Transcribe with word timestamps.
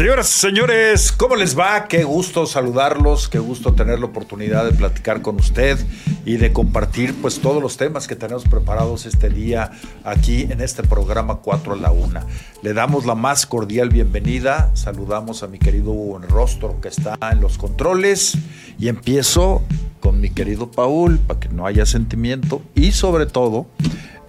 Señoras 0.00 0.34
y 0.34 0.40
señores, 0.40 1.12
¿cómo 1.12 1.36
les 1.36 1.58
va? 1.58 1.86
Qué 1.86 2.04
gusto 2.04 2.46
saludarlos, 2.46 3.28
qué 3.28 3.38
gusto 3.38 3.74
tener 3.74 3.98
la 3.98 4.06
oportunidad 4.06 4.64
de 4.64 4.72
platicar 4.72 5.20
con 5.20 5.36
usted 5.36 5.78
y 6.24 6.38
de 6.38 6.54
compartir 6.54 7.14
pues 7.20 7.38
todos 7.38 7.62
los 7.62 7.76
temas 7.76 8.08
que 8.08 8.16
tenemos 8.16 8.44
preparados 8.44 9.04
este 9.04 9.28
día 9.28 9.72
aquí 10.02 10.48
en 10.50 10.62
este 10.62 10.82
programa 10.84 11.40
4 11.42 11.74
a 11.74 11.76
la 11.76 11.90
1. 11.90 12.18
Le 12.62 12.72
damos 12.72 13.04
la 13.04 13.14
más 13.14 13.44
cordial 13.44 13.90
bienvenida, 13.90 14.70
saludamos 14.72 15.42
a 15.42 15.48
mi 15.48 15.58
querido 15.58 15.90
Hugo 15.90 16.18
Rostro 16.20 16.80
que 16.80 16.88
está 16.88 17.18
en 17.30 17.42
los 17.42 17.58
controles 17.58 18.38
y 18.78 18.88
empiezo 18.88 19.62
con 20.00 20.18
mi 20.18 20.30
querido 20.30 20.70
Paul 20.70 21.18
para 21.18 21.40
que 21.40 21.50
no 21.50 21.66
haya 21.66 21.84
sentimiento 21.84 22.62
y 22.74 22.92
sobre 22.92 23.26
todo 23.26 23.66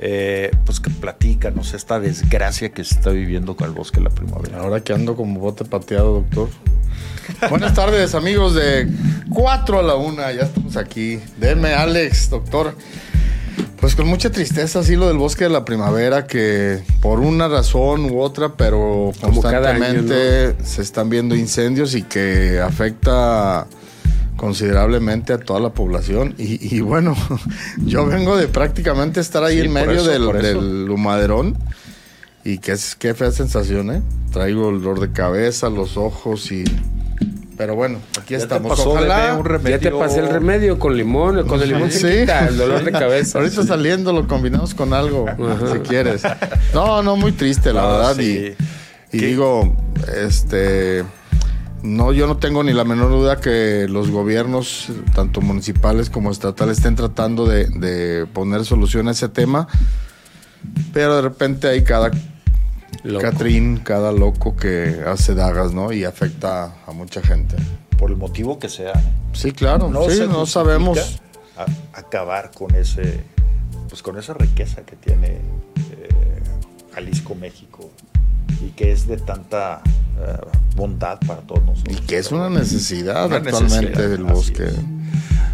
eh, 0.04 0.49
pues 0.65 0.79
que 0.79 0.89
platícanos 0.89 1.75
esta 1.75 1.99
desgracia 1.99 2.70
que 2.70 2.83
se 2.83 2.95
está 2.95 3.11
viviendo 3.11 3.55
con 3.55 3.68
el 3.68 3.73
bosque 3.73 4.00
de 4.00 4.05
la 4.05 4.09
primavera. 4.09 4.59
Ahora 4.59 4.83
que 4.83 4.93
ando 4.93 5.15
como 5.15 5.39
bote 5.39 5.63
pateado, 5.63 6.13
doctor. 6.15 6.50
Buenas 7.51 7.75
tardes, 7.75 8.15
amigos 8.15 8.56
de 8.56 8.87
4 9.29 9.79
a 9.79 9.83
la 9.83 9.95
1. 9.95 10.15
Ya 10.32 10.42
estamos 10.42 10.75
aquí. 10.75 11.19
Denme, 11.37 11.73
Alex, 11.75 12.32
doctor. 12.32 12.75
Pues 13.79 13.95
con 13.95 14.07
mucha 14.07 14.32
tristeza, 14.32 14.79
así 14.79 14.95
lo 14.95 15.07
del 15.07 15.18
bosque 15.18 15.43
de 15.43 15.50
la 15.51 15.65
primavera, 15.65 16.25
que 16.25 16.81
por 17.01 17.20
una 17.20 17.47
razón 17.47 18.11
u 18.11 18.21
otra, 18.21 18.56
pero 18.56 19.11
constantemente 19.21 20.56
se 20.64 20.81
están 20.81 21.09
viendo 21.09 21.36
incendios 21.36 21.95
y 21.95 22.04
que 22.04 22.59
afecta 22.59 23.68
considerablemente 24.41 25.33
a 25.33 25.37
toda 25.37 25.59
la 25.59 25.69
población. 25.69 26.33
Y, 26.39 26.79
bueno, 26.81 27.15
yo 27.86 28.07
vengo 28.07 28.36
de 28.36 28.47
prácticamente 28.47 29.19
estar 29.19 29.43
ahí 29.43 29.59
en 29.59 29.71
medio 29.71 30.04
del, 30.04 30.89
humaderón. 30.89 31.55
Y 32.44 32.58
qué, 32.58 32.75
qué 32.97 33.14
fea 33.14 33.30
sensación, 33.31 33.91
¿eh? 33.91 34.02
Traigo 34.33 34.72
el 34.72 34.81
dolor 34.81 35.00
de 35.00 35.11
cabeza, 35.11 35.69
los 35.69 35.95
ojos 35.95 36.52
y... 36.52 36.64
Pero 37.55 37.75
bueno, 37.75 38.00
aquí 38.19 38.33
estamos. 38.33 38.80
Ojalá 38.80 39.39
ya 39.64 39.78
te 39.78 39.92
pasé 39.92 40.22
el 40.22 40.30
remedio 40.30 40.80
con 40.80 40.98
limón, 40.98 41.45
con 41.45 41.61
el 41.61 41.70
limón 41.70 41.92
se 41.92 42.22
quita 42.22 42.48
el 42.48 42.58
dolor 42.58 42.83
de 42.83 42.92
cabeza. 43.03 43.38
Ahorita 43.38 43.64
saliendo 43.64 44.11
lo 44.11 44.28
combinamos 44.28 44.73
con 44.73 44.95
algo, 44.95 45.28
si 45.72 45.80
quieres. 45.81 46.23
No, 46.73 47.03
no, 47.03 47.16
muy 47.16 47.33
triste, 47.33 47.72
la 47.72 47.86
verdad. 47.86 48.20
Y, 48.20 48.55
y 49.11 49.17
digo, 49.20 49.76
este 50.11 51.03
no, 51.84 52.14
yo 52.14 52.28
no 52.28 52.38
tengo 52.38 52.64
ni 52.64 52.74
la 52.74 52.84
menor 52.84 53.10
duda 53.10 53.40
que 53.40 53.88
los 53.90 54.10
gobiernos, 54.12 54.88
tanto 55.16 55.42
municipales 55.42 56.10
como 56.10 56.32
estatales, 56.32 56.78
estén 56.78 56.96
tratando 56.96 57.46
de, 57.46 58.28
poner 58.34 58.66
solución 58.66 59.08
a 59.08 59.12
ese 59.12 59.30
tema. 59.30 59.68
Pero 60.94 61.16
de 61.16 61.22
repente 61.23 61.68
hay 61.68 61.84
cada 61.84 62.12
Catrín, 63.20 63.78
cada 63.78 64.12
loco 64.12 64.56
que 64.56 65.02
hace 65.08 65.34
dagas, 65.34 65.73
¿no? 65.73 65.92
Y 65.92 66.04
afecta 66.04 66.76
a 66.86 66.92
mucha 66.92 67.22
gente. 67.22 67.56
Por 67.98 68.12
el 68.12 68.18
motivo 68.18 68.60
que 68.60 68.70
sea. 68.70 68.94
Sí, 69.34 69.52
claro. 69.52 69.90
No, 69.90 70.10
sí, 70.10 70.22
no 70.28 70.45
sabemos. 70.45 71.20
acabar 71.94 72.52
con 72.52 72.76
ese, 72.76 73.23
pues 73.90 74.04
con 74.04 74.20
esa 74.20 74.34
riqueza 74.34 74.84
que 74.84 74.95
tiene 74.95 75.28
eh, 75.28 76.42
Jalisco, 76.94 77.34
México, 77.34 77.90
y 78.66 78.70
que 78.72 78.92
es 78.92 79.08
de 79.08 79.18
tanta 79.18 79.82
eh, 80.20 80.38
bondad 80.76 81.20
para 81.26 81.42
todos 81.42 81.64
nosotros. 81.64 81.98
Y 81.98 82.06
que 82.06 82.18
es 82.18 82.32
una 82.32 82.50
necesidad 82.50 83.32
actualmente 83.34 84.08
del 84.08 84.24
bosque. 84.24 84.70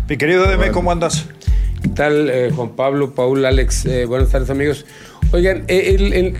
Mi 0.09 0.17
querido 0.17 0.48
Deme, 0.48 0.72
¿cómo 0.72 0.92
andas? 0.92 1.25
¿Qué 1.81 1.90
tal, 1.90 2.30
eh, 2.30 2.52
Juan 2.56 2.70
Pablo, 2.70 3.14
Paul, 3.14 3.45
Alex? 3.45 3.86
Eh, 3.86 4.06
buenas 4.06 4.30
tardes, 4.30 4.50
amigos. 4.50 4.86
Oigan, 5.31 5.66
el, 5.68 6.38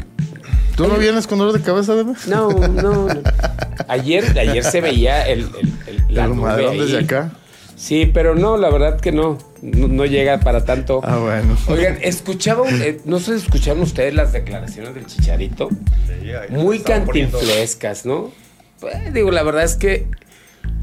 ¿Tú 0.76 0.88
no 0.88 0.96
vienes 0.96 1.28
con 1.28 1.40
dolor 1.40 1.54
de 1.54 1.62
cabeza, 1.62 1.96
Deme? 1.96 2.14
No, 2.28 2.50
no. 2.50 3.08
Ayer, 3.88 4.38
ayer 4.38 4.64
se 4.64 4.82
veía 4.82 5.26
el, 5.28 5.48
el, 5.86 6.04
la 6.10 6.28
nube 6.28 6.78
desde 6.78 7.00
acá. 7.00 7.32
Sí, 7.78 8.10
pero 8.12 8.34
no, 8.34 8.58
la 8.58 8.72
verdad 8.72 9.00
que 9.00 9.12
no. 9.12 9.38
No, 9.62 10.06
llega 10.06 10.40
para 10.40 10.66
tanto. 10.66 11.00
Ah, 11.04 11.18
bueno. 11.18 11.56
Oigan, 11.68 12.00
escuchaba, 12.02 12.68
eh, 12.70 13.00
no 13.06 13.20
sé 13.20 13.40
si 13.40 13.46
escucharon 13.46 13.84
ustedes 13.84 14.16
las 14.16 14.34
declaraciones 14.34 14.96
del 14.96 15.06
Chicharito. 15.06 15.70
Sí, 16.08 16.32
Muy 16.50 16.80
cantinflescas, 16.80 18.06
¿no? 18.06 18.32
Pues, 18.80 19.14
digo, 19.14 19.30
la 19.30 19.44
verdad 19.44 19.64
es 19.64 19.76
que 19.76 20.08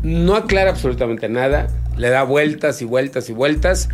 no 0.04 0.36
aclara 0.36 0.70
absolutamente 0.70 1.28
nada. 1.28 1.66
Le 1.96 2.10
da 2.10 2.22
vueltas 2.22 2.80
y 2.80 2.84
vueltas 2.84 3.28
y 3.28 3.32
vueltas. 3.32 3.88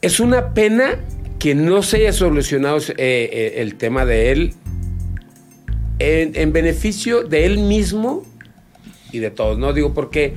Es 0.00 0.20
una 0.20 0.54
pena 0.54 1.00
que 1.40 1.56
no 1.56 1.82
se 1.82 1.96
haya 1.98 2.12
solucionado 2.12 2.78
eh, 2.78 2.94
eh, 2.98 3.54
el 3.56 3.74
tema 3.74 4.04
de 4.04 4.30
él 4.30 4.54
en, 5.98 6.52
beneficio 6.52 7.24
de 7.24 7.46
él 7.46 7.58
mismo 7.58 8.24
y 9.12 9.18
de 9.18 9.30
todos, 9.30 9.58
¿no? 9.58 9.72
Digo, 9.72 9.92
porque 9.92 10.34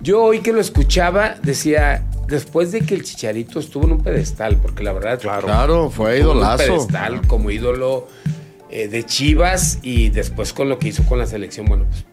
yo 0.00 0.22
hoy 0.22 0.40
que 0.40 0.52
lo 0.52 0.60
escuchaba 0.60 1.36
decía, 1.42 2.04
después 2.28 2.72
de 2.72 2.80
que 2.82 2.94
el 2.94 3.04
Chicharito 3.04 3.58
estuvo 3.58 3.84
en 3.84 3.92
un 3.92 4.02
pedestal, 4.02 4.56
porque 4.56 4.82
la 4.82 4.92
verdad... 4.92 5.20
Claro, 5.20 5.90
fue 5.90 6.18
idolazo. 6.18 6.62
Un 6.62 6.78
pedestal 6.78 7.26
como 7.26 7.50
ídolo 7.50 8.08
eh, 8.70 8.88
de 8.88 9.04
Chivas 9.04 9.78
y 9.82 10.10
después 10.10 10.52
con 10.52 10.68
lo 10.68 10.78
que 10.78 10.88
hizo 10.88 11.04
con 11.06 11.18
la 11.18 11.26
selección, 11.26 11.66
bueno, 11.66 11.84
pues 11.88 12.04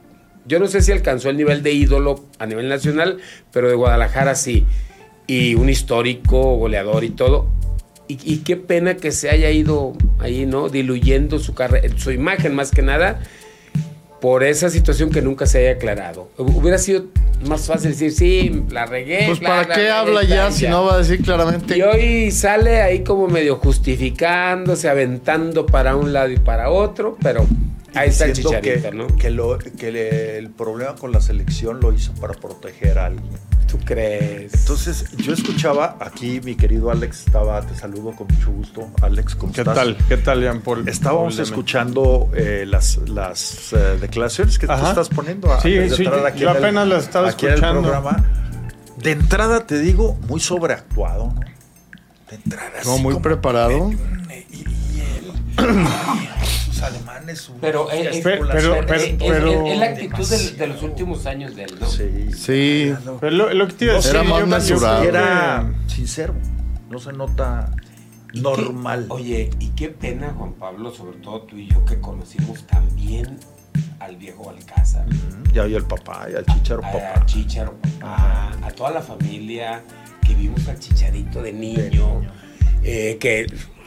yo 0.46 0.60
no 0.60 0.68
sé 0.68 0.82
si 0.82 0.92
alcanzó 0.92 1.30
el 1.30 1.38
nivel 1.38 1.64
de 1.64 1.72
ídolo 1.72 2.26
a 2.40 2.46
nivel 2.46 2.68
nacional, 2.68 3.20
pero 3.52 3.70
de 3.70 3.76
Guadalajara 3.76 4.36
sí. 4.36 4.66
Y 5.28 5.56
un 5.56 5.70
histórico, 5.70 6.58
goleador 6.58 7.04
y 7.04 7.10
todo. 7.12 7.48
Y, 8.08 8.40
qué 8.40 8.58
pena 8.58 8.98
que 8.98 9.14
se 9.14 9.30
haya 9.30 9.52
ido 9.52 9.94
ahí, 10.20 10.46
¿no? 10.46 10.68
Diluyendo 10.68 11.40
su, 11.40 11.56
su 11.96 12.12
imagen 12.12 12.54
más 12.54 12.72
que 12.72 12.82
nada 12.82 13.22
por 14.22 14.44
esa 14.44 14.70
situación 14.70 15.10
que 15.10 15.22
nunca 15.22 15.48
se 15.48 15.58
haya 15.58 15.72
aclarado. 15.72 16.30
Hubiera 16.38 16.78
sido 16.78 17.06
más 17.46 17.66
fácil 17.66 17.90
decir, 17.90 18.12
sí, 18.12 18.64
la 18.70 18.86
regué. 18.86 19.26
Pues 19.26 19.40
para 19.40 19.74
qué 19.74 19.90
habla 19.90 20.24
ya 20.24 20.52
si 20.52 20.68
no 20.68 20.86
va 20.86 20.96
a 20.96 20.98
decir 21.00 21.22
claramente. 21.24 21.78
Y 21.78 21.82
hoy 21.82 22.32
sale 22.32 22.82
ahí 22.82 23.04
como 23.04 23.28
medio 23.28 23.56
justificándose, 23.58 24.88
aventando 24.88 25.66
para 25.66 25.96
un 25.96 26.14
lado 26.14 26.30
y 26.30 26.38
para 26.38 26.70
otro, 26.70 27.18
pero 27.22 27.48
ahí 27.96 28.10
está 28.10 28.26
el 28.26 28.34
chicharito, 28.34 28.92
¿no? 28.94 29.08
Que, 29.18 29.32
lo, 29.32 29.58
que 29.58 30.38
el 30.38 30.52
problema 30.52 30.96
con 30.96 31.12
la 31.12 31.20
selección 31.20 31.80
lo 31.80 31.92
hizo 31.92 32.14
para 32.14 32.34
proteger 32.34 33.00
a 33.00 33.08
alguien. 33.08 33.51
¿Tú 33.68 33.80
crees? 33.86 34.54
Entonces, 34.54 35.06
yo 35.18 35.34
escuchaba 35.34 35.98
aquí, 36.00 36.42
mi 36.44 36.56
querido 36.56 36.92
Alex 36.92 37.26
estaba, 37.26 37.62
te 37.62 37.74
saludo 37.76 38.12
con 38.12 38.28
mucho 38.28 38.52
gusto. 38.52 38.90
Alex, 39.02 39.36
¿cómo 39.36 39.54
¿Qué 39.54 39.62
estás? 39.62 39.76
tal? 39.76 39.98
¿Qué 40.10 40.18
tal, 40.18 40.42
Jean 40.42 40.62
Paul? 40.62 40.88
Estábamos 40.90 41.40
escuchando 41.40 42.30
eh, 42.36 42.66
las, 42.68 42.98
las 43.10 43.72
eh, 43.74 43.98
declaraciones 44.02 44.60
que 44.60 44.68
tú 44.68 44.74
estás 44.74 45.10
poniendo. 45.10 45.54
A, 45.54 45.62
sí, 45.62 45.90
sí, 45.90 46.06
aquí 46.06 46.42
yo 46.42 46.50
apenas 46.50 46.88
las 46.88 47.04
estaba 47.04 47.30
escuchando. 47.30 47.80
el 47.80 47.86
programa. 47.86 48.26
De 48.98 49.12
entrada 49.12 49.66
te 49.66 49.80
digo, 49.80 50.18
muy 50.28 50.40
sobreactuado, 50.40 51.34
¿no? 51.34 51.40
De 52.30 52.36
entrada. 52.36 52.72
No, 52.86 52.98
muy 52.98 53.16
preparado. 53.20 53.92
Y, 54.52 54.58
y 54.58 55.02
él. 55.02 55.32
alemanes. 56.82 57.52
Pero, 57.60 57.92
eh, 57.92 58.22
pero, 58.24 58.48
pero, 58.48 58.76
es, 58.76 59.78
la 59.78 59.86
actitud 59.86 60.28
de, 60.58 60.68
los 60.68 60.84
últimos 60.84 61.26
años 61.26 61.56
de 61.56 61.64
él, 61.64 61.78
¿no? 61.80 61.88
Sí. 61.88 62.32
Sí. 62.34 62.94
Pero 63.20 63.54
lo, 63.54 63.68
que 63.68 63.74
te 63.74 63.86
iba 63.86 63.94
a 63.94 63.98
decir, 63.98 64.16
era 64.16 64.24
más 64.24 64.48
natural. 64.48 65.06
Era 65.06 65.74
sincero. 65.88 66.34
No 66.90 67.00
se 67.00 67.14
nota 67.14 67.72
normal. 68.34 69.06
oye, 69.10 69.50
y 69.60 69.70
qué 69.70 69.90
pena, 69.90 70.34
Juan 70.38 70.54
Pablo, 70.54 70.92
sobre 70.92 71.18
todo 71.20 71.42
tú 71.44 71.58
y 71.58 71.68
yo 71.68 71.84
que 71.86 72.00
conocimos 72.00 72.66
también 72.68 73.38
al 74.00 74.18
viejo 74.18 74.50
Alcázar. 74.50 75.06
Ya 75.54 75.68
y 75.68 75.76
al 75.76 75.86
papá, 75.86 76.28
y 76.32 76.36
al 76.36 76.46
chicharo 76.46 76.82
papá. 76.82 77.14
Al 77.16 77.26
chicharo 77.26 77.78
papá, 77.78 78.52
a 78.64 78.72
toda 78.72 78.92
la 78.92 79.02
familia 79.02 79.84
que 80.26 80.34
vimos 80.34 80.68
al 80.68 80.80
chicharito 80.80 81.42
de 81.42 81.54
niño. 81.54 82.22
Eh, 82.84 83.18
que 83.20 83.46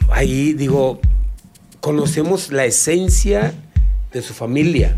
ahí 0.09 0.53
digo, 0.53 0.99
conocemos 1.85 2.51
la 2.51 2.65
esencia 2.65 3.53
de 4.11 4.23
su 4.23 4.33
familia, 4.33 4.97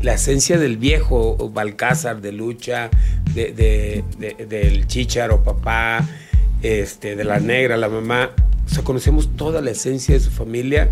la 0.00 0.14
esencia 0.14 0.56
del 0.56 0.78
viejo 0.78 1.50
Balcázar, 1.52 2.22
de 2.22 2.32
Lucha, 2.32 2.88
de, 3.34 4.02
del 4.48 4.86
Chicharo, 4.86 5.44
papá, 5.44 6.08
este, 6.62 7.14
de 7.14 7.24
la 7.24 7.40
negra, 7.40 7.76
la 7.76 7.90
mamá. 7.90 8.30
O 8.64 8.68
sea, 8.70 8.82
conocemos 8.82 9.36
toda 9.36 9.60
la 9.60 9.72
esencia 9.72 10.14
de 10.14 10.20
su 10.20 10.30
familia. 10.30 10.88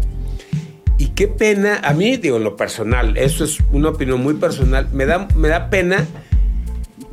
Y 0.98 1.06
qué 1.06 1.28
pena, 1.28 1.80
a 1.82 1.94
mí, 1.94 2.18
digo, 2.18 2.36
en 2.36 2.44
lo 2.44 2.54
personal, 2.54 3.16
eso 3.16 3.44
es 3.44 3.56
una 3.72 3.88
opinión 3.88 4.22
muy 4.22 4.34
personal, 4.34 4.90
me 4.92 5.06
da, 5.06 5.28
me 5.34 5.48
da 5.48 5.70
pena 5.70 6.06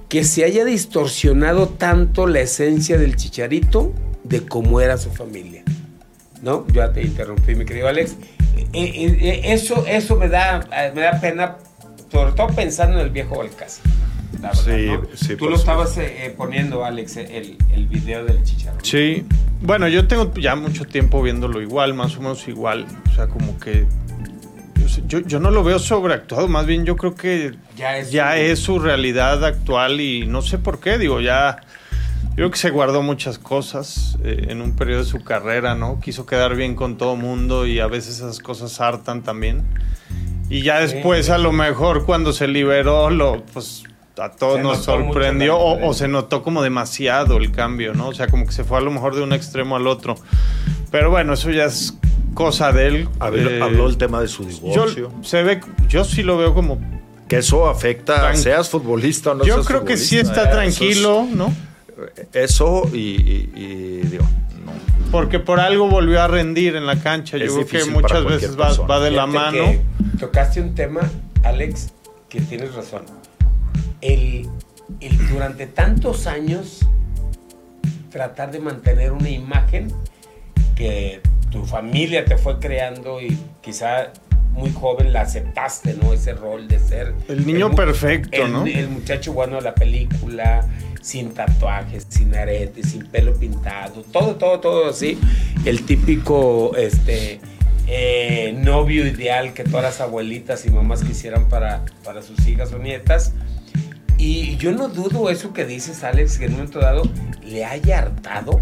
que 0.09 0.25
se 0.25 0.43
haya 0.43 0.65
distorsionado 0.65 1.69
tanto 1.69 2.27
la 2.27 2.41
esencia 2.41 2.97
del 2.97 3.15
chicharito 3.15 3.93
de 4.25 4.45
cómo 4.45 4.81
era 4.81 4.97
su 4.97 5.09
familia. 5.09 5.63
¿No? 6.41 6.65
Ya 6.73 6.91
te 6.91 7.01
interrumpí, 7.03 7.55
mi 7.55 7.65
querido 7.65 7.87
Alex. 7.87 8.15
Eh, 8.57 8.67
eh, 8.73 9.17
eh, 9.21 9.41
eso, 9.45 9.85
eso 9.87 10.15
me 10.15 10.27
da, 10.27 10.67
me 10.93 11.01
da 11.01 11.19
pena, 11.19 11.55
sobre 12.11 12.31
todo 12.33 12.47
pensando 12.47 12.99
en 12.99 13.05
el 13.05 13.11
viejo 13.11 13.37
Balcázar. 13.37 13.83
Sí, 14.53 14.87
sí, 15.15 15.35
Tú 15.35 15.49
lo 15.49 15.55
estabas 15.55 15.97
poniendo, 16.37 16.85
Alex, 16.85 17.17
el, 17.17 17.57
el, 17.73 17.87
video 17.87 18.23
del 18.23 18.41
chicharrón. 18.43 18.79
Sí. 18.83 19.25
Bueno, 19.61 19.87
yo 19.89 20.07
tengo 20.07 20.33
ya 20.35 20.55
mucho 20.55 20.85
tiempo 20.85 21.21
viéndolo 21.21 21.61
igual, 21.61 21.93
más 21.93 22.15
o 22.15 22.21
menos 22.21 22.47
igual. 22.47 22.85
O 23.11 23.15
sea, 23.15 23.27
como 23.27 23.59
que 23.59 23.85
yo, 25.07 25.19
yo 25.19 25.39
no 25.39 25.51
lo 25.51 25.63
veo 25.63 25.77
sobreactuado, 25.79 26.47
más 26.47 26.65
bien 26.65 26.85
yo 26.85 26.95
creo 26.95 27.15
que 27.15 27.53
Ya 27.75 27.97
es 27.97 28.11
ya 28.11 28.31
su- 28.31 28.37
es 28.37 28.59
su 28.59 28.79
realidad 28.79 29.43
actual 29.43 29.99
y 29.99 30.25
no 30.25 30.41
sé 30.41 30.57
por 30.57 30.79
qué, 30.79 30.97
digo, 30.97 31.19
ya 31.21 31.57
yo 32.29 32.35
creo 32.35 32.51
que 32.51 32.57
se 32.57 32.69
guardó 32.69 33.01
muchas 33.01 33.37
cosas 33.39 34.17
eh, 34.23 34.45
en 34.49 34.61
un 34.61 34.71
periodo 34.73 34.99
de 35.03 35.09
su 35.09 35.23
carrera, 35.23 35.75
¿no? 35.75 35.99
Quiso 35.99 36.25
quedar 36.25 36.55
bien 36.55 36.75
con 36.75 36.97
todo 36.97 37.15
mundo 37.15 37.65
y 37.67 37.79
a 37.79 37.87
veces 37.87 38.17
esas 38.17 38.39
cosas 38.39 38.79
hartan 38.79 39.23
también. 39.23 39.63
Y 40.49 40.61
ya 40.63 40.79
después 40.79 41.29
a 41.29 41.37
lo 41.37 41.51
mejor 41.51 42.05
cuando 42.05 42.33
se 42.33 42.47
liberó, 42.47 43.09
lo, 43.09 43.43
pues 43.53 43.83
a 44.17 44.31
todos 44.31 44.55
Se 44.57 44.63
nos 44.63 44.83
sorprendió 44.83 45.57
o, 45.57 45.87
o 45.87 45.93
se 45.93 46.07
notó 46.07 46.41
como 46.43 46.61
demasiado 46.63 47.37
el 47.37 47.51
cambio, 47.51 47.93
¿no? 47.93 48.07
O 48.09 48.13
sea, 48.13 48.27
como 48.27 48.45
que 48.45 48.51
se 48.51 48.63
fue 48.63 48.77
a 48.77 48.81
lo 48.81 48.89
mejor 48.91 49.15
de 49.15 49.21
un 49.21 49.31
extremo 49.33 49.75
al 49.75 49.85
otro. 49.87 50.15
Pero 50.91 51.09
bueno, 51.11 51.33
eso 51.33 51.51
ya 51.51 51.65
es 51.65 51.93
cosa 52.33 52.71
de 52.71 52.87
él. 52.87 53.09
Habló, 53.19 53.49
Eh, 53.49 53.61
habló 53.61 53.87
el 53.87 53.97
tema 53.97 54.21
de 54.21 54.27
su 54.27 54.43
yo, 54.43 54.49
divorcio. 54.49 55.11
se 55.21 55.43
ve, 55.43 55.61
yo 55.87 56.03
sí 56.03 56.23
lo 56.23 56.37
veo 56.37 56.53
como. 56.53 56.79
que 57.27 57.37
eso 57.37 57.69
afecta, 57.69 58.31
Tran- 58.31 58.35
seas 58.35 58.69
futbolista 58.69 59.31
o 59.31 59.35
no 59.35 59.43
yo 59.45 59.55
seas 59.55 59.67
creo 59.67 59.85
que 59.85 59.97
sí 59.97 60.17
está 60.17 60.49
tranquilo, 60.49 61.27
¿no? 61.31 61.53
Eso 62.33 62.89
y, 62.93 62.97
y- 62.97 63.51
y, 63.55 64.01
digo, 64.07 64.23
no. 64.65 64.71
Porque 65.11 65.39
por 65.39 65.59
algo 65.59 65.87
volvió 65.89 66.21
a 66.21 66.27
rendir 66.27 66.75
en 66.75 66.85
la 66.85 66.97
cancha. 67.01 67.37
Yo 67.37 67.53
creo 67.53 67.65
que 67.67 67.85
muchas 67.85 68.23
veces 68.25 68.57
va, 68.59 68.99
de 68.99 69.11
la 69.11 69.25
mano. 69.25 69.63
tocaste 70.19 70.61
un 70.61 70.75
tema, 70.75 71.01
Alex, 71.43 71.89
que 72.29 72.41
tienes 72.41 72.73
razón. 72.75 73.03
El, 74.01 74.47
el 75.01 75.27
durante 75.29 75.67
tantos 75.67 76.27
años 76.27 76.79
tratar 78.11 78.51
de 78.51 78.59
mantener 78.59 79.11
una 79.11 79.29
imagen 79.29 79.91
que 80.75 81.21
tu 81.51 81.65
familia 81.65 82.25
te 82.25 82.37
fue 82.37 82.59
creando 82.59 83.21
y 83.21 83.37
quizá 83.61 84.11
muy 84.53 84.71
joven 84.73 85.13
la 85.13 85.21
aceptaste, 85.21 85.95
¿no? 86.01 86.13
Ese 86.13 86.33
rol 86.33 86.67
de 86.67 86.79
ser 86.79 87.13
El 87.27 87.45
niño 87.45 87.73
perfecto, 87.75 88.29
el- 88.43 88.51
¿no? 88.51 88.65
El 88.65 88.89
muchacho 88.89 89.33
bueno 89.33 89.57
de 89.57 89.61
la 89.61 89.75
película, 89.75 90.65
sin 91.01 91.31
tatuajes, 91.33 92.05
sin 92.09 92.35
aretes, 92.35 92.91
sin 92.91 93.05
pelo 93.05 93.33
pintado, 93.33 94.03
todo, 94.11 94.35
todo, 94.35 94.59
todo 94.59 94.89
así. 94.89 95.17
El 95.65 95.83
típico 95.83 96.75
este, 96.75 97.39
eh, 97.87 98.53
novio 98.57 99.07
ideal 99.07 99.53
que 99.53 99.63
todas 99.63 99.83
las 99.83 100.01
abuelitas 100.01 100.65
y 100.65 100.69
mamás 100.71 101.03
quisieran 101.03 101.47
para, 101.49 101.83
para 102.03 102.21
sus 102.21 102.45
hijas 102.47 102.71
o 102.73 102.79
nietas. 102.79 103.33
Y 104.17 104.57
yo 104.57 104.71
no 104.73 104.89
dudo 104.89 105.29
eso 105.29 105.53
que 105.53 105.65
dices, 105.65 106.03
Alex, 106.03 106.37
que 106.37 106.45
en 106.45 106.51
un 106.51 106.57
momento 106.57 106.79
dado 106.79 107.03
le 107.45 107.63
haya 107.65 107.99
hartado 107.99 108.59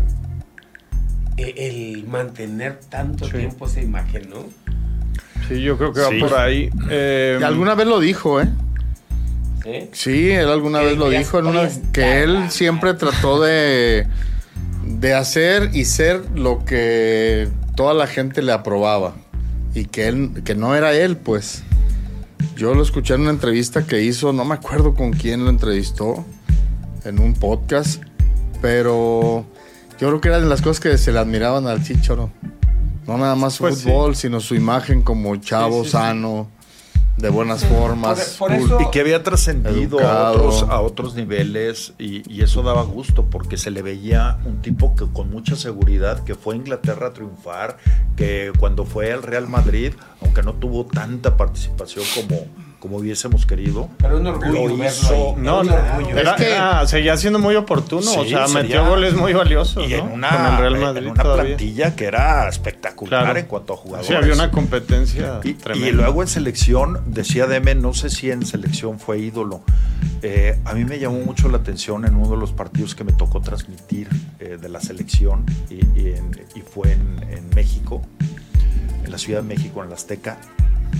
eh, 1.37 1.53
el 1.57 2.05
mantener 2.07 2.79
tanto 2.89 3.25
Sí. 3.25 3.31
tiempo 3.37 3.65
esa 3.65 3.81
imagen, 3.81 4.29
¿no? 4.29 4.45
Sí, 5.47 5.61
yo 5.61 5.77
creo 5.77 5.93
que 5.93 6.01
va 6.01 6.09
Sí. 6.09 6.19
por 6.19 6.33
ahí. 6.35 6.69
Eh, 6.89 7.37
Y 7.39 7.43
alguna 7.43 7.73
vez 7.75 7.87
lo 7.87 7.99
dijo, 7.99 8.41
¿eh? 8.41 8.47
¿Sí? 9.67 9.89
Sí, 9.91 10.29
él 10.31 10.47
alguna 10.49 10.79
vez 10.81 10.97
lo 10.97 11.09
dijo 11.09 11.39
en 11.39 11.47
una 11.47 11.69
que 11.91 12.23
él 12.23 12.49
siempre 12.51 12.93
trató 12.93 13.41
de 13.41 14.07
de 14.85 15.13
hacer 15.13 15.71
y 15.73 15.83
ser 15.85 16.23
lo 16.35 16.63
que 16.63 17.49
toda 17.75 17.93
la 17.93 18.07
gente 18.07 18.41
le 18.41 18.53
aprobaba 18.53 19.15
y 19.73 19.85
que 19.85 20.07
él 20.07 20.41
que 20.45 20.55
no 20.55 20.75
era 20.75 20.93
él, 20.93 21.17
pues. 21.17 21.63
Yo 22.55 22.73
lo 22.73 22.81
escuché 22.81 23.13
en 23.15 23.21
una 23.21 23.31
entrevista 23.31 23.85
que 23.85 24.01
hizo, 24.01 24.31
no 24.33 24.45
me 24.45 24.55
acuerdo 24.55 24.93
con 24.95 25.11
quién 25.11 25.43
lo 25.43 25.49
entrevistó 25.49 26.25
en 27.03 27.19
un 27.19 27.33
podcast, 27.33 28.01
pero 28.61 29.45
yo 29.99 30.07
creo 30.07 30.21
que 30.21 30.27
era 30.29 30.39
de 30.39 30.45
las 30.47 30.61
cosas 30.61 30.79
que 30.79 30.97
se 30.97 31.11
le 31.11 31.19
admiraban 31.19 31.67
al 31.67 31.83
Chicharo. 31.83 32.31
No 33.05 33.17
nada 33.17 33.35
más 33.35 33.53
su 33.53 33.63
Pues 33.63 33.77
sí. 33.79 33.83
fútbol, 33.83 34.15
sino 34.15 34.39
su 34.39 34.55
imagen 34.55 35.01
como 35.01 35.35
chavo 35.37 35.79
Sí, 35.83 35.85
sí, 35.85 35.85
sí. 35.85 35.91
sano, 35.91 36.49
de 37.17 37.29
buenas 37.29 37.65
formas. 37.65 38.35
Por- 38.37 38.49
por 38.49 38.57
cool. 38.57 38.67
eso- 38.67 38.81
Y 38.81 38.91
que 38.91 38.99
había 39.01 39.23
trascendido 39.23 39.99
a 39.99 40.31
otros, 40.31 40.63
a 40.69 40.79
otros 40.81 41.15
niveles 41.15 41.93
y, 41.97 42.21
y 42.31 42.43
eso 42.43 42.61
daba 42.61 42.83
gusto 42.83 43.25
porque 43.25 43.57
se 43.57 43.71
le 43.71 43.81
veía 43.81 44.37
un 44.45 44.61
tipo 44.61 44.95
que 44.95 45.05
con 45.11 45.29
mucha 45.31 45.55
seguridad 45.55 46.23
que 46.23 46.35
fue 46.35 46.53
a 46.53 46.57
Inglaterra 46.57 47.07
a 47.07 47.13
triunfar, 47.13 47.77
que 48.15 48.51
cuando 48.59 48.85
fue 48.85 49.11
al 49.11 49.23
Real 49.23 49.47
Madrid, 49.47 49.93
aunque 50.21 50.43
no 50.43 50.53
tuvo 50.53 50.85
tanta 50.85 51.35
participación 51.37 52.05
como, 52.15 52.45
como 52.79 52.97
hubiésemos 52.97 53.45
querido, 53.45 53.89
Pero 53.97 54.17
un 54.17 54.27
orgullo 54.27 54.67
Lo 54.77 54.85
hizo- 54.85 55.35
no, 55.37 55.61
Un 55.61 55.67
no, 55.67 55.73
orgullo. 55.75 56.17
era, 56.17 56.31
Es 56.31 56.37
que- 56.37 56.51
era- 56.51 56.87
seguía 56.87 57.17
siendo 57.17 57.39
muy 57.39 57.55
oportuno. 57.55 58.01
o 58.01 58.23
Sí, 58.23 58.29
sea, 58.29 58.47
sería- 58.47 58.61
metió 58.63 58.85
goles 58.87 59.13
muy 59.15 59.33
valiosos. 59.33 59.83
y 59.87 59.93
¿no? 59.93 59.97
en 59.97 60.11
una, 60.11 60.29
Con 60.29 60.45
el 60.45 60.57
Real 60.59 60.75
en 60.75 60.81
Madrid 60.81 61.07
una 61.11 61.23
todavía. 61.23 61.43
plantilla 61.57 61.95
que 61.95 62.05
era 62.05 62.47
espectacular 62.47 63.23
Claro. 63.23 63.39
en 63.39 63.45
cuanto 63.47 63.73
a 63.73 63.77
jugadores. 63.77 64.07
Sí, 64.07 64.13
había 64.13 64.33
una 64.33 64.51
competencia 64.51 65.39
Y, 65.43 65.53
tremenda. 65.55 65.87
y 65.89 65.91
luego 65.91 66.21
en 66.21 66.27
selección, 66.27 67.01
decía 67.07 67.47
Deme, 67.47 67.73
no 67.75 67.93
sé 67.93 68.09
si 68.09 68.29
en 68.31 68.45
selección 68.45 68.99
fue 68.99 69.19
ídolo. 69.19 69.61
Eh, 70.21 70.59
a 70.65 70.73
mí 70.73 70.85
me 70.85 70.99
llamó 70.99 71.19
mucho 71.19 71.49
la 71.49 71.57
atención 71.57 72.05
en 72.05 72.15
uno 72.15 72.29
de 72.31 72.37
los 72.37 72.51
partidos 72.51 72.93
que 72.95 73.03
me 73.03 73.13
tocó 73.13 73.41
transmitir 73.41 74.07
eh, 74.39 74.57
de 74.61 74.69
la 74.69 74.79
selección 74.81 75.45
y, 75.69 75.75
y 75.99 76.13
en- 76.15 76.45
y 76.55 76.61
fue 76.61 76.91
en, 76.93 77.25
en 77.29 77.49
México, 77.55 78.01
en 79.03 79.11
la 79.11 79.17
Ciudad 79.17 79.41
de 79.41 79.47
México, 79.47 79.81
en 79.83 79.89
la 79.89 79.95
Azteca. 79.95 80.37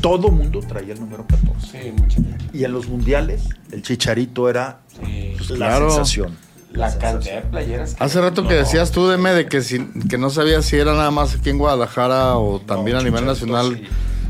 Todo 0.02 0.30
mundo 0.30 0.60
traía 0.60 0.94
el 0.94 1.00
número 1.00 1.26
14. 1.28 1.84
Sí, 1.84 1.92
mucha 1.92 2.16
gente. 2.16 2.46
Y 2.54 2.64
en 2.64 2.72
los 2.72 2.88
mundiales, 2.88 3.44
el 3.72 3.82
Chicharito 3.82 4.50
era 4.50 4.80
Sí. 5.04 5.34
pues, 5.38 5.50
Claro. 5.52 5.86
la 5.86 5.92
sensación. 5.92 6.38
La 6.72 6.96
cantidad 6.98 7.36
de 7.36 7.42
playeras. 7.50 7.96
que- 7.96 8.04
Hace 8.04 8.22
rato 8.22 8.48
que 8.48 8.54
decías 8.54 8.92
tú, 8.92 9.08
Deme, 9.08 9.32
de 9.32 9.48
que, 9.48 9.62
si- 9.62 9.88
que 10.10 10.18
no 10.18 10.30
sabías 10.30 10.66
si 10.66 10.76
era 10.76 10.94
nada 10.94 11.10
más 11.12 11.34
aquí 11.36 11.50
en 11.50 11.58
Guadalajara 11.58 12.36
o 12.38 12.60
también 12.60 12.96
No, 12.98 13.02
a 13.02 13.04
nivel 13.04 13.26
nacional. 13.26 13.78
sí. 13.78 13.88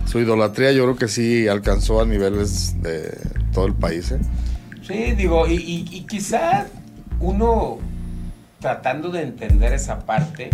Su 0.10 0.20
idolatría 0.20 0.72
yo 0.72 0.84
creo 0.84 0.96
que 0.96 1.10
sí 1.10 1.48
alcanzó 1.50 2.00
a 2.00 2.06
niveles 2.06 2.82
de 2.82 3.18
todo 3.54 3.66
el 3.66 3.74
país. 3.74 4.12
¿eh? 4.12 4.20
Sí, 4.88 5.12
digo, 5.14 5.46
y, 5.48 5.56
y- 5.56 5.90
y 5.92 6.02
quizá 6.06 6.68
uno 7.20 7.80
tratando 8.62 9.10
de 9.10 9.24
entender 9.24 9.74
esa 9.74 10.00
parte 10.06 10.50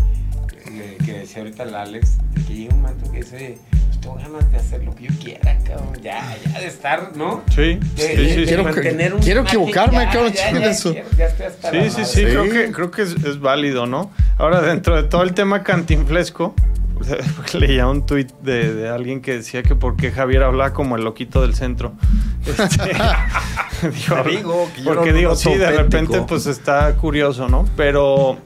eh, 0.65 0.97
que 1.05 1.13
decía 1.19 1.44
ahorita 1.44 1.63
el 1.63 1.75
Alex, 1.75 2.17
de 2.33 2.44
que 2.45 2.53
llega 2.55 2.73
un 2.73 2.81
momento 2.81 3.11
que 3.11 3.17
dice, 3.17 3.57
tengo 4.03 4.15
ganas 4.15 4.51
de 4.51 4.57
hacer 4.57 4.83
lo 4.83 4.94
que 4.95 5.03
yo 5.05 5.11
quiera, 5.23 5.57
cabrón, 5.65 5.94
ya, 6.01 6.35
ya 6.53 6.59
de 6.59 6.67
estar, 6.67 7.15
¿no? 7.15 7.41
Sí, 7.50 7.55
De- 7.75 7.79
sí, 7.81 8.01
de- 8.01 8.07
sí, 8.07 8.15
de 8.23 8.33
sí. 8.35 8.45
Quiero 8.45 8.63
que- 8.65 8.71
mantener 8.71 9.13
un 9.13 9.21
quiero 9.21 9.41
equivocarme, 9.41 9.97
ya, 10.00 10.09
cabrón, 10.11 10.33
ya, 10.33 10.50
eso. 10.69 10.91
quiero, 10.94 11.07
ya 11.17 11.25
estoy 11.25 11.45
hasta 11.45 11.71
la 11.71 11.83
Sí, 11.83 11.89
sí, 11.89 12.05
sí, 12.05 12.15
Sí. 12.19 12.25
creo 12.25 12.44
que, 12.44 12.71
creo 12.71 12.91
que 12.91 13.01
es, 13.03 13.11
es 13.23 13.39
válido, 13.39 13.85
¿no? 13.85 14.11
Ahora, 14.38 14.61
dentro 14.61 14.95
de 14.95 15.03
todo 15.07 15.23
el 15.23 15.33
tema 15.33 15.63
cantinflesco, 15.63 16.53
leía 17.53 17.88
un 17.88 18.05
tuit 18.05 18.31
de, 18.41 18.73
de 18.73 18.89
alguien 18.89 19.21
que 19.21 19.33
decía 19.33 19.63
que 19.63 19.75
por 19.75 19.95
qué 19.95 20.11
Javier 20.11 20.44
hablaba 20.44 20.73
como 20.73 20.95
el 20.95 21.03
loquito 21.03 21.41
del 21.41 21.55
centro. 21.55 21.94
Este, 22.45 22.91
digo, 23.89 24.23
digo 24.29 24.69
que 24.75 24.81
yo 24.83 24.93
porque 24.93 25.12
no 25.12 25.17
digo, 25.17 25.36
sí, 25.38 25.55
de 25.55 25.72
repente 25.72 26.22
pues 26.27 26.45
está 26.45 26.93
curioso, 26.95 27.48
¿no? 27.48 27.65
Pero, 27.77 28.38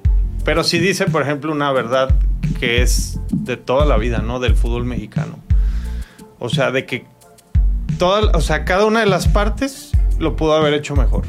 pero 0.45 0.63
sí 0.63 0.77
dice, 0.77 1.05
por 1.05 1.23
ejemplo, 1.23 1.51
una 1.51 1.71
verdad 1.71 2.13
que 2.59 2.83
es 2.83 3.19
de 3.31 3.57
toda 3.57 3.85
la 3.87 3.97
vida, 3.97 4.19
¿no? 4.19 4.39
Del 4.39 4.55
fútbol 4.55 4.85
mexicano. 4.85 5.39
O 6.39 6.49
sea, 6.49 6.71
de 6.71 6.85
que 6.85 7.05
toda, 7.97 8.31
o 8.37 8.41
sea, 8.41 8.65
cada 8.65 8.85
una 8.85 8.99
de 9.01 9.05
las 9.07 9.27
partes 9.27 9.91
lo 10.19 10.35
pudo 10.35 10.53
haber 10.53 10.73
hecho 10.73 10.95
mejor. 10.95 11.23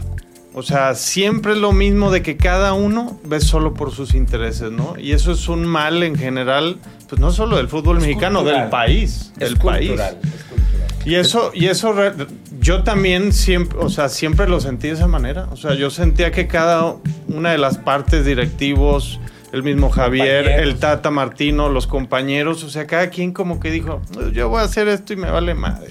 O 0.54 0.62
sea, 0.62 0.94
siempre 0.96 1.52
es 1.52 1.58
lo 1.58 1.72
mismo 1.72 2.10
de 2.10 2.22
que 2.22 2.36
cada 2.36 2.72
uno 2.72 3.20
ve 3.24 3.40
solo 3.40 3.74
por 3.74 3.92
sus 3.92 4.14
intereses, 4.14 4.72
¿no? 4.72 4.94
Y 4.98 5.12
eso 5.12 5.30
es 5.32 5.48
un 5.48 5.64
mal 5.64 6.02
en 6.02 6.16
general, 6.16 6.78
pues 7.08 7.20
no 7.20 7.30
solo 7.30 7.56
del 7.58 7.68
fútbol 7.68 7.98
Es 7.98 8.02
mexicano, 8.04 8.40
cultural. 8.40 8.62
del 8.62 8.70
país, 8.70 9.32
Es 9.34 9.50
del 9.50 9.56
país. 9.58 9.88
cultural, 9.88 10.18
es 10.22 10.42
cultural. 10.44 11.04
Y 11.04 11.14
eso, 11.14 11.52
y 11.54 11.66
eso 11.66 11.92
re- 11.92 12.12
yo 12.60 12.82
también 12.82 13.32
siempre, 13.32 13.78
o 13.80 13.88
sea, 13.88 14.08
siempre 14.08 14.48
lo 14.48 14.60
sentí 14.60 14.88
de 14.88 14.94
esa 14.94 15.06
manera. 15.06 15.46
O 15.52 15.56
sea, 15.56 15.74
yo 15.74 15.90
sentía 15.90 16.32
que 16.32 16.48
cada 16.48 16.96
una 17.28 17.52
de 17.52 17.58
las 17.58 17.78
partes 17.78 18.24
directivos, 18.26 19.20
el 19.52 19.62
mismo 19.62 19.90
Javier, 19.90 20.44
Compañeros. 20.44 20.68
el 20.74 20.78
Tata 20.80 21.10
Martino, 21.10 21.68
los 21.68 21.86
compañeros, 21.86 22.64
o 22.64 22.70
sea, 22.70 22.86
cada 22.86 23.08
quien 23.10 23.32
como 23.32 23.60
que 23.60 23.70
dijo, 23.70 24.00
yo 24.32 24.48
voy 24.48 24.60
a 24.60 24.64
hacer 24.64 24.88
esto 24.88 25.12
y 25.12 25.16
me 25.16 25.30
vale 25.30 25.54
madre. 25.54 25.90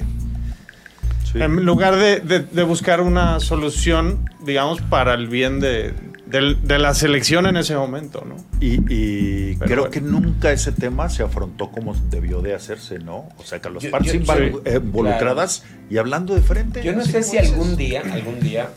Sí. 1.32 1.42
En 1.42 1.66
lugar 1.66 1.96
de, 1.98 2.20
de- 2.22 2.40
de 2.40 2.64
buscar 2.64 3.02
una 3.02 3.40
solución, 3.40 4.30
digamos, 4.46 4.82
para 4.82 5.14
el 5.14 5.28
bien 5.28 5.60
de, 5.60 5.94
de 6.28 6.80
la 6.80 6.94
selección 6.94 7.46
en 7.48 7.58
ese 7.58 7.76
momento, 7.76 8.24
¿no? 8.26 8.36
Y, 8.62 9.56
creo 9.58 9.78
bueno. 9.84 9.90
que 9.92 10.02
nunca 10.02 10.52
ese 10.52 10.72
tema 10.72 11.10
se 11.10 11.24
afrontó 11.24 11.70
como 11.72 11.94
debió 12.10 12.42
de 12.42 12.54
hacerse, 12.54 13.00
¿no? 13.00 13.28
O 13.38 13.44
sea, 13.44 13.60
que 13.60 13.70
Yo- 13.80 13.92
partes 13.92 14.12
sí. 14.12 14.24
eh, 14.66 14.80
involucradas 14.82 15.64
y 15.90 15.98
hablando 15.98 16.34
de 16.36 16.42
frente. 16.42 16.82
Yo 16.84 16.94
no 16.94 17.04
sé 17.04 17.24
si 17.24 17.38
algún 17.38 17.76
día, 17.76 18.04
algún 18.12 18.40
día, 18.40 18.70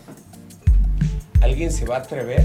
alguien 1.42 1.70
se 1.70 1.86
va 1.86 1.96
a 1.96 1.98
atrever 2.00 2.44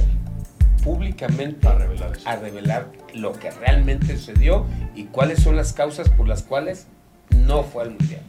públicamente 0.86 1.68
A 1.68 1.74
revelar 1.74 2.12
a 2.26 2.36
revelar 2.38 2.88
lo 3.16 3.34
que 3.34 3.50
realmente 3.52 4.16
sucedió 4.18 4.66
y 4.96 5.06
cuáles 5.06 5.40
son 5.42 5.56
las 5.58 5.74
causas 5.74 6.08
por 6.10 6.28
las 6.28 6.44
cuales 6.44 6.86
no 7.32 7.64
fue 7.64 7.84
al 7.84 7.90
mundial. 7.92 8.22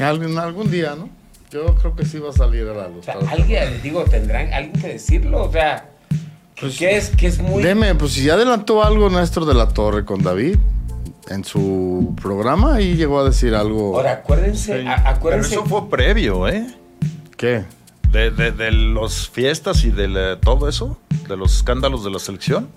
Algún, 0.00 0.38
algún 0.38 0.70
día, 0.70 0.94
¿no? 0.96 1.08
Yo 1.50 1.74
creo 1.74 1.94
que 1.94 2.04
sí 2.06 2.18
va 2.18 2.30
a 2.30 2.32
salir 2.32 2.66
a 2.68 2.72
la 2.74 2.88
luz. 2.88 3.00
O 3.00 3.02
sea, 3.02 3.16
alguien, 3.30 3.80
digo, 3.82 4.04
tendrán 4.04 4.52
alguien 4.52 4.72
que 4.80 4.88
decirlo, 4.88 5.42
o 5.44 5.52
sea, 5.52 5.90
que 6.78 6.96
es, 6.96 7.10
que 7.10 7.26
es 7.26 7.40
muy... 7.40 7.62
Deme, 7.62 7.94
pues 7.96 8.12
si 8.12 8.24
ya 8.24 8.34
adelantó 8.34 8.82
algo 8.84 9.10
Néstor 9.10 9.44
de 9.44 9.54
la 9.54 9.68
Torre 9.68 10.04
con 10.04 10.22
David, 10.22 10.56
en 11.28 11.44
su 11.44 12.14
programa 12.20 12.80
y 12.80 12.94
llegó 12.96 13.18
a 13.20 13.24
decir 13.24 13.54
algo. 13.54 13.96
Ahora, 13.96 14.12
acuérdense, 14.12 14.82
Sí. 14.82 14.86
a- 14.88 14.96
Pero 14.96 15.08
acuérdense. 15.16 15.54
eso 15.54 15.64
fue 15.64 15.88
previo, 15.88 16.46
¿eh? 16.48 16.66
¿Qué? 17.36 17.64
De, 18.14 18.30
de, 18.30 18.52
de 18.52 18.70
los 18.72 19.28
fiestas 19.28 19.84
y 19.84 19.90
de 19.90 20.08
la- 20.08 20.40
todo 20.40 20.68
eso, 20.68 20.96
de 21.28 21.36
los 21.36 21.56
escándalos 21.56 22.04
de 22.04 22.10
la 22.10 22.18
selección. 22.18 22.68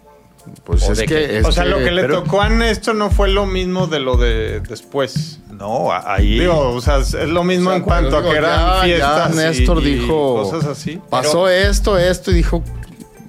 Pues 0.64 0.82
¿O 0.88 0.94
es 0.94 1.00
que. 1.00 1.06
qué? 1.06 1.38
es 1.40 1.46
o 1.46 1.52
sea, 1.52 1.64
que- 1.66 1.70
lo 1.70 1.78
que 1.80 1.92
le 1.92 2.02
pero- 2.02 2.24
tocó 2.24 2.42
a 2.42 2.50
Néstor 2.50 2.96
no 2.96 3.10
fue 3.10 3.28
lo 3.30 3.46
mismo 3.46 3.88
de 3.88 4.00
lo 4.00 4.16
de 4.18 4.62
después. 4.62 5.40
No, 5.52 5.90
ahí. 5.92 6.40
Digo, 6.40 6.70
o 6.70 6.80
sea, 6.82 6.98
es 7.00 7.14
lo 7.14 7.44
mismo 7.44 7.70
O 7.70 7.74
sea, 7.74 7.78
en 7.78 7.84
cuanto 7.84 8.10
pero 8.10 8.18
a 8.20 8.22
que 8.24 8.28
digo, 8.30 8.38
eran 8.48 8.60
ya- 8.78 8.82
fiestas. 8.84 9.36
ya 9.36 9.42
y- 9.42 9.46
Néstor 9.46 9.84
y 9.84 9.94
dijo- 9.96 10.44
Cosas 10.52 10.66
así. 10.70 11.02
Pasó 11.10 11.50
esto, 11.50 11.98
esto 11.98 12.32
y 12.32 12.36
dijo. 12.36 12.64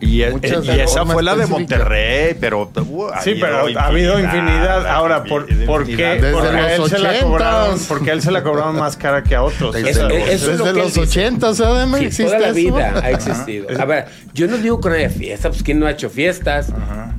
Y, 0.00 0.22
e- 0.22 0.32
y 0.64 0.80
esa 0.80 1.04
fue 1.04 1.22
la 1.22 1.34
de. 1.34 1.46
Monterrey, 1.46 2.36
pero. 2.40 2.70
uh, 2.88 3.06
ha 3.12 3.20
Sí, 3.22 3.34
pero 3.40 3.66
ha 3.78 3.86
habido 3.86 4.18
infinidad. 4.20 4.86
Ahora, 4.86 5.24
¿por, 5.24 5.46
por 5.66 5.84
qué? 5.86 5.96
Desde 5.96 6.32
Porque 6.32 6.48
a 6.56 6.74
él 6.74 6.80
los 6.80 6.90
se 6.90 6.98
la 6.98 7.12
80s. 7.14 7.22
cobraron, 7.22 7.80
porque 7.88 8.10
él 8.12 8.22
se 8.22 8.30
la 8.30 8.42
cobraron 8.42 8.76
más 8.76 8.96
cara 8.96 9.22
que 9.24 9.34
a 9.34 9.42
otros. 9.42 9.74
Desde, 9.74 9.90
Eso- 9.90 10.08
los- 10.08 10.12
eso 10.28 10.28
es 10.32 10.42
lo 10.42 10.50
desde 10.50 10.64
que 10.64 10.70
él 10.70 10.76
los 10.76 10.94
dice. 10.94 11.00
80, 11.26 11.54
¿sabes? 11.54 11.88
Sí, 11.98 12.04
existe 12.04 12.24
toda 12.24 12.38
la 12.38 12.46
eso? 12.48 12.54
vida 12.54 13.00
ha 13.02 13.10
existido. 13.10 13.66
A 13.80 13.84
ver, 13.84 14.04
yo 14.34 14.46
no 14.46 14.56
digo 14.58 14.80
que 14.80 14.88
no 14.88 14.94
haya 14.94 15.10
fiesta, 15.10 15.48
pues 15.50 15.62
¿quién 15.62 15.80
no 15.80 15.86
ha 15.86 15.90
hecho 15.90 16.10
fiestas? 16.10 16.68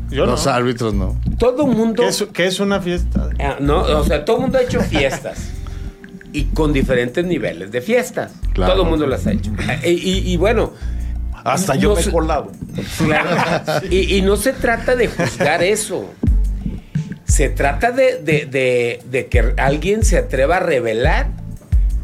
Yo 0.09 0.25
Los 0.25 0.45
no. 0.45 0.51
árbitros 0.51 0.93
no. 0.93 1.19
Todo 1.38 1.67
mundo. 1.67 2.01
¿Qué 2.03 2.09
es, 2.09 2.25
qué 2.33 2.45
es 2.48 2.59
una 2.59 2.79
fiesta? 2.81 3.29
Ah, 3.39 3.57
No, 3.59 3.81
o 3.81 4.03
sea, 4.05 4.24
todo 4.25 4.38
el 4.38 4.41
mundo 4.43 4.57
ha 4.57 4.62
hecho 4.62 4.79
fiestas. 4.81 5.50
y 6.31 6.43
con 6.45 6.71
diferentes 6.74 7.25
niveles 7.25 7.71
de 7.71 7.81
fiestas. 7.81 8.31
Claro. 8.53 8.74
Todo 8.74 8.83
el 8.83 8.89
mundo 8.89 9.07
las 9.07 9.25
ha 9.25 9.31
hecho. 9.31 9.51
Y, 9.83 9.89
y- 9.89 10.31
y 10.33 10.38
bueno. 10.38 10.74
Hasta 11.43 11.75
yo 11.75 11.89
no 11.89 11.96
me 11.96 12.01
he 12.01 12.12
colado. 12.12 12.51
Claro. 12.98 13.86
y, 13.89 14.15
y 14.17 14.22
no 14.22 14.36
se 14.38 14.53
trata 14.53 14.96
de 14.96 15.08
juzgar 15.08 15.63
eso. 15.63 16.10
Se 17.25 17.50
trata 17.50 17.91
de, 17.91 18.17
de- 18.24 18.46
de- 18.46 19.00
de 19.10 19.27
que 19.27 19.53
alguien 19.58 20.03
se 20.03 20.17
atreva 20.17 20.58
a 20.58 20.60
revelar 20.60 21.27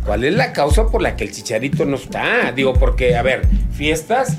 cuál 0.06 0.24
es 0.24 0.36
la 0.36 0.54
causa 0.54 0.88
por 0.88 1.02
la 1.02 1.16
que 1.16 1.24
el 1.26 1.32
chicharito 1.32 1.86
no 1.86 1.96
está. 1.96 2.52
Digo, 2.52 2.74
porque, 2.74 3.16
a 3.16 3.22
ver, 3.24 3.42
fiestas 3.72 4.38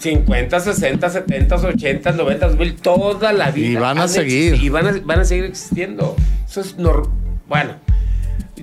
50, 0.00 0.58
60, 0.60 1.08
70, 1.10 1.54
80, 1.56 2.12
90, 2.12 2.48
2000, 2.48 2.76
toda 2.76 3.32
la 3.32 3.50
vida. 3.50 3.68
Y 3.68 3.76
van 3.76 3.98
a 3.98 4.08
seguir. 4.08 4.54
Y 4.62 4.68
van 4.68 4.86
a, 4.88 5.00
van 5.04 5.20
a 5.20 5.24
seguir 5.24 5.44
existiendo. 5.44 6.16
Eso 6.48 6.60
es 6.60 6.76
normal. 6.76 7.10
Bueno, 7.48 7.70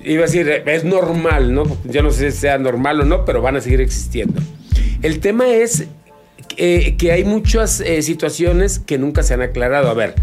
iba 0.04 0.22
a 0.24 0.26
decir, 0.26 0.48
es 0.66 0.84
normal, 0.84 1.54
¿no? 1.54 1.64
Yo 1.84 2.02
no 2.02 2.10
sé 2.10 2.30
si 2.30 2.38
sea 2.40 2.58
normal 2.58 3.00
o 3.00 3.04
no, 3.04 3.24
pero 3.24 3.40
van 3.40 3.56
a 3.56 3.60
seguir 3.62 3.80
existiendo. 3.80 4.40
El 5.04 5.20
tema 5.20 5.46
es 5.48 5.84
eh, 6.56 6.96
que 6.96 7.12
hay 7.12 7.24
muchas 7.24 7.80
eh, 7.80 8.00
situaciones 8.00 8.78
que 8.78 8.96
nunca 8.96 9.22
se 9.22 9.34
han 9.34 9.42
aclarado. 9.42 9.90
A 9.90 9.92
ver, 9.92 10.14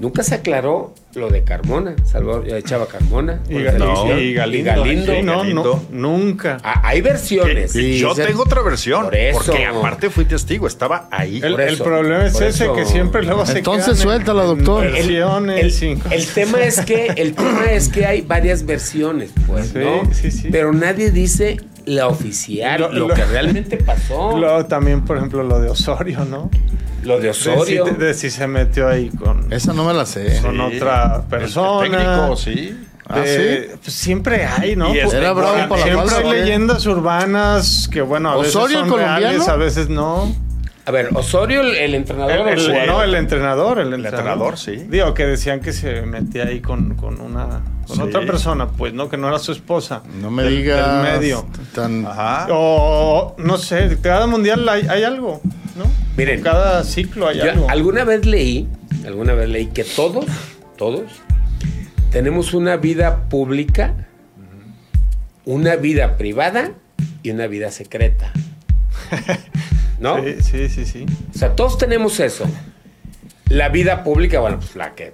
nunca 0.00 0.22
se 0.22 0.34
aclaró 0.34 0.92
lo 1.14 1.28
de 1.28 1.42
Carmona, 1.44 1.94
Salvador 2.04 2.46
Chava 2.64 2.86
Carmona. 2.86 3.40
Y, 3.48 3.54
Ga- 3.54 3.74
y 4.20 4.32
Galindo. 4.34 4.62
y 4.62 4.62
Galindo. 4.64 5.12
Sí, 5.14 5.22
no, 5.22 5.38
Galindo. 5.38 5.82
no, 5.90 6.08
nunca. 6.08 6.58
Ah, 6.62 6.80
hay 6.84 7.00
versiones. 7.02 7.74
Y 7.76 7.98
yo 7.98 8.14
se- 8.14 8.24
tengo 8.24 8.42
otra 8.42 8.62
versión. 8.62 9.04
Por 9.04 9.14
eso. 9.16 9.38
Porque 9.46 9.66
aparte 9.66 10.08
fui 10.10 10.24
testigo, 10.24 10.66
estaba 10.66 11.08
ahí. 11.10 11.40
El, 11.42 11.54
problema 11.78 12.26
es 12.26 12.32
por 12.32 12.42
ese 12.44 12.64
eso. 12.64 12.74
que 12.74 12.84
siempre 12.86 13.22
luego 13.22 13.44
se 13.44 13.58
Entonces 13.58 13.84
quedan 13.84 13.96
en- 13.96 14.02
suéltala, 14.02 14.42
en 14.42 14.48
doctor. 14.56 14.86
El- 14.86 14.92
Versiones, 14.92 15.82
el, 16.10 16.26
tema 16.28 16.60
es 16.62 16.80
que 16.80 17.06
el 17.16 17.34
tema 17.34 17.70
es 17.70 17.88
que 17.88 18.06
hay 18.06 18.22
varias 18.22 18.64
versiones, 18.64 19.30
pues, 19.46 19.68
Sí, 19.68 19.78
¿no? 19.78 20.02
sí, 20.14 20.30
sí. 20.30 20.48
Pero 20.50 20.72
nadie 20.72 21.10
dice 21.10 21.58
la 21.84 22.06
oficial, 22.08 22.80
Lo- 22.80 22.92
lo, 22.92 23.08
lo- 23.08 23.14
que 23.14 23.24
realmente 23.24 23.76
pasó. 23.76 24.36
Luego 24.38 24.64
también, 24.66 25.04
por 25.04 25.16
ejemplo, 25.18 25.42
lo 25.42 25.60
de 25.60 25.68
Osorio, 25.68 26.24
¿no? 26.24 26.48
Lo 27.02 27.16
de 27.16 27.22
De 27.24 27.30
Osorio. 27.30 27.84
de 27.84 28.14
si 28.14 28.30
se 28.30 28.46
metió 28.46 28.88
ahí 28.88 29.08
con, 29.10 29.52
Esa 29.52 29.72
no 29.72 29.84
me 29.84 29.92
la 29.92 30.06
sé. 30.06 30.40
con 30.42 30.54
Sí. 30.56 30.76
otra 30.76 31.16
El 31.16 31.22
persona. 31.28 31.80
técnico, 31.90 32.36
sí. 32.36 32.86
Ah, 33.08 33.18
de- 33.20 33.76
pues 33.82 33.92
siempre 33.94 34.46
hay, 34.46 34.74
¿no? 34.76 34.86
Y 34.88 34.92
Pues, 34.92 35.04
este 35.06 35.16
Era 35.18 35.32
bravo 35.32 35.52
para 35.68 35.86
la 35.86 36.06
siempre 36.06 36.16
hay 36.16 36.40
leyendas 36.40 36.86
urbanas 36.86 37.88
que, 37.92 38.00
bueno, 38.00 38.30
a 38.30 38.36
veces 38.36 38.54
¿Osorio, 38.56 38.80
el 38.84 38.88
son 38.88 38.98
reales, 38.98 39.48
a 39.48 39.56
veces 39.56 39.88
no. 39.88 40.32
A 40.84 40.90
ver, 40.90 41.10
Osorio, 41.14 41.60
el, 41.60 41.76
el 41.76 41.94
entrenador 41.94 42.48
El- 42.48 42.58
o 42.58 42.72
el 42.80 42.86
no, 42.86 43.02
el 43.04 43.14
entrenador, 43.14 43.78
el 43.78 43.86
entrenador. 43.94 44.18
entrenador, 44.18 44.58
sí. 44.58 44.72
Digo, 44.88 45.14
que 45.14 45.26
decían 45.26 45.60
que 45.60 45.72
se 45.72 46.02
metía 46.02 46.44
ahí 46.44 46.60
con, 46.60 46.94
con 46.96 47.20
una 47.20 47.62
con 47.86 47.96
Sí. 47.96 48.02
otra 48.02 48.20
persona, 48.26 48.68
pues, 48.68 48.92
¿no? 48.92 49.08
Que 49.08 49.16
no 49.16 49.28
era 49.28 49.38
su 49.38 49.52
esposa. 49.52 50.02
No 50.20 50.30
me 50.30 50.42
Del- 50.44 50.56
digas. 50.56 51.04
Del 51.04 51.12
medio. 51.20 51.46
Tan... 51.74 52.04
Ajá. 52.06 52.46
O, 52.50 53.34
no 53.38 53.58
sé, 53.58 53.98
cada 54.02 54.26
mundial 54.26 54.68
hay, 54.68 54.86
hay 54.88 55.04
algo, 55.04 55.40
¿no? 55.76 55.84
Miren, 56.16 56.42
cada 56.42 56.82
ciclo 56.84 57.28
hay 57.28 57.38
Yo 57.38 57.50
algo. 57.52 57.66
alguna 57.70 58.04
vez 58.04 58.26
leí, 58.26 58.68
alguna 59.06 59.34
vez 59.34 59.48
leí 59.48 59.66
que 59.66 59.84
todos, 59.84 60.26
todos, 60.76 61.02
tenemos 62.10 62.54
una 62.54 62.76
vida 62.76 63.28
pública, 63.28 63.94
una 65.44 65.76
vida 65.76 66.16
privada 66.16 66.72
y 67.22 67.30
una 67.30 67.46
vida 67.46 67.70
secreta. 67.70 68.32
¿No? 70.02 70.20
Sí, 70.20 70.36
sí, 70.42 70.68
sí, 70.68 70.84
sí. 70.84 71.06
O 71.32 71.38
sea, 71.38 71.54
todos 71.54 71.78
tenemos 71.78 72.18
eso. 72.18 72.44
La 73.48 73.68
vida 73.68 74.02
pública, 74.02 74.40
bueno, 74.40 74.58
pues 74.58 74.74
la 74.74 74.96
que 74.96 75.12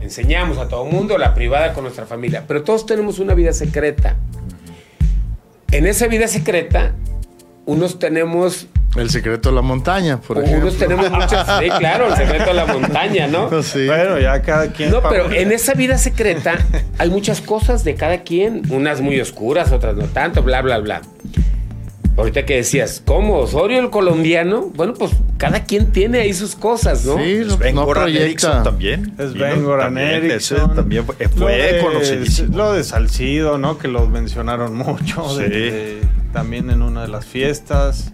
enseñamos 0.00 0.56
a 0.56 0.66
todo 0.66 0.86
el 0.86 0.92
mundo, 0.92 1.18
la 1.18 1.34
privada 1.34 1.74
con 1.74 1.84
nuestra 1.84 2.06
familia, 2.06 2.44
pero 2.48 2.62
todos 2.62 2.86
tenemos 2.86 3.18
una 3.18 3.34
vida 3.34 3.52
secreta. 3.52 4.16
En 5.70 5.86
esa 5.86 6.06
vida 6.06 6.26
secreta, 6.26 6.94
unos 7.66 7.98
tenemos 7.98 8.66
El 8.96 9.10
secreto 9.10 9.50
de 9.50 9.56
la 9.56 9.62
montaña, 9.62 10.18
por 10.20 10.38
ejemplo. 10.38 10.62
unos 10.62 10.78
tenemos 10.78 11.10
muchas, 11.10 11.46
sí, 11.60 11.68
claro, 11.78 12.08
el 12.08 12.16
secreto 12.16 12.46
de 12.46 12.54
la 12.54 12.64
montaña, 12.66 13.26
¿no? 13.26 13.62
Sí. 13.62 13.86
Bueno, 13.86 14.18
ya 14.18 14.40
cada 14.40 14.72
quien. 14.72 14.90
No, 14.90 15.02
pero 15.02 15.30
en 15.30 15.52
esa 15.52 15.74
vida 15.74 15.98
secreta 15.98 16.58
hay 16.96 17.10
muchas 17.10 17.42
cosas 17.42 17.84
de 17.84 17.94
cada 17.94 18.22
quien, 18.22 18.62
unas 18.70 19.02
muy 19.02 19.20
oscuras, 19.20 19.70
otras 19.70 19.96
no 19.96 20.06
tanto, 20.06 20.42
bla, 20.42 20.62
bla, 20.62 20.78
bla. 20.78 21.02
Ahorita 22.16 22.44
que 22.44 22.56
decías, 22.56 23.02
¿cómo? 23.06 23.38
¿Osorio 23.38 23.78
el 23.80 23.88
colombiano? 23.90 24.70
Bueno, 24.74 24.92
pues 24.94 25.12
cada 25.38 25.64
quien 25.64 25.90
tiene 25.92 26.18
ahí 26.20 26.34
sus 26.34 26.54
cosas, 26.54 27.04
¿no? 27.06 27.16
Sí, 27.16 27.44
Sven 27.48 27.74
no 27.74 27.84
Goran. 27.86 28.08
Eriksson 28.08 28.62
también. 28.62 29.14
Ben 29.16 29.64
Goran 29.64 29.86
también, 29.94 30.08
ese 30.24 30.26
Eriksson. 30.56 30.74
también 30.74 31.04
fue, 31.06 31.16
Lo 31.20 31.28
fue 31.30 31.56
de- 31.72 31.80
conocidísimo. 31.80 32.56
Lo 32.56 32.72
de 32.74 32.84
Salcido, 32.84 33.56
¿no? 33.58 33.78
Que 33.78 33.88
lo 33.88 34.06
mencionaron 34.06 34.74
mucho. 34.76 35.26
Sí. 35.36 35.42
de- 35.44 36.00
también 36.32 36.68
en 36.70 36.82
una 36.82 37.02
de 37.02 37.08
las 37.08 37.24
fiestas. 37.24 38.12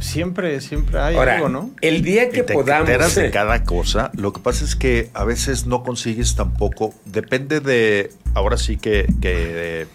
Siempre, 0.00 0.60
siempre 0.60 0.98
hay 0.98 1.14
Ahora, 1.14 1.36
algo, 1.36 1.48
¿no? 1.48 1.70
el 1.80 2.02
día 2.02 2.24
Y 2.24 2.30
que 2.30 2.42
te 2.42 2.54
podamos... 2.54 2.88
enteras 2.88 3.14
de 3.14 3.30
cada 3.30 3.62
cosa. 3.62 4.10
Lo 4.14 4.32
que 4.32 4.40
pasa 4.40 4.64
es 4.64 4.74
que 4.74 5.10
a 5.14 5.22
veces 5.24 5.66
no 5.66 5.84
consigues 5.84 6.34
tampoco. 6.34 6.92
Depende 7.04 7.60
de. 7.60 8.10
Ahora 8.34 8.56
sí 8.56 8.76
que. 8.78 9.06
que, 9.20 9.82
eh, 9.82 9.86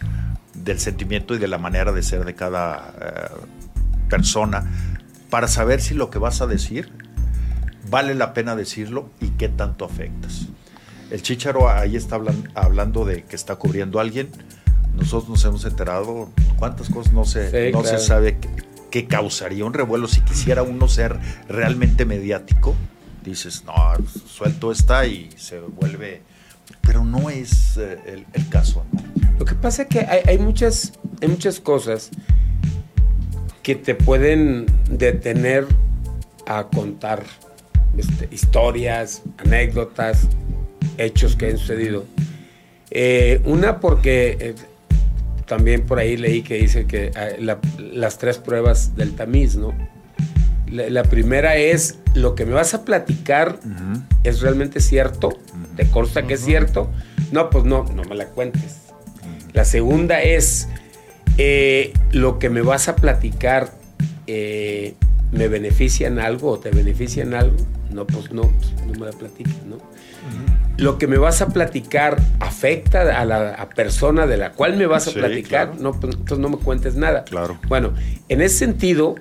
del 0.63 0.79
sentimiento 0.79 1.35
y 1.35 1.37
de 1.37 1.47
la 1.47 1.57
manera 1.57 1.91
de 1.91 2.03
ser 2.03 2.25
de 2.25 2.35
cada 2.35 2.93
eh, 3.01 3.45
persona. 4.09 4.65
Para 5.29 5.47
saber 5.47 5.81
si 5.81 5.93
lo 5.93 6.09
que 6.09 6.19
vas 6.19 6.41
a 6.41 6.47
decir 6.47 6.91
vale 7.89 8.15
la 8.15 8.33
pena 8.33 8.55
decirlo 8.55 9.09
y 9.21 9.29
qué 9.31 9.47
tanto 9.49 9.85
afectas. 9.85 10.47
El 11.09 11.21
chicharo 11.21 11.69
ahí 11.69 11.95
está 11.95 12.17
hablan- 12.17 12.49
hablando 12.53 13.05
de 13.05 13.23
que 13.23 13.35
está 13.35 13.55
cubriendo 13.55 13.99
a 13.99 14.01
alguien. 14.01 14.29
Nosotros 14.93 15.29
nos 15.29 15.45
hemos 15.45 15.63
enterado 15.65 16.29
cuántas 16.57 16.89
cosas 16.89 17.13
no 17.13 17.23
se, 17.23 17.49
Sí, 17.49 17.71
no 17.71 17.81
claro. 17.81 17.97
se 17.99 18.05
sabe 18.05 18.37
que, 18.39 18.49
que 18.91 19.07
causaría 19.07 19.63
un 19.63 19.73
revuelo 19.73 20.07
si 20.07 20.21
quisiera 20.21 20.63
uno 20.63 20.87
ser 20.87 21.17
realmente 21.47 22.03
mediático. 22.05 22.75
Dices, 23.23 23.63
no, 23.65 23.73
suelto 24.27 24.71
esta 24.71 25.05
y 25.05 25.29
se 25.37 25.59
vuelve. 25.59 26.23
Pero 26.87 27.05
no 27.05 27.29
es 27.29 27.77
eh, 27.77 27.99
el, 28.33 28.49
caso. 28.49 28.83
Lo 29.37 29.45
que 29.45 29.53
pasa 29.53 29.83
es 29.83 29.87
que 29.89 29.99
hay, 29.99 30.39
muchas, 30.39 30.93
hay 31.21 31.27
muchas 31.27 31.59
cosas 31.59 32.09
que 33.61 33.75
te 33.75 33.93
pueden 33.93 34.65
detener 34.89 35.67
a 36.47 36.67
contar 36.67 37.23
este, 37.97 38.33
historias, 38.33 39.21
anécdotas, 39.37 40.27
hechos 40.97 41.35
que 41.35 41.51
han 41.51 41.57
sucedido. 41.57 42.05
Eh, 42.89 43.41
una 43.43 43.79
porque 43.81 44.37
eh, 44.39 44.55
también 45.45 45.85
por 45.85 45.99
ahí 45.99 46.15
leí 46.15 46.41
que 46.41 46.55
dice 46.55 46.85
que 46.87 47.11
la- 47.39 47.59
las 47.77 48.17
tres 48.17 48.37
pruebas 48.37 48.95
del 48.95 49.13
tamiz, 49.13 49.55
¿no? 49.57 49.73
La, 50.71 50.89
la 50.89 51.03
primera 51.03 51.55
es 51.55 51.99
lo 52.13 52.35
que 52.35 52.45
me 52.45 52.53
vas 52.53 52.73
a 52.73 52.83
platicar 52.83 53.59
es 54.23 54.41
realmente 54.41 54.79
cierto, 54.81 55.29
te 55.75 55.87
consta 55.89 56.23
que 56.23 56.33
es 56.35 56.41
cierto. 56.43 56.89
No, 57.31 57.49
pues 57.49 57.63
no, 57.65 57.83
no 57.95 58.03
me 58.03 58.15
la 58.15 58.25
cuentes. 58.27 58.77
La 59.53 59.65
segunda 59.65 60.21
es 60.21 60.67
eh, 61.37 61.93
lo 62.11 62.39
que 62.39 62.49
me 62.49 62.61
vas 62.61 62.87
a 62.89 62.95
platicar 62.95 63.71
eh, 64.27 64.95
me 65.31 65.47
beneficia 65.47 66.07
en 66.07 66.19
algo 66.19 66.51
o 66.51 66.59
te 66.59 66.69
beneficia 66.71 67.23
en 67.23 67.33
algo. 67.33 67.55
No, 67.91 68.05
pues 68.05 68.31
no, 68.31 68.41
pues 68.43 68.73
no 68.85 68.99
me 68.99 69.05
la 69.05 69.11
platiques, 69.13 69.63
¿no? 69.65 69.77
Lo 70.77 70.97
que 70.97 71.07
me 71.07 71.17
vas 71.17 71.41
a 71.41 71.47
platicar 71.47 72.17
afecta 72.39 73.19
a 73.19 73.25
la 73.25 73.53
a 73.53 73.69
persona 73.69 74.27
de 74.27 74.37
la 74.37 74.51
cual 74.51 74.75
me 74.77 74.85
vas 74.85 75.07
a 75.07 75.11
Sí, 75.11 75.19
platicar. 75.19 75.71
claro. 75.71 75.81
No, 75.81 75.91
pues 75.99 76.13
entonces 76.15 76.39
no 76.39 76.49
me 76.49 76.57
cuentes 76.57 76.95
nada. 76.95 77.23
Claro. 77.23 77.57
Bueno, 77.67 77.93
en 78.29 78.41
ese 78.41 78.57
sentido, 78.57 79.15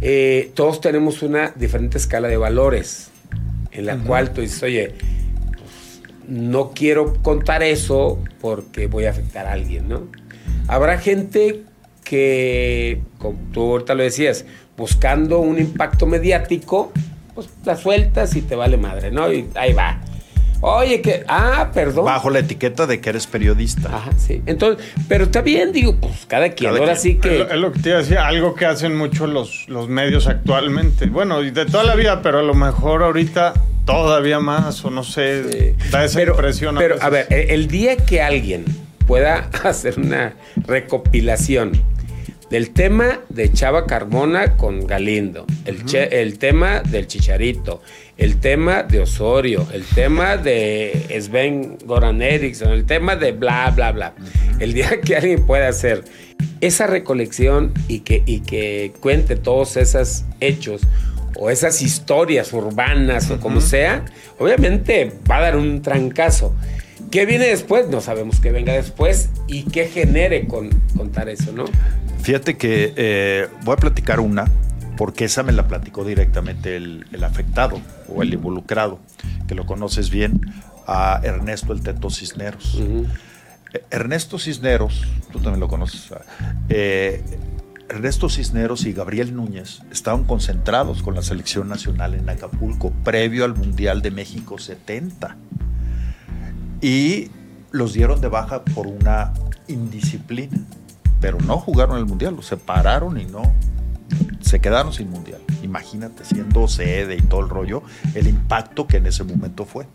eh, 0.00 0.50
todos 0.54 0.80
tenemos 0.80 1.22
una 1.22 1.52
diferente 1.56 1.98
escala 1.98 2.28
de 2.28 2.36
valores 2.36 3.10
en 3.72 3.86
la 3.86 3.96
cual 3.98 4.32
tú 4.32 4.40
dices, 4.40 4.62
oye, 4.62 4.94
no 6.26 6.70
quiero 6.70 7.14
contar 7.22 7.62
eso 7.62 8.22
porque 8.40 8.86
voy 8.86 9.04
a 9.04 9.10
afectar 9.10 9.46
a 9.46 9.52
alguien, 9.52 9.88
¿no? 9.88 10.08
Habrá 10.68 10.98
gente 10.98 11.62
que, 12.04 13.02
como 13.18 13.38
tú 13.52 13.62
ahorita 13.72 13.94
lo 13.94 14.02
decías, 14.02 14.44
buscando 14.76 15.40
un 15.40 15.58
impacto 15.58 16.06
mediático, 16.06 16.92
pues 17.34 17.48
la 17.64 17.76
sueltas 17.76 18.34
y 18.36 18.42
te 18.42 18.56
vale 18.56 18.76
madre, 18.76 19.10
¿no? 19.10 19.32
Y 19.32 19.48
ahí 19.54 19.72
va. 19.72 20.00
Oye, 20.62 21.00
que. 21.00 21.24
Ah, 21.26 21.70
perdón. 21.72 22.04
Bajo 22.04 22.28
la 22.30 22.40
etiqueta 22.40 22.86
de 22.86 23.00
que 23.00 23.10
eres 23.10 23.26
periodista. 23.26 23.88
Ajá, 23.96 24.10
sí. 24.18 24.42
Entonces, 24.46 24.84
pero 25.08 25.24
está 25.24 25.40
bien, 25.40 25.72
digo, 25.72 25.96
pues 25.96 26.26
cada 26.26 26.50
quien. 26.50 26.70
Cada 26.70 26.80
Ahora 26.80 26.92
quien. 26.92 27.02
sí 27.02 27.10
Es 27.12 27.18
que. 27.20 27.38
lo, 27.38 27.48
es 27.50 27.56
lo 27.60 27.72
que 27.72 27.78
te 27.80 27.88
iba 27.88 27.98
a 27.98 28.02
decir, 28.02 28.18
algo 28.18 28.54
que 28.54 28.66
hacen 28.66 28.96
mucho 28.96 29.26
los, 29.26 29.68
los 29.68 29.88
medios 29.88 30.26
actualmente. 30.26 31.06
Bueno, 31.06 31.42
y 31.42 31.50
de 31.50 31.64
toda 31.66 31.84
la 31.84 31.94
vida, 31.94 32.20
pero 32.22 32.40
a 32.40 32.42
lo 32.42 32.54
mejor 32.54 33.02
ahorita 33.02 33.54
todavía 33.86 34.38
más, 34.40 34.84
o 34.84 34.90
no 34.90 35.02
sé, 35.02 35.74
Sí. 35.78 35.90
da 35.90 36.04
esa 36.04 36.18
pero, 36.18 36.32
impresión. 36.34 36.76
Pero, 36.78 36.94
veces. 36.96 37.06
a 37.06 37.10
ver, 37.10 37.26
el 37.30 37.66
día 37.68 37.96
que 37.96 38.20
alguien 38.22 38.64
pueda 39.06 39.48
hacer 39.64 39.98
una 39.98 40.34
recopilación 40.66 41.72
del 42.50 42.70
tema 42.70 43.20
de 43.28 43.52
Chava 43.52 43.86
Carmona 43.86 44.56
con 44.56 44.86
Galindo, 44.86 45.46
el, 45.66 45.84
che- 45.84 46.20
el 46.20 46.38
tema 46.38 46.80
del 46.80 47.06
Chicharito, 47.06 47.80
el 48.16 48.38
tema 48.40 48.82
de 48.82 49.00
Osorio, 49.00 49.66
el 49.72 49.84
tema 49.84 50.36
de 50.36 51.06
Sven 51.20 51.78
Goran 51.84 52.20
Eriksson, 52.20 52.72
el 52.72 52.84
tema 52.86 53.14
de 53.16 53.32
bla, 53.32 53.70
bla, 53.74 53.92
bla. 53.92 54.14
El 54.58 54.72
día 54.74 55.00
que 55.04 55.16
alguien 55.16 55.46
pueda 55.46 55.68
hacer 55.68 56.04
esa 56.60 56.86
recolección 56.86 57.72
y 57.88 58.00
que, 58.00 58.22
y 58.26 58.40
que 58.40 58.92
cuente 59.00 59.36
todos 59.36 59.76
esos 59.76 60.24
hechos 60.40 60.82
o 61.36 61.48
esas 61.50 61.80
historias 61.80 62.52
urbanas 62.52 63.30
o 63.30 63.38
como 63.40 63.60
sea, 63.60 64.04
obviamente 64.38 65.12
va 65.30 65.36
a 65.38 65.40
dar 65.42 65.56
un 65.56 65.80
trancazo. 65.82 66.54
¿Qué 67.10 67.26
viene 67.26 67.46
después? 67.46 67.88
No 67.88 68.00
sabemos 68.00 68.38
qué 68.38 68.52
venga 68.52 68.72
después 68.72 69.30
y 69.48 69.64
qué 69.64 69.88
genere 69.88 70.46
con 70.46 70.70
contar 70.96 71.28
eso, 71.28 71.52
¿no? 71.52 71.64
Fíjate 72.22 72.56
que 72.56 72.92
eh, 72.96 73.48
voy 73.64 73.72
a 73.72 73.76
platicar 73.76 74.20
una, 74.20 74.48
porque 74.96 75.24
esa 75.24 75.42
me 75.42 75.50
la 75.50 75.66
platicó 75.66 76.04
directamente 76.04 76.76
el, 76.76 77.06
el 77.10 77.24
afectado 77.24 77.80
o 78.08 78.22
el 78.22 78.32
involucrado, 78.32 79.00
que 79.48 79.56
lo 79.56 79.66
conoces 79.66 80.10
bien, 80.10 80.40
a 80.86 81.20
Ernesto 81.24 81.72
el 81.72 81.82
Teto 81.82 82.10
Cisneros. 82.10 82.78
Eh, 83.72 83.82
Ernesto 83.90 84.38
Cisneros, 84.38 85.04
tú 85.32 85.40
también 85.40 85.58
lo 85.58 85.68
conoces, 85.68 86.12
eh, 86.68 87.24
Ernesto 87.88 88.28
Cisneros 88.28 88.86
y 88.86 88.92
Gabriel 88.92 89.34
Núñez 89.34 89.82
estaban 89.90 90.22
concentrados 90.22 91.02
con 91.02 91.16
la 91.16 91.22
selección 91.22 91.68
nacional 91.68 92.14
en 92.14 92.28
Acapulco 92.28 92.92
previo 93.02 93.44
al 93.44 93.56
Mundial 93.56 94.00
de 94.00 94.12
México 94.12 94.58
70 94.58 95.36
y 96.80 97.30
los 97.70 97.92
dieron 97.92 98.20
de 98.20 98.28
baja 98.28 98.64
por 98.64 98.86
una 98.86 99.32
indisciplina, 99.68 100.58
pero 101.20 101.38
no 101.40 101.58
jugaron 101.58 101.98
el 101.98 102.06
Mundial, 102.06 102.34
los 102.36 102.46
separaron 102.46 103.20
y 103.20 103.26
no, 103.26 103.42
se 104.40 104.60
quedaron 104.60 104.92
sin 104.92 105.10
Mundial. 105.10 105.40
Imagínate, 105.62 106.24
siendo 106.24 106.66
sede 106.68 107.16
y 107.16 107.22
todo 107.22 107.40
el 107.40 107.48
rollo, 107.48 107.82
el 108.14 108.26
impacto 108.26 108.86
que 108.86 108.96
en 108.96 109.06
ese 109.06 109.24
momento 109.24 109.64
fue. 109.64 109.86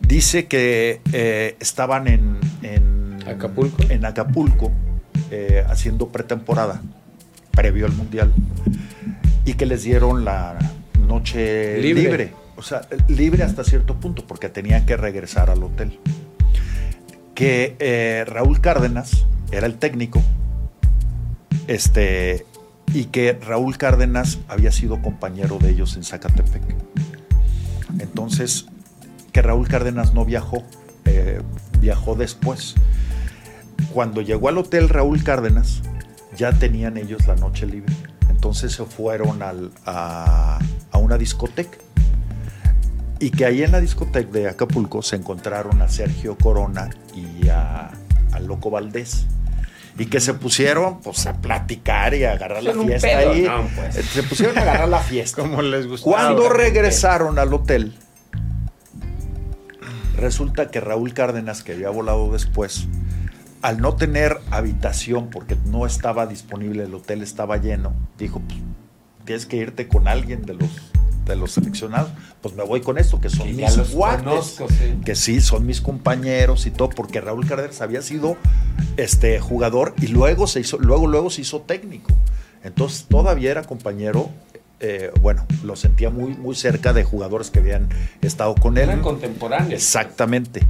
Dice 0.00 0.46
que 0.46 1.00
eh, 1.12 1.56
estaban 1.58 2.06
en, 2.06 2.38
en 2.62 3.18
¿Acapulco? 3.26 3.82
En 3.88 4.04
Acapulco, 4.04 4.70
eh, 5.30 5.64
haciendo 5.68 6.08
pretemporada, 6.08 6.80
previo 7.50 7.86
al 7.86 7.92
Mundial, 7.92 8.32
y 9.44 9.54
que 9.54 9.66
les 9.66 9.82
dieron 9.82 10.24
la 10.24 10.56
noche 11.06 11.80
Libre. 11.80 12.02
libre. 12.02 12.45
O 12.56 12.62
sea, 12.62 12.82
libre 13.08 13.42
hasta 13.42 13.64
cierto 13.64 13.94
punto, 14.00 14.26
porque 14.26 14.48
tenían 14.48 14.86
que 14.86 14.96
regresar 14.96 15.50
al 15.50 15.62
hotel. 15.62 15.98
Que 17.34 17.76
eh, 17.78 18.24
Raúl 18.26 18.60
Cárdenas 18.60 19.26
era 19.52 19.66
el 19.66 19.76
técnico, 19.76 20.22
este, 21.66 22.46
y 22.94 23.06
que 23.06 23.34
Raúl 23.34 23.76
Cárdenas 23.76 24.38
había 24.48 24.72
sido 24.72 25.02
compañero 25.02 25.58
de 25.58 25.70
ellos 25.70 25.96
en 25.96 26.04
Zacatepec. 26.04 26.62
Entonces, 27.98 28.66
que 29.32 29.42
Raúl 29.42 29.68
Cárdenas 29.68 30.14
no 30.14 30.24
viajó, 30.24 30.62
eh, 31.04 31.40
viajó 31.80 32.14
después. 32.14 32.74
Cuando 33.92 34.22
llegó 34.22 34.48
al 34.48 34.58
hotel 34.58 34.88
Raúl 34.88 35.22
Cárdenas, 35.22 35.82
ya 36.36 36.52
tenían 36.52 36.96
ellos 36.96 37.26
la 37.26 37.36
noche 37.36 37.66
libre. 37.66 37.94
Entonces 38.30 38.72
se 38.72 38.84
fueron 38.84 39.42
al- 39.42 39.72
a 39.84 40.58
una 40.94 41.18
discoteca. 41.18 41.78
Y 43.18 43.30
que 43.30 43.46
ahí 43.46 43.62
en 43.62 43.72
la 43.72 43.80
discoteca 43.80 44.30
de 44.30 44.48
Acapulco 44.48 45.02
se 45.02 45.16
encontraron 45.16 45.80
a 45.80 45.88
Sergio 45.88 46.36
Corona 46.36 46.90
y 47.14 47.48
a, 47.48 47.90
a 48.32 48.40
Loco 48.40 48.70
Valdés. 48.70 49.26
Y 49.98 50.06
que 50.06 50.20
se 50.20 50.34
pusieron 50.34 51.00
pues 51.00 51.26
a 51.26 51.32
platicar 51.40 52.12
y 52.12 52.24
a 52.24 52.32
agarrar 52.32 52.62
la 52.62 52.74
Son 52.74 52.86
fiesta 52.86 53.08
pedo, 53.08 53.30
ahí. 53.30 53.42
no, 53.42 53.66
pues. 53.74 53.96
Eh, 53.96 54.02
Se 54.02 54.22
pusieron 54.22 54.58
a 54.58 54.60
agarrar 54.60 54.88
la 54.90 54.98
fiesta. 55.00 55.40
Como 55.40 55.62
les 55.62 55.86
gustaba. 55.86 56.14
Cuando 56.16 56.50
regresaron 56.50 57.38
al 57.38 57.54
hotel, 57.54 57.94
resulta 60.16 60.70
que 60.70 60.80
Raúl 60.80 61.14
Cárdenas, 61.14 61.62
que 61.62 61.72
había 61.72 61.90
volado 61.90 62.30
después, 62.30 62.86
al 63.62 63.80
no 63.80 63.96
tener 63.96 64.38
habitación 64.50 65.28
porque 65.30 65.56
no 65.66 65.86
estaba 65.86 66.26
disponible, 66.26 66.84
el 66.84 66.94
hotel 66.94 67.22
estaba 67.22 67.56
lleno, 67.56 67.94
dijo, 68.18 68.40
pues, 68.40 68.60
tienes 69.24 69.46
que 69.46 69.56
irte 69.56 69.88
con 69.88 70.08
alguien 70.08 70.42
de 70.44 70.54
los, 70.54 70.68
de 71.26 71.36
los 71.36 71.52
seleccionados. 71.52 72.10
Pues 72.40 72.54
me 72.54 72.62
voy 72.62 72.80
con 72.80 72.98
esto, 72.98 73.20
que 73.20 73.28
son 73.28 73.46
Que 73.46 73.52
mis 73.52 73.76
conozco, 73.94 74.68
sí. 74.68 74.98
que 75.04 75.14
sí, 75.14 75.40
son 75.40 75.66
mis 75.66 75.80
compañeros 75.80 76.66
y 76.66 76.70
todo, 76.70 76.90
porque 76.90 77.20
Raúl 77.20 77.46
Cárdenas 77.46 77.80
había 77.80 78.02
sido 78.02 78.36
este, 78.96 79.40
jugador 79.40 79.94
y 80.00 80.08
luego 80.08 80.46
se 80.46 80.60
hizo, 80.60 80.78
luego, 80.78 81.06
luego 81.06 81.30
se 81.30 81.42
hizo 81.42 81.60
técnico. 81.60 82.12
Entonces 82.62 83.06
todavía 83.08 83.50
era 83.50 83.62
compañero, 83.62 84.30
eh, 84.80 85.10
bueno, 85.20 85.46
lo 85.62 85.76
sentía 85.76 86.10
muy, 86.10 86.34
muy 86.34 86.54
cerca 86.54 86.92
de 86.92 87.04
jugadores 87.04 87.50
que 87.50 87.58
habían 87.58 87.88
estado 88.22 88.54
con 88.54 88.76
él. 88.78 88.84
Eran 88.84 89.02
contemporáneos. 89.02 89.72
Exactamente. 89.72 90.60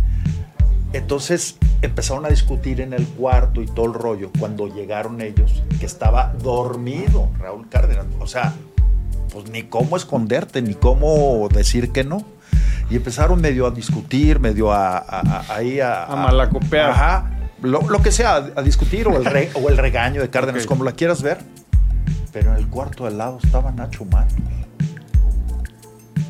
Entonces 0.93 1.57
empezaron 1.83 2.25
a 2.25 2.29
discutir 2.29 2.81
en 2.81 2.93
el 2.93 3.07
cuarto 3.07 3.61
y 3.61 3.67
todo 3.67 3.87
el 3.87 3.95
rollo 3.95 4.31
cuando 4.39 4.67
llegaron 4.69 5.21
ellos, 5.21 5.63
que 5.79 5.87
estaba 5.87 6.33
dormido 6.43 7.29
Raúl 7.39 7.69
Cárdenas. 7.69 8.07
O 8.21 8.27
sea, 8.27 8.55
pues 9.33 9.49
ni 9.51 9.65
cómo 9.65 9.97
esconderte, 9.97 10.63
ni 10.63 10.75
cómo 10.75 11.49
decir 11.53 11.93
que 11.93 12.05
no. 12.05 12.25
Y 12.91 12.97
empezaron 12.97 13.41
medio 13.41 13.67
a 13.67 13.71
discutir, 13.71 14.39
medio 14.39 14.73
a, 14.73 14.97
a- 14.99 15.03
a- 15.49 15.55
ahí 15.57 15.81
a, 15.81 16.05
A 16.05 16.17
malacopear. 16.17 16.91
Ajá. 16.91 17.31
Lo, 17.63 17.81
lo 17.83 18.03
que 18.03 18.13
sea, 18.13 18.37
a 18.55 18.63
discutir 18.63 19.09
o 19.09 19.17
el, 19.17 19.25
re- 19.25 19.51
o 19.55 19.69
el 19.69 19.77
regaño 19.77 20.21
de 20.21 20.31
Cárdenas, 20.31 20.63
Ok. 20.63 20.69
como 20.69 20.85
la 20.85 20.93
quieras 20.93 21.23
ver. 21.23 21.39
Pero 22.33 22.53
en 22.53 22.59
el 22.59 22.69
cuarto 22.69 23.07
al 23.07 23.19
lado 23.19 23.39
estaba 23.43 23.73
Nacho 23.73 24.05
Matos. 24.05 24.35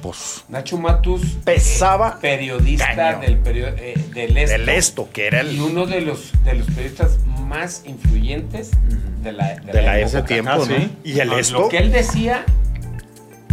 Pues 0.02 0.44
Nacho 0.48 0.78
Matus, 0.78 1.22
pesaba 1.44 2.18
periodista 2.20 2.94
Cañón. 2.94 3.20
del, 3.22 3.40
eh, 3.44 3.94
del 4.14 4.36
Esto. 4.36 4.52
del 4.58 4.68
esto, 4.68 5.08
que 5.12 5.26
era 5.26 5.40
el 5.40 5.52
Y 5.56 5.60
uno 5.60 5.86
de 5.86 6.00
los, 6.00 6.32
de 6.44 6.54
los 6.54 6.66
periodistas 6.68 7.18
más 7.46 7.82
influyentes 7.86 8.70
de 9.22 9.32
la, 9.32 9.56
De 9.56 9.82
la 9.82 9.98
ese 9.98 10.18
época. 10.18 10.28
tiempo, 10.28 10.50
Ah, 10.52 10.56
¿no? 10.58 10.64
sí. 10.64 10.96
Y 11.02 11.18
el 11.18 11.28
Lo- 11.28 11.38
esto. 11.38 11.60
Lo 11.60 11.68
que 11.68 11.78
él 11.78 11.90
decía 11.90 12.44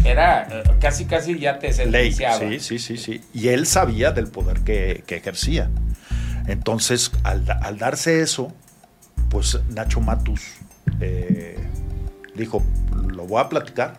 era 0.04 0.48
eh, 0.50 0.63
casi, 0.80 1.06
casi 1.06 1.39
ya 1.39 1.60
te 1.60 1.68
ley. 1.86 2.12
sentenciaba. 2.12 2.39
Sí, 2.39 2.60
sí, 2.60 2.80
sí, 2.80 2.98
sí. 2.98 3.22
Y 3.34 3.50
él 3.50 3.66
sabía 3.66 4.12
del 4.12 4.28
poder 4.28 4.62
que, 4.62 5.04
que 5.08 5.16
ejercía. 5.18 5.70
Entonces, 6.48 7.12
al, 7.24 7.46
al 7.62 7.78
darse 7.78 8.22
eso, 8.22 8.54
pues 9.30 9.60
Nacho 9.70 10.02
Matus 10.02 10.42
eh, 11.00 11.58
dijo, 12.36 12.63
lo 13.08 13.26
voy 13.26 13.42
a 13.42 13.50
platicar. 13.50 13.98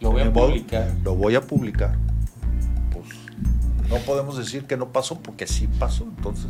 Lo 0.00 0.12
voy 0.12 0.22
a 0.22 0.32
publicar. 0.32 0.92
Lo 1.02 1.14
voy 1.14 1.34
a 1.34 1.40
publicar. 1.40 1.96
Pues 2.90 3.06
no 3.88 3.96
podemos 3.98 4.36
decir 4.38 4.64
que 4.64 4.76
no 4.76 4.92
pasó 4.92 5.20
porque 5.20 5.46
sí 5.46 5.66
pasó. 5.78 6.04
Entonces, 6.04 6.46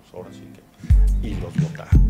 pues 0.00 0.14
ahora 0.14 0.30
sí 0.32 0.42
que... 0.54 1.28
Y 1.28 1.34
los 1.34 1.54
votaron. 1.56 2.06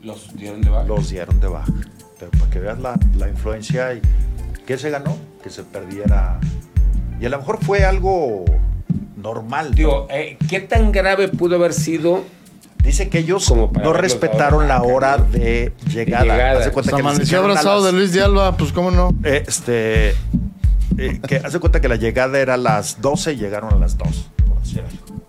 Los 0.00 0.34
dieron 0.34 0.60
de 0.62 0.70
baja. 0.70 0.84
Los 0.84 1.10
dieron 1.10 1.38
de 1.40 1.46
baja. 1.46 1.72
Pero 2.18 2.30
para 2.32 2.50
que 2.50 2.58
veas 2.60 2.78
la, 2.80 2.98
la 3.16 3.28
influencia 3.28 3.94
y 3.94 4.02
¿qué 4.66 4.78
se 4.78 4.90
ganó? 4.90 5.16
Que 5.42 5.50
se 5.50 5.62
perdiera. 5.62 6.38
Y 7.20 7.26
a 7.26 7.28
lo 7.28 7.38
mejor 7.38 7.58
fue 7.62 7.84
algo 7.84 8.44
normal. 9.16 9.70
¿no? 9.70 9.76
Digo, 9.76 10.06
eh, 10.10 10.36
¿qué 10.48 10.60
tan 10.60 10.92
grave 10.92 11.28
pudo 11.28 11.56
haber 11.56 11.72
sido? 11.72 12.24
Dice 12.82 13.08
que 13.08 13.18
ellos 13.20 13.46
Como 13.46 13.70
no 13.82 13.92
respetaron 13.92 14.66
la 14.66 14.82
hora 14.82 15.16
de 15.18 15.72
llegada. 15.88 16.24
llegada. 16.24 16.58
Haz 16.58 16.64
de 16.66 16.72
cuenta 16.72 16.90
Se 16.90 16.96
que 16.96 17.02
les 17.02 17.10
amaneció 17.12 17.38
abrazado 17.38 17.84
las- 17.84 17.92
de 17.92 17.98
Luis 17.98 18.12
de 18.12 18.22
Alba, 18.22 18.56
pues 18.56 18.72
cómo 18.72 18.90
no. 18.90 19.14
eh, 19.22 19.44
Este. 19.46 20.10
eh, 20.98 21.20
que 21.26 21.36
hace 21.36 21.60
cuenta 21.60 21.80
que 21.80 21.88
la 21.88 21.94
llegada 21.96 22.38
era 22.40 22.54
a 22.54 22.56
las 22.56 23.00
12 23.00 23.34
y 23.34 23.36
llegaron 23.36 23.72
a 23.72 23.76
las 23.76 23.96
2, 23.96 24.30
por 24.48 24.60
decir 24.60 24.80
algo. 24.80 25.22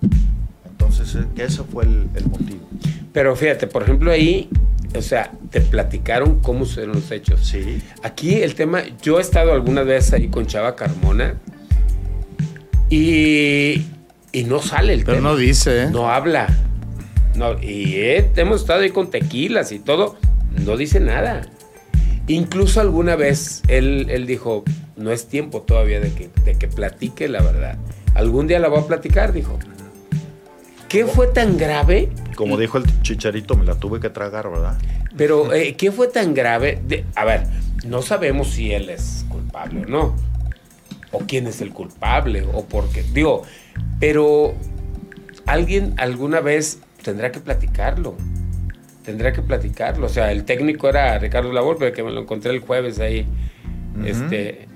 Entonces, 0.67 1.13
eh, 1.15 1.26
que 1.36 1.43
ese 1.46 1.63
fue 1.63 1.84
el, 1.84 2.08
el 2.15 2.26
motivo. 2.28 2.67
Pero 3.12 3.36
fíjate, 3.36 3.67
por 3.67 3.84
ejemplo, 3.84 4.12
ahí, 4.12 4.50
o 4.95 5.01
sea, 5.01 5.32
te 5.49 5.62
platicaron 5.62 6.39
cómo 6.39 6.65
sucedieron 6.65 6.95
los 6.97 7.12
hechos. 7.12 7.41
Sí. 7.45 7.82
Aquí 8.03 8.41
el 8.41 8.56
tema, 8.56 8.84
yo 9.01 9.19
he 9.19 9.21
estado 9.21 9.53
algunas 9.53 9.86
veces 9.86 10.13
ahí 10.13 10.27
con 10.27 10.45
Chava 10.47 10.75
Carmona 10.75 11.36
y 12.89 13.86
y 14.32 14.43
no 14.45 14.60
sale 14.60 14.93
el 14.93 15.03
Pero 15.03 15.17
tema. 15.17 15.29
no 15.29 15.36
dice, 15.38 15.84
¿eh? 15.84 15.89
No 15.91 16.10
habla. 16.10 16.47
No, 17.36 17.53
y 17.62 17.95
eh, 17.97 18.32
hemos 18.36 18.62
estado 18.62 18.82
ahí 18.82 18.89
con 18.89 19.10
tequilas 19.12 19.71
y 19.71 19.79
todo. 19.79 20.17
No 20.65 20.75
dice 20.75 20.99
nada. 20.99 21.41
Incluso 22.27 22.82
alguna 22.82 23.15
vez 23.15 23.62
él, 23.67 24.08
él 24.10 24.25
dijo, 24.25 24.63
no 24.95 25.12
es 25.12 25.27
tiempo 25.27 25.62
todavía 25.62 25.99
de 25.99 26.12
que, 26.13 26.29
de 26.45 26.56
que 26.56 26.67
platique 26.67 27.27
la 27.27 27.41
verdad. 27.41 27.77
Algún 28.15 28.47
día 28.47 28.60
la 28.60 28.69
voy 28.69 28.79
a 28.79 28.88
platicar, 28.88 29.34
dijo. 29.34 29.60
¿Qué 30.93 31.08
fue 31.08 31.25
tan 31.25 31.58
grave? 31.58 32.10
Como 32.36 32.56
dijo 32.56 32.77
el 32.77 32.84
chicharito, 33.01 33.56
me 33.58 33.65
la 33.65 33.73
tuve 33.73 33.99
que 33.99 34.12
tragar, 34.12 34.47
¿verdad? 34.51 34.77
Pero, 35.17 35.51
eh, 35.51 35.75
¿qué 35.75 35.91
fue 35.91 36.08
tan 36.08 36.36
grave? 36.36 36.84
De- 36.88 37.03
a 37.15 37.25
ver, 37.25 37.47
no 37.84 38.03
sabemos 38.03 38.49
si 38.49 38.71
él 38.71 38.91
es 38.91 39.25
culpable 39.27 39.82
o 39.82 39.89
no. 39.89 40.15
O 41.12 41.21
quién 41.21 41.47
es 41.47 41.62
el 41.62 41.71
culpable, 41.71 42.45
o 42.53 42.65
por 42.65 42.89
qué. 42.89 43.01
Digo, 43.12 43.41
pero 43.99 44.53
alguien 45.47 45.95
alguna 45.97 46.41
vez 46.41 46.79
tendrá 47.01 47.32
que 47.32 47.39
platicarlo. 47.39 48.15
Tendrá 49.03 49.34
que 49.34 49.41
platicarlo. 49.41 50.06
O 50.06 50.10
sea, 50.10 50.32
el 50.32 50.43
técnico 50.43 50.88
era 50.89 51.17
Ricardo 51.17 51.51
Lavolpe, 51.51 51.91
que 51.91 52.03
me 52.03 52.12
lo 52.12 52.21
encontré 52.21 52.51
el 52.51 52.60
jueves 52.60 52.99
ahí. 52.99 53.25
Este. 54.06 54.67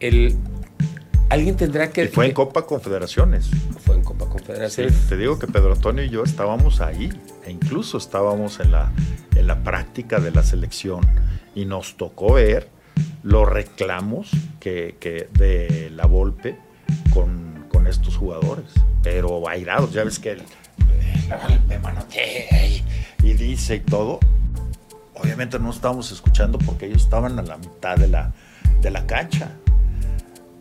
El, 0.00 0.36
alguien 1.30 1.56
tendrá 1.56 1.90
que. 1.90 2.04
Y 2.04 2.08
fue 2.08 2.26
en 2.26 2.32
Copa 2.32 2.66
Confederaciones. 2.66 3.48
Fue 3.84 3.96
en 3.96 4.02
Copa 4.04 4.26
Sí, 4.26 4.30
Confederación. 4.30 4.92
te 5.08 5.16
digo 5.16 5.38
que 5.38 5.46
Pedro 5.46 5.72
Antonio 5.72 6.04
y 6.04 6.10
yo 6.10 6.22
estábamos 6.22 6.80
ahí, 6.82 7.08
e 7.46 7.50
incluso 7.50 7.96
estábamos 7.96 8.60
en 8.60 8.72
la, 8.72 8.92
en 9.34 9.46
la 9.46 9.62
práctica 9.62 10.20
de 10.20 10.30
la 10.30 10.42
selección, 10.42 11.00
y 11.54 11.64
nos 11.64 11.96
tocó 11.96 12.34
ver 12.34 12.68
los 13.22 13.48
reclamos 13.48 14.30
que, 14.60 14.96
que 15.00 15.28
de 15.32 15.90
la 15.90 16.06
Volpe 16.06 16.58
con, 17.14 17.64
con 17.70 17.86
estos 17.86 18.16
jugadores, 18.16 18.66
pero 19.02 19.48
airados, 19.48 19.92
ya 19.92 20.04
ves 20.04 20.18
que 20.18 20.32
el, 20.32 20.42
la 21.28 21.36
Volpe 21.36 21.78
manotea 21.78 22.66
y, 22.66 22.84
y 23.22 23.32
dice 23.34 23.76
y 23.76 23.80
todo. 23.80 24.20
Obviamente 25.14 25.58
no 25.58 25.70
estábamos 25.70 26.10
escuchando 26.12 26.58
porque 26.58 26.86
ellos 26.86 27.02
estaban 27.02 27.38
a 27.38 27.42
la 27.42 27.58
mitad 27.58 27.96
de 27.96 28.08
la, 28.08 28.32
de 28.80 28.90
la 28.90 29.06
cancha. 29.06 29.50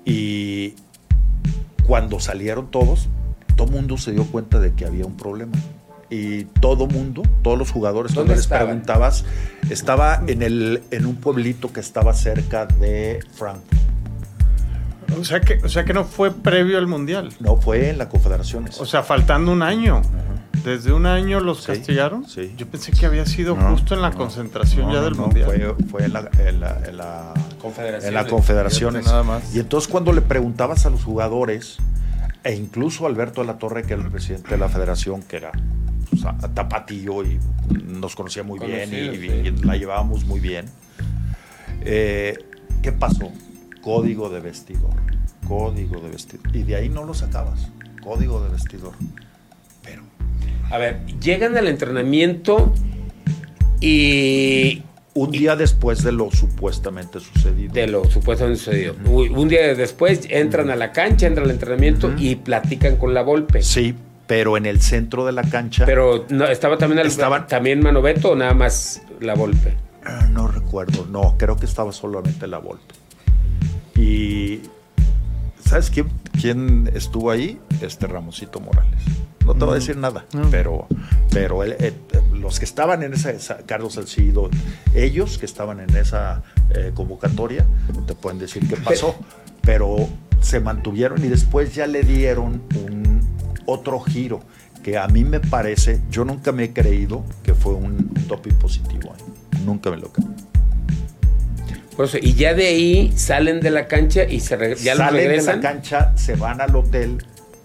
Y 0.06 0.76
cuando 1.86 2.20
salieron 2.20 2.72
todos, 2.72 3.08
todo 3.56 3.68
mundo 3.68 3.98
se 3.98 4.12
dio 4.12 4.26
cuenta 4.26 4.60
de 4.60 4.74
que 4.74 4.86
había 4.86 5.06
un 5.06 5.18
problema. 5.18 5.54
Y 6.10 6.46
todo 6.46 6.88
mundo, 6.88 7.22
todos 7.44 7.58
los 7.58 7.70
jugadores, 7.72 8.14
¿Dónde 8.14 8.30
cuando 8.30 8.34
les 8.36 8.42
estaban? 8.42 8.68
preguntabas, 8.68 9.26
estaba 9.70 10.24
en, 10.26 10.42
el, 10.42 10.82
en 10.90 11.06
un 11.06 11.16
pueblito 11.18 11.72
que 11.72 11.80
estaba 11.80 12.14
cerca 12.14 12.66
de 12.66 13.20
Frankfurt. 13.34 13.80
O 15.20 15.24
sea, 15.24 15.42
que, 15.42 15.60
o 15.64 15.70
sea 15.70 15.86
que 15.86 15.94
no 15.94 16.06
fue 16.06 16.32
previo 16.32 16.78
al 16.78 16.88
Mundial. 16.88 17.30
No, 17.40 17.58
fue 17.58 17.90
en 17.90 17.98
la 17.98 18.10
Confederaciones. 18.10 18.80
O 18.80 18.86
sea, 18.86 19.04
faltando 19.04 19.52
un 19.52 19.62
año. 19.62 20.02
Desde 20.64 20.92
un 20.92 21.06
año 21.06 21.40
los 21.40 21.62
Sí, 21.62 21.68
castigaron. 21.68 22.28
sí. 22.28 22.54
Yo 22.58 22.68
pensé 22.68 22.92
que 22.92 23.06
había 23.06 23.26
sido 23.26 23.56
No, 23.56 23.72
justo 23.72 23.94
en 23.96 24.02
la 24.02 24.10
no, 24.12 24.18
concentración 24.18 24.88
no, 24.88 24.94
ya 24.94 25.02
del 25.02 25.16
no, 25.16 25.24
Mundial. 25.28 25.46
Fue, 25.46 25.86
fue 25.86 26.06
en 26.06 26.14
la, 26.14 26.30
en 26.40 26.60
la- 26.60 26.82
en 26.86 26.98
la- 26.98 27.34
Confederación. 27.62 28.08
en 28.10 28.14
la 28.14 28.28
Confederaciones. 28.28 29.06
Nada 29.06 29.24
más. 29.24 29.56
Y 29.56 29.60
entonces 29.60 29.90
cuando 29.90 30.12
le 30.14 30.22
preguntabas 30.22 30.86
a 30.86 30.90
los 30.90 31.04
jugadores, 31.04 31.78
e 32.44 32.56
incluso 32.56 33.06
a 33.06 33.10
Alberto 33.10 33.42
de 33.42 33.48
la 33.48 33.58
Torre, 33.58 33.84
que 33.84 33.94
era 33.94 34.04
el 34.04 34.10
presidente 34.12 34.50
de 34.52 34.58
la 34.58 34.70
federación, 34.70 35.22
que 35.24 35.38
era 35.38 35.52
pues, 36.10 36.24
tapatillo 36.54 37.24
y 37.24 37.40
nos 37.86 38.16
conocía 38.16 38.44
muy 38.44 38.60
bien 38.60 38.94
y, 38.94 39.52
la 39.66 39.76
llevábamos 39.78 40.26
muy 40.26 40.40
bien. 40.40 40.66
Eh, 41.82 42.38
¿Qué 42.82 42.92
pasó? 42.92 43.32
Código 43.82 44.30
de 44.30 44.40
vestidor. 44.40 44.94
Código 45.48 46.00
de 46.02 46.10
vestidor. 46.10 46.56
Y 46.56 46.64
de 46.64 46.76
ahí 46.76 46.90
no 46.90 47.04
lo 47.06 47.14
sacabas. 47.14 47.70
Código 48.02 48.42
de 48.44 48.50
vestidor. 48.50 48.94
A 50.72 50.78
ver, 50.78 51.00
llegan 51.22 51.58
al 51.58 51.68
entrenamiento 51.68 52.72
y 53.82 54.84
un 55.14 55.32
día 55.32 55.56
después 55.56 56.04
de 56.04 56.12
lo 56.12 56.30
supuestamente 56.32 57.20
sucedido. 57.20 57.74
de 57.74 57.88
lo 57.88 58.06
supuestamente 58.10 58.60
sucedido. 58.64 58.96
Un 59.06 59.48
día 59.50 59.74
después 59.76 60.22
entran 60.30 60.70
a 60.70 60.76
la 60.76 60.92
cancha, 60.92 61.28
entran 61.28 61.46
al 61.46 61.52
entrenamiento 61.52 62.14
y 62.18 62.36
platican 62.36 62.98
con 62.98 63.14
la 63.14 63.22
Volpe. 63.24 63.62
Sí, 63.62 63.96
pero 64.28 64.58
en 64.58 64.66
el 64.66 64.82
centro 64.82 65.26
de 65.26 65.32
la 65.32 65.44
cancha. 65.44 65.86
Pero 65.86 66.26
no, 66.30 66.46
estaba 66.46 66.78
también 66.78 67.00
al- 67.00 67.08
Estaban- 67.08 67.48
también 67.48 67.82
Manoveto 67.82 68.32
o 68.32 68.36
nada 68.36 68.54
más 68.54 69.02
la 69.22 69.34
Volpe. 69.34 69.76
Ah, 70.06 70.28
No 70.32 70.48
recuerdo, 70.48 71.06
no, 71.10 71.36
creo 71.38 71.56
que 71.58 71.66
estaba 71.66 71.92
solamente 71.92 72.48
la 72.48 72.60
Volpe. 72.60 72.94
¿Sabes 75.70 75.90
quién, 75.90 76.08
quién 76.40 76.90
estuvo 76.94 77.32
ahí? 77.32 77.60
Este 77.82 78.08
Ramosito 78.08 78.60
Morales. 78.60 79.00
No 79.46 79.56
te 79.56 79.66
voy 79.66 79.72
a 79.72 79.76
decir 79.76 79.98
nada, 79.98 80.26
No. 80.34 80.48
pero, 80.52 80.86
pero 81.32 81.64
él, 81.64 81.76
eh, 81.80 81.94
los 82.34 82.60
que 82.60 82.66
estaban 82.66 83.02
en 83.02 83.14
esa, 83.14 83.32
esa- 83.32 83.58
Carlos 83.66 83.94
Salcido, 83.94 84.50
ellos 84.94 85.38
que 85.40 85.46
estaban 85.48 85.80
en 85.80 85.96
esa 85.96 86.44
eh, 86.70 86.92
convocatoria, 86.94 87.66
te 88.06 88.14
pueden 88.14 88.38
decir 88.38 88.68
qué 88.68 88.76
pasó, 88.78 89.16
pero 89.62 90.08
se 90.40 90.60
mantuvieron 90.60 91.24
y 91.26 91.30
después 91.30 91.74
ya 91.74 91.88
le 91.88 92.04
dieron 92.04 92.62
un 92.86 93.22
otro 93.66 94.00
giro 94.02 94.42
que 94.84 94.98
a 95.00 95.08
mí 95.08 95.24
me 95.24 95.40
parece, 95.40 96.00
yo 96.12 96.26
nunca 96.26 96.52
me 96.52 96.66
he 96.66 96.74
creído 96.74 97.24
que 97.44 97.54
fue 97.56 97.74
un, 97.74 97.86
un 98.16 98.28
doping 98.28 98.54
positivo. 98.54 99.14
¿eh? 99.18 99.58
Nunca 99.66 99.90
me 99.90 99.98
lo 99.98 100.12
creí. 100.14 100.28
Por 102.00 102.06
eso, 102.06 102.18
y 102.22 102.34
ya 102.34 102.54
de 102.54 102.66
ahí 102.66 103.12
salen 103.18 103.60
de 103.60 103.72
la 103.72 103.86
cancha 103.88 104.24
y 104.24 104.40
se 104.40 104.58
reg- 104.58 104.78
ya 104.78 104.96
los 104.96 105.00
Salen 105.06 105.16
regresan. 105.22 105.60
de 105.60 105.68
la 105.68 105.74
cancha, 105.74 106.14
se 106.16 106.38
van 106.38 106.62
al 106.62 106.74
hotel 106.74 107.18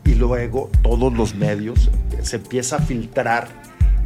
y 0.04 0.16
luego 0.16 0.72
todos 0.82 1.12
los 1.12 1.36
medios 1.36 1.88
se 2.20 2.34
empieza 2.34 2.78
a 2.78 2.78
filtrar 2.80 3.46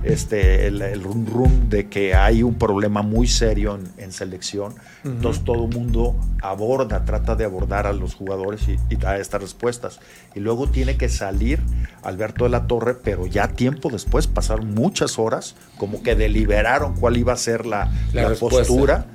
este, 0.04 0.66
el, 0.66 0.82
el 0.82 1.02
rum 1.02 1.24
rum 1.26 1.68
de 1.70 1.88
que 1.88 2.14
hay 2.14 2.42
un 2.42 2.56
problema 2.56 3.00
muy 3.00 3.26
serio 3.26 3.76
en, 3.76 4.04
en 4.04 4.12
selección. 4.12 4.74
Entonces 5.02 5.42
todo 5.44 5.64
el 5.64 5.74
mundo 5.74 6.14
aborda, 6.42 7.06
trata 7.06 7.34
de 7.34 7.46
abordar 7.46 7.86
a 7.86 7.94
los 7.94 8.14
jugadores 8.14 8.60
y, 8.68 8.76
y 8.90 8.96
da 8.96 9.16
estas 9.16 9.40
respuestas. 9.40 9.98
Y 10.34 10.40
luego 10.40 10.68
tiene 10.68 10.98
que 10.98 11.08
salir 11.08 11.58
Alberto 12.02 12.44
de 12.44 12.50
la 12.50 12.66
Torre, 12.66 12.96
pero 13.02 13.26
ya 13.26 13.48
tiempo 13.48 13.88
después, 13.88 14.26
pasaron 14.26 14.74
muchas 14.74 15.18
horas, 15.18 15.54
como 15.78 16.02
que 16.02 16.14
deliberaron 16.14 16.94
cuál 16.96 17.16
iba 17.16 17.32
a 17.32 17.36
ser 17.38 17.64
la, 17.64 17.90
La 18.12 18.34
postura. 18.34 19.06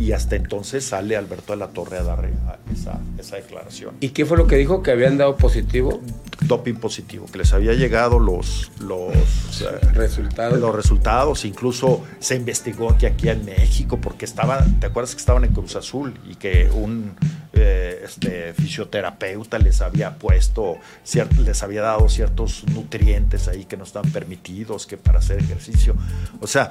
Y 0.00 0.12
hasta 0.12 0.34
entonces 0.34 0.84
sale 0.84 1.14
Alberto 1.16 1.52
de 1.52 1.58
la 1.58 1.68
Torre 1.68 1.98
a 1.98 2.02
dar 2.02 2.28
esa, 2.72 2.98
esa 3.18 3.36
declaración. 3.36 3.94
¿Y 4.00 4.08
qué 4.08 4.24
fue 4.24 4.38
lo 4.38 4.46
que 4.46 4.56
dijo? 4.56 4.82
¿Que 4.82 4.90
habían 4.92 5.18
dado 5.18 5.36
positivo? 5.36 6.00
Doping 6.40 6.76
positivo, 6.76 7.26
que 7.30 7.36
les 7.36 7.52
había 7.52 7.74
llegado 7.74 8.18
los, 8.18 8.72
los, 8.80 9.12
eh, 9.60 9.66
Resultados. 9.92 10.58
los 10.58 10.74
resultados. 10.74 11.44
Incluso 11.44 12.02
se 12.18 12.34
investigó 12.36 12.96
que 12.96 13.06
aquí 13.08 13.28
en 13.28 13.44
México, 13.44 13.98
porque 14.00 14.24
estaban, 14.24 14.80
¿te 14.80 14.86
acuerdas 14.86 15.14
que 15.14 15.20
estaban 15.20 15.44
en 15.44 15.52
Cruz 15.52 15.76
Azul? 15.76 16.14
Y 16.28 16.36
que 16.36 16.70
un 16.72 17.12
eh, 17.52 18.00
este, 18.02 18.54
fisioterapeuta 18.54 19.58
les 19.58 19.82
había 19.82 20.16
puesto, 20.16 20.76
cier- 21.06 21.30
les 21.36 21.62
había 21.62 21.82
dado 21.82 22.08
ciertos 22.08 22.64
nutrientes 22.74 23.46
ahí 23.48 23.66
que 23.66 23.76
no 23.76 23.84
están 23.84 24.10
permitidos, 24.10 24.86
que 24.86 24.96
para 24.96 25.18
hacer 25.18 25.40
ejercicio. 25.40 25.94
O 26.40 26.46
sea, 26.46 26.70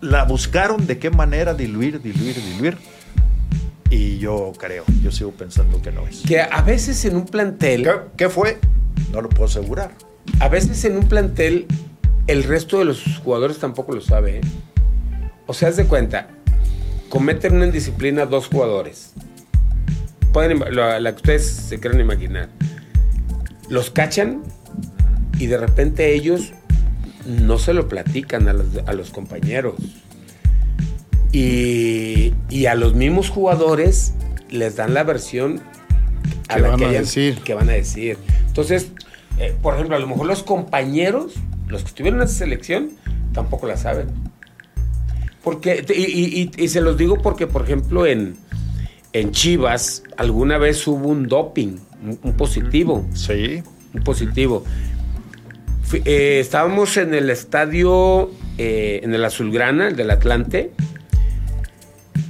la 0.00 0.24
buscaron 0.24 0.86
de 0.86 0.98
qué 0.98 1.10
manera 1.10 1.54
diluir, 1.54 2.00
diluir, 2.00 2.36
diluir. 2.36 2.78
Y 3.90 4.18
yo 4.18 4.52
creo, 4.58 4.84
yo 5.02 5.12
sigo 5.12 5.30
pensando 5.30 5.80
que 5.80 5.92
no 5.92 6.06
es. 6.06 6.22
Que 6.22 6.40
a 6.40 6.62
veces 6.62 7.04
en 7.04 7.16
un 7.16 7.26
plantel, 7.26 7.84
¿Qué, 7.84 7.92
qué 8.16 8.28
fue? 8.28 8.58
No 9.12 9.20
lo 9.20 9.28
puedo 9.28 9.44
asegurar. 9.44 9.92
a 10.40 10.48
veces 10.48 10.84
en 10.84 10.96
un 10.96 11.08
plantel, 11.08 11.66
el 12.26 12.42
resto 12.42 12.78
de 12.78 12.84
los 12.84 13.18
jugadores 13.22 13.58
tampoco 13.58 13.92
lo 13.92 14.00
sabe. 14.00 14.38
¿eh? 14.38 14.40
O 15.46 15.54
sea, 15.54 15.68
haz 15.68 15.76
de 15.76 15.86
cuenta, 15.86 16.28
cometen 17.08 17.54
una 17.54 17.66
indisciplina 17.66 18.26
dos 18.26 18.48
jugadores. 18.48 19.12
Pueden, 20.32 20.58
la, 20.74 20.98
la 20.98 21.12
que 21.12 21.16
ustedes 21.16 21.46
se 21.46 21.78
quieran 21.78 22.00
imaginar. 22.00 22.48
Los 23.68 23.90
cachan 23.90 24.42
y 25.38 25.46
de 25.46 25.58
repente 25.58 26.12
ellos 26.12 26.52
no 27.26 27.58
se 27.58 27.72
lo 27.74 27.88
platican 27.88 28.48
a 28.48 28.52
los, 28.52 28.66
a 28.86 28.92
los 28.92 29.10
compañeros. 29.10 29.74
Y, 31.32 32.32
y 32.48 32.66
a 32.66 32.74
los 32.74 32.94
mismos 32.94 33.28
jugadores 33.30 34.14
les 34.50 34.76
dan 34.76 34.94
la 34.94 35.02
versión 35.02 35.60
¿Qué 36.48 36.60
van 36.62 36.82
a 36.82 36.88
decir? 36.88 37.38
que 37.44 37.54
van 37.54 37.68
a 37.68 37.72
decir. 37.72 38.16
Entonces, 38.46 38.88
eh, 39.38 39.54
por 39.60 39.74
ejemplo, 39.74 39.96
a 39.96 39.98
lo 39.98 40.06
mejor 40.06 40.26
los 40.26 40.42
compañeros, 40.42 41.34
los 41.68 41.82
que 41.82 41.88
estuvieron 41.88 42.20
en 42.20 42.26
esa 42.28 42.38
selección, 42.38 42.90
tampoco 43.32 43.66
la 43.66 43.76
saben. 43.76 44.06
Porque, 45.42 45.84
y, 45.94 46.02
y- 46.02 46.50
y- 46.56 46.64
y 46.64 46.68
se 46.68 46.80
los 46.80 46.96
digo 46.96 47.20
porque, 47.20 47.46
por 47.46 47.62
ejemplo, 47.62 48.06
en, 48.06 48.36
en 49.12 49.32
Chivas 49.32 50.04
alguna 50.16 50.58
vez 50.58 50.86
hubo 50.86 51.08
un 51.08 51.26
doping, 51.28 51.76
un, 52.02 52.18
un 52.22 52.32
positivo, 52.34 53.04
Sí. 53.12 53.62
un 53.92 54.02
positivo. 54.02 54.64
Fui- 55.86 56.02
eh, 56.04 56.38
estábamos 56.40 56.96
en 56.96 57.14
el 57.14 57.30
estadio, 57.30 58.30
eh, 58.58 59.00
en 59.02 59.14
el 59.14 59.24
Azulgrana, 59.24 59.88
el 59.88 59.96
del 59.96 60.10
Atlante, 60.10 60.70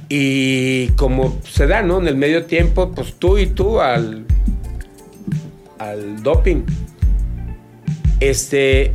y 0.09 0.87
como 0.89 1.39
se 1.43 1.67
da, 1.67 1.81
¿no? 1.81 1.99
En 1.99 2.07
el 2.07 2.15
medio 2.15 2.45
tiempo, 2.45 2.91
pues 2.93 3.15
tú 3.15 3.37
y 3.37 3.47
tú 3.47 3.79
al, 3.81 4.25
al 5.79 6.21
doping. 6.23 6.63
este, 8.19 8.93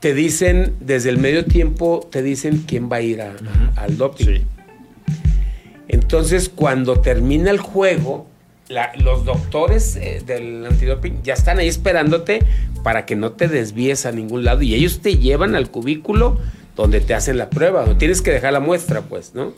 te 0.00 0.12
dicen, 0.12 0.74
desde 0.80 1.10
el 1.10 1.18
medio 1.18 1.44
tiempo, 1.44 2.08
te 2.10 2.20
dicen 2.22 2.64
quién 2.66 2.90
va 2.90 2.96
a 2.96 3.00
ir 3.00 3.22
a- 3.22 3.36
al 3.76 3.96
doping. 3.96 4.24
Sí. 4.24 4.42
Entonces, 5.88 6.48
cuando 6.48 7.00
termina 7.00 7.50
el 7.52 7.58
juego, 7.58 8.26
los 8.68 9.24
doctores 9.24 9.96
eh, 9.96 10.22
del 10.26 10.66
antidoping 10.66 11.22
ya 11.22 11.34
están 11.34 11.58
ahí 11.58 11.68
esperándote 11.68 12.40
para 12.82 13.06
que 13.06 13.14
no 13.14 13.32
te 13.32 13.48
desvíes 13.48 14.06
a 14.06 14.12
ningún 14.12 14.44
lado 14.44 14.62
y 14.62 14.74
ellos 14.74 15.00
te 15.00 15.18
llevan 15.18 15.54
al 15.54 15.70
cubículo 15.70 16.38
donde 16.76 17.00
te 17.00 17.14
hacen 17.14 17.38
la 17.38 17.48
prueba, 17.48 17.80
donde 17.80 17.96
tienes 17.96 18.20
que 18.20 18.30
dejar 18.30 18.52
la 18.52 18.60
muestra, 18.60 19.00
pues, 19.00 19.34
¿no? 19.34 19.52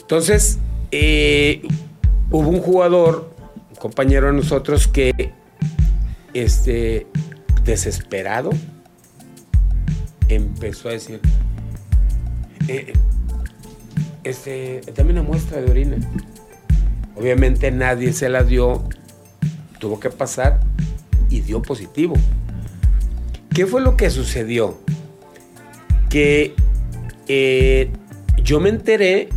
Entonces, 0.00 0.58
eh, 0.90 1.62
hubo 2.30 2.48
un 2.48 2.60
jugador, 2.60 3.34
un 3.70 3.76
compañero 3.76 4.26
de 4.26 4.34
nosotros, 4.34 4.86
que, 4.86 5.32
este, 6.34 7.06
desesperado, 7.64 8.50
empezó 10.28 10.90
a 10.90 10.92
decir, 10.92 11.20
eh, 12.68 12.92
este, 14.24 14.82
dame 14.94 15.12
una 15.12 15.22
muestra 15.22 15.60
de 15.60 15.70
orina. 15.70 15.96
Obviamente 17.18 17.72
nadie 17.72 18.12
se 18.12 18.28
la 18.28 18.44
dio, 18.44 18.84
tuvo 19.80 19.98
que 19.98 20.08
pasar 20.08 20.60
y 21.28 21.40
dio 21.40 21.60
positivo. 21.62 22.14
¿Qué 23.52 23.66
fue 23.66 23.80
lo 23.80 23.96
que 23.96 24.08
sucedió? 24.10 24.78
Que 26.08 26.54
eh, 27.26 27.90
yo 28.42 28.60
me 28.60 28.68
enteré 28.68 29.30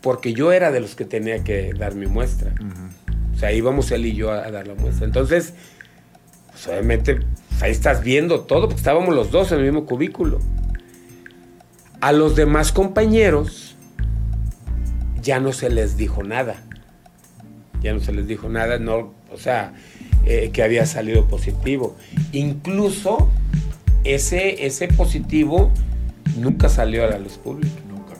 porque 0.00 0.32
yo 0.32 0.50
era 0.52 0.72
de 0.72 0.80
los 0.80 0.94
que 0.94 1.04
tenía 1.04 1.44
que 1.44 1.74
dar 1.74 1.94
mi 1.94 2.06
muestra. 2.06 2.54
O 3.34 3.38
sea, 3.38 3.52
íbamos 3.52 3.90
él 3.90 4.06
y 4.06 4.14
yo 4.14 4.32
a, 4.32 4.46
a 4.46 4.50
dar 4.50 4.66
la 4.66 4.74
muestra. 4.74 5.04
Entonces, 5.04 5.52
pues, 6.46 6.68
obviamente, 6.68 7.16
pues, 7.16 7.62
ahí 7.62 7.70
estás 7.70 8.02
viendo 8.02 8.40
todo, 8.40 8.62
porque 8.62 8.76
estábamos 8.76 9.14
los 9.14 9.30
dos 9.30 9.52
en 9.52 9.58
el 9.58 9.64
mismo 9.64 9.84
cubículo. 9.84 10.38
A 12.00 12.12
los 12.12 12.34
demás 12.34 12.72
compañeros 12.72 13.76
ya 15.20 15.38
no 15.38 15.52
se 15.52 15.68
les 15.68 15.98
dijo 15.98 16.22
nada. 16.22 16.64
Ya 17.82 17.92
no 17.92 18.00
se 18.00 18.12
les 18.12 18.26
dijo 18.26 18.48
nada, 18.48 18.78
no, 18.78 19.12
o 19.32 19.36
sea, 19.38 19.72
eh, 20.26 20.50
que 20.52 20.62
había 20.62 20.84
salido 20.86 21.26
positivo. 21.26 21.96
Incluso 22.32 23.28
ese, 24.04 24.66
ese 24.66 24.88
positivo 24.88 25.70
nunca 26.36 26.68
salió 26.68 27.04
a 27.04 27.08
la 27.08 27.18
luz 27.18 27.38
pública. 27.38 27.74
Nunca. 27.88 28.14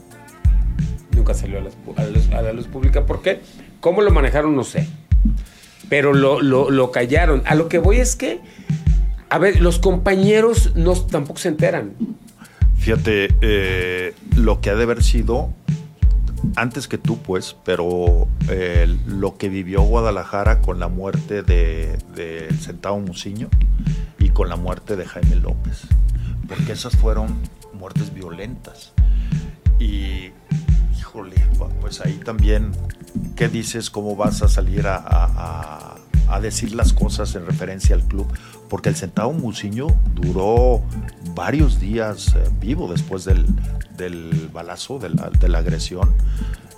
Nunca 1.14 1.34
salió 1.34 1.58
a 1.58 1.62
la, 1.62 1.70
pu- 1.70 1.96
a 1.96 2.02
la 2.04 2.10
luz, 2.10 2.28
a 2.30 2.42
la 2.42 2.52
luz 2.52 2.66
pública. 2.68 3.04
¿Por 3.06 3.20
qué? 3.22 3.40
¿Cómo 3.80 4.00
lo 4.02 4.10
manejaron? 4.10 4.56
No 4.56 4.64
sé. 4.64 4.86
Pero 5.88 6.14
lo, 6.14 6.40
lo- 6.40 6.70
lo 6.70 6.90
callaron. 6.90 7.42
A 7.46 7.54
lo 7.54 7.68
que 7.68 7.78
voy 7.78 7.98
es 7.98 8.16
que, 8.16 8.40
a 9.28 9.38
ver, 9.38 9.60
los 9.60 9.78
compañeros 9.78 10.74
no, 10.76 10.94
tampoco 10.94 11.38
se 11.38 11.48
enteran. 11.48 11.92
Fíjate, 12.78 13.28
eh, 13.42 14.14
lo 14.36 14.60
que 14.60 14.70
ha 14.70 14.74
de 14.74 14.84
haber 14.84 15.02
sido 15.02 15.52
antes 16.56 16.88
que 16.88 16.98
tú, 16.98 17.18
pues, 17.18 17.56
pero 17.64 18.28
eh, 18.48 18.86
lo 19.06 19.36
que 19.36 19.48
vivió 19.48 19.82
Guadalajara 19.82 20.60
con 20.60 20.80
la 20.80 20.88
muerte 20.88 21.42
de, 21.42 21.98
de 22.14 22.48
Centavo 22.60 22.98
Muciño 23.00 23.48
y 24.18 24.30
con 24.30 24.48
la 24.48 24.56
muerte 24.56 24.96
de 24.96 25.06
Jaime 25.06 25.36
López, 25.36 25.82
porque 26.48 26.72
esas 26.72 26.96
fueron 26.96 27.38
muertes 27.72 28.12
violentas. 28.12 28.92
Y, 29.78 30.30
híjole, 30.98 31.36
pues 31.80 32.00
ahí 32.00 32.20
también, 32.24 32.72
¿qué 33.34 33.48
dices? 33.48 33.90
¿Cómo 33.90 34.14
vas 34.14 34.42
a 34.42 34.48
salir 34.48 34.86
a, 34.86 35.96
decir 36.40 36.74
las 36.74 36.92
cosas 36.92 37.34
en 37.34 37.46
referencia 37.46 37.94
al 37.94 38.02
club? 38.02 38.26
Porque 38.68 38.88
el 38.88 38.96
Centavo 38.96 39.32
Muciño 39.32 39.88
duró 40.14 40.82
varios 41.34 41.80
días 41.80 42.34
eh, 42.34 42.48
vivo 42.60 42.90
después 42.90 43.24
del, 43.24 43.46
del 44.00 44.48
balazo, 44.52 44.98
de 44.98 45.10
la, 45.10 45.30
de 45.30 45.48
la 45.48 45.58
agresión. 45.58 46.14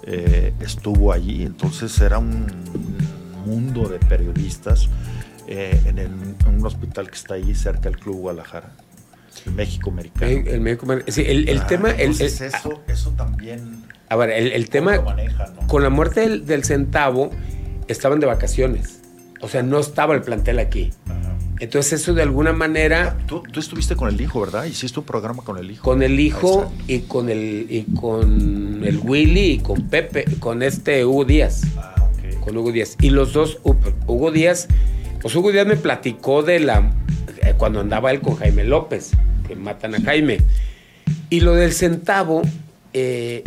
Eh, 0.05 0.53
estuvo 0.61 1.13
allí, 1.13 1.45
entonces 1.45 1.99
era 2.01 2.19
un 2.19 2.47
mundo 3.47 3.89
de 3.89 3.99
periodistas 4.01 4.89
eh, 5.47 5.81
en, 5.87 5.99
el- 5.99 6.07
en 6.47 6.55
un 6.59 6.67
hospital 6.67 7.09
que 7.09 7.15
está 7.17 7.35
ahí 7.35 7.55
cerca 7.55 7.83
del 7.89 7.99
Club 7.99 8.17
Guadalajara, 8.17 8.73
el 9.47 9.53
México 9.53 9.91
Americano. 9.91 10.31
El, 10.31 10.49
el 10.49 10.61
médico- 10.61 10.87
sí, 11.09 11.23
el- 11.27 11.49
el 11.49 11.59
Ah, 11.61 11.67
tema, 11.67 11.91
entonces 11.91 12.41
el- 12.41 12.49
eso, 12.49 12.83
eso 12.89 13.11
también 13.13 13.85
a 14.09 14.17
ver, 14.17 14.31
el, 14.31 14.69
tema, 14.69 14.97
lo 14.97 15.03
maneja, 15.05 15.47
¿no? 15.59 15.67
con 15.69 15.83
la 15.83 15.89
muerte 15.89 16.21
del, 16.21 16.45
del 16.47 16.65
centavo, 16.65 17.31
estaban 17.89 18.21
de 18.21 18.27
vacaciones. 18.27 19.01
O 19.41 19.49
sea, 19.49 19.63
no 19.63 19.79
estaba 19.81 20.15
el 20.15 20.23
plantel 20.23 20.59
aquí. 20.59 20.91
Ajá. 21.07 21.35
Entonces 21.63 22.01
eso 22.03 22.13
de 22.13 22.23
alguna 22.23 22.53
manera, 22.53 23.17
Tú, 23.29 23.43
tú 23.53 23.61
estuviste 23.61 23.95
con 23.95 24.09
el 24.09 24.21
hijo, 24.21 24.41
¿verdad? 24.41 24.65
Hiciste 24.65 24.99
un 24.99 25.07
programa 25.07 25.45
con 25.45 25.59
el 25.59 25.71
hijo. 25.71 25.85
con 25.85 26.03
el 26.03 26.19
hijo 26.19 26.73
y 26.89 26.99
con 27.01 27.29
el, 27.31 27.67
y 27.71 27.85
con 27.95 28.83
el 28.85 28.99
Willy 29.03 29.53
y 29.53 29.59
con 29.61 29.89
Pepe, 29.89 30.25
con 30.41 30.63
este 30.65 31.05
Hugo 31.07 31.25
Díaz. 31.25 31.63
Ah, 31.77 31.95
ok. 32.01 32.41
con 32.41 32.57
Hugo 32.57 32.73
Díaz. 32.73 32.97
Y 33.01 33.11
los 33.11 33.33
dos, 33.33 33.63
Hu- 33.63 33.77
Hugo 34.09 34.33
Díaz, 34.33 34.67
pues 35.21 35.35
Hugo 35.37 35.53
Díaz 35.53 35.67
me 35.69 35.77
platicó 35.77 36.43
de 36.43 36.59
la, 36.59 36.93
eh, 37.43 37.55
cuando 37.57 37.79
andaba 37.79 38.11
él 38.11 38.21
con 38.21 38.35
Jaime 38.35 38.65
López, 38.65 39.13
que 39.47 39.55
matan 39.55 39.95
a 39.95 40.01
Jaime. 40.01 40.39
Y 41.31 41.41
lo 41.41 41.55
del 41.55 41.73
centavo, 41.73 42.43
eh, 42.93 43.45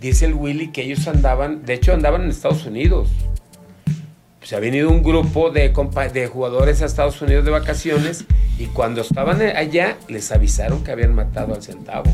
dice 0.00 0.24
el 0.24 0.32
Willy 0.32 0.68
que 0.72 0.82
ellos 0.82 1.06
andaban, 1.08 1.62
de 1.66 1.74
hecho 1.74 1.92
andaban 1.92 2.22
en 2.22 2.30
Estados 2.30 2.64
Unidos. 2.64 3.10
Se 4.50 4.56
ha 4.56 4.58
venido 4.58 4.90
un 4.90 5.04
grupo 5.04 5.50
de, 5.50 5.72
de 6.12 6.26
jugadores 6.26 6.82
a 6.82 6.86
Estados 6.86 7.22
Unidos 7.22 7.44
de 7.44 7.52
vacaciones 7.52 8.24
y 8.58 8.66
cuando 8.66 9.02
estaban 9.02 9.40
allá 9.40 9.96
les 10.08 10.32
avisaron 10.32 10.82
que 10.82 10.90
habían 10.90 11.14
matado 11.14 11.54
al 11.54 11.62
centavo. 11.62 12.10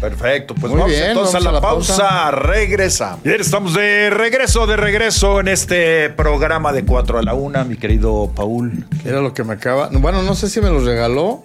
perfecto. 0.00 0.54
Pues 0.54 0.70
Muy 0.72 0.80
vamos 0.80 0.94
bien, 0.96 1.10
entonces 1.10 1.34
vamos 1.34 1.34
a 1.34 1.40
la, 1.44 1.50
a 1.50 1.52
la 1.52 1.60
pausa. 1.60 1.96
pausa. 1.98 2.30
Regresamos. 2.30 3.22
Bien, 3.22 3.38
estamos 3.38 3.74
de 3.74 4.08
regreso, 4.08 4.66
de 4.66 4.76
regreso 4.78 5.40
en 5.40 5.48
este 5.48 6.08
programa 6.08 6.72
de 6.72 6.86
4 6.86 7.18
a 7.18 7.22
la 7.22 7.34
1, 7.34 7.66
mi 7.66 7.76
querido 7.76 8.32
Paul. 8.34 8.86
Era 9.04 9.20
lo 9.20 9.34
que 9.34 9.44
me 9.44 9.52
acaba. 9.52 9.90
Bueno, 9.92 10.22
no 10.22 10.34
sé 10.34 10.48
si 10.48 10.62
me 10.62 10.70
los 10.70 10.84
regaló 10.86 11.44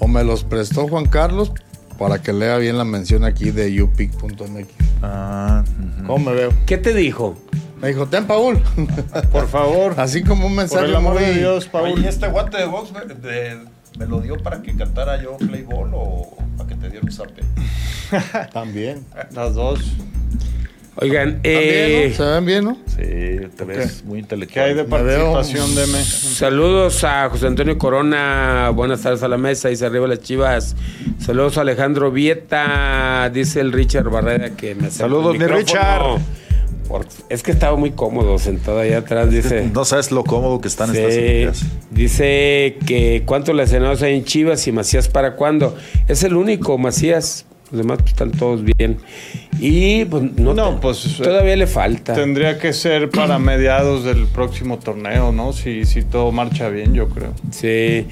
o 0.00 0.08
me 0.08 0.24
los 0.24 0.42
prestó 0.42 0.88
Juan 0.88 1.06
Carlos 1.06 1.52
para 2.00 2.20
que 2.22 2.32
lea 2.32 2.56
bien 2.56 2.78
la 2.78 2.84
mención 2.84 3.24
aquí 3.24 3.50
de 3.50 3.82
upic.mx. 3.82 4.66
Ah. 5.02 5.62
¿Cómo 6.06 6.30
me 6.30 6.34
veo? 6.34 6.52
¿Qué 6.66 6.78
te 6.78 6.94
dijo? 6.94 7.36
Me 7.80 7.88
dijo, 7.88 8.06
ten, 8.06 8.26
Paul. 8.26 8.58
Por 9.32 9.46
favor. 9.48 9.94
Así 9.98 10.22
como 10.24 10.46
un 10.46 10.56
mensaje 10.56 10.80
Por 10.80 10.88
el 10.90 10.96
amor 10.96 11.14
muy- 11.14 11.22
de 11.24 11.34
Dios, 11.34 11.66
Paul. 11.66 11.90
Oye, 11.92 12.08
este 12.08 12.26
guante 12.28 12.56
de 12.56 12.64
box 12.64 12.90
me, 12.92 13.14
de- 13.14 13.58
me 13.98 14.06
lo 14.06 14.20
dio 14.20 14.36
para 14.38 14.62
que 14.62 14.74
cantara 14.74 15.22
yo 15.22 15.36
play 15.36 15.62
ball 15.62 15.90
o 15.94 16.36
para 16.56 16.68
que 16.68 16.74
te 16.74 16.88
diera 16.88 17.04
un 17.04 17.12
zape. 17.12 17.42
También. 18.52 19.04
Las 19.32 19.54
dos. 19.54 19.80
Oigan, 20.96 21.40
eh, 21.44 22.08
¿no? 22.10 22.16
Se 22.16 22.22
ven 22.30 22.44
bien, 22.44 22.64
¿no? 22.64 22.76
Sí, 22.86 23.46
te 23.56 23.64
ves 23.64 24.04
muy 24.04 24.22
¿Qué 24.22 24.34
hay 24.60 24.72
intelectual. 24.72 24.76
de 24.76 24.84
participación 24.84 25.74
de 25.74 25.86
me? 25.86 26.02
Saludos 26.02 27.04
a 27.04 27.30
José 27.30 27.46
Antonio 27.46 27.78
Corona, 27.78 28.70
buenas 28.74 29.00
tardes 29.00 29.22
a 29.22 29.28
la 29.28 29.38
mesa, 29.38 29.68
dice 29.68 29.86
arriba 29.86 30.06
las 30.08 30.20
chivas. 30.20 30.76
Saludos 31.18 31.56
a 31.58 31.62
Alejandro 31.62 32.10
Vieta, 32.10 33.30
dice 33.32 33.60
el 33.60 33.72
Richard 33.72 34.10
Barrera 34.10 34.50
que 34.50 34.74
me 34.74 34.90
Saludos, 34.90 35.34
el 35.36 35.40
mi. 35.40 35.46
Richard. 35.46 36.20
Es 37.28 37.44
que 37.44 37.52
estaba 37.52 37.76
muy 37.76 37.92
cómodo 37.92 38.36
sentado 38.40 38.80
allá 38.80 38.98
atrás, 38.98 39.30
dice. 39.30 39.70
No 39.72 39.84
sabes 39.84 40.10
lo 40.10 40.24
cómodo 40.24 40.60
que 40.60 40.66
están 40.66 40.90
Sí, 40.92 40.98
estas 40.98 41.14
sillas. 41.56 41.62
dice 41.92 42.78
que 42.84 43.22
cuántos 43.24 43.54
lesionados 43.54 44.02
hay 44.02 44.16
en 44.16 44.24
Chivas 44.24 44.66
y 44.66 44.72
Macías 44.72 45.08
para 45.08 45.36
cuándo. 45.36 45.76
Es 46.08 46.24
el 46.24 46.34
único, 46.34 46.76
Macías. 46.78 47.46
Los 47.70 47.78
demás 47.78 47.98
pues, 48.00 48.10
están 48.12 48.32
todos 48.32 48.62
bien. 48.64 48.96
Y 49.60 50.04
pues 50.06 50.22
no, 50.36 50.80
pues, 50.80 51.16
todavía 51.18 51.56
le 51.56 51.66
falta. 51.66 52.14
Tendría 52.14 52.58
que 52.58 52.72
ser 52.72 53.10
para 53.10 53.38
mediados 53.38 54.04
del 54.04 54.26
próximo 54.26 54.78
torneo, 54.78 55.32
¿no? 55.32 55.52
Si, 55.52 55.84
si 55.84 56.02
todo 56.02 56.32
marcha 56.32 56.68
bien, 56.68 56.94
yo 56.94 57.08
creo. 57.08 57.32
Sí. 57.50 58.06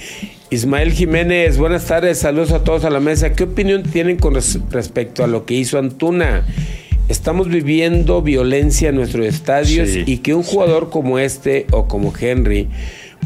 Ismael 0.50 0.92
Jiménez, 0.92 1.58
buenas 1.58 1.84
tardes, 1.86 2.18
saludos 2.18 2.52
a 2.52 2.64
todos 2.64 2.84
a 2.84 2.90
la 2.90 3.00
mesa. 3.00 3.32
¿Qué 3.32 3.44
opinión 3.44 3.82
tienen 3.82 4.16
con 4.16 4.34
res- 4.34 4.58
respecto 4.70 5.24
a 5.24 5.26
lo 5.26 5.44
que 5.44 5.54
hizo 5.54 5.78
Antuna? 5.78 6.46
Estamos 7.08 7.48
viviendo 7.48 8.22
violencia 8.22 8.90
en 8.90 8.94
nuestros 8.96 9.26
estadios 9.26 9.88
Sí, 9.88 10.04
y 10.06 10.18
que 10.18 10.34
un 10.34 10.42
jugador 10.42 10.90
como 10.90 11.18
este 11.18 11.66
o 11.70 11.86
como 11.88 12.12
Henry 12.18 12.68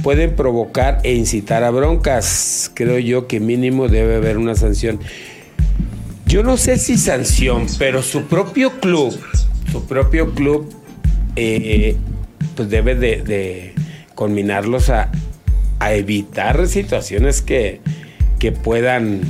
pueden 0.02 0.34
provocar 0.36 1.00
e 1.02 1.14
incitar 1.14 1.62
a 1.64 1.70
broncas. 1.70 2.70
Creo 2.74 2.98
yo 2.98 3.26
que 3.26 3.38
mínimo 3.40 3.88
debe 3.88 4.16
haber 4.16 4.38
una 4.38 4.54
sanción. 4.54 4.98
Yo 6.32 6.42
no 6.42 6.56
sé 6.56 6.78
si 6.78 6.96
sanción, 6.96 7.66
pero 7.78 8.02
su 8.02 8.22
propio 8.24 8.70
club, 8.80 9.14
su 9.70 9.84
propio 9.86 10.30
club, 10.34 10.72
eh, 11.36 11.94
pues 12.56 12.70
debe 12.70 12.94
de, 12.94 13.20
de 13.22 13.74
conminarlos 14.14 14.88
a, 14.88 15.10
a 15.78 15.92
evitar 15.92 16.66
situaciones 16.68 17.42
que, 17.42 17.82
que 18.38 18.50
puedan 18.52 19.20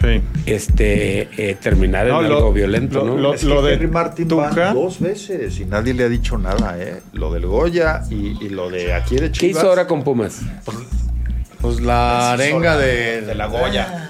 Sí. 0.00 0.22
este, 0.46 1.28
eh, 1.50 1.56
terminar 1.60 2.06
en 2.06 2.12
lo- 2.12 2.18
algo 2.20 2.52
violento, 2.54 3.04
lo- 3.04 3.16
¿no? 3.16 3.16
lo- 3.20 3.34
Es 3.34 3.44
que 3.44 3.48
de 3.48 3.74
Henry 3.74 3.88
Martin 3.88 4.28
Tuca- 4.28 4.50
van 4.54 4.74
dos 4.74 5.00
veces 5.00 5.58
y 5.58 5.64
nadie 5.66 5.92
le 5.92 6.04
ha 6.04 6.08
dicho 6.08 6.38
nada, 6.38 6.76
¿eh? 6.78 7.02
Lo 7.12 7.32
del 7.32 7.44
Goya 7.46 8.02
y, 8.08 8.42
y 8.42 8.48
lo 8.48 8.70
de 8.70 8.94
aquí 8.94 9.16
de 9.16 9.30
Chivas. 9.32 9.38
¿Qué 9.40 9.46
hizo 9.48 9.68
ahora 9.68 9.86
con 9.88 10.04
Pumas? 10.04 10.40
Pues 11.60 11.80
la 11.80 12.32
arenga 12.32 12.78
de... 12.78 13.20
de 13.22 13.34
la 13.34 13.46
Goya. 13.46 14.07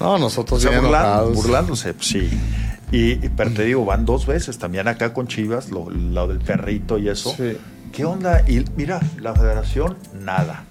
No, 0.00 0.18
nosotros 0.18 0.58
O 0.58 0.62
sea, 0.62 0.70
bien 0.70 0.82
burlan- 0.84 1.00
enojados. 1.04 1.34
burlándose, 1.34 1.94
pues, 1.94 2.06
sí. 2.08 2.30
Y, 2.92 3.12
y- 3.12 3.30
pero 3.36 3.50
te 3.52 3.64
digo, 3.64 3.84
van 3.84 4.04
dos 4.04 4.26
veces 4.26 4.58
también 4.58 4.88
acá 4.88 5.12
con 5.12 5.28
Chivas, 5.28 5.70
lo, 5.70 5.88
lo 5.90 6.26
del 6.26 6.38
perrito 6.38 6.98
y 6.98 7.08
eso. 7.08 7.32
Sí. 7.36 7.56
¿Qué 7.92 8.04
onda? 8.04 8.42
Y 8.48 8.64
mira, 8.76 9.00
la 9.20 9.34
federación, 9.34 9.96
nada. 10.20 10.64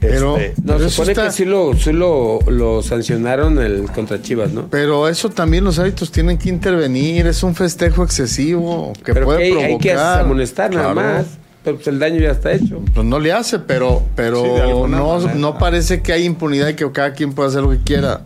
Pero- 0.00 0.36
Este, 0.36 0.60
No, 0.62 0.78
se 0.80 0.90
supone 0.90 1.12
está- 1.12 1.24
que 1.26 1.30
sí 1.32 1.44
lo, 1.44 1.74
sí 1.76 1.92
lo, 1.92 2.40
lo 2.48 2.82
sancionaron 2.82 3.58
el 3.60 3.84
contra 3.92 4.20
Chivas, 4.20 4.50
¿no? 4.52 4.66
Pero 4.68 5.08
eso 5.08 5.30
también 5.30 5.62
los 5.64 5.78
árbitros 5.78 6.10
tienen 6.10 6.38
que 6.38 6.48
intervenir. 6.48 7.26
Es 7.28 7.42
un 7.44 7.54
festejo 7.54 8.02
excesivo 8.02 8.92
que 9.04 9.12
Pero 9.14 9.26
puede 9.26 9.38
que 9.38 9.44
hay, 9.44 9.50
provocar. 9.52 9.70
hay 9.72 9.78
que 9.78 9.92
amonestar 10.24 10.74
nada 10.74 10.94
más. 10.94 11.26
Pero 11.62 11.76
pues, 11.76 11.86
el 11.86 12.00
daño 12.00 12.18
ya 12.20 12.32
está 12.32 12.50
hecho. 12.52 12.82
Pues 12.92 13.06
no 13.06 13.20
le 13.20 13.32
hace, 13.32 13.60
pero, 13.60 14.02
pero 14.16 14.42
Sí, 14.42 14.50
no, 14.90 15.18
manera. 15.18 15.34
no 15.34 15.58
parece 15.58 16.02
que 16.02 16.12
hay 16.12 16.24
impunidad 16.24 16.66
y 16.68 16.74
que 16.74 16.90
cada 16.90 17.12
quien 17.12 17.32
puede 17.34 17.50
hacer 17.50 17.62
lo 17.62 17.70
que 17.70 17.78
quiera. 17.78 18.22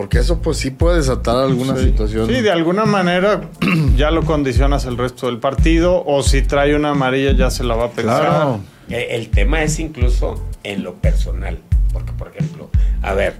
Porque 0.00 0.18
eso 0.18 0.38
pues 0.40 0.56
sí 0.56 0.70
puede 0.70 0.96
desatar 0.96 1.36
alguna 1.36 1.76
Sí. 1.76 1.84
situación. 1.88 2.26
Sí, 2.26 2.40
de 2.40 2.50
alguna 2.50 2.86
manera 2.86 3.50
ya 3.98 4.10
lo 4.10 4.24
condicionas 4.24 4.86
el 4.86 4.96
resto 4.96 5.26
del 5.26 5.36
partido 5.36 6.02
o 6.06 6.22
si 6.22 6.40
trae 6.40 6.74
una 6.74 6.92
amarilla 6.92 7.32
ya 7.32 7.50
se 7.50 7.64
la 7.64 7.74
va 7.74 7.84
a 7.84 7.90
pensar. 7.90 8.20
Claro. 8.22 8.60
Eh, 8.88 9.08
El 9.10 9.28
tema 9.28 9.62
es 9.62 9.78
incluso 9.78 10.42
en 10.62 10.84
lo 10.84 10.94
personal. 10.94 11.58
Porque, 11.92 12.12
por 12.12 12.28
ejemplo, 12.28 12.70
a 13.02 13.12
ver, 13.12 13.34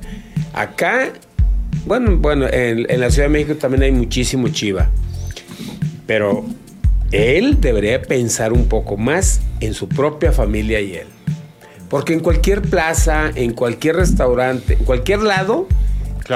acá, 0.52 1.14
bueno, 1.86 2.18
bueno, 2.18 2.46
en, 2.46 2.84
en 2.90 3.00
la 3.00 3.10
Ciudad 3.10 3.28
de 3.28 3.32
México 3.32 3.54
también 3.54 3.82
hay 3.84 3.92
muchísimo 3.92 4.48
chiva. 4.48 4.90
Pero 6.06 6.44
él 7.10 7.58
debería 7.58 8.02
pensar 8.02 8.52
un 8.52 8.66
poco 8.66 8.98
más 8.98 9.40
en 9.60 9.72
su 9.72 9.88
propia 9.88 10.30
familia 10.30 10.78
y 10.82 10.92
él. 10.94 11.06
Porque 11.88 12.12
en 12.12 12.20
cualquier 12.20 12.60
plaza, 12.60 13.30
en 13.34 13.54
cualquier 13.54 13.96
restaurante, 13.96 14.74
en 14.74 14.84
cualquier 14.84 15.22
lado, 15.22 15.66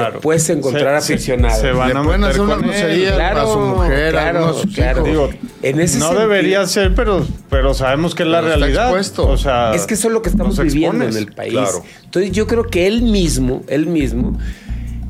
Claro. 0.00 0.12
te 0.14 0.18
puedes 0.20 0.48
encontrar 0.50 1.00
Se- 1.02 1.14
aficionados. 1.14 1.58
Se, 1.60 1.70
van 1.72 1.88
Le 1.92 1.98
a 1.98 2.02
pueden 2.02 2.20
meter 2.20 2.30
hacer 2.32 2.40
una 2.42 2.56
grosería. 2.56 3.30
a 3.42 3.46
su 3.46 3.58
mujer, 3.58 4.16
a 4.16 4.52
sus 4.52 4.78
hijos. 4.78 5.04
Digo, 5.04 5.30
En 5.62 5.80
ese 5.80 5.98
no 5.98 6.06
sentido- 6.06 6.20
debería 6.28 6.66
ser, 6.66 6.94
pero, 6.94 7.26
pero 7.50 7.74
sabemos 7.74 8.14
que 8.14 8.22
es 8.24 8.28
la 8.28 8.40
realidad. 8.40 8.84
expuesto. 8.86 9.28
O 9.28 9.36
sea, 9.36 9.72
Es 9.74 9.86
que 9.86 9.94
eso 9.94 10.08
es 10.08 10.14
lo 10.14 10.22
que 10.22 10.28
estamos 10.30 10.58
viviendo 10.58 11.04
en 11.04 11.16
el 11.16 11.32
país. 11.32 11.52
Claro. 11.52 11.82
Entonces 12.04 12.32
yo 12.32 12.46
creo 12.46 12.64
que 12.64 12.86
él 12.86 13.02
mismo, 13.02 13.62
él 13.68 13.86
mismo, 13.86 14.38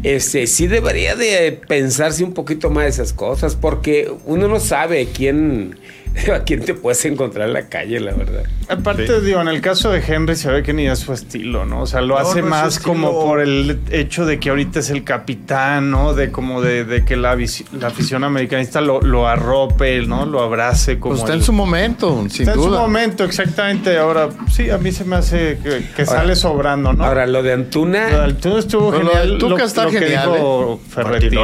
este, 0.03 0.47
sí 0.47 0.67
debería 0.67 1.17
de 1.17 1.61
pensarse 1.67 2.23
un 2.25 2.35
poquito 2.35 2.69
más 2.71 2.85
de 2.85 2.91
esas 2.91 3.13
cosas, 3.13 3.57
porque 3.57 4.13
uno 4.27 4.49
no 4.49 4.61
sabe 4.61 5.09
quién, 5.15 5.77
a 6.35 6.41
quién 6.45 6.65
te 6.65 6.75
puedes 6.75 7.05
encontrar 7.05 7.49
en 7.49 7.55
la 7.55 7.69
calle, 7.69 7.99
la 8.01 8.13
verdad. 8.15 8.45
Aparte, 8.69 9.07
Sí. 9.07 9.13
digo, 9.27 9.41
en 9.41 9.49
el 9.49 9.61
caso 9.61 9.91
de 9.91 10.01
Henry 10.07 10.37
se 10.37 10.51
ve 10.51 10.63
que 10.63 10.73
ni 10.73 10.87
es 10.87 11.01
su 11.01 11.13
estilo, 11.13 11.65
¿no? 11.67 11.83
O 11.83 11.87
sea, 11.87 12.01
lo 12.01 12.15
No, 12.15 12.21
hace 12.21 12.41
no 12.41 12.49
más 12.49 12.79
como 12.79 13.13
por 13.25 13.41
el 13.41 13.79
hecho 13.91 14.25
de 14.25 14.39
que 14.39 14.51
ahorita 14.51 14.79
es 14.81 14.91
el 14.91 15.05
capitán, 15.05 15.91
¿no? 15.91 16.15
De 16.15 16.31
como 16.31 16.63
de, 16.63 16.85
de 16.85 17.05
que 17.05 17.17
la, 17.17 17.37
la 17.79 17.87
afición 17.89 18.25
americanista 18.25 18.81
lo, 18.81 19.01
lo 19.01 19.27
arrope, 19.29 20.03
¿no? 20.07 20.25
Lo 20.25 20.43
abrace 20.43 20.99
como... 20.99 21.13
Pues 21.15 21.23
está 21.23 21.33
el- 21.35 21.41
en 21.41 21.45
su 21.45 21.53
momento, 21.53 22.25
sin 22.31 22.43
está 22.49 22.53
en 22.55 22.63
su 22.63 22.71
momento, 22.71 23.25
exactamente. 23.25 23.99
Ahora, 23.99 24.29
sí, 24.51 24.71
a 24.71 24.79
mí 24.79 24.93
se 24.93 25.05
me 25.05 25.17
hace 25.17 25.59
que, 25.63 25.85
que 25.97 26.07
sale 26.07 26.37
sobrando, 26.37 26.93
¿no? 26.93 27.05
Ahora, 27.05 27.27
lo 27.27 27.43
de 27.43 27.51
Lo 27.57 27.63
Antuna, 27.63 28.07
del 28.23 28.37
Tuca 28.37 28.59
estuvo 28.61 28.91
Pero 28.93 29.03
lo 29.03 29.11
genial. 29.11 29.29
del 29.31 29.39
Tuca 29.39 29.65
está 29.65 29.87
que 29.87 29.99
genial, 29.99 30.33
dijo 30.33 30.81
Ferretti. 30.89 31.37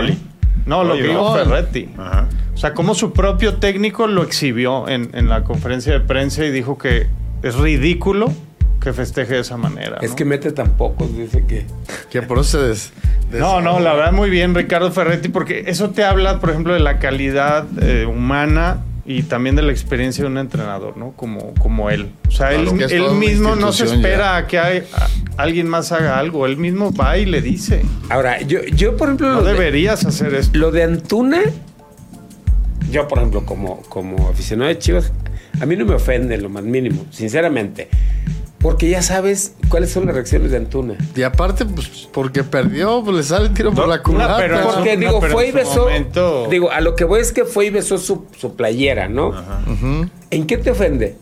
No, 0.66 0.84
lo 0.84 0.94
Oye, 0.94 1.02
que 1.02 1.08
dijo. 1.08 1.34
Ferretti. 1.34 1.88
Ajá. 1.98 2.28
O 2.54 2.56
sea, 2.56 2.74
como 2.74 2.94
su 2.94 3.12
propio 3.12 3.54
técnico 3.54 4.06
lo 4.06 4.22
exhibió 4.22 4.88
en, 4.88 5.10
en 5.14 5.28
la 5.28 5.44
conferencia 5.44 5.92
de 5.92 6.00
prensa 6.00 6.44
y 6.44 6.50
dijo 6.50 6.76
que 6.78 7.06
es 7.42 7.54
ridículo 7.56 8.32
que 8.80 8.92
festeje 8.92 9.34
de 9.34 9.40
esa 9.40 9.56
manera. 9.56 9.98
es 10.00 10.10
¿no? 10.10 10.16
que 10.16 10.24
mete 10.24 10.52
tan 10.52 10.70
pocos, 10.76 11.14
dice 11.16 11.44
que... 11.46 11.66
Que 12.10 12.22
por 12.22 12.38
eso 12.38 12.58
se 12.58 12.66
des- 12.68 12.92
No, 13.30 13.60
no, 13.60 13.78
la 13.78 13.92
verdad 13.94 14.12
muy 14.12 14.30
bien 14.30 14.54
Ricardo 14.54 14.90
Ferretti 14.90 15.28
porque 15.28 15.64
eso 15.66 15.90
te 15.90 16.02
habla, 16.04 16.38
por 16.40 16.50
ejemplo, 16.50 16.72
de 16.72 16.80
la 16.80 16.98
calidad 16.98 17.66
eh, 17.80 18.06
humana 18.06 18.78
y 19.18 19.22
también 19.24 19.56
de 19.56 19.62
la 19.62 19.72
experiencia 19.72 20.22
de 20.24 20.30
un 20.30 20.38
entrenador, 20.38 20.96
¿no? 20.96 21.12
Como, 21.12 21.52
como 21.54 21.90
él. 21.90 22.10
O 22.28 22.30
sea, 22.30 22.50
Claro, 22.50 22.70
él, 22.72 22.92
él 22.92 23.10
mismo 23.12 23.56
no 23.56 23.72
se 23.72 23.84
espera 23.86 24.18
ya. 24.18 24.36
a 24.36 24.46
que 24.46 24.58
hay- 24.58 24.82
a- 24.94 25.42
alguien 25.42 25.66
más 25.68 25.90
haga 25.92 26.18
algo. 26.18 26.46
Él 26.46 26.56
mismo 26.56 26.92
va 26.92 27.18
y 27.18 27.26
le 27.26 27.40
dice. 27.42 27.82
Ahora, 28.08 28.40
yo, 28.42 28.60
yo 28.74 28.96
por 28.96 29.08
ejemplo... 29.08 29.28
No 29.28 29.34
lo 29.40 29.44
de- 29.44 29.52
deberías 29.54 30.04
hacer 30.06 30.34
esto. 30.34 30.56
Lo 30.58 30.70
de 30.70 30.82
Antuna, 30.84 31.40
yo 32.90 33.08
por 33.08 33.18
ejemplo, 33.18 33.44
como, 33.44 33.82
como 33.82 34.28
aficionado 34.28 34.68
de 34.68 34.78
Chivas, 34.78 35.12
a 35.60 35.66
mí 35.66 35.76
no 35.76 35.84
me 35.84 35.94
ofende 35.94 36.34
en 36.36 36.42
lo 36.42 36.48
más 36.48 36.62
mínimo, 36.64 37.04
sinceramente. 37.10 37.88
Porque 38.60 38.90
ya 38.90 39.00
sabes 39.00 39.54
cuáles 39.70 39.90
son 39.90 40.04
las 40.04 40.14
reacciones 40.14 40.50
de 40.50 40.58
Antuna. 40.58 40.94
Y 41.16 41.22
aparte, 41.22 41.64
pues 41.64 42.06
porque 42.12 42.44
perdió, 42.44 43.02
pues 43.02 43.16
le 43.16 43.22
sale 43.22 43.46
el 43.46 43.54
tiro 43.54 43.70
por 43.72 43.86
No, 43.86 43.90
la 43.90 44.02
culata. 44.02 44.36
pero 44.36 44.60
eso- 44.60 44.74
Porque 44.74 44.96
no, 44.96 45.00
digo, 45.00 45.20
pero 45.20 45.32
fue 45.32 45.48
y 45.48 45.50
besó. 45.52 45.80
momento- 45.84 46.46
Digo, 46.50 46.70
a 46.70 46.80
lo 46.82 46.94
que 46.94 47.04
voy 47.04 47.20
es 47.20 47.32
que 47.32 47.46
fue 47.46 47.66
y 47.66 47.70
besó 47.70 47.96
su, 47.96 48.26
su 48.38 48.54
playera, 48.56 49.08
¿no? 49.08 49.28
Ujú. 49.30 50.10
¿En 50.30 50.46
qué 50.46 50.58
te 50.58 50.70
ofende? 50.72 51.16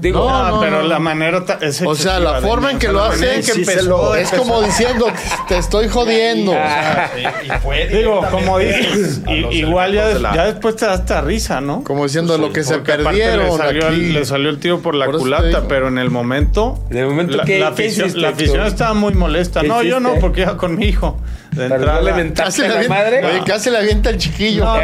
Digo, 0.00 0.20
No, 0.20 0.28
Ah, 0.30 0.50
no, 0.50 0.60
pero 0.60 0.82
no. 0.82 0.88
la 0.88 0.98
manera 0.98 1.44
es 1.60 1.82
O 1.82 1.94
sea, 1.94 2.18
la 2.20 2.40
de- 2.40 2.46
forma 2.48 2.70
en 2.70 2.78
que 2.78 2.88
lo 2.88 2.94
la 3.00 3.06
hace, 3.08 3.16
manera 3.18 3.34
en 3.36 3.40
que 3.44 3.52
sí 3.52 3.60
empezó, 3.60 4.14
Es 4.14 4.30
como 4.30 4.62
diciendo, 4.62 5.06
te 5.48 5.58
estoy 5.58 5.88
jodiendo. 5.88 6.52
Ah. 6.56 7.10
Y, 7.16 7.46
y 7.46 7.50
fue 7.62 7.86
Digo, 7.88 8.24
como 8.30 8.58
dices, 8.58 9.20
igual 9.50 9.92
ya, 9.92 10.10
elementos 10.10 10.14
de 10.14 10.20
la- 10.20 10.34
ya 10.34 10.44
después 10.46 10.76
te 10.76 10.86
da 10.86 10.92
hasta 10.94 11.20
risa, 11.20 11.60
¿no? 11.60 11.82
Como 11.84 12.04
diciendo 12.04 12.36
lo 12.38 12.52
que 12.52 12.62
se 12.64 12.78
perdieron. 12.78 13.46
Le 13.46 13.56
salió, 13.56 13.86
aquí. 13.86 13.94
el, 13.94 14.12
le 14.14 14.24
salió 14.24 14.50
el 14.50 14.58
tiro 14.58 14.80
por 14.80 14.94
la 14.94 15.06
Por 15.06 15.18
culata, 15.18 15.46
digo. 15.46 15.64
pero 15.68 15.88
en 15.88 15.98
el 15.98 16.10
momento. 16.10 16.78
En 16.90 16.96
el 16.98 17.06
momento, 17.06 17.36
la, 17.36 17.44
¿qué- 17.44 17.58
la 17.60 17.66
qué 17.74 17.84
afición, 17.84 18.06
hiciste, 18.06 18.20
la 18.20 18.28
afición 18.30 18.66
estaba 18.66 18.94
muy 18.94 19.14
molesta. 19.14 19.60
¿Qué 19.62 19.68
No, 19.68 19.82
yo 19.82 20.00
no, 20.00 20.14
porque 20.20 20.42
iba 20.42 20.56
con 20.56 20.76
mi 20.76 20.86
hijo. 20.86 21.18
De 21.50 21.56
Para 21.68 21.74
entrada. 21.76 21.92
darle 21.94 22.12
ventaja 22.12 22.46
Casi 22.48 22.60
a 22.60 22.64
le 22.64 22.68
la 22.68 22.74
avienta, 22.76 22.94
madre. 22.94 23.24
oye, 23.26 23.42
casi 23.44 23.70
le 23.70 23.78
avienta 23.78 24.10
el 24.10 24.18
chiquillo. 24.18 24.64
No, 24.64 24.76
no, 24.76 24.82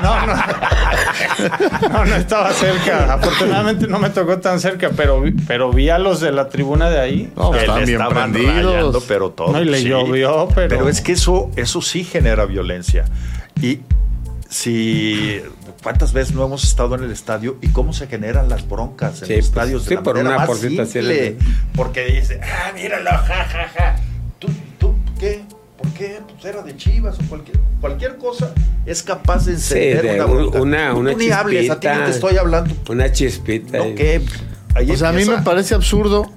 no, 0.00 0.26
no, 0.26 1.88
no, 1.92 2.04
no 2.06 2.14
estaba 2.16 2.50
cerca. 2.52 3.12
Afortunadamente 3.12 3.86
no 3.86 3.98
me 3.98 4.08
tocó 4.10 4.38
tan 4.38 4.58
cerca, 4.58 4.90
pero, 4.96 5.20
vi- 5.20 5.32
pero 5.46 5.70
vi 5.70 5.90
a 5.90 5.98
los 5.98 6.20
de 6.20 6.32
la 6.32 6.48
tribuna 6.48 6.88
de 6.88 6.98
ahí. 7.00 7.32
No, 7.36 7.52
le 7.52 7.60
estaban 7.60 7.84
bien 7.84 8.00
estaban 8.00 8.32
prendidos. 8.32 8.64
rayando, 8.74 9.02
pero 9.06 9.30
todo. 9.30 9.52
No, 9.52 9.60
y 9.60 9.66
le 9.66 9.82
llovió, 9.84 10.48
pero- 10.54 10.88
es 10.88 11.00
que 11.02 11.12
eso, 11.12 11.50
eso 11.56 11.82
sí 11.82 12.04
genera 12.04 12.46
violencia. 12.46 13.04
Y 13.60 13.80
si 14.48 15.42
cuántas 15.82 16.12
veces 16.12 16.34
no 16.34 16.44
hemos 16.44 16.64
estado 16.64 16.94
en 16.94 17.04
el 17.04 17.10
estadio 17.10 17.56
y 17.60 17.68
cómo 17.68 17.92
se 17.92 18.06
generan 18.06 18.48
las 18.48 18.68
broncas 18.68 19.20
en 19.22 19.28
Sí, 19.28 19.36
los 19.36 19.36
pues, 19.36 19.46
estadios 19.46 19.82
sí, 19.84 19.88
de 19.90 19.94
la 19.96 20.02
por 20.02 20.16
una 20.18 20.36
más 20.36 20.46
porcita 20.46 20.86
simple. 20.86 21.36
así, 21.38 21.48
porque 21.74 22.04
dice, 22.06 22.40
ah, 22.42 22.72
míralo, 22.74 23.10
ja, 23.10 23.44
ja, 23.44 23.68
ja. 23.76 23.96
¿Tú, 24.38 24.48
tú 24.78 24.94
qué? 25.18 25.42
¿Por 25.82 25.92
qué? 25.94 26.18
Pues 26.26 26.44
era 26.44 26.62
de 26.62 26.76
Chivas 26.76 27.18
o 27.18 27.28
cualquier, 27.28 27.58
cualquier 27.80 28.16
cosa 28.16 28.52
es 28.86 29.02
capaz 29.02 29.46
de 29.46 29.52
encender 29.52 30.02
de 30.02 30.14
una 30.14 30.26
un- 30.26 30.32
bronca. 30.36 30.60
una- 30.60 30.90
Tú 30.92 30.98
una 31.00 31.12
ni 31.14 31.30
hables, 31.30 31.70
a 31.70 31.80
ti 31.80 31.86
chispita. 31.88 32.04
te 32.04 32.10
estoy 32.10 32.36
hablando. 32.36 32.74
Una 32.88 33.12
chispita. 33.12 33.78
No, 33.78 33.84
ahí. 33.84 33.94
¿qué? 33.94 34.22
Ahí 34.74 34.90
O 34.90 34.96
sea, 34.96 35.10
a 35.10 35.12
mí 35.12 35.24
me 35.24 35.42
parece 35.42 35.74
absurdo 35.74 36.30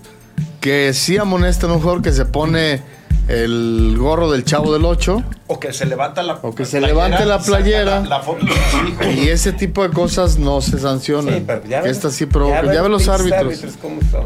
que 0.60 0.94
sí 0.94 1.18
amonesten 1.18 1.70
a 1.70 1.74
un 1.74 1.80
jugador 1.80 2.02
que 2.02 2.12
se 2.12 2.26
pone 2.26 2.82
el 3.28 3.96
gorro 3.98 4.32
del 4.32 4.44
chavo 4.44 4.72
del 4.72 4.86
8 4.86 5.24
O 5.48 5.60
que 5.60 5.74
se 5.74 5.86
levanta 5.86 6.22
la 6.22 6.40
O 6.42 6.54
que 6.54 6.66
se 6.66 6.80
levante 6.80 7.26
la 7.26 7.40
playera. 7.40 8.02
La, 8.02 8.10
la 8.10 8.20
foto 8.20 8.46
de 8.46 8.52
sus 8.52 8.90
hijos. 8.90 9.08
y 9.16 9.30
ese 9.30 9.52
tipo 9.52 9.84
de 9.84 9.90
cosas 9.90 10.38
no 10.38 10.62
se 10.62 10.78
sancionan. 10.80 11.36
Sí, 11.36 11.44
pero 11.46 11.64
ya 11.66 11.94
sí 11.94 12.26
provoca. 12.26 12.74
Ya, 12.74 12.82
ve 12.82 12.90
los 12.90 13.08
árbitros. 13.08 13.60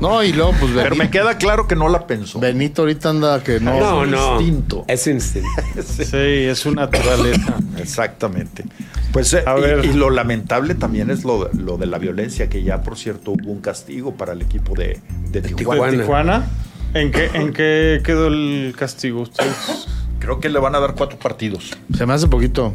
No, 0.02 0.24
y 0.24 0.34
luego, 0.34 0.52
pues 0.60 0.72
Pero 0.74 0.84
Benito, 0.84 0.96
me 1.04 1.10
queda 1.10 1.38
claro 1.38 1.68
que 1.68 1.76
no 1.76 1.88
la 1.88 2.08
pensó. 2.08 2.40
Benito 2.40 2.82
ahorita 2.82 3.10
anda 3.10 3.44
que 3.44 3.60
no. 3.60 3.80
no, 3.80 4.06
no. 4.06 4.42
instinto. 4.42 4.86
Es 4.88 5.08
instinto. 5.08 5.50
Sí, 5.84 6.18
es 6.18 6.60
su 6.60 6.72
naturaleza. 6.72 7.56
Exactamente. 7.78 8.64
Pues 9.12 9.34
eh, 9.34 9.44
A 9.46 9.58
y, 9.58 9.62
ver. 9.62 9.86
y 9.86 9.94
lo 9.94 10.10
lamentable 10.10 10.76
también 10.76 11.10
es 11.10 11.24
lo, 11.24 11.50
lo 11.54 11.78
de 11.78 11.86
la 11.86 11.98
violencia, 11.98 12.50
que 12.50 12.64
ya 12.64 12.82
por 12.82 12.98
cierto 12.98 13.32
hubo 13.32 13.52
un 13.52 13.62
castigo 13.62 14.14
para 14.16 14.34
el 14.34 14.42
equipo 14.42 14.74
de, 14.76 15.00
de 15.32 15.42
Tijuana. 15.42 15.90
Tijuana. 15.90 16.04
Tijuana, 16.04 16.48
¿en 16.94 17.12
qué, 17.12 17.30
¿en 17.34 17.54
qué 17.54 18.02
quedó 18.04 18.28
el 18.28 18.74
castigo 18.78 19.22
ustedes? 19.22 19.88
Creo 20.20 20.40
que 20.40 20.50
le 20.50 20.60
van 20.60 20.76
a 20.76 20.80
dar 20.80 20.96
cuatro 20.96 21.18
partidos. 21.18 21.72
Se 21.96 22.06
me 22.06 22.14
hace 22.14 22.28
poquito. 22.28 22.74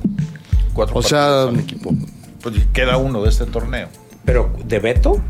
Cuatro 0.72 0.96
O 0.98 1.02
sea, 1.02 1.18
partidos 1.44 1.48
al 1.54 1.60
equipo. 1.60 1.94
Pues 2.42 2.54
queda 2.72 2.96
uno 2.96 3.22
de 3.22 3.28
este 3.30 3.46
torneo. 3.46 3.88
Pero, 4.24 4.52
¿de 4.64 4.78
Beto? 4.78 5.22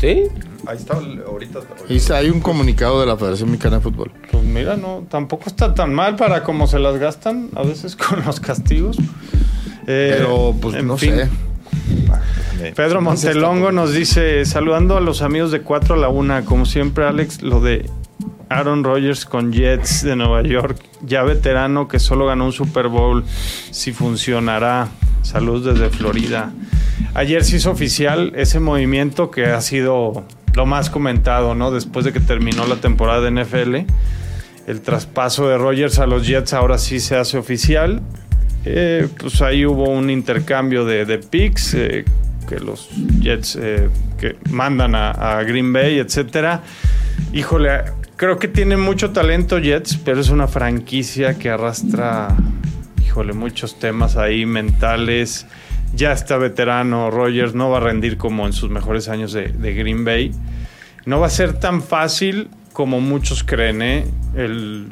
¿Sí? 0.00 0.24
Ahí 0.66 0.76
está 0.76 0.98
el- 0.98 1.22
ahorita. 1.26 1.60
Y 1.88 2.00
hay 2.12 2.30
un 2.30 2.40
comunicado 2.40 3.00
de 3.00 3.06
la 3.06 3.16
Federación 3.16 3.50
Mexicana 3.50 3.76
de 3.76 3.82
Fútbol. 3.82 4.10
Pues 4.32 4.42
mira, 4.42 4.76
no, 4.76 5.04
tampoco 5.08 5.44
está 5.46 5.74
tan 5.74 5.94
mal 5.94 6.16
para 6.16 6.42
cómo 6.42 6.66
se 6.66 6.78
las 6.78 6.98
gastan 6.98 7.50
a 7.54 7.62
veces 7.62 7.94
con 8.08 8.24
los 8.24 8.40
castigos. 8.40 8.96
Eh, 9.86 10.14
Pero, 10.18 10.54
pues, 10.60 10.74
en 10.74 10.86
no 10.88 10.96
fin. 10.96 11.14
sé. 11.16 11.28
Pedro 12.74 13.00
Montelongo 13.00 13.70
nos 13.72 13.92
dice, 13.92 14.44
saludando 14.44 14.96
a 14.96 15.00
los 15.00 15.22
amigos 15.22 15.50
de 15.50 15.60
4 15.60 15.94
a 15.94 15.98
la 15.98 16.08
1, 16.08 16.44
como 16.44 16.64
siempre 16.64 17.04
Alex, 17.04 17.42
lo 17.42 17.60
de 17.60 17.88
Aaron 18.48 18.84
Rodgers 18.84 19.26
con 19.26 19.52
Jets 19.52 20.02
de 20.02 20.16
Nueva 20.16 20.42
York, 20.42 20.78
ya 21.02 21.22
veterano 21.22 21.88
que 21.88 21.98
solo 21.98 22.26
ganó 22.26 22.46
un 22.46 22.52
Super 22.52 22.88
Bowl, 22.88 23.24
si 23.70 23.92
funcionará. 23.92 24.88
Saludos 25.22 25.74
desde 25.74 25.90
Florida. 25.90 26.52
Ayer 27.14 27.44
se 27.44 27.56
hizo 27.56 27.72
oficial 27.72 28.32
ese 28.36 28.60
movimiento 28.60 29.30
que 29.30 29.46
ha 29.46 29.60
sido 29.60 30.24
lo 30.54 30.66
más 30.66 30.88
comentado, 30.88 31.54
¿no? 31.54 31.72
Después 31.72 32.04
de 32.04 32.12
que 32.12 32.20
terminó 32.20 32.64
la 32.66 32.76
temporada 32.76 33.20
de 33.22 33.42
NFL. 33.42 33.76
El 34.68 34.80
traspaso 34.82 35.48
de 35.48 35.58
Rodgers 35.58 35.98
a 35.98 36.06
los 36.06 36.26
Jets 36.26 36.52
ahora 36.52 36.78
sí 36.78 37.00
se 37.00 37.16
hace 37.16 37.38
oficial. 37.38 38.02
Eh, 38.64 39.08
pues 39.18 39.42
ahí 39.42 39.66
hubo 39.66 39.90
un 39.90 40.10
intercambio 40.10 40.84
de, 40.84 41.04
de 41.04 41.18
picks 41.18 41.74
eh, 41.74 42.04
que 42.46 42.60
los 42.60 42.88
Jets 43.20 43.58
eh, 43.60 43.88
que 44.18 44.36
mandan 44.50 44.94
a, 44.94 45.42
Green 45.42 45.72
Bay, 45.72 45.98
etcétera. 45.98 46.62
Híjole, 47.32 47.82
creo 48.16 48.38
que 48.38 48.48
tiene 48.48 48.76
mucho 48.76 49.10
talento 49.10 49.58
Jets, 49.58 49.96
pero 49.96 50.20
es 50.20 50.30
una 50.30 50.46
franquicia 50.46 51.38
que 51.38 51.50
arrastra, 51.50 52.28
híjole, 53.04 53.32
muchos 53.32 53.78
temas 53.78 54.16
ahí 54.16 54.46
mentales. 54.46 55.46
Ya 55.94 56.12
está 56.12 56.36
veterano 56.36 57.10
Rodgers, 57.10 57.54
no 57.54 57.70
va 57.70 57.78
a 57.78 57.80
rendir 57.80 58.16
como 58.16 58.46
en 58.46 58.52
sus 58.52 58.70
mejores 58.70 59.08
años 59.08 59.32
de, 59.32 59.48
de 59.48 59.74
Green 59.74 60.04
Bay. 60.04 60.32
No 61.04 61.20
va 61.20 61.26
a 61.26 61.30
ser 61.30 61.58
tan 61.58 61.82
fácil 61.82 62.48
como 62.72 63.00
muchos 63.00 63.44
creen, 63.44 63.80
¿eh? 63.80 64.06
El, 64.34 64.88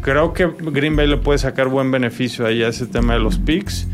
creo 0.00 0.32
que 0.32 0.46
Green 0.46 0.96
Bay 0.96 1.06
le 1.06 1.16
puede 1.16 1.38
sacar 1.38 1.68
buen 1.68 1.90
beneficio 1.90 2.46
ahí 2.46 2.62
a 2.62 2.68
ese 2.68 2.86
tema 2.86 3.14
de 3.14 3.20
los 3.20 3.38
picks. 3.38 3.86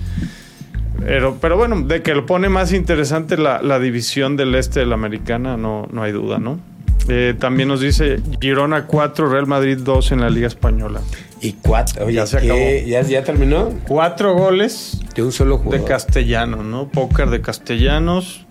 Pero, 1.06 1.36
pero 1.40 1.56
bueno, 1.56 1.80
de 1.82 2.02
que 2.02 2.14
lo 2.14 2.26
pone 2.26 2.48
más 2.48 2.72
interesante 2.72 3.36
la, 3.36 3.60
la 3.62 3.78
división 3.78 4.36
del 4.36 4.54
este 4.54 4.80
de 4.80 4.86
la 4.86 4.94
americana, 4.94 5.56
no, 5.56 5.86
no 5.92 6.02
hay 6.02 6.12
duda, 6.12 6.38
¿no? 6.38 6.58
Eh, 7.08 7.34
también 7.38 7.68
nos 7.68 7.80
dice 7.80 8.20
Girona 8.40 8.86
4, 8.86 9.28
Real 9.28 9.46
Madrid 9.46 9.78
2 9.82 10.12
en 10.12 10.20
la 10.22 10.30
Liga 10.30 10.46
Española. 10.46 11.00
Y 11.42 11.52
cuatro. 11.52 12.06
Oye, 12.06 12.14
Ya 12.14 12.26
se 12.26 12.38
¿qué? 12.38 12.46
acabó. 12.46 12.88
¿Ya, 12.88 13.02
¿Ya 13.02 13.22
terminó? 13.24 13.68
Cuatro 13.86 14.32
goles 14.34 14.98
De 15.14 15.22
un 15.22 15.30
solo 15.30 15.58
de 15.58 15.64
jugador. 15.64 15.86
castellano, 15.86 16.62
¿no? 16.62 16.88
Póker 16.88 17.28
de 17.28 17.42
castellanos. 17.42 18.46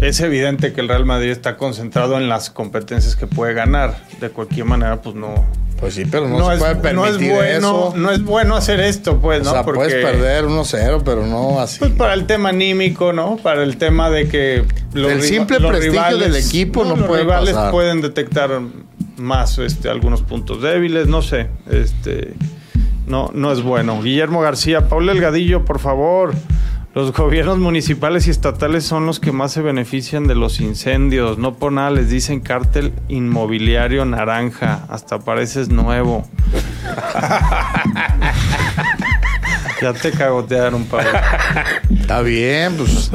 Es 0.00 0.20
evidente 0.20 0.72
que 0.72 0.80
el 0.80 0.88
Real 0.88 1.04
Madrid 1.04 1.28
está 1.30 1.56
concentrado 1.56 2.16
en 2.16 2.28
las 2.28 2.50
competencias 2.50 3.16
que 3.16 3.26
puede 3.26 3.52
ganar. 3.54 3.96
De 4.20 4.30
cualquier 4.30 4.64
manera, 4.64 5.02
pues 5.02 5.14
no, 5.14 5.44
Pues 5.78 5.94
sí, 5.94 6.04
pero 6.10 6.26
no, 6.28 6.38
no, 6.38 6.48
se 6.48 6.54
es, 6.54 6.58
puede 6.58 6.74
no 6.94 7.02
permitir 7.02 7.30
es 7.30 7.36
bueno, 7.36 7.88
eso. 7.88 7.92
no 7.96 8.10
es 8.10 8.22
bueno 8.24 8.56
hacer 8.56 8.80
esto, 8.80 9.18
pues, 9.18 9.42
o 9.42 9.44
¿no? 9.44 9.50
sea, 9.52 9.62
puedes 9.64 9.94
perder 10.04 10.44
1-0, 10.46 11.02
pero 11.04 11.26
no 11.26 11.60
así. 11.60 11.78
Pues 11.80 11.92
para 11.92 12.14
el 12.14 12.26
tema 12.26 12.48
anímico, 12.48 13.12
¿no? 13.12 13.36
Para 13.36 13.62
el 13.62 13.76
tema 13.76 14.08
de 14.10 14.28
que 14.28 14.64
El 14.94 15.04
riva- 15.04 15.20
simple 15.20 15.58
prestigio 15.60 16.16
del 16.18 16.36
equipo 16.36 16.84
no 16.84 16.96
los 16.96 17.06
puede 17.06 17.22
rivales 17.22 17.54
pasar. 17.54 17.70
pueden 17.70 18.00
detectar 18.00 18.50
más 19.18 19.58
este, 19.58 19.90
algunos 19.90 20.22
puntos 20.22 20.62
débiles, 20.62 21.08
no 21.08 21.20
sé. 21.20 21.48
Este, 21.70 22.34
no, 23.06 23.30
no 23.34 23.52
es 23.52 23.60
bueno. 23.62 24.00
Guillermo 24.02 24.40
García, 24.40 24.88
Paul 24.88 25.10
Elgadillo, 25.10 25.64
por 25.66 25.78
favor. 25.78 26.32
Los 26.92 27.12
gobiernos 27.12 27.58
municipales 27.58 28.26
y 28.26 28.30
estatales 28.30 28.82
son 28.84 29.06
los 29.06 29.20
que 29.20 29.30
más 29.30 29.52
se 29.52 29.62
benefician 29.62 30.26
de 30.26 30.34
los 30.34 30.58
incendios. 30.60 31.38
No 31.38 31.54
por 31.54 31.70
nada 31.70 31.92
les 31.92 32.10
dicen 32.10 32.40
cártel 32.40 32.92
inmobiliario 33.08 34.04
naranja. 34.04 34.86
Hasta 34.88 35.20
pareces 35.20 35.68
nuevo. 35.68 36.26
ya 39.80 39.92
te 39.92 40.10
cagotearon, 40.10 40.84
Pablo. 40.86 41.10
Está 42.00 42.22
bien, 42.22 42.76
pues. 42.76 43.08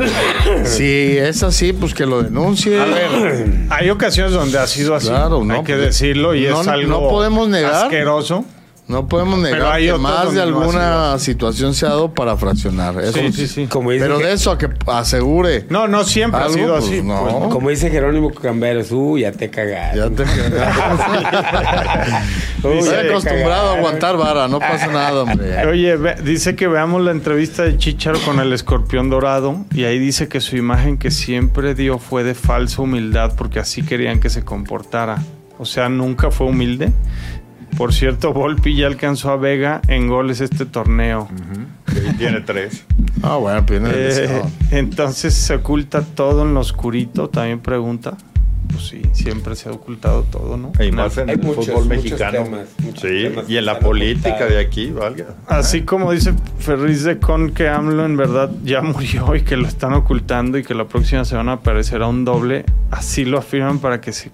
si 0.63 1.17
es 1.17 1.43
así, 1.43 1.73
pues 1.73 1.93
que 1.93 2.05
lo 2.05 2.23
denuncie. 2.23 2.80
A 2.80 2.86
ver, 2.86 3.47
hay 3.69 3.89
ocasiones 3.89 4.32
donde 4.32 4.57
ha 4.57 4.67
sido 4.67 4.95
así. 4.95 5.09
Claro, 5.09 5.43
no, 5.43 5.53
hay 5.53 5.63
que 5.63 5.73
pues, 5.73 5.88
decirlo 5.88 6.34
y 6.34 6.47
no- 6.47 6.61
es 6.61 6.67
no 6.67 6.71
algo 6.71 7.09
podemos 7.09 7.49
negar. 7.49 7.73
asqueroso. 7.73 8.45
No 8.88 9.07
podemos 9.07 9.39
negar 9.39 9.63
hay 9.73 9.88
que 9.88 9.97
más 9.97 10.31
de 10.31 10.43
alguna 10.43 11.17
situación 11.17 11.73
se 11.73 11.88
ha 11.88 11.89
dado 11.89 12.13
para 12.13 12.38
fraccionar. 12.38 12.95
Eso 12.99 13.13
Sí, 13.17 13.31
sí, 13.31 13.47
sí. 13.47 13.65
Como 13.65 13.89
dice, 13.89 14.05
Pero 14.05 14.19
de 14.19 14.31
eso 14.31 14.51
a 14.51 14.59
que 14.59 14.69
asure. 14.86 15.65
No, 15.69 15.88
no 15.88 16.03
siempre 16.03 16.39
Algo, 16.39 16.53
ha 16.53 16.55
sido 16.55 16.73
pues, 16.75 16.86
así. 16.86 17.01
no. 17.01 17.19
pues, 17.23 17.33
¿no? 17.33 17.49
como 17.49 17.69
dice 17.71 17.89
Jerónimo 17.89 18.31
Camberos, 18.31 18.91
uh, 18.91 19.17
ya 19.17 19.31
te 19.31 19.49
cagaste. 19.49 19.97
Ya 19.97 20.09
te 20.11 20.23
Uy, 22.67 22.77
Estoy 22.77 23.09
acostumbrado 23.09 23.71
a 23.71 23.77
aguantar 23.77 24.17
vara, 24.17 24.47
no 24.47 24.59
pasa 24.59 24.86
nada, 24.88 25.23
hombre. 25.23 25.65
Oye, 25.67 25.95
ve- 25.97 26.15
dice 26.23 26.55
que 26.55 26.67
veamos 26.67 27.01
la 27.01 27.09
entrevista 27.11 27.63
de 27.63 27.77
Chicharo 27.77 28.19
con 28.19 28.39
el 28.39 28.53
escorpión 28.53 29.09
dorado 29.09 29.65
y 29.73 29.86
ahí 29.86 29.97
dice 29.97 30.27
que 30.27 30.41
su 30.41 30.57
imagen 30.57 30.97
que 30.99 31.09
siempre 31.09 31.73
dio 31.73 31.97
fue 31.97 32.23
de 32.23 32.36
falsa 32.36 32.83
humildad 32.83 33.33
porque 33.36 33.57
así 33.59 33.81
querían 33.83 34.19
que 34.19 34.29
se 34.29 34.43
comportara. 34.43 35.23
O 35.57 35.65
sea, 35.65 35.88
nunca 35.89 36.29
fue 36.31 36.47
humilde. 36.47 36.91
Por 37.78 37.93
cierto, 37.93 38.32
Volpi 38.34 38.76
ya 38.76 38.88
alcanzó 38.88 39.32
a 39.32 39.38
Vega 39.38 39.82
en 39.88 40.07
goles 40.07 40.39
este 40.41 40.65
torneo. 40.65 41.28
Y 41.93 42.13
tiene 42.17 42.41
tres. 42.41 42.86
Ah, 43.21 43.36
bueno, 43.38 43.65
pues 43.65 43.82
viene 43.82 43.95
el 43.95 44.11
Eh, 44.11 44.41
entonces 44.71 45.34
se 45.34 45.55
oculta 45.55 46.01
todo 46.01 46.43
en 46.43 46.53
lo 46.53 46.61
oscurito, 46.61 47.30
también 47.30 47.59
pregunta. 47.59 48.17
Pues 48.71 48.88
sí, 48.88 49.01
siempre 49.13 49.55
se 49.55 49.69
ha 49.69 49.71
ocultado 49.71 50.23
todo, 50.23 50.57
¿no? 50.57 50.71
Y 50.84 50.91
más 50.91 51.17
en 51.17 51.30
Hay 51.30 51.36
el 51.36 51.41
muchos, 51.41 51.67
fútbol 51.67 51.86
muchos 51.86 52.03
mexicano. 52.03 52.43
temas, 52.43 52.67
sí, 52.95 53.23
temas 53.30 53.49
y 53.49 53.57
en 53.57 53.65
la 53.65 53.80
política 53.80 54.45
de 54.45 54.59
aquí, 54.59 54.91
valga. 54.91 55.36
Así 55.47 55.84
como 55.84 56.11
dice 56.11 56.34
Ferriz 56.59 57.03
de 57.03 57.19
Con 57.19 57.51
que 57.51 57.69
AMLO 57.69 58.05
en 58.05 58.17
verdad 58.17 58.51
ya 58.63 58.82
murió 58.84 59.36
y 59.36 59.41
que 59.41 59.55
lo 59.55 59.67
están 59.67 59.93
ocultando 59.93 60.57
y 60.57 60.63
que 60.63 60.73
la 60.73 60.86
próxima 60.86 61.26
semana 61.26 61.53
aparecerá 61.53 62.07
un 62.07 62.26
doble, 62.26 62.65
así 62.89 63.23
lo 63.23 63.38
afirman 63.38 63.80
para 63.80 64.01
que 64.01 64.11
se 64.11 64.32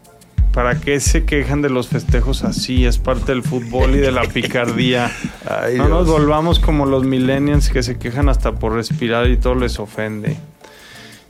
para 0.53 0.79
que 0.79 0.99
se 0.99 1.23
quejan 1.23 1.61
de 1.61 1.69
los 1.69 1.87
festejos 1.87 2.43
así, 2.43 2.85
es 2.85 2.97
parte 2.97 3.31
del 3.31 3.43
fútbol 3.43 3.95
y 3.95 3.99
de 3.99 4.11
la 4.11 4.23
picardía. 4.23 5.11
Ay, 5.49 5.77
no 5.77 5.87
nos 5.87 6.07
volvamos 6.07 6.59
como 6.59 6.85
los 6.85 7.03
millennials 7.03 7.69
que 7.69 7.83
se 7.83 7.97
quejan 7.97 8.29
hasta 8.29 8.53
por 8.53 8.73
respirar 8.73 9.29
y 9.29 9.37
todo 9.37 9.55
les 9.55 9.79
ofende. 9.79 10.37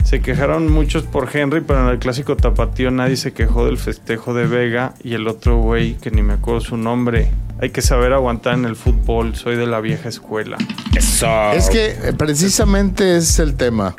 Se 0.04 0.20
quejaron 0.20 0.70
muchos 0.70 1.04
por 1.04 1.34
Henry, 1.34 1.60
pero 1.60 1.84
en 1.84 1.88
el 1.88 1.98
clásico 1.98 2.36
tapatío 2.36 2.90
nadie 2.90 3.16
se 3.16 3.32
quejó 3.32 3.66
del 3.66 3.78
festejo 3.78 4.34
de 4.34 4.46
Vega 4.46 4.94
y 5.02 5.14
el 5.14 5.28
otro 5.28 5.58
güey 5.58 5.94
que 5.94 6.10
ni 6.10 6.22
me 6.22 6.34
acuerdo 6.34 6.60
su 6.60 6.76
nombre. 6.76 7.30
Hay 7.60 7.70
que 7.70 7.80
saber 7.80 8.12
aguantar 8.12 8.54
en 8.54 8.64
el 8.64 8.74
fútbol, 8.74 9.36
soy 9.36 9.54
de 9.56 9.66
la 9.66 9.80
vieja 9.80 10.08
escuela. 10.08 10.58
Eso. 10.96 11.52
Es 11.52 11.70
que 11.70 11.90
eh, 11.90 12.12
precisamente 12.18 13.16
ese 13.16 13.30
es 13.30 13.38
el 13.38 13.54
tema. 13.54 13.94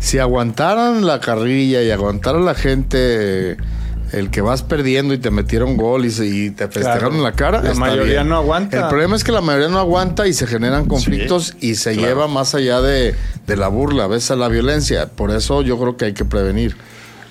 Si 0.00 0.18
aguantaran 0.18 1.06
la 1.06 1.20
carrilla 1.20 1.80
y 1.82 1.90
aguantaran 1.92 2.44
la 2.44 2.54
gente 2.54 3.52
eh, 3.52 3.56
el 4.12 4.30
que 4.30 4.40
vas 4.40 4.62
perdiendo 4.62 5.12
y 5.14 5.18
te 5.18 5.30
metieron 5.30 5.76
gol 5.76 6.04
y, 6.04 6.10
se- 6.10 6.26
y 6.26 6.50
te 6.50 6.64
festejaron 6.68 6.98
Claro. 7.10 7.14
en 7.16 7.22
la 7.22 7.32
cara. 7.32 7.62
La 7.62 7.68
está 7.70 7.80
mayoría 7.80 8.14
bien. 8.20 8.28
no 8.28 8.36
aguanta. 8.36 8.78
El 8.82 8.88
problema 8.88 9.16
es 9.16 9.24
que 9.24 9.32
la 9.32 9.40
mayoría 9.40 9.68
no 9.68 9.78
aguanta 9.78 10.26
y 10.28 10.32
se 10.32 10.46
generan 10.46 10.86
conflictos 10.86 11.56
y 11.60 11.74
se 11.76 11.92
claro. 11.94 12.08
lleva 12.08 12.28
más 12.28 12.54
allá 12.54 12.80
de, 12.80 13.14
de 13.46 13.56
la 13.56 13.68
burla, 13.68 14.04
a 14.04 14.08
veces 14.08 14.30
a 14.30 14.36
la 14.36 14.48
violencia. 14.48 15.08
Por 15.08 15.30
eso 15.30 15.62
yo 15.62 15.78
creo 15.78 15.96
que 15.96 16.04
hay 16.06 16.12
que 16.14 16.24
prevenir. 16.24 16.76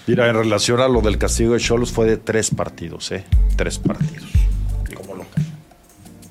Mira, 0.08 0.28
en 0.28 0.36
relación 0.36 0.82
a 0.82 0.88
lo 0.90 1.00
del 1.02 1.18
castigo 1.18 1.54
de 1.54 1.60
Cholos 1.62 1.92
fue 1.94 2.06
de 2.06 2.18
tres 2.18 2.50
partidos, 2.50 3.12
¿eh? 3.14 3.24
Tres 3.56 3.80
partidos. 3.80 4.26
Como 4.96 5.16
local. 5.16 5.44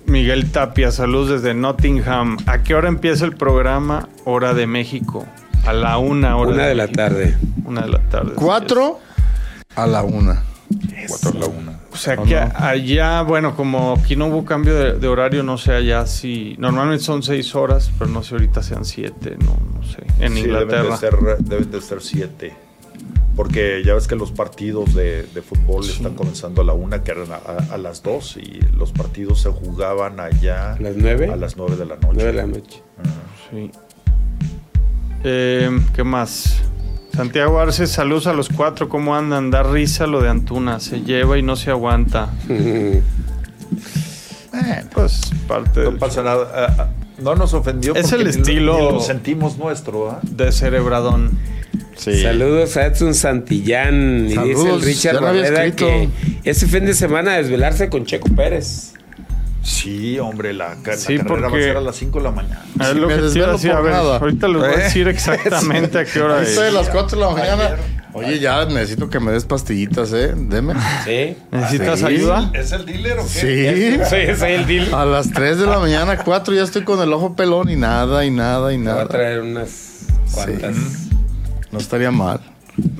Miguel 0.04 0.50
Tapia, 0.50 0.90
saludos 0.90 1.30
desde 1.42 1.54
Nottingham. 1.54 2.36
¿A 2.46 2.62
qué 2.62 2.74
hora 2.74 2.88
empieza 2.88 3.24
el 3.24 3.34
programa 3.36 4.08
Hora 4.24 4.52
de 4.52 4.66
México? 4.66 5.26
A 5.64 5.72
la 5.72 5.96
una 5.96 6.36
hora. 6.36 6.50
Una 6.50 6.66
de 6.66 6.74
la 6.74 6.82
México. 6.84 6.96
tarde. 7.02 7.36
Una 7.64 7.82
de 7.82 7.88
la 7.88 7.98
tarde. 8.10 8.32
Cuatro 8.34 8.98
a 9.76 9.86
la 9.86 10.02
una. 10.02 10.42
Cuatro 11.08 11.30
a 11.30 11.34
la 11.34 11.46
una. 11.46 11.78
O 11.92 11.96
sea 11.96 12.14
¿O 12.18 12.24
que 12.24 12.34
no? 12.34 12.50
allá, 12.56 13.22
bueno, 13.22 13.54
como 13.54 13.92
aquí 13.92 14.16
no 14.16 14.26
hubo 14.28 14.44
cambio 14.44 14.74
de, 14.74 14.98
de 14.98 15.08
horario, 15.08 15.42
no 15.42 15.58
sé 15.58 15.72
allá 15.74 16.06
si. 16.06 16.56
Normalmente 16.58 17.04
son 17.04 17.22
seis 17.22 17.54
horas, 17.54 17.90
pero 17.98 18.10
no 18.10 18.22
sé 18.22 18.34
ahorita 18.34 18.62
sean 18.62 18.84
siete, 18.84 19.36
no, 19.38 19.58
no 19.78 19.86
sé. 19.86 20.02
En 20.18 20.32
Sí, 20.34 20.40
Inglaterra. 20.40 20.82
Deben 20.82 20.90
de, 20.92 20.96
ser, 20.96 21.38
deben 21.44 21.70
de 21.70 21.80
ser 21.82 22.00
siete. 22.02 22.54
Porque 23.36 23.82
ya 23.84 23.94
ves 23.94 24.08
que 24.08 24.14
los 24.14 24.30
partidos 24.30 24.94
de, 24.94 25.22
de 25.22 25.40
fútbol 25.42 25.84
están 25.86 26.14
comenzando 26.14 26.60
a 26.60 26.64
la 26.64 26.74
una, 26.74 27.02
que 27.02 27.12
eran 27.12 27.28
a, 27.32 27.74
a 27.74 27.78
las 27.78 28.02
dos, 28.02 28.36
y 28.36 28.60
los 28.76 28.92
partidos 28.92 29.40
se 29.40 29.48
jugaban 29.50 30.20
allá 30.20 30.74
¿A 30.74 30.80
las 30.80 30.96
nueve? 30.96 31.30
a 31.32 31.36
las 31.36 31.56
nueve 31.56 31.76
de 31.76 31.86
la 31.86 31.94
noche. 31.96 32.08
Nueve 32.12 32.24
de 32.24 32.32
la 32.34 32.46
noche. 32.46 32.82
Sí. 33.50 33.70
Eh, 35.24 35.70
¿Qué 35.94 36.04
más? 36.04 36.58
Santiago 37.14 37.58
Arce, 37.60 37.86
saludos 37.86 38.26
a 38.26 38.32
los 38.32 38.48
cuatro. 38.48 38.88
¿Cómo 38.88 39.14
andan? 39.14 39.50
Da 39.50 39.62
risa 39.62 40.06
lo 40.06 40.22
de 40.22 40.30
Antuna. 40.30 40.80
Se 40.80 41.02
lleva 41.02 41.36
y 41.38 41.42
no 41.42 41.56
se 41.56 41.70
aguanta. 41.70 42.30
Pues 44.94 45.30
parte 45.48 45.80
No 45.80 45.90
del 45.92 45.98
pasa 45.98 46.22
nada. 46.22 46.46
Ah, 46.54 46.74
ah, 46.78 46.88
no 47.22 47.34
nos 47.34 47.54
ofendió. 47.54 47.94
Es 47.94 48.10
porque 48.10 48.16
el 48.16 48.24
ni 48.24 48.24
lo- 48.24 48.30
estilo- 48.42 48.78
ni 48.78 48.92
lo 48.96 49.00
sentimos 49.00 49.56
nuestro, 49.56 50.10
¿ah? 50.10 50.20
de 50.22 50.52
cerebradón. 50.52 51.38
Saludos 51.96 52.76
a 52.76 52.86
Edson 52.86 53.14
Santillán. 53.14 54.26
Y 54.28 54.36
dice 54.36 54.70
el 54.70 54.82
Richard 54.82 55.14
ya 55.14 55.20
lo 55.20 55.28
había 55.28 55.42
Barrera 55.42 55.64
escrito. 55.64 55.86
que 55.86 56.08
ese 56.50 56.66
fin 56.66 56.84
de 56.84 56.92
semana 56.94 57.32
desvelarse 57.38 57.88
con 57.88 58.04
Checo 58.04 58.28
Pérez. 58.36 58.92
Sí, 59.62 60.18
hombre, 60.18 60.52
la, 60.52 60.74
la 60.84 60.96
Sí, 60.96 61.16
carrera 61.18 61.34
va 61.40 61.46
a 61.46 61.50
porque- 61.50 61.62
ser 61.64 61.76
a 61.76 61.80
las 61.80 61.94
5 61.96 62.18
de 62.18 62.24
la 62.24 62.30
mañana. 62.32 62.64
Es 62.80 62.88
Sí, 62.88 62.94
lo 62.94 63.06
me 63.06 63.14
que 63.14 63.22
te 63.22 63.38
iba 63.38 63.48
a 63.48 63.52
decir. 63.52 63.72
ver, 63.74 63.92
nada. 63.92 64.16
ahorita 64.18 64.48
les 64.48 64.56
voy 64.56 64.68
a 64.68 64.72
¿Eh? 64.72 64.78
decir 64.78 65.06
exactamente 65.08 65.98
a 66.00 66.04
qué 66.04 66.20
hora 66.20 66.42
es. 66.42 66.48
estoy 66.50 66.68
a 66.68 66.72
las 66.72 66.88
4 66.90 67.18
de 67.18 67.24
la 67.24 67.30
mañana. 67.30 67.76
Oye, 68.14 68.40
ya 68.40 68.64
necesito 68.66 69.08
que 69.08 69.20
me 69.20 69.32
des 69.32 69.44
pastillitas, 69.44 70.12
¿eh? 70.12 70.34
Deme. 70.36 70.74
Sí. 71.04 71.36
¿Necesitas 71.50 72.00
Sí. 72.00 72.04
ayuda? 72.06 72.50
¿Es 72.52 72.72
el 72.72 72.84
dealer 72.84 73.18
o 73.20 73.22
qué? 73.22 73.28
Sí. 73.28 74.04
Sí, 74.04 74.36
soy 74.38 74.52
el 74.52 74.66
deal. 74.66 74.92
A 74.94 75.06
las 75.06 75.30
3 75.30 75.58
de 75.58 75.66
la 75.66 75.78
mañana, 75.78 76.18
4, 76.18 76.52
ya 76.54 76.62
estoy 76.64 76.82
con 76.82 77.00
el 77.00 77.12
ojo 77.12 77.34
pelón 77.36 77.70
y 77.70 77.76
nada, 77.76 78.24
y 78.26 78.30
nada, 78.30 78.72
y 78.74 78.78
Me 78.78 78.86
va 78.86 78.92
a 78.92 78.96
nada. 78.96 79.08
traer 79.08 79.40
unas 79.40 80.00
cuantas. 80.34 80.76
No 81.70 81.78
estaría 81.78 82.10
mal. 82.10 82.40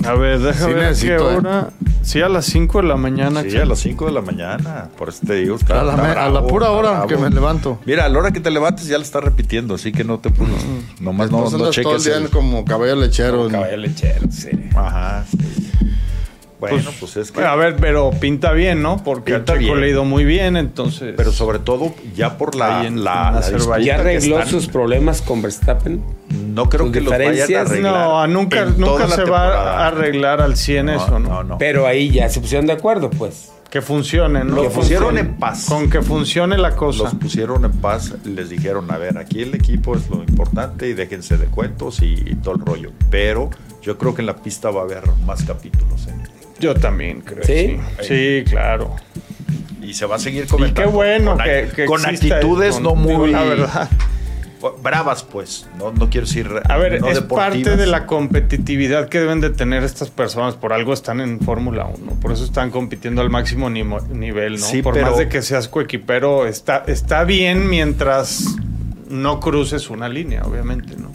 A 0.04 0.14
ver, 0.14 0.38
déjame 0.40 0.66
Sí 0.66 0.74
ver 0.74 0.76
a 0.76 0.80
qué 0.82 0.88
necesito, 0.90 1.30
¿eh? 1.32 1.36
hora. 1.36 1.70
Sí, 2.02 2.20
a 2.20 2.28
las 2.28 2.44
5 2.46 2.82
de 2.82 2.88
la 2.88 2.96
mañana. 2.96 3.42
Sí, 3.42 3.48
¿qué? 3.50 3.60
a 3.60 3.64
las 3.64 3.78
5 3.78 4.06
de 4.06 4.12
la 4.12 4.20
mañana. 4.20 4.88
Por 4.98 5.08
eso 5.08 5.20
te 5.26 5.34
digo. 5.34 5.56
está- 5.56 5.80
A 5.80 5.84
la, 5.84 5.92
está 5.92 6.02
me- 6.02 6.08
a 6.08 6.12
bravo, 6.14 6.34
la 6.34 6.46
pura 6.46 6.66
está 6.66 6.76
hora 6.78 6.90
bravo. 6.90 7.06
que 7.06 7.16
me 7.16 7.30
levanto. 7.30 7.78
Mira, 7.86 8.04
a 8.04 8.08
la 8.08 8.18
hora 8.18 8.30
que 8.32 8.40
te 8.40 8.50
levantes 8.50 8.86
ya 8.86 8.98
le 8.98 9.04
estás 9.04 9.22
repitiendo, 9.24 9.74
así 9.76 9.92
que 9.92 10.02
no 10.04 10.18
te 10.18 10.30
puros. 10.30 10.56
Nomás 11.00 11.30
no, 11.30 11.38
Entonces 11.38 11.58
no 11.58 11.64
andas 11.66 11.76
todo 11.82 11.94
el 11.96 12.00
cheques. 12.00 12.04
día 12.04 12.16
el- 12.16 12.30
como 12.30 12.64
caballo 12.64 12.96
lechero. 12.96 13.46
en- 13.46 13.52
Caballo 13.52 13.76
lechero, 13.76 14.26
sí. 14.30 14.50
Ajá. 14.74 15.24
sí. 15.30 15.38
Bueno, 16.60 16.90
pues, 17.00 17.16
es 17.16 17.32
que. 17.32 17.40
A 17.42 17.56
ver, 17.56 17.74
pero 17.74 18.10
pinta 18.12 18.52
bien, 18.52 18.82
¿no? 18.82 19.02
Porque 19.02 19.34
Pinta 19.34 19.54
a 19.54 19.58
Checo 19.58 19.74
le 19.74 19.86
ha 19.86 19.90
ido 19.90 20.04
muy 20.04 20.24
bien, 20.24 20.56
entonces. 20.56 21.14
Pero 21.16 21.32
sobre 21.32 21.58
todo 21.58 21.92
ya 22.14 22.38
por 22.38 22.54
la, 22.54 22.86
en- 22.86 23.02
la, 23.02 23.28
en 23.28 23.34
la 23.34 23.50
disputa 23.50 23.78
¿Ya 23.80 23.96
que 23.96 24.00
arregló 24.00 24.46
sus 24.46 24.68
problemas 24.68 25.22
con 25.22 25.42
Verstappen? 25.42 26.00
No 26.52 26.68
creo 26.68 26.84
sus 26.86 26.92
que 26.92 27.00
los 27.00 27.10
vayan 27.10 27.28
a 27.28 27.30
diferencias? 27.32 27.70
arreglar. 27.70 27.92
no, 28.08 28.26
nunca, 28.26 28.64
nunca 28.64 29.08
se 29.08 29.16
temporada. 29.16 29.48
va 29.64 29.84
a 29.84 29.86
arreglar 29.88 30.40
al 30.40 30.56
100 30.56 30.88
eso, 30.90 31.18
¿no? 31.18 31.28
No, 31.28 31.44
no. 31.44 31.58
Pero 31.58 31.86
ahí 31.86 32.10
ya 32.10 32.28
se 32.28 32.40
pusieron 32.40 32.66
de 32.66 32.72
acuerdo, 32.74 33.10
pues. 33.10 33.50
Que 33.70 33.80
funcione, 33.80 34.44
¿no? 34.44 34.56
Los 34.56 34.64
Que 34.66 34.70
pusieron 34.70 35.04
funcione. 35.06 35.30
en 35.30 35.36
paz. 35.38 35.64
Con 35.66 35.88
que 35.88 36.02
funcione 36.02 36.58
la 36.58 36.76
cosa. 36.76 37.04
Los 37.04 37.14
pusieron 37.14 37.64
en 37.64 37.72
paz, 37.72 38.12
les 38.24 38.50
dijeron, 38.50 38.90
a 38.90 38.98
ver, 38.98 39.16
aquí 39.16 39.40
el 39.40 39.54
equipo 39.54 39.96
es 39.96 40.10
lo 40.10 40.16
importante 40.16 40.88
y 40.88 40.92
déjense 40.92 41.38
de 41.38 41.46
cuentos 41.46 42.02
y, 42.02 42.12
y 42.26 42.34
todo 42.34 42.56
el 42.56 42.60
rollo. 42.60 42.90
Pero 43.10 43.48
yo 43.80 43.96
creo 43.96 44.14
que 44.14 44.20
en 44.20 44.26
la 44.26 44.36
pista 44.36 44.70
va 44.70 44.82
a 44.82 44.84
haber 44.84 45.04
más 45.26 45.42
capítulos. 45.44 46.06
¿eh? 46.06 46.14
Yo 46.60 46.74
también 46.74 47.22
creo. 47.22 47.44
¿Sí? 47.44 47.78
Sí, 48.02 48.06
sí 48.42 48.44
claro. 48.50 48.94
Y 49.80 49.94
se 49.94 50.04
va 50.04 50.16
a 50.16 50.18
seguir 50.18 50.44
Y 50.44 50.48
comentando. 50.48 50.90
qué 50.90 50.94
bueno 50.94 51.34
con, 51.36 51.42
que, 51.44 51.68
que 51.74 51.84
con 51.86 52.04
exista 52.04 52.34
actitudes 52.36 52.78
no 52.78 52.94
muy... 52.94 53.30
La 53.32 53.42
verdad. 53.42 53.88
Bravas, 54.82 55.22
pues. 55.24 55.66
No, 55.78 55.92
no 55.92 56.08
quiero 56.10 56.26
decir... 56.26 56.48
A 56.68 56.76
ver, 56.76 57.00
no 57.00 57.08
es 57.08 57.14
deportivas. 57.14 57.50
parte 57.64 57.76
de 57.76 57.86
la 57.86 58.06
competitividad 58.06 59.08
que 59.08 59.20
deben 59.20 59.40
de 59.40 59.50
tener 59.50 59.82
estas 59.82 60.10
personas. 60.10 60.54
Por 60.54 60.72
algo 60.72 60.92
están 60.92 61.20
en 61.20 61.40
Fórmula 61.40 61.86
1. 61.86 62.12
Por 62.20 62.32
eso 62.32 62.44
están 62.44 62.70
compitiendo 62.70 63.20
al 63.22 63.30
máximo 63.30 63.68
nivel, 63.70 64.52
¿no? 64.54 64.66
Sí, 64.66 64.82
por 64.82 64.94
pero- 64.94 65.06
más 65.08 65.18
de 65.18 65.28
que 65.28 65.42
seas 65.42 65.68
coequipero, 65.68 66.46
está, 66.46 66.84
está 66.86 67.24
bien 67.24 67.68
mientras 67.68 68.56
no 69.08 69.40
cruces 69.40 69.90
una 69.90 70.08
línea, 70.08 70.42
obviamente, 70.44 70.96
¿no? 70.96 71.10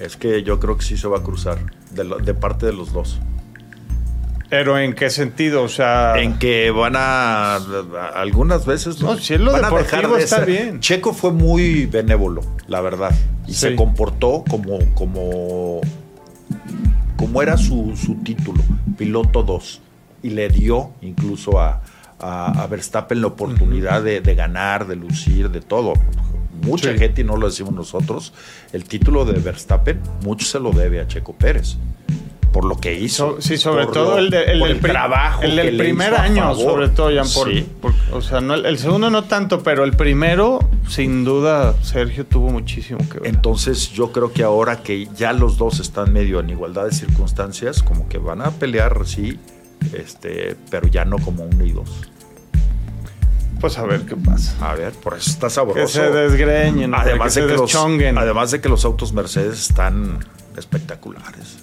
Es 0.00 0.16
que 0.16 0.42
yo 0.42 0.60
creo 0.60 0.76
que 0.76 0.84
sí 0.84 0.96
se 0.96 1.08
va 1.08 1.18
a 1.18 1.22
cruzar. 1.22 1.58
De 1.90 2.34
parte 2.34 2.66
de 2.66 2.72
los 2.72 2.92
dos. 2.92 3.18
Pero 4.50 4.78
¿en 4.78 4.94
qué 4.94 5.10
sentido? 5.10 5.62
O 5.62 5.68
sea... 5.68 6.14
En 6.18 6.38
que 6.38 6.70
van 6.70 6.94
a, 6.96 7.56
algunas 8.14 8.64
veces 8.64 9.00
No, 9.02 9.18
si 9.18 9.34
es 9.34 9.40
lo 9.40 9.52
van 9.52 9.64
a 9.64 9.68
deportivo, 9.68 10.16
de 10.16 10.24
está 10.24 10.40
bien. 10.44 10.80
Checo 10.80 11.12
fue 11.12 11.32
muy 11.32 11.84
benévolo, 11.86 12.40
la 12.66 12.80
verdad, 12.80 13.12
y 13.46 13.52
Sí. 13.52 13.60
se 13.60 13.76
comportó 13.76 14.44
como 14.48 14.78
como 14.94 15.80
como 17.16 17.42
era 17.42 17.56
su, 17.58 17.94
su 17.96 18.14
título, 18.22 18.62
piloto 18.96 19.42
2, 19.42 19.80
y 20.22 20.30
le 20.30 20.48
dio 20.48 20.92
incluso 21.02 21.58
a, 21.60 21.82
a- 22.20 22.62
a 22.62 22.66
Verstappen 22.68 23.20
la 23.20 23.26
oportunidad 23.26 24.02
de, 24.02 24.20
de 24.20 24.34
ganar, 24.34 24.86
de 24.86 24.96
lucir, 24.96 25.50
de 25.50 25.60
todo. 25.60 25.94
Mucha 26.62 26.92
Sí. 26.92 26.98
gente, 26.98 27.20
y 27.20 27.24
no 27.24 27.36
lo 27.36 27.48
decimos 27.48 27.74
nosotros, 27.74 28.32
el 28.72 28.84
título 28.84 29.24
de 29.24 29.32
Verstappen, 29.40 30.00
mucho 30.24 30.46
se 30.46 30.58
lo 30.60 30.70
debe 30.72 31.00
a 31.00 31.06
Checo 31.08 31.32
Pérez. 31.34 31.76
Por 32.52 32.64
lo 32.64 32.76
que 32.76 32.94
hizo. 32.98 33.36
Sí, 33.40 33.56
sobre 33.58 33.86
todo 33.86 34.12
lo- 34.12 34.18
el, 34.18 34.30
de- 34.30 34.52
el 34.52 34.60
del 34.60 34.78
pri- 34.78 34.90
trabajo. 34.92 35.42
el 35.42 35.54
del 35.54 35.76
primer 35.76 36.14
año, 36.14 36.54
sobre 36.54 36.88
todo, 36.88 37.08
Jan, 37.14 37.28
por, 37.34 37.48
Sí. 37.52 37.66
por- 37.80 37.92
o 38.12 38.22
sea, 38.22 38.40
no, 38.40 38.54
el, 38.54 38.64
el 38.66 38.78
segundo 38.78 39.10
no 39.10 39.24
tanto, 39.24 39.62
pero 39.62 39.84
el 39.84 39.92
primero, 39.92 40.58
sin 40.88 41.24
duda, 41.24 41.74
Sergio 41.82 42.24
tuvo 42.26 42.48
muchísimo 42.50 42.98
que 43.10 43.20
ver. 43.20 43.28
Entonces 43.28 43.92
yo 43.92 44.12
creo 44.12 44.32
que 44.32 44.42
ahora 44.44 44.82
que 44.82 45.06
ya 45.16 45.32
los 45.34 45.58
dos 45.58 45.78
están 45.78 46.12
medio 46.12 46.40
en 46.40 46.48
igualdad 46.50 46.86
de 46.86 46.92
circunstancias, 46.92 47.82
como 47.82 48.08
que 48.08 48.16
van 48.18 48.40
a 48.40 48.50
pelear, 48.50 49.02
sí, 49.06 49.38
este, 49.92 50.56
pero 50.70 50.88
ya 50.88 51.04
no 51.04 51.18
como 51.18 51.44
uno 51.44 51.64
y 51.64 51.72
dos. 51.72 51.90
Pues 53.60 53.76
a 53.76 53.82
ver 53.84 54.02
qué 54.02 54.16
pasa. 54.16 54.54
A 54.60 54.74
ver, 54.74 54.92
por 54.92 55.14
eso 55.16 55.30
está 55.30 55.50
sabroso. 55.50 55.78
Que 55.80 55.86
se 55.88 56.10
desgreñen, 56.10 56.94
además, 56.94 57.34
que 57.34 57.40
de 57.42 57.48
se 57.48 57.54
que 57.54 57.60
los, 57.60 57.74
además 57.74 58.50
de 58.52 58.60
que 58.60 58.68
los 58.68 58.84
autos 58.84 59.12
Mercedes 59.12 59.58
están 59.68 60.20
espectaculares. 60.56 61.58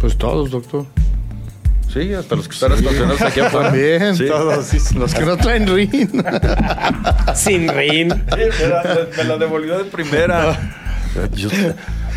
Pues 0.00 0.16
todos, 0.16 0.50
doctor. 0.50 0.86
Sí, 1.92 2.14
hasta 2.14 2.36
los 2.36 2.46
que 2.46 2.54
están 2.54 2.72
estacionados 2.72 3.20
aquí 3.20 3.40
afuera. 3.40 3.70
También. 3.70 4.16
Sí. 4.16 4.26
Todos. 4.26 4.94
Los 4.94 5.12
que 5.14 5.24
no 5.26 5.36
traen 5.36 5.66
ring. 5.66 5.90
Sin 7.34 7.68
rin. 7.68 8.10
Sí, 8.10 8.62
me 8.62 8.68
la, 8.68 9.06
me 9.16 9.24
la 9.24 9.36
devolvió 9.38 9.78
de 9.78 9.84
primera. 9.84 10.56
Yo- 11.34 11.48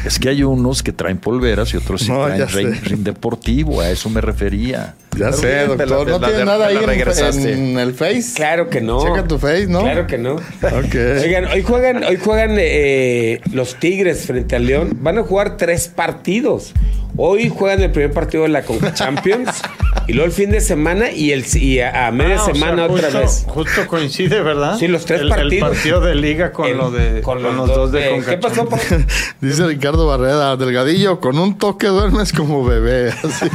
es 0.06 0.20
que 0.20 0.30
hay 0.30 0.44
unos 0.44 0.84
que 0.84 0.92
traen 0.92 1.18
polveras 1.18 1.74
y 1.74 1.78
otros 1.78 2.02
sí 2.02 2.12
No, 2.12 2.26
traen 2.26 2.48
ring 2.84 3.04
deportivo, 3.04 3.82
a 3.82 3.90
eso 3.90 4.10
me 4.10 4.22
refería. 4.22 4.96
Ya 5.18 5.32
sé, 5.32 5.48
bien, 5.66 5.78
doctor. 5.78 6.08
No 6.08 6.20
tiene 6.20 6.46
nada 6.46 6.68
ahí 6.68 6.78
en, 6.78 7.78
el 7.80 7.94
Face. 7.94 8.34
Claro 8.36 8.70
que 8.70 8.82
no. 8.82 9.04
Checa 9.04 9.28
tu 9.28 9.38
Face, 9.38 9.68
¿no? 9.68 9.82
Claro 9.82 10.08
que 10.08 10.18
no. 10.18 10.38
Oigan, 10.62 11.46
hoy 11.46 11.62
juegan, 11.64 12.04
hoy 12.04 12.18
juegan 12.18 12.56
eh, 12.58 13.42
los 13.52 13.76
Tigres 13.80 14.26
frente 14.26 14.56
al 14.56 14.66
León. 14.66 14.98
Van 15.02 15.18
a 15.18 15.24
jugar 15.24 15.58
tres 15.58 15.88
partidos. 15.88 16.74
Hoy 17.16 17.50
juegan 17.50 17.82
el 17.84 17.92
primer 17.92 18.12
partido 18.12 18.42
de 18.44 18.50
la 18.50 18.64
Conca 18.64 18.92
Champions 18.92 19.62
y 20.08 20.14
luego 20.14 20.26
el 20.26 20.32
fin 20.32 20.50
de 20.50 20.60
semana 20.62 21.12
y, 21.12 21.32
el, 21.32 21.46
y 21.62 21.80
a, 21.80 22.08
a 22.08 22.12
media 22.12 22.38
Ah, 22.40 22.42
o 22.42 22.46
sea, 22.46 22.54
semana 22.56 22.86
otra 22.86 23.04
justo- 23.12 23.20
vez. 23.20 23.46
Justo 23.48 23.88
coincide, 23.88 24.42
¿verdad? 24.42 24.78
Sí, 24.80 24.88
los 24.88 25.06
tres 25.06 25.22
el, 25.22 25.30
partidos. 25.30 25.54
El 25.54 25.76
partido 25.76 26.02
de 26.02 26.16
liga 26.16 26.52
con 26.52 26.66
El- 26.68 26.78
lo 26.78 26.90
de 26.90 27.22
con, 27.22 27.44
los, 27.44 27.56
dos 27.68 27.92
de, 27.92 28.02
¿Qué 28.02 28.10
Conca 28.10 28.40
pasó? 28.40 28.56
Champions. 28.68 28.84
Pau? 28.90 29.00
Dice 29.42 29.68
Ricardo 29.68 30.08
Barrera, 30.08 30.58
delgadillo, 30.58 31.20
con 31.20 31.38
un 31.38 31.56
toque 31.60 31.86
duermes 31.86 32.34
como 32.34 32.66
bebé. 32.66 33.10
Así. 33.24 33.46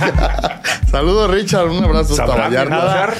Saludos, 0.93 1.29
Richard. 1.49 1.69
Un 1.71 1.85
abrazo 1.85 2.13
hasta 2.13 2.27
¿Sabrá 2.27 2.45
Vallarta. 2.49 3.15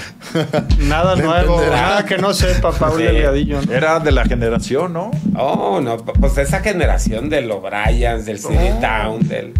Nada, 0.81 1.17
nuevo, 1.17 1.55
entenderá. 1.55 1.83
nada 1.83 2.05
que 2.05 2.19
no 2.19 2.35
sepa 2.35 2.73
Paul 2.73 2.99
Sí. 2.99 3.05
Delgadillo. 3.05 3.63
¿no? 3.63 3.73
Era 3.73 4.01
de 4.01 4.13
la 4.13 4.25
generación, 4.25 4.93
¿no? 4.93 5.11
Oh, 5.37 5.81
no, 5.81 5.97
pues 5.99 6.37
esa 6.39 6.61
generación 6.61 7.29
del 7.31 7.51
O'Brien, 7.51 8.25
del 8.25 8.39
CD 8.39 8.75
Town, 8.81 9.27
del. 9.27 9.55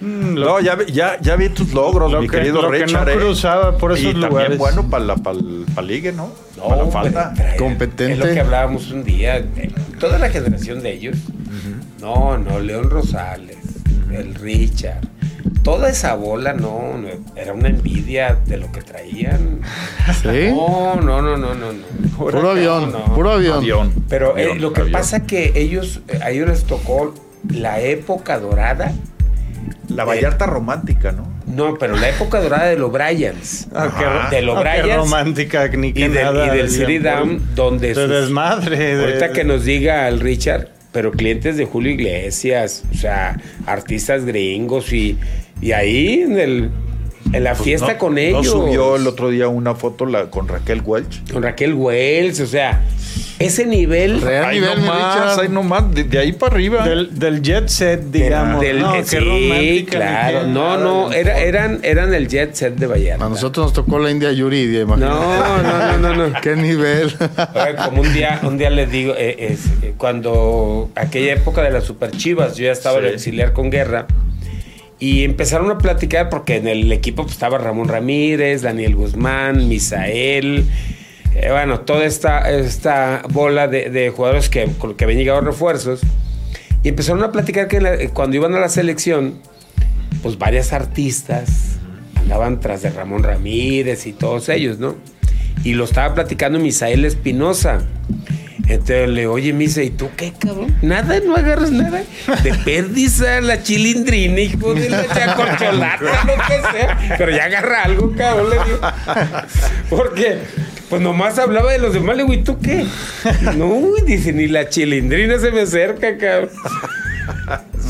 Mm, 0.00 0.34
lo- 0.34 0.46
No, 0.46 0.60
ya, 0.60 0.74
vi- 0.74 0.90
ya, 0.92 1.18
ya 1.20 1.36
vi 1.36 1.48
tus 1.50 1.72
logros, 1.74 2.10
Lo 2.10 2.20
mi 2.22 2.28
que- 2.28 2.38
querido 2.38 2.62
lo 2.62 2.70
que 2.72 2.80
no 2.80 2.84
Richard. 2.86 3.08
¿eh? 3.10 3.16
cruzaba 3.16 3.76
por 3.76 3.92
esos 3.92 4.04
y 4.04 4.06
también 4.12 4.30
lugares. 4.30 4.58
bueno 4.58 4.88
para 4.90 5.04
la 5.04 5.16
para 5.16 5.38
el 5.38 5.66
ligue, 5.86 6.12
¿no? 6.12 6.30
para 6.68 6.82
la 6.84 6.90
falda. 6.90 7.34
traer- 7.34 7.56
Competente. 7.58 8.12
Es 8.14 8.18
lo 8.18 8.24
que 8.26 8.40
hablábamos 8.40 8.90
un 8.90 9.04
día. 9.04 9.44
Toda 10.00 10.18
la 10.18 10.28
generación 10.30 10.82
de 10.82 10.92
ellos. 10.92 11.16
No, 12.00 12.36
no, 12.36 12.58
León 12.58 12.90
Rosales, 12.90 13.58
el 14.10 14.34
Richard. 14.34 15.02
Toda 15.62 15.88
esa 15.90 16.14
bola, 16.14 16.52
no, 16.54 16.96
no, 16.98 17.08
era 17.36 17.52
una 17.52 17.68
envidia 17.68 18.36
de 18.46 18.56
lo 18.56 18.72
que 18.72 18.82
traían. 18.82 19.60
¿Sí? 20.22 20.28
No, 20.52 20.96
no, 20.96 21.22
no, 21.22 21.36
no, 21.36 21.54
no. 21.54 21.72
no. 21.72 22.16
Puro 22.18 22.50
avión, 22.50 22.90
no. 22.92 23.04
puro 23.14 23.30
avión. 23.32 23.58
Avión. 23.58 23.92
Pero 24.08 24.36
eh, 24.36 24.54
lo 24.58 24.72
que 24.72 24.80
avión. 24.82 24.92
pasa 24.92 25.24
que 25.26 25.52
ellos, 25.54 26.00
eh, 26.08 26.18
a 26.22 26.30
ellos 26.30 26.48
les 26.48 26.64
tocó 26.64 27.14
la 27.48 27.80
época 27.80 28.38
dorada. 28.38 28.92
La 29.88 30.04
Vallarta 30.04 30.46
romántica, 30.46 31.12
¿no? 31.12 31.30
No, 31.46 31.76
pero 31.76 31.96
la 31.96 32.08
época 32.08 32.40
dorada 32.40 32.66
de 32.66 32.76
los 32.78 32.90
Bryans. 32.90 33.68
Ah, 33.74 33.84
Ajá. 33.84 34.30
de 34.30 34.40
los 34.42 34.56
ah, 34.56 34.60
Bryans. 34.60 34.96
romántica 34.96 35.68
ni 35.68 35.88
y 35.88 35.92
del- 35.92 36.14
nada. 36.14 36.46
y 36.54 36.56
del 36.58 36.70
City. 36.70 36.98
Down, 36.98 37.54
donde 37.54 37.88
De 37.88 37.94
sus- 37.94 38.08
desmadre. 38.08 38.96
de- 38.96 39.04
Ahorita 39.04 39.32
que 39.32 39.44
nos 39.44 39.64
diga 39.64 40.08
el 40.08 40.20
Richard, 40.20 40.68
pero 40.92 41.10
clientes 41.10 41.56
de 41.56 41.64
Julio 41.64 41.92
Iglesias, 41.92 42.84
o 42.90 42.94
sea, 42.94 43.40
artistas 43.66 44.24
gringos 44.24 44.92
y, 44.92 45.18
y 45.60 45.72
ahí 45.72 46.20
en, 46.20 46.38
el, 46.38 46.70
en 47.32 47.44
la 47.44 47.52
Pues 47.52 47.62
fiesta 47.64 47.92
no- 47.94 47.98
con 47.98 48.18
ellos. 48.18 48.44
No 48.46 48.50
subió 48.52 48.96
el 48.96 49.06
otro 49.06 49.30
día 49.30 49.48
una 49.48 49.74
foto 49.74 50.06
la, 50.06 50.30
con 50.30 50.48
Raquel 50.48 50.82
Welch. 50.84 51.32
Con 51.32 51.42
Raquel 51.42 51.74
Wells, 51.74 52.40
o 52.40 52.46
sea, 52.46 52.82
ese 53.38 53.66
nivel 53.66 54.20
Real 54.20 54.44
Ahí 54.44 54.60
nivel, 54.60 54.80
nomás, 54.80 55.38
ahí 55.38 55.48
nomás, 55.48 55.94
de, 55.94 56.04
de 56.04 56.18
ahí 56.18 56.32
para 56.32 56.54
arriba. 56.54 56.86
Del, 56.86 57.18
del 57.18 57.42
jet 57.42 57.68
set, 57.68 58.00
digamos. 58.10 58.60
del- 58.60 58.80
no, 58.80 58.94
eh, 58.94 58.98
qué 58.98 59.04
sí, 59.04 59.16
romántica, 59.18 59.58
ni 59.60 59.82
claro. 59.84 60.46
No, 60.46 60.76
no, 60.78 61.12
era, 61.12 61.38
eran, 61.38 61.80
eran 61.82 62.14
el 62.14 62.28
jet 62.28 62.54
set 62.54 62.76
de 62.76 62.86
Vallarta. 62.86 63.24
A 63.24 63.28
nosotros 63.28 63.66
nos 63.66 63.72
tocó 63.72 63.98
la 63.98 64.10
India 64.10 64.30
Yuridia, 64.32 64.82
imagínate. 64.82 65.12
No, 65.12 65.62
no, 65.62 65.98
no, 65.98 66.14
no, 66.14 66.28
no. 66.28 66.40
¿Qué 66.42 66.54
nivel? 66.54 67.12
Oye, 67.54 67.74
como 67.84 68.02
un 68.02 68.12
día, 68.12 68.40
un 68.42 68.58
día 68.58 68.70
les 68.70 68.90
digo, 68.90 69.14
eh, 69.16 69.48
es, 69.50 69.66
eh, 69.82 69.94
cuando 69.96 70.90
aquella 70.94 71.32
época 71.34 71.62
de 71.62 71.70
las 71.70 71.84
super 71.84 72.10
chivas, 72.12 72.56
yo 72.56 72.66
ya 72.66 72.72
estaba 72.72 73.00
Sí. 73.00 73.06
en 73.06 73.12
auxiliar 73.14 73.52
con 73.52 73.70
guerra. 73.70 74.06
Y 75.02 75.24
empezaron 75.24 75.68
a 75.68 75.78
platicar 75.78 76.30
porque 76.30 76.58
en 76.58 76.68
el 76.68 76.92
equipo 76.92 77.24
pues, 77.24 77.32
estaba 77.32 77.58
Ramón 77.58 77.88
Ramírez, 77.88 78.62
Daniel 78.62 78.94
Guzmán, 78.94 79.66
Misael, 79.66 80.64
eh, 81.34 81.48
bueno, 81.50 81.80
toda 81.80 82.04
esta, 82.04 82.48
esta 82.48 83.22
bola 83.28 83.66
de, 83.66 84.12
jugadores 84.14 84.48
que, 84.48 84.70
que 84.96 85.02
habían 85.04 85.18
llegado 85.18 85.40
refuerzos. 85.40 86.02
Y 86.84 86.88
empezaron 86.90 87.24
a 87.24 87.32
platicar 87.32 87.66
que 87.66 87.78
eh, 87.78 88.10
cuando 88.14 88.36
iban 88.36 88.54
a 88.54 88.60
la 88.60 88.68
selección, 88.68 89.40
pues 90.22 90.38
varias 90.38 90.72
artistas 90.72 91.78
andaban 92.14 92.60
tras 92.60 92.82
de 92.82 92.90
Ramón 92.90 93.24
Ramírez 93.24 94.06
y 94.06 94.12
todos 94.12 94.48
ellos, 94.50 94.78
¿no? 94.78 94.94
Y 95.64 95.72
lo 95.74 95.82
estaba 95.82 96.14
platicando 96.14 96.60
Misael 96.60 97.04
Espinosa. 97.04 97.84
Entonces 98.68 99.08
le 99.08 99.22
digo, 99.22 99.32
oye, 99.34 99.52
Misa, 99.52 99.82
¿y 99.82 99.90
tú 99.90 100.08
qué, 100.16 100.32
cabrón? 100.38 100.74
Nada, 100.82 101.18
no 101.20 101.34
agarras 101.36 101.70
nada. 101.72 102.02
De 102.42 102.54
pérdiza, 102.64 103.40
la 103.40 103.62
chilindrina, 103.62 104.40
hijo 104.40 104.74
de 104.74 104.88
la 104.88 105.06
ya 105.14 105.34
corcholata, 105.34 106.24
lo 106.26 106.34
que 106.34 106.78
sea. 106.78 107.16
Pero 107.18 107.32
ya 107.32 107.44
agarra 107.44 107.82
algo, 107.82 108.14
cabrón, 108.16 108.50
le 108.50 108.56
digo. 108.64 108.78
Porque, 109.90 110.38
pues 110.88 111.02
nomás 111.02 111.38
hablaba 111.38 111.72
de 111.72 111.78
los 111.78 111.92
demás, 111.92 112.16
le 112.16 112.22
digo, 112.22 112.34
¿y 112.34 112.44
tú 112.44 112.58
qué? 112.60 112.86
No, 113.56 113.94
dice, 114.06 114.32
ni 114.32 114.46
la 114.46 114.68
chilindrina 114.68 115.38
se 115.38 115.50
me 115.50 115.62
acerca, 115.62 116.16
cabrón. 116.16 116.50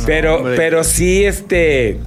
Pero, 0.07 0.37
hombre. 0.39 0.57
pero 0.57 0.83
sí, 0.85 1.25
este. 1.25 1.99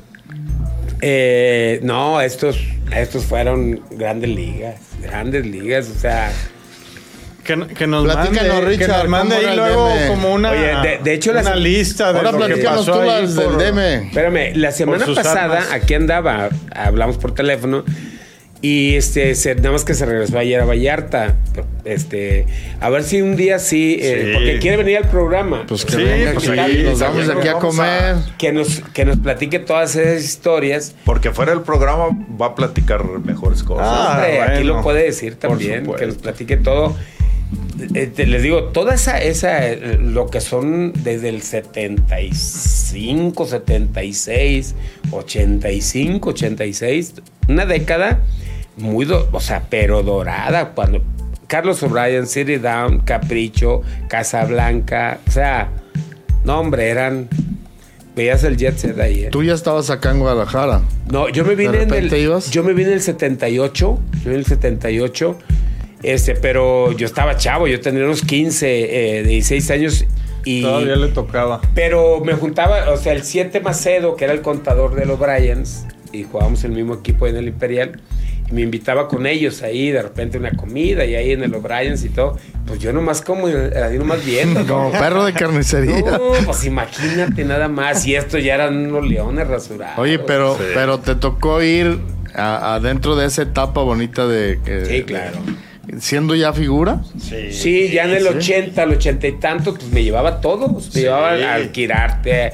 eh, 1.02 1.80
no, 1.84 2.20
estos, 2.20 2.60
estos 2.94 3.26
fueron 3.26 3.82
grandes 3.92 4.30
ligas. 4.32 4.76
Grandes 5.02 5.46
ligas, 5.46 5.88
o 5.96 6.00
sea. 6.00 6.32
Que, 7.46 7.68
que 7.76 7.86
nos 7.88 8.04
Platícanos, 8.06 8.54
mande, 8.54 8.78
que 8.78 8.86
Richard, 8.86 8.98
nos 9.04 9.08
mande 9.10 9.36
¿cómo 9.36 9.48
ahí 9.50 9.56
luego 9.56 9.90
DM? 9.90 10.08
como 10.08 10.34
una, 10.34 10.50
Oye, 10.52 10.60
de- 10.82 11.00
de 11.04 11.14
hecho, 11.14 11.30
una 11.32 11.44
las- 11.44 11.58
lista 11.60 12.12
de 12.12 12.18
Ahora 12.20 12.32
lo 12.32 12.48
que 12.48 12.58
pasó 12.64 12.92
tú 12.94 13.00
ahí 13.02 13.08
las 13.22 13.36
del 13.36 13.46
por- 13.46 13.58
DM. 13.60 14.08
Espérame, 14.08 14.56
la 14.56 14.72
semana 14.72 15.06
pasada 15.06 15.44
armas. 15.60 15.72
aquí 15.72 15.94
andaba, 15.94 16.50
hablamos 16.74 17.18
por 17.18 17.36
teléfono 17.36 17.86
y 18.62 18.96
este, 18.96 19.36
se- 19.36 19.54
nada 19.54 19.74
más 19.74 19.86
que 19.86 19.94
se 19.94 20.08
regresó 20.08 20.40
ayer 20.40 20.60
a 20.60 20.66
Vallarta. 20.66 21.36
Este, 21.84 22.48
a 22.82 22.90
ver 22.90 23.04
si 23.04 23.22
un 23.22 23.36
día 23.36 23.60
sí, 23.60 24.00
eh, 24.02 24.24
Sí. 24.26 24.32
porque 24.34 24.58
quiere 24.60 24.78
venir 24.78 24.98
al 24.98 25.08
programa. 25.08 25.66
Pues 25.68 25.86
que 25.86 25.92
Sí, 25.92 26.04
venga 26.04 26.34
pues 26.34 26.50
aquí, 26.50 26.72
sí, 26.78 26.82
nos 26.84 27.00
vamos 27.00 27.30
aquí 27.30 27.48
a 27.48 27.54
comer. 27.54 28.16
que 28.40 28.52
nos, 28.54 28.82
que 28.92 29.06
nos 29.06 29.18
platique 29.20 29.60
todas 29.60 29.96
esas 29.96 30.24
historias. 30.24 30.96
Porque 31.06 31.30
fuera 31.30 31.52
del 31.52 31.62
programa 31.62 32.06
va 32.42 32.48
a 32.48 32.56
platicar 32.56 33.04
mejores 33.24 33.62
cosas. 33.62 33.86
Ah, 33.88 34.14
Hombre, 34.16 34.42
aquí 34.42 34.64
lo 34.64 34.82
puede 34.82 35.04
decir 35.04 35.36
también, 35.36 35.86
que 35.96 36.08
nos 36.08 36.16
platique 36.16 36.58
todo. 36.58 36.96
Eh, 37.94 38.08
te- 38.08 38.26
les 38.26 38.42
digo, 38.42 38.64
toda 38.66 38.96
esa, 38.96 39.22
esa, 39.22 39.68
eh, 39.68 39.98
lo 40.02 40.28
que 40.28 40.40
son 40.42 40.94
desde 41.04 41.30
el 41.30 41.42
75, 41.42 43.46
76, 43.46 44.76
85, 45.12 46.30
86, 46.30 47.14
una 47.50 47.66
década 47.66 48.22
muy, 48.78 49.06
do- 49.06 49.28
o 49.32 49.40
sea, 49.40 49.64
pero 49.70 50.04
dorada, 50.04 50.72
cuando 50.74 51.02
Carlos 51.48 51.82
O'Brien, 51.84 52.28
City 52.28 52.58
Down, 52.58 53.00
Capricho, 53.00 53.82
Casablanca, 54.08 55.20
o 55.28 55.32
sea, 55.32 55.70
no 56.44 56.60
hombre, 56.60 56.90
eran, 56.90 57.28
veías 58.16 58.44
el 58.44 58.58
jet 58.58 58.78
set 58.78 59.00
ahí, 59.00 59.26
¿eh? 59.26 59.30
Tú 59.32 59.44
ya 59.44 59.54
estabas 59.54 59.90
acá 59.90 60.12
en 60.12 60.20
Guadalajara. 60.20 60.82
No, 61.12 61.30
yo 61.30 61.46
me 61.46 61.56
vine 61.56 61.84
en 61.84 61.94
el. 61.94 62.14
ibas? 62.14 62.52
Yo 62.52 62.64
me 62.64 62.74
vine 62.74 62.90
en 62.90 62.96
el 62.96 63.02
78. 63.02 64.00
Yo 64.14 64.20
vine 64.20 64.34
en 64.34 64.40
el 64.40 64.46
78. 64.46 65.38
Este, 66.06 66.36
pero 66.36 66.92
yo 66.92 67.06
estaba 67.06 67.36
chavo, 67.38 67.68
yo 67.68 67.80
tenía 67.82 68.04
unos 68.06 68.22
15, 68.22 69.20
eh, 69.20 69.24
16 69.24 69.72
años. 69.72 70.06
Y, 70.48 70.62
Todavía 70.62 70.96
le 70.96 71.08
tocaba. 71.08 71.60
pero 71.74 72.20
me 72.24 72.34
juntaba, 72.34 72.92
o 72.92 72.98
sea, 72.98 73.14
el 73.14 73.24
7 73.24 73.60
Macedo, 73.62 74.16
que 74.16 74.26
era 74.26 74.34
el 74.34 74.42
contador 74.42 74.94
de 74.94 75.06
los 75.08 75.18
Bryans, 75.20 75.88
y 76.12 76.24
jugábamos 76.24 76.64
el 76.64 76.72
mismo 76.72 76.94
equipo 76.94 77.26
en 77.26 77.36
el 77.38 77.48
Imperial. 77.48 78.00
Y 78.48 78.54
me 78.54 78.62
invitaba 78.62 79.08
con 79.08 79.26
ellos 79.26 79.64
ahí, 79.64 79.90
de 79.90 80.04
repente 80.04 80.38
una 80.38 80.52
comida, 80.52 81.04
y 81.04 81.16
ahí 81.16 81.32
en 81.32 81.42
el 81.42 81.56
O'Briens 81.56 82.04
y 82.06 82.10
todo. 82.10 82.38
Pues 82.68 82.78
yo 82.78 82.94
nomás 82.94 83.24
como, 83.24 83.48
ahí 83.48 83.98
nomás 83.98 84.24
viendo. 84.24 84.64
Como 84.68 84.92
perro 84.92 85.26
de 85.26 85.34
carnicería. 85.34 86.00
No, 86.02 86.20
pues 86.46 86.64
imagínate 86.64 87.44
nada 87.44 87.68
más. 87.68 88.06
Y 88.06 88.14
esto 88.16 88.38
ya 88.38 88.54
eran 88.54 88.78
unos 88.92 89.08
leones 89.08 89.48
rasurados. 89.48 89.98
Oye, 89.98 90.20
pero, 90.20 90.56
Sí. 90.58 90.64
pero 90.76 91.00
te 91.00 91.16
tocó 91.16 91.64
ir 91.64 91.98
a- 92.36 92.76
adentro 92.76 93.16
de 93.16 93.26
esa 93.26 93.42
etapa 93.42 93.82
bonita 93.82 94.28
de 94.28 94.60
que. 94.64 94.86
Sí, 94.86 95.02
claro. 95.04 95.40
Siendo 96.00 96.36
ya 96.36 96.52
figura. 96.54 97.02
Sí. 97.20 97.52
Sí, 97.52 97.90
ya 97.92 98.04
en 98.04 98.12
el 98.12 98.28
80, 98.28 98.84
el 98.84 98.92
80 98.92 99.28
y 99.28 99.32
tanto, 99.40 99.74
pues 99.74 99.88
me 99.92 100.04
llevaba 100.04 100.42
todos. 100.42 100.72
Me 100.88 100.92
Sí. 100.92 101.00
llevaba 101.02 101.32
al, 101.32 101.72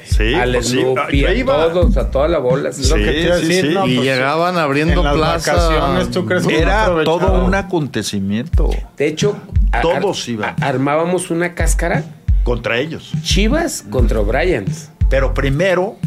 Sí, 0.05 0.33
al 0.33 0.51
pues 0.53 0.67
Snoopy, 0.67 1.25
a 1.25 1.43
todos, 1.45 1.97
a 1.97 2.11
toda 2.11 2.27
la 2.27 2.39
bola. 2.39 2.69
Es 2.69 2.89
lo 2.89 2.95
Sí, 2.97 3.03
que 3.03 3.11
te 3.11 3.21
iba 3.21 3.35
a 3.35 3.39
sí, 3.39 3.45
decir, 3.47 3.67
sí. 3.69 3.73
no, 3.73 3.87
y 3.87 3.95
pues, 3.95 4.07
llegaban 4.07 4.57
abriendo 4.57 4.99
en 5.01 5.05
las 5.05 5.15
plaza. 5.15 5.53
vacaciones, 5.53 6.11
¿tú 6.11 6.25
crees 6.25 6.45
que 6.47 6.53
no 6.53 6.59
Era 6.59 7.03
todo 7.03 7.45
un 7.45 7.55
acontecimiento 7.55 8.69
De 8.97 9.07
hecho, 9.07 9.37
Todos 9.81 10.23
ar- 10.23 10.29
iban. 10.29 10.55
armábamos 10.61 11.29
una 11.31 11.53
cáscara 11.55 12.03
contra 12.43 12.79
ellos. 12.79 13.11
Chivas 13.23 13.83
contra 13.89 14.19
O'Briens. 14.19 14.89
Pero 15.09 15.33
primero 15.33 15.97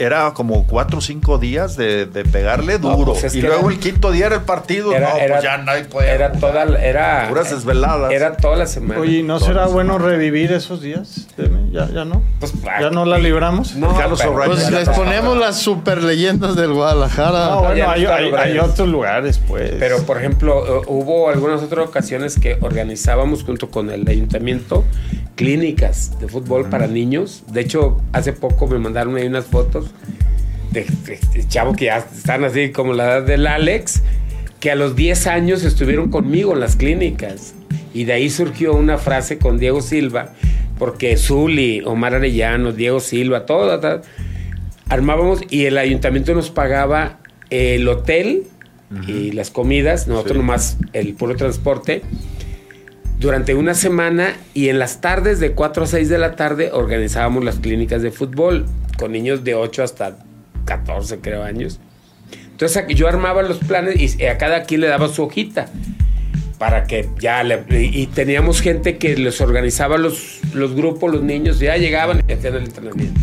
era 0.00 0.32
como 0.32 0.66
cuatro 0.66 0.98
o 0.98 1.00
cinco 1.00 1.38
días 1.38 1.76
de, 1.76 2.06
de 2.06 2.24
pegarle 2.24 2.78
No, 2.78 2.96
duro. 2.96 3.12
pues 3.12 3.24
es 3.24 3.34
y 3.34 3.42
luego 3.42 3.66
era- 3.68 3.74
el 3.74 3.78
quinto 3.78 4.10
día 4.10 4.26
era 4.26 4.36
el 4.36 4.42
partido. 4.42 4.92
Era, 4.94 5.10
no, 5.10 5.16
era- 5.18 5.34
pues 5.34 5.44
ya 5.44 5.58
nadie 5.58 5.84
podía 5.84 6.14
era 6.14 6.28
jugar. 6.30 6.40
toda, 6.40 6.64
la- 6.64 6.82
era 6.84 7.26
Puras 7.28 7.50
desveladas. 7.50 8.10
Era 8.12 8.36
toda 8.36 8.56
la 8.56 8.66
semana. 8.66 9.00
Oye, 9.00 9.22
¿no 9.22 9.38
será 9.38 9.66
bueno 9.66 9.98
revivir 9.98 10.52
esos 10.52 10.80
días? 10.80 11.28
Ya, 11.70 11.88
ya 11.92 12.04
no. 12.04 12.22
Pues, 12.40 12.52
ya 12.80 12.90
no 12.90 13.04
la 13.04 13.18
libramos. 13.18 13.76
No, 13.76 13.94
Carlos 13.96 14.20
pero-. 14.20 14.42
Pues 14.46 14.70
les 14.70 14.88
ponemos 14.88 15.36
las 15.36 15.58
super 15.58 16.02
leyendas 16.02 16.56
del 16.56 16.72
Guadalajara. 16.72 17.50
No, 17.50 17.60
bueno, 17.62 17.90
hay 17.90 18.58
otros 18.58 18.88
lugares, 18.88 19.38
pues. 19.46 19.72
Pero, 19.78 20.02
por 20.04 20.16
ejemplo, 20.18 20.64
eh, 20.66 20.84
hubo 20.88 21.28
algunas 21.28 21.62
otras 21.62 21.86
ocasiones 21.86 22.38
que 22.38 22.56
organizábamos 22.60 23.44
junto 23.44 23.70
con 23.70 23.90
el 23.90 24.08
ayuntamiento 24.08 24.84
clínicas 25.44 26.18
de 26.20 26.28
fútbol 26.28 26.68
para 26.68 26.86
niños. 26.86 27.42
De 27.50 27.62
hecho, 27.62 28.00
hace 28.12 28.32
poco 28.34 28.66
me 28.68 28.78
mandaron 28.78 29.16
ahí 29.16 29.26
unas 29.26 29.46
fotos 29.46 29.90
de, 30.70 30.84
de- 31.06 31.18
de 31.32 31.48
chavo 31.48 31.72
que 31.74 31.86
ya 31.86 31.96
están 31.98 32.44
así 32.44 32.70
como 32.70 32.92
la 32.92 33.04
edad 33.04 33.22
del 33.22 33.46
Alex, 33.46 34.02
que 34.60 34.70
a 34.70 34.74
los 34.74 34.94
10 34.96 35.26
años 35.28 35.64
estuvieron 35.64 36.10
conmigo 36.10 36.52
en 36.52 36.60
las 36.60 36.76
clínicas. 36.76 37.54
Y 37.94 38.04
de 38.04 38.12
ahí 38.12 38.28
surgió 38.28 38.74
una 38.74 38.98
frase 38.98 39.38
con 39.38 39.58
Diego 39.58 39.80
Silva, 39.80 40.34
porque 40.78 41.16
Zuli, 41.16 41.80
Omar 41.86 42.14
Arellano, 42.14 42.72
Diego 42.72 43.00
Silva, 43.00 43.46
todo, 43.46 43.80
todo, 43.80 44.02
armábamos 44.88 45.40
y 45.48 45.64
el 45.64 45.78
ayuntamiento 45.78 46.34
nos 46.34 46.50
pagaba 46.50 47.18
el 47.48 47.88
hotel 47.88 48.44
y 49.06 49.30
las 49.32 49.50
comidas, 49.50 50.06
nosotros 50.08 50.32
Sí. 50.34 50.38
nomás 50.38 50.76
el 50.92 51.14
puro 51.14 51.36
transporte, 51.36 52.02
durante 53.20 53.54
una 53.54 53.74
semana 53.74 54.34
y 54.54 54.70
en 54.70 54.78
las 54.78 55.02
tardes 55.02 55.40
de 55.40 55.52
4 55.52 55.84
a 55.84 55.86
6 55.86 56.08
de 56.08 56.16
la 56.16 56.36
tarde 56.36 56.70
organizábamos 56.72 57.44
las 57.44 57.56
clínicas 57.56 58.00
de 58.00 58.10
fútbol 58.10 58.64
con 58.98 59.12
niños 59.12 59.44
de 59.44 59.54
8 59.54 59.82
hasta 59.82 60.16
14 60.64 61.18
creo 61.20 61.42
años. 61.42 61.80
Entonces 62.50 62.82
yo 62.88 63.08
armaba 63.08 63.42
los 63.42 63.58
planes 63.58 64.18
y 64.18 64.24
a 64.24 64.38
cada 64.38 64.62
quien 64.62 64.80
le 64.80 64.86
daba 64.86 65.08
su 65.08 65.22
hojita 65.22 65.68
para 66.58 66.84
que 66.84 67.10
ya 67.18 67.42
le, 67.42 67.62
y 67.70 68.06
teníamos 68.06 68.62
gente 68.62 68.96
que 68.96 69.14
les 69.16 69.40
organizaba 69.42 69.98
los, 69.98 70.40
los 70.54 70.74
grupos, 70.74 71.12
los 71.12 71.22
niños, 71.22 71.58
ya 71.58 71.76
llegaban 71.76 72.22
y 72.26 72.32
hacían 72.32 72.54
el 72.54 72.64
entrenamiento. 72.64 73.20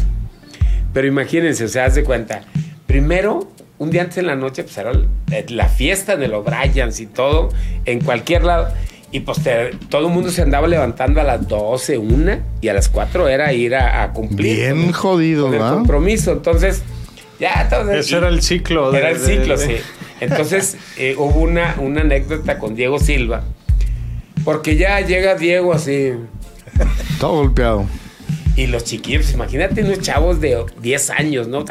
Pero 0.94 1.08
imagínense, 1.08 1.66
o 1.66 1.68
sea, 1.68 1.86
haz 1.86 1.96
de 1.96 2.04
cuenta, 2.04 2.44
primero, 2.86 3.52
un 3.80 3.90
día 3.90 4.04
antes 4.04 4.18
en 4.18 4.28
la 4.28 4.36
noche, 4.36 4.64
pues 4.64 4.78
era 4.78 4.92
la 5.50 5.70
fiesta 5.70 6.18
de 6.18 6.28
los 6.28 6.46
Bryans 6.46 7.00
y 7.00 7.08
todo, 7.08 7.50
en 7.86 8.00
cualquier 8.02 8.44
lado. 8.44 8.74
Y 9.18 9.22
pues 9.22 9.40
todo 9.90 10.08
el 10.08 10.14
mundo 10.14 10.30
se 10.30 10.44
andaba 10.44 10.68
levantando 10.68 11.20
a 11.20 11.24
las 11.24 11.48
12, 11.48 11.98
una, 11.98 12.40
y 12.62 12.68
a 12.68 12.74
las 12.76 12.88
4 12.88 13.28
era 13.28 13.52
ir 13.52 13.74
a, 13.74 14.14
cumplir. 14.14 14.58
Bien 14.58 14.92
jodido, 14.92 15.48
con 15.48 15.56
el 15.56 15.60
compromiso. 15.60 16.34
Entonces, 16.34 16.84
ya. 17.40 17.64
Entonces, 17.64 18.06
Ese 18.06 18.18
era 18.18 18.28
el 18.28 18.44
ciclo. 18.44 18.94
era 18.94 19.10
el 19.10 19.18
ciclo, 19.18 19.58
sí. 19.58 19.78
Entonces, 20.22 20.78
eh, 21.00 21.16
hubo 21.18 21.40
una, 21.40 21.78
una 21.80 22.02
anécdota 22.02 22.60
con 22.60 22.76
Diego 22.76 23.00
Silva, 23.00 23.42
porque 24.46 24.76
ya 24.76 25.02
llega 25.02 25.34
Diego 25.34 25.74
así. 25.74 26.12
Todo 27.20 27.38
golpeado. 27.38 27.88
Y 28.56 28.68
los 28.68 28.84
chiquillos, 28.84 29.34
imagínate 29.34 29.82
unos 29.82 30.00
chavos 30.00 30.40
de 30.40 30.64
10 30.80 31.10
años, 31.10 31.48
¿no? 31.48 31.66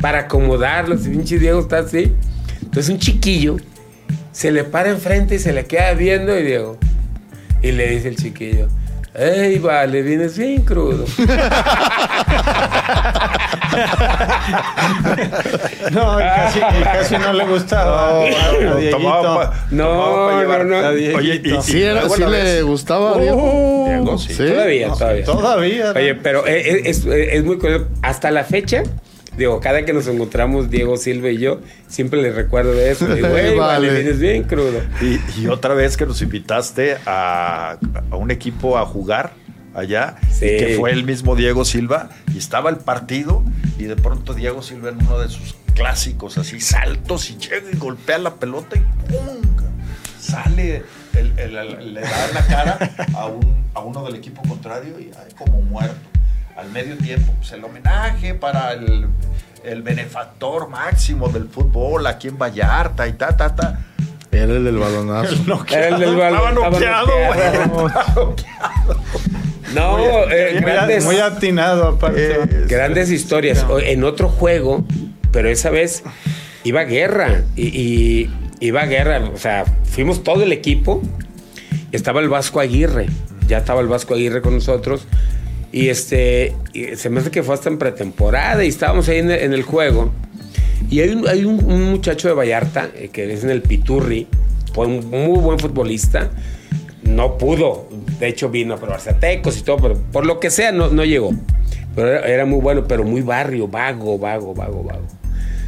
Para 0.00 0.20
acomodarlos, 0.20 1.00
pinche 1.00 1.40
Diego 1.40 1.58
está 1.58 1.78
así. 1.78 2.12
Entonces 2.62 2.88
un 2.88 3.00
chiquillo 3.00 3.56
se 4.32 4.50
le 4.50 4.64
para 4.64 4.90
enfrente 4.90 5.36
y 5.36 5.38
se 5.38 5.52
le 5.52 5.64
queda 5.66 5.92
viendo 5.94 6.36
y 6.38 6.42
Diego. 6.42 6.78
Y 7.62 7.72
le 7.72 7.88
dice 7.88 8.08
el 8.08 8.16
chiquillo, 8.16 8.68
¡Ey, 9.14 9.58
vale! 9.58 10.00
Vienes 10.00 10.38
bien 10.38 10.62
crudo. 10.62 11.04
no, 15.90 16.18
y 16.18 16.22
casi, 16.22 16.60
casi, 16.82 17.18
no 17.18 17.34
le 17.34 17.44
gustaba. 17.44 18.24
No, 19.70 20.46
no, 20.46 20.64
no, 20.64 20.88
Oye, 20.88 21.42
y, 21.44 21.62
sí, 21.62 21.82
era, 21.82 22.08
sí 22.08 22.24
le 22.24 22.62
gustaba 22.62 23.16
a 23.16 23.18
Diego. 23.20 23.84
Diego 23.86 24.16
sí. 24.16 24.34
Todavía, 24.34 24.88
todavía. 24.92 25.24
Todavía. 25.26 25.92
Oye, 25.94 26.14
pero 26.14 26.46
es, 26.46 27.04
es, 27.04 27.04
es 27.04 27.44
muy 27.44 27.58
curioso. 27.58 27.88
Hasta 28.00 28.30
la 28.30 28.44
fecha, 28.44 28.82
Digo, 29.36 29.60
cada 29.60 29.84
que 29.84 29.92
nos 29.92 30.06
encontramos, 30.08 30.70
Diego 30.70 30.96
Silva 30.96 31.30
y 31.30 31.38
yo, 31.38 31.60
siempre 31.88 32.20
le 32.20 32.32
recuerdo 32.32 32.72
de 32.72 32.90
eso. 32.90 33.06
Digo, 33.06 33.28
vale. 33.58 33.90
vienes 33.90 34.18
bien 34.18 34.44
crudo. 34.44 34.80
Y, 35.00 35.46
otra 35.46 35.74
vez 35.74 35.96
que 35.96 36.04
nos 36.04 36.20
invitaste 36.20 36.96
a, 37.06 37.78
un 38.10 38.30
equipo 38.30 38.76
a 38.76 38.84
jugar 38.84 39.32
allá, 39.74 40.16
que 40.38 40.76
fue 40.78 40.92
el 40.92 41.04
mismo 41.04 41.34
Diego 41.34 41.64
Silva, 41.64 42.10
y 42.34 42.38
estaba 42.38 42.68
el 42.68 42.76
partido, 42.76 43.42
y 43.78 43.84
de 43.84 43.96
pronto 43.96 44.34
Diego 44.34 44.62
Silva 44.62 44.90
en 44.90 44.98
uno 44.98 45.18
de 45.18 45.28
sus 45.28 45.54
clásicos, 45.74 46.36
así 46.36 46.60
saltos, 46.60 47.30
y 47.30 47.38
llega 47.38 47.70
y 47.72 47.76
golpea 47.78 48.18
la 48.18 48.34
pelota 48.34 48.76
y 48.76 48.80
¡pum! 49.10 49.52
Sale, 50.20 50.84
le 51.14 52.00
da 52.00 52.28
la 52.32 52.46
cara 52.46 52.78
a, 53.14 53.26
un, 53.26 53.64
a 53.74 53.80
uno 53.80 54.04
del 54.04 54.14
equipo 54.14 54.40
contrario 54.42 55.00
y 55.00 55.10
ay, 55.18 55.34
como 55.36 55.60
muerto 55.62 56.12
al 56.56 56.70
medio 56.70 56.96
tiempo, 56.96 57.32
pues 57.38 57.52
el 57.52 57.64
homenaje 57.64 58.34
para 58.34 58.72
el, 58.72 59.08
benefactor 59.82 60.68
máximo 60.68 61.28
del 61.28 61.48
fútbol 61.48 62.06
aquí 62.06 62.28
en 62.28 62.38
Vallarta 62.38 63.06
y 63.06 63.12
ta, 63.14 63.36
ta, 63.36 63.54
ta. 63.54 63.80
Era 64.30 64.54
el 64.54 64.64
del 64.64 64.78
balonazo. 64.78 65.64
Era 65.70 65.88
el 65.88 66.00
del 66.00 66.16
balonazo. 66.16 66.74
Estaba 66.74 67.04
noqueado, 67.04 68.34
No, 69.74 69.98
eh, 70.30 70.58
grandes, 70.60 71.04
muy 71.04 71.18
atinado 71.18 71.88
aparte. 71.88 72.32
Eh, 72.32 72.66
grandes 72.68 73.10
historias. 73.10 73.64
En 73.84 74.04
otro 74.04 74.28
juego, 74.28 74.84
pero 75.30 75.48
esa 75.48 75.70
vez 75.70 76.02
iba 76.64 76.84
guerra 76.84 77.42
y, 77.56 77.66
y 77.68 78.30
iba 78.60 78.84
guerra. 78.86 79.30
O 79.32 79.38
sea, 79.38 79.64
fuimos 79.84 80.24
todo 80.24 80.42
el 80.42 80.52
equipo. 80.52 81.02
Estaba 81.92 82.20
el 82.20 82.28
Vasco 82.28 82.60
Aguirre. 82.60 83.06
Ya 83.46 83.58
estaba 83.58 83.80
el 83.80 83.88
Vasco 83.88 84.14
Aguirre 84.14 84.40
con 84.40 84.54
nosotros. 84.54 85.06
Y 85.72 85.88
este, 85.88 86.54
se 86.96 87.08
me 87.08 87.20
hace 87.20 87.30
que 87.30 87.42
fue 87.42 87.54
hasta 87.54 87.70
en 87.70 87.78
pretemporada 87.78 88.62
y 88.62 88.68
estábamos 88.68 89.08
ahí 89.08 89.18
en 89.18 89.30
el, 89.30 89.62
juego. 89.62 90.12
Y 90.90 91.00
hay, 91.00 91.08
un, 91.10 91.26
hay 91.26 91.46
un, 91.46 91.90
muchacho 91.90 92.28
de 92.28 92.34
Vallarta 92.34 92.90
eh, 92.94 93.08
que 93.10 93.32
es 93.32 93.42
en 93.42 93.50
el 93.50 93.62
Piturri, 93.62 94.28
fue 94.74 94.86
un 94.86 95.08
muy 95.08 95.38
buen 95.40 95.58
futbolista. 95.58 96.30
No 97.02 97.38
pudo, 97.38 97.88
de 98.20 98.28
hecho 98.28 98.50
vino 98.50 98.74
a 98.74 98.76
probarse 98.76 99.10
a 99.10 99.18
Tecos 99.18 99.58
y 99.58 99.62
todo, 99.62 99.78
pero 99.78 99.98
por 100.12 100.26
lo 100.26 100.38
que 100.40 100.50
sea 100.50 100.72
no, 100.72 100.88
no 100.88 101.04
llegó. 101.06 101.32
Pero 101.96 102.22
era, 102.22 102.44
muy 102.44 102.60
bueno, 102.60 102.84
pero 102.86 103.04
muy 103.04 103.22
barrio, 103.22 103.66
vago, 103.66 104.18
vago, 104.18 104.54
vago, 104.54 104.82
vago. 104.82 105.06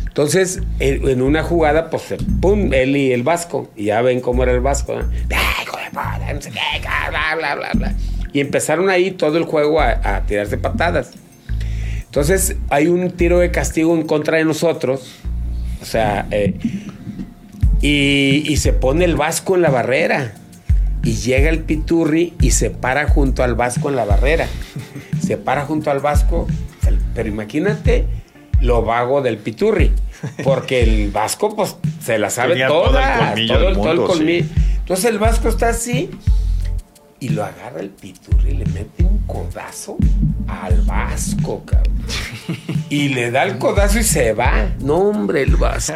Entonces, 0.06 0.60
en, 0.78 1.22
una 1.22 1.42
jugada, 1.42 1.90
pues, 1.90 2.14
pum, 2.40 2.72
él 2.72 2.96
y 2.96 3.12
el 3.12 3.24
Vasco, 3.24 3.68
y 3.74 3.86
ya 3.86 4.00
ven 4.00 4.20
cómo 4.20 4.42
era 4.42 4.52
el 4.52 4.60
Vasco. 4.60 4.94
¿no? 4.94 5.08
bla, 7.10 7.34
bla, 7.36 7.54
bla, 7.56 7.70
bla 7.74 7.94
y 8.34 8.40
empezaron 8.40 8.90
ahí 8.90 9.12
todo 9.12 9.38
el 9.38 9.44
juego 9.44 9.80
a, 9.80 10.20
tirarse 10.26 10.58
patadas. 10.58 11.12
Entonces 12.02 12.56
hay 12.68 12.88
un 12.88 13.12
tiro 13.12 13.38
de 13.38 13.52
castigo 13.52 13.94
en 13.94 14.06
contra 14.06 14.38
de 14.38 14.44
nosotros. 14.44 15.12
O 15.80 15.84
sea, 15.84 16.26
eh, 16.32 16.54
y, 17.80 18.56
se 18.56 18.72
pone 18.72 19.04
el 19.04 19.14
Vasco 19.14 19.54
en 19.54 19.62
la 19.62 19.70
barrera. 19.70 20.34
Y 21.04 21.12
llega 21.12 21.48
el 21.48 21.60
Piturri 21.60 22.34
y 22.40 22.50
se 22.50 22.70
para 22.70 23.06
junto 23.08 23.44
al 23.44 23.54
Vasco 23.54 23.88
en 23.88 23.94
la 23.94 24.04
barrera. 24.04 24.48
Se 25.24 25.36
para 25.36 25.64
junto 25.64 25.92
al 25.92 26.00
Vasco. 26.00 26.48
Pero 27.14 27.28
imagínate 27.28 28.06
lo 28.60 28.82
vago 28.82 29.22
del 29.22 29.36
Piturri. 29.36 29.92
Porque 30.42 30.82
el 30.82 31.12
Vasco, 31.12 31.54
pues, 31.54 31.76
se 32.02 32.18
la 32.18 32.30
sabe 32.30 32.66
toda. 32.66 33.34
Todo 33.46 33.68
el, 33.68 33.76
todo 33.76 34.20
Entonces 34.20 35.04
el 35.04 35.18
Vasco 35.18 35.48
está 35.48 35.68
así 35.68 36.10
y 37.24 37.30
lo 37.30 37.42
agarra 37.42 37.80
el 37.80 37.88
piturri 37.88 38.50
y 38.50 38.56
le 38.58 38.66
mete 38.66 39.02
un 39.02 39.16
codazo 39.26 39.96
al 40.46 40.82
vasco, 40.82 41.64
cabrón. 41.64 41.94
Y 42.90 43.08
le 43.08 43.30
da 43.30 43.44
el 43.44 43.56
codazo 43.56 43.98
y 43.98 44.02
se 44.02 44.34
va. 44.34 44.68
No, 44.80 44.96
hombre, 44.96 45.40
el 45.40 45.56
vasco. 45.56 45.94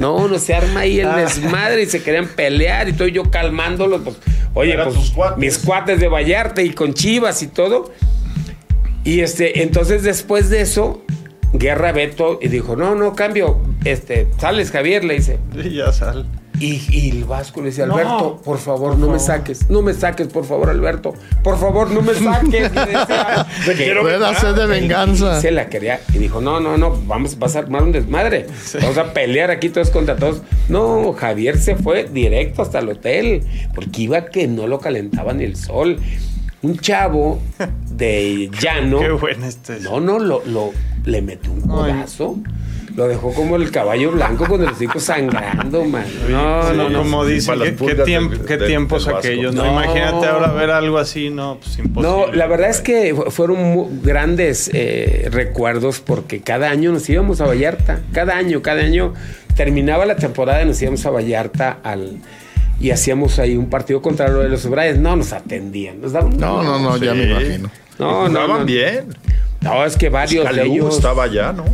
No, 0.00 0.26
no 0.26 0.36
se 0.40 0.54
arma 0.54 0.80
ahí 0.80 0.98
el 0.98 1.14
desmadre 1.14 1.82
y 1.82 1.86
se 1.86 2.02
querían 2.02 2.26
pelear 2.26 2.88
y 2.88 2.90
estoy 2.90 3.12
yo 3.12 3.30
calmándolo. 3.30 4.02
Pues, 4.02 4.16
oye, 4.52 4.76
pues 4.82 5.36
mis 5.36 5.58
cuates 5.58 6.00
de 6.00 6.08
Vallarta 6.08 6.60
y 6.60 6.70
con 6.70 6.92
Chivas 6.92 7.40
y 7.42 7.46
todo. 7.46 7.92
Y 9.04 9.20
este, 9.20 9.62
entonces 9.62 10.02
después 10.02 10.50
de 10.50 10.62
eso, 10.62 11.04
Guerra 11.52 11.92
Beto 11.92 12.40
y 12.42 12.48
dijo, 12.48 12.74
no, 12.74 12.96
no, 12.96 13.14
cambio, 13.14 13.60
este, 13.84 14.26
sales 14.38 14.72
Javier, 14.72 15.04
le 15.04 15.14
dice. 15.14 15.38
Y 15.54 15.70
ya 15.76 15.92
sal. 15.92 16.26
Y, 16.60 17.10
el 17.10 17.24
Vasco 17.24 17.60
le 17.60 17.68
dice, 17.68 17.82
Alberto, 17.82 18.40
por 18.44 18.58
favor, 18.58 18.98
no 18.98 19.08
me 19.08 19.18
saques, 19.18 19.68
no 19.70 19.82
me 19.82 19.94
saques, 19.94 20.28
por 20.28 20.44
favor, 20.44 20.70
Alberto, 20.70 21.14
por 21.42 21.58
favor, 21.58 21.90
no 21.90 22.02
me 22.02 22.14
saques. 22.14 22.70
Puede 24.00 24.26
hacer 24.26 24.54
de 24.54 24.66
venganza. 24.66 25.40
se 25.40 25.50
la 25.50 25.68
quería 25.68 26.00
y 26.12 26.18
dijo, 26.18 26.40
no, 26.40 26.60
no, 26.60 26.76
no, 26.76 27.00
vamos, 27.06 27.38
vas 27.38 27.56
a 27.56 27.60
armar 27.60 27.82
un 27.82 27.92
desmadre. 27.92 28.46
Vamos 28.80 28.98
a 28.98 29.12
pelear 29.12 29.50
aquí 29.50 29.68
todos 29.68 29.90
contra 29.90 30.16
todos. 30.16 30.42
No, 30.68 31.12
Javier 31.12 31.58
se 31.58 31.76
fue 31.76 32.04
directo 32.04 32.62
hasta 32.62 32.80
el 32.80 32.88
hotel, 32.88 33.42
porque 33.74 34.02
iba 34.02 34.26
que 34.26 34.48
no 34.48 34.66
lo 34.66 34.80
calentaba 34.80 35.32
ni 35.32 35.44
el 35.44 35.56
sol. 35.56 35.98
Un 36.60 36.76
chavo 36.78 37.40
de 37.90 38.50
llano. 38.60 38.98
Qué 38.98 39.12
bueno 39.12 39.46
este. 39.46 39.78
No, 39.80 40.00
no, 40.00 40.18
lo, 40.18 40.42
lo, 40.44 40.72
le 41.04 41.22
metió 41.22 41.52
un 41.52 41.60
codazo. 41.60 42.36
Lo 42.98 43.06
dejó 43.06 43.32
como 43.32 43.54
el 43.54 43.70
caballo 43.70 44.10
blanco 44.10 44.44
con 44.44 44.60
el 44.60 44.70
hocico 44.70 44.98
sangrando, 44.98 45.84
man. 45.84 46.04
No, 46.28 46.72
no, 46.72 46.90
no. 46.90 46.98
Como 46.98 47.24
dice, 47.24 47.52
¿qué, 48.44 48.56
tiempos 48.56 49.06
aquellos? 49.06 49.54
No. 49.54 49.64
Imagínate 49.64 50.26
ahora 50.26 50.50
ver 50.50 50.72
algo 50.72 50.98
así, 50.98 51.30
no, 51.30 51.58
pues 51.62 51.78
imposible. 51.78 52.02
No, 52.02 52.32
la 52.32 52.48
verdad 52.48 52.70
es 52.70 52.80
que 52.80 53.14
fueron 53.28 54.02
grandes 54.02 54.68
eh, 54.74 55.28
recuerdos 55.30 56.00
porque 56.00 56.40
cada 56.40 56.70
año 56.70 56.90
nos 56.90 57.08
íbamos 57.08 57.40
a 57.40 57.46
Vallarta. 57.46 58.00
Cada 58.12 58.36
año, 58.36 58.62
cada 58.62 58.82
año 58.82 59.14
terminaba 59.54 60.04
la 60.04 60.16
temporada 60.16 60.62
y 60.62 60.66
nos 60.66 60.82
íbamos 60.82 61.06
a 61.06 61.10
Vallarta 61.10 61.78
al 61.84 62.18
y 62.80 62.90
hacíamos 62.90 63.38
ahí 63.38 63.56
un 63.56 63.70
partido 63.70 64.02
contra 64.02 64.26
lo 64.26 64.40
de 64.40 64.48
los 64.48 64.68
Brayes. 64.68 64.98
No 64.98 65.14
nos 65.14 65.32
atendían. 65.32 66.00
Nos 66.00 66.10
daban, 66.10 66.36
no, 66.36 66.64
no, 66.64 66.80
no, 66.80 66.96
ya 66.96 67.14
me 67.14 67.30
imagino. 67.30 67.70
No, 67.96 68.28
no. 68.28 68.40
Estaban 68.40 68.66
bien. 68.66 69.14
No, 69.60 69.84
es 69.84 69.96
que 69.96 70.08
varios 70.08 70.44
pues 70.44 70.56
de 70.56 70.64
ellos. 70.64 70.96
estaba 70.96 71.22
allá, 71.22 71.52
¿no? 71.52 71.64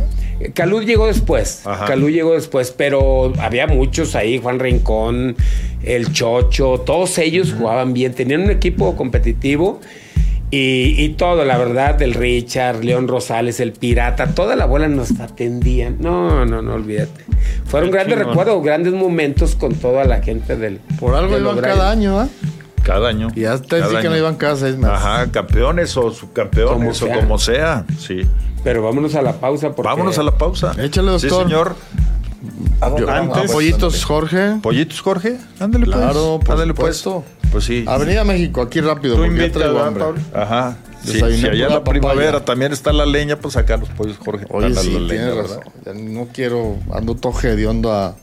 Calud 0.53 0.83
llegó 0.83 1.07
después. 1.07 1.63
Calud 1.87 2.09
llegó 2.09 2.33
después, 2.33 2.71
pero 2.71 3.33
había 3.39 3.67
muchos 3.67 4.15
ahí, 4.15 4.37
Juan 4.37 4.59
Rincón, 4.59 5.35
el 5.83 6.11
Chocho, 6.11 6.81
todos 6.85 7.17
ellos 7.17 7.53
jugaban 7.57 7.93
bien, 7.93 8.13
tenían 8.13 8.41
un 8.41 8.51
equipo 8.51 8.95
competitivo. 8.95 9.79
Y, 10.57 11.09
todo, 11.17 11.43
la 11.43 11.57
verdad, 11.57 12.01
el 12.01 12.13
Richard, 12.13 12.81
León 12.81 13.09
Rosales, 13.09 13.59
el 13.59 13.73
Pirata, 13.73 14.27
toda 14.27 14.55
la 14.55 14.65
bola 14.65 14.87
nos 14.87 15.19
atendían. 15.19 15.97
No, 15.99 16.45
no, 16.45 16.61
no, 16.61 16.75
olvídate. 16.75 17.25
Fueron 17.65 17.91
grandes 17.91 18.17
recuerdos, 18.17 18.63
grandes 18.63 18.93
momentos 18.93 19.55
con 19.55 19.73
toda 19.75 20.05
la 20.05 20.21
gente 20.21 20.55
del. 20.55 20.79
Por 20.97 21.13
algo 21.13 21.37
iban 21.37 21.59
cada 21.59 21.91
año, 21.91 22.23
¿eh? 22.23 22.27
Cada 22.83 23.09
año. 23.09 23.27
Y 23.35 23.43
hasta 23.43 23.89
sí 23.89 23.95
que 24.01 24.07
no 24.07 24.15
iban 24.15 24.35
cada 24.35 24.55
seis 24.55 24.77
meses. 24.77 24.95
Ajá, 24.95 25.29
campeones 25.29 25.97
o 25.97 26.11
subcampeones 26.11 27.01
o 27.01 27.09
como 27.09 27.37
sea, 27.37 27.83
sí. 27.97 28.21
Pero 28.65 28.81
vámonos 28.83 29.15
a 29.15 29.21
la 29.21 29.31
pausa. 29.33 29.71
Porque 29.73 29.87
Vámonos 29.87 30.17
a 30.19 30.23
la 30.23 30.37
pausa. 30.37 30.73
Échale, 30.77 31.17
Sí, 31.19 31.27
doctor. 31.27 31.47
señor. 31.47 31.75
¿A 32.81 32.87
dónde 32.89 33.01
Yo- 33.01 33.07
vamos? 33.07 33.37
antes- 33.37 33.51
Pollitos 33.53 34.03
Jorge. 34.03 34.57
¿Pollitos, 34.61 34.99
Jorge? 35.01 35.37
Ándale, 35.59 35.85
pues. 35.85 35.95
Claro, 35.97 36.39
por 36.43 36.51
Ándale, 36.53 36.71
supuesto. 36.73 37.23
pues. 37.39 37.51
Pues 37.51 37.63
sí. 37.63 37.85
Avenida 37.87 38.23
México, 38.25 38.61
aquí 38.61 38.81
rápido, 38.81 39.15
Tú 39.15 39.21
porque 39.21 39.37
ya 39.37 39.43
invitas, 39.45 39.61
traigo 39.61 39.75
¿verdad, 39.75 39.87
hambre. 39.87 40.03
Pablo? 40.03 40.21
Ajá. 40.33 40.77
Sí, 41.05 41.19
si 41.39 41.47
allá 41.47 41.69
la 41.69 41.83
primavera 41.83 42.43
también 42.43 42.73
está 42.73 42.91
la 42.91 43.05
leña, 43.05 43.37
pues 43.37 43.55
acá 43.55 43.77
los 43.77 43.87
pollos 43.89 44.17
Jorge. 44.17 44.45
Oye, 44.49 44.73
sí, 44.75 44.91
la 44.91 44.99
leña, 44.99 45.29
razón. 45.35 45.59
No 46.15 46.27
quiero, 46.33 46.77
ando 46.91 47.15
todo 47.15 47.39
hediondo 47.43 47.93
a... 47.93 48.15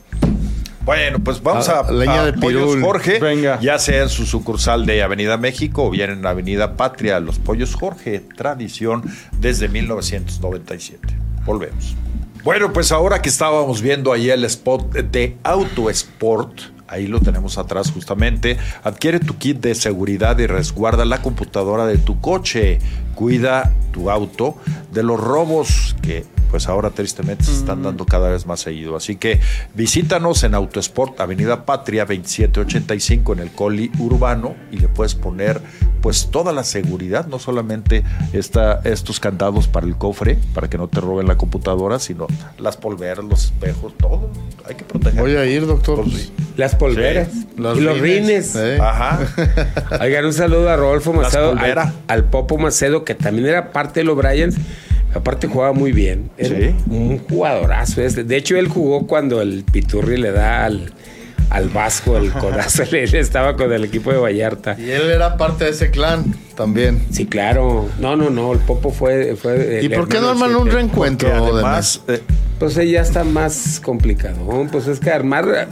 Bueno, 0.85 1.19
pues 1.23 1.41
vamos 1.41 1.69
Ah, 1.69 1.85
a, 1.87 1.91
leña 1.91 2.21
a 2.21 2.25
de 2.25 2.33
Pollos 2.33 2.63
pirul. 2.71 2.81
Jorge, 2.83 3.19
Venga. 3.19 3.59
ya 3.61 3.79
sea 3.79 4.03
en 4.03 4.09
su 4.09 4.25
sucursal 4.25 4.85
de 4.85 5.01
Avenida 5.01 5.37
México 5.37 5.85
o 5.85 5.89
bien 5.89 6.09
en 6.11 6.25
Avenida 6.25 6.75
Patria, 6.75 7.19
los 7.21 7.39
Pollos 7.39 7.73
Jorge, 7.75 8.19
tradición 8.35 9.03
desde 9.39 9.69
1997. 9.69 10.99
Volvemos. 11.45 11.95
Bueno, 12.43 12.73
pues 12.73 12.91
ahora 12.91 13.21
que 13.21 13.29
estábamos 13.29 13.81
viendo 13.81 14.11
ahí 14.11 14.29
el 14.29 14.43
spot 14.45 14.91
de 14.93 15.37
Auto 15.43 15.89
Sport, 15.89 16.59
ahí 16.89 17.07
lo 17.07 17.21
tenemos 17.21 17.57
atrás 17.57 17.89
justamente, 17.91 18.57
adquiere 18.83 19.21
tu 19.21 19.37
kit 19.37 19.61
de 19.61 19.75
seguridad 19.75 20.37
y 20.39 20.47
resguarda 20.47 21.05
la 21.05 21.21
computadora 21.21 21.85
de 21.85 21.97
tu 21.97 22.19
coche, 22.19 22.79
cuida 23.15 23.71
tu 23.91 24.09
auto 24.09 24.57
de 24.91 25.03
los 25.03 25.19
robos 25.19 25.95
que 26.01 26.25
pues 26.53 26.67
ahora 26.67 26.91
tristemente 26.91 27.45
se 27.45 27.53
están 27.53 27.81
dando 27.81 28.05
cada 28.05 28.29
vez 28.29 28.45
más 28.45 28.59
seguido. 28.59 28.95
Así 28.95 29.15
que 29.15 29.39
visítanos 29.73 30.43
en 30.43 30.53
Autosport, 30.53 31.19
Avenida 31.19 31.65
Patria 31.65 32.05
2785 32.05 33.33
en 33.33 33.39
el 33.39 33.51
Coli 33.51 33.91
Urbano 33.97 34.53
y 34.71 34.77
le 34.77 34.87
puedes 34.87 35.15
poner 35.15 35.59
pues 36.03 36.27
toda 36.29 36.51
la 36.51 36.65
seguridad, 36.65 37.27
no 37.27 37.39
solamente 37.39 38.03
esta, 38.33 38.81
estos 38.83 39.21
candados 39.21 39.69
para 39.69 39.87
el 39.87 39.95
cofre, 39.95 40.37
para 40.53 40.69
que 40.69 40.77
no 40.77 40.89
te 40.89 40.99
roben 40.99 41.27
la 41.27 41.37
computadora, 41.37 41.97
sino 41.97 42.27
las 42.59 42.75
polveras, 42.75 43.23
los 43.23 43.45
espejos, 43.45 43.93
todo. 43.97 44.29
Hay 44.65 44.75
que 44.75 44.83
proteger. 44.83 45.21
Voy 45.21 45.35
a 45.37 45.45
ir, 45.45 45.65
doctor. 45.65 46.03
Pues. 46.03 46.31
Las 46.57 46.75
polveras. 46.75 47.29
Los 47.55 47.77
y 47.77 47.81
los 47.81 47.99
rines. 47.99 48.53
Eh. 48.55 48.79
Ajá. 48.81 49.21
Oigan, 50.01 50.25
un 50.25 50.33
saludo 50.33 50.69
a 50.69 50.75
Rodolfo 50.75 51.13
Macedo, 51.13 51.51
al, 51.57 51.93
al 52.07 52.25
Popo 52.25 52.57
Macedo, 52.57 53.02
que 53.03 53.15
también 53.15 53.47
era 53.47 53.71
parte 53.71 54.01
de 54.01 54.03
los 54.05 54.15
Bryans. 54.17 54.55
Aparte 55.13 55.47
jugaba 55.47 55.73
muy 55.73 55.91
bien. 55.91 56.31
Era 56.37 56.57
Sí. 56.57 56.75
un 56.89 57.19
jugadorazo. 57.19 58.01
este. 58.01 58.23
De 58.23 58.35
hecho, 58.35 58.57
él 58.57 58.67
jugó 58.67 59.05
cuando 59.05 59.41
el 59.41 59.63
Piturri 59.63 60.17
le 60.17 60.31
da 60.31 60.65
al, 60.65 60.91
al 61.51 61.69
Vasco 61.69 62.17
el 62.17 62.31
codazo. 62.33 62.83
él 62.91 63.13
estaba 63.13 63.55
con 63.55 63.71
el 63.71 63.83
equipo 63.83 64.11
de 64.11 64.17
Vallarta. 64.17 64.75
Y 64.79 64.89
él 64.89 65.11
era 65.11 65.37
parte 65.37 65.65
de 65.65 65.69
ese 65.69 65.91
clan 65.91 66.33
también. 66.55 66.99
Sí, 67.11 67.27
claro. 67.27 67.87
No, 67.99 68.15
no, 68.15 68.31
no. 68.31 68.53
El 68.53 68.59
Popo 68.59 68.89
fue. 68.91 69.35
fue 69.35 69.81
¿Y 69.83 69.89
por 69.89 70.07
qué 70.09 70.19
no 70.19 70.29
arman 70.29 70.49
del 70.49 70.57
un 70.57 70.71
reencuentro? 70.71 71.29
Además, 71.53 72.01
eh, 72.07 72.19
Pues 72.57 72.75
eh, 72.77 72.89
ya 72.89 73.01
está 73.01 73.23
más 73.23 73.79
complicado. 73.83 74.67
Pues 74.71 74.87
es 74.87 74.99
que 74.99 75.11
armar. 75.11 75.67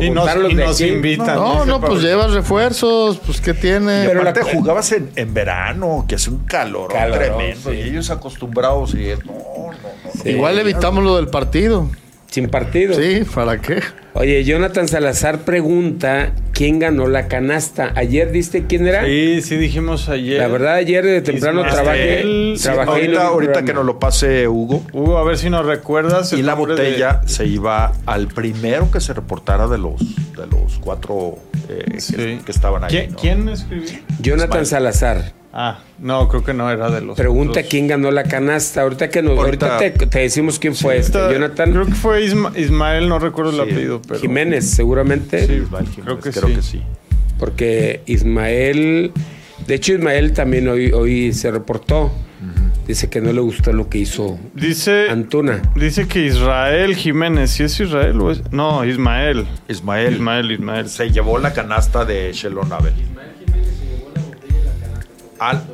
Digo, 0.00 0.02
Y 0.02 0.10
nos, 0.10 0.28
y 0.34 0.54
de 0.54 0.64
nos 0.64 0.80
aquí. 0.80 0.90
invitan. 0.90 1.34
No, 1.36 1.64
no, 1.66 1.80
pues 1.80 2.02
llevas 2.02 2.32
refuerzos, 2.32 3.18
pues 3.24 3.40
¿qué 3.40 3.54
tiene? 3.54 4.04
Y 4.04 4.06
Pero 4.08 4.20
aparte 4.20 4.40
la- 4.44 4.52
jugabas 4.58 4.92
en, 4.92 5.10
en 5.16 5.34
verano, 5.34 6.04
que 6.08 6.14
hace 6.14 6.30
un 6.30 6.40
calor 6.44 6.92
tremendo. 6.92 7.70
sí. 7.70 7.76
Y 7.76 7.80
ellos 7.90 8.10
acostumbrados 8.10 8.94
y 8.94 9.10
él, 9.10 9.18
no, 9.24 9.32
no, 9.32 9.66
no. 9.72 10.22
Sí. 10.22 10.30
Igual 10.30 10.58
evitamos 10.58 11.02
lo 11.04 11.16
del 11.16 11.28
partido. 11.28 11.88
Sin 12.32 12.48
partido. 12.48 12.94
Sí, 12.94 13.24
¿para 13.34 13.60
qué? 13.60 13.80
Oye, 14.14 14.42
Jonathan 14.42 14.88
Salazar 14.88 15.40
pregunta 15.40 16.32
quién 16.52 16.78
ganó 16.78 17.06
la 17.06 17.28
canasta. 17.28 17.92
Ayer 17.94 18.32
diste 18.32 18.64
quién 18.66 18.86
era. 18.86 19.04
Sí, 19.04 19.42
sí 19.42 19.56
dijimos 19.56 20.08
ayer. 20.08 20.38
La 20.38 20.48
verdad, 20.48 20.76
ayer 20.76 21.04
de 21.04 21.20
temprano 21.20 21.62
trabajé. 21.62 22.22
Ahorita 22.86 23.26
ahorita 23.26 23.64
que 23.66 23.74
nos 23.74 23.84
lo 23.84 23.98
pase 23.98 24.48
Hugo. 24.48 24.82
Hugo, 24.94 25.18
a 25.18 25.24
ver 25.24 25.36
si 25.36 25.50
nos 25.50 25.66
recuerdas. 25.66 26.32
Y 26.32 26.40
la 26.42 26.54
de- 26.54 26.58
botella 26.58 27.20
se 27.26 27.44
iba 27.46 27.92
al 28.06 28.28
primero 28.28 28.90
que 28.90 29.00
se 29.02 29.12
reportara 29.12 29.68
de 29.68 29.76
los, 29.76 30.00
de 30.34 30.46
los 30.50 30.78
cuatro 30.80 31.36
eh, 31.68 31.84
que- 31.92 32.00
Sí. 32.00 32.38
que, 32.46 32.50
estaban 32.50 32.84
ahí. 32.84 32.90
¿Quién, 32.90 33.10
¿no? 33.12 33.18
quién 33.18 33.48
escribió? 33.50 33.90
Jonathan 34.22 34.62
Ismael. 34.62 34.66
Salazar 34.66 35.32
Ah, 35.54 35.80
no, 35.98 36.28
creo 36.28 36.42
que 36.44 36.54
no 36.54 36.70
era 36.70 36.90
de 36.90 37.02
los. 37.02 37.16
pregunta 37.16 37.62
quién 37.62 37.86
ganó 37.86 38.10
la 38.10 38.22
canasta. 38.24 38.80
Ahorita 38.82 39.10
que 39.10 39.20
nos, 39.22 39.38
ahorita, 39.38 39.76
Ahorita- 39.76 39.98
te, 39.98 40.06
te 40.06 40.18
decimos 40.20 40.58
quién 40.58 40.74
fue 40.74 40.96
este. 40.96 41.18
Está- 41.18 41.32
Jonathan 41.32 41.72
Creo 41.72 41.86
que 41.86 41.92
fue 41.94 42.24
Isma- 42.24 42.56
Ismael, 42.58 43.08
no 43.08 43.18
recuerdo 43.18 43.50
el 43.52 43.60
apellido, 43.60 44.00
pero. 44.06 44.18
Jiménez, 44.20 44.70
seguramente. 44.70 45.46
Sí. 45.46 45.52
Ismael 45.54 45.86
Jiménez, 45.88 46.04
Creo 46.04 46.20
que 46.20 46.30
creo 46.30 46.48
sí. 46.48 46.54
que 46.54 46.62
sí. 46.62 46.82
Porque 47.38 48.00
Ismael. 48.06 49.12
De 49.66 49.74
hecho, 49.74 49.92
Ismael 49.92 50.32
también 50.32 50.68
hoy, 50.68 50.90
hoy 50.92 51.32
se 51.32 51.50
reportó. 51.50 52.10
Dice 52.86 53.08
que 53.08 53.20
no 53.20 53.32
le 53.32 53.40
gustó 53.40 53.72
lo 53.72 53.88
que 53.88 53.98
hizo 53.98 54.40
Dice, 54.54 55.06
Antuna. 55.08 55.62
dice 55.76 56.08
que 56.08 56.26
Israel 56.26 56.96
Jiménez. 56.96 57.50
¿Sí 57.52 57.62
es 57.62 57.78
Israel 57.78 58.20
o 58.20 58.32
es.? 58.32 58.42
No, 58.50 58.84
Ismael. 58.84 59.46
Ismael, 59.68 60.14
Ismael, 60.14 60.50
Ismael. 60.50 60.88
se 60.88 61.10
llevó 61.12 61.38
la 61.38 61.52
canasta 61.52 62.04
de 62.04 62.32
Shelon 62.32 62.72
Abel. 62.72 62.92
Al- 65.50 65.64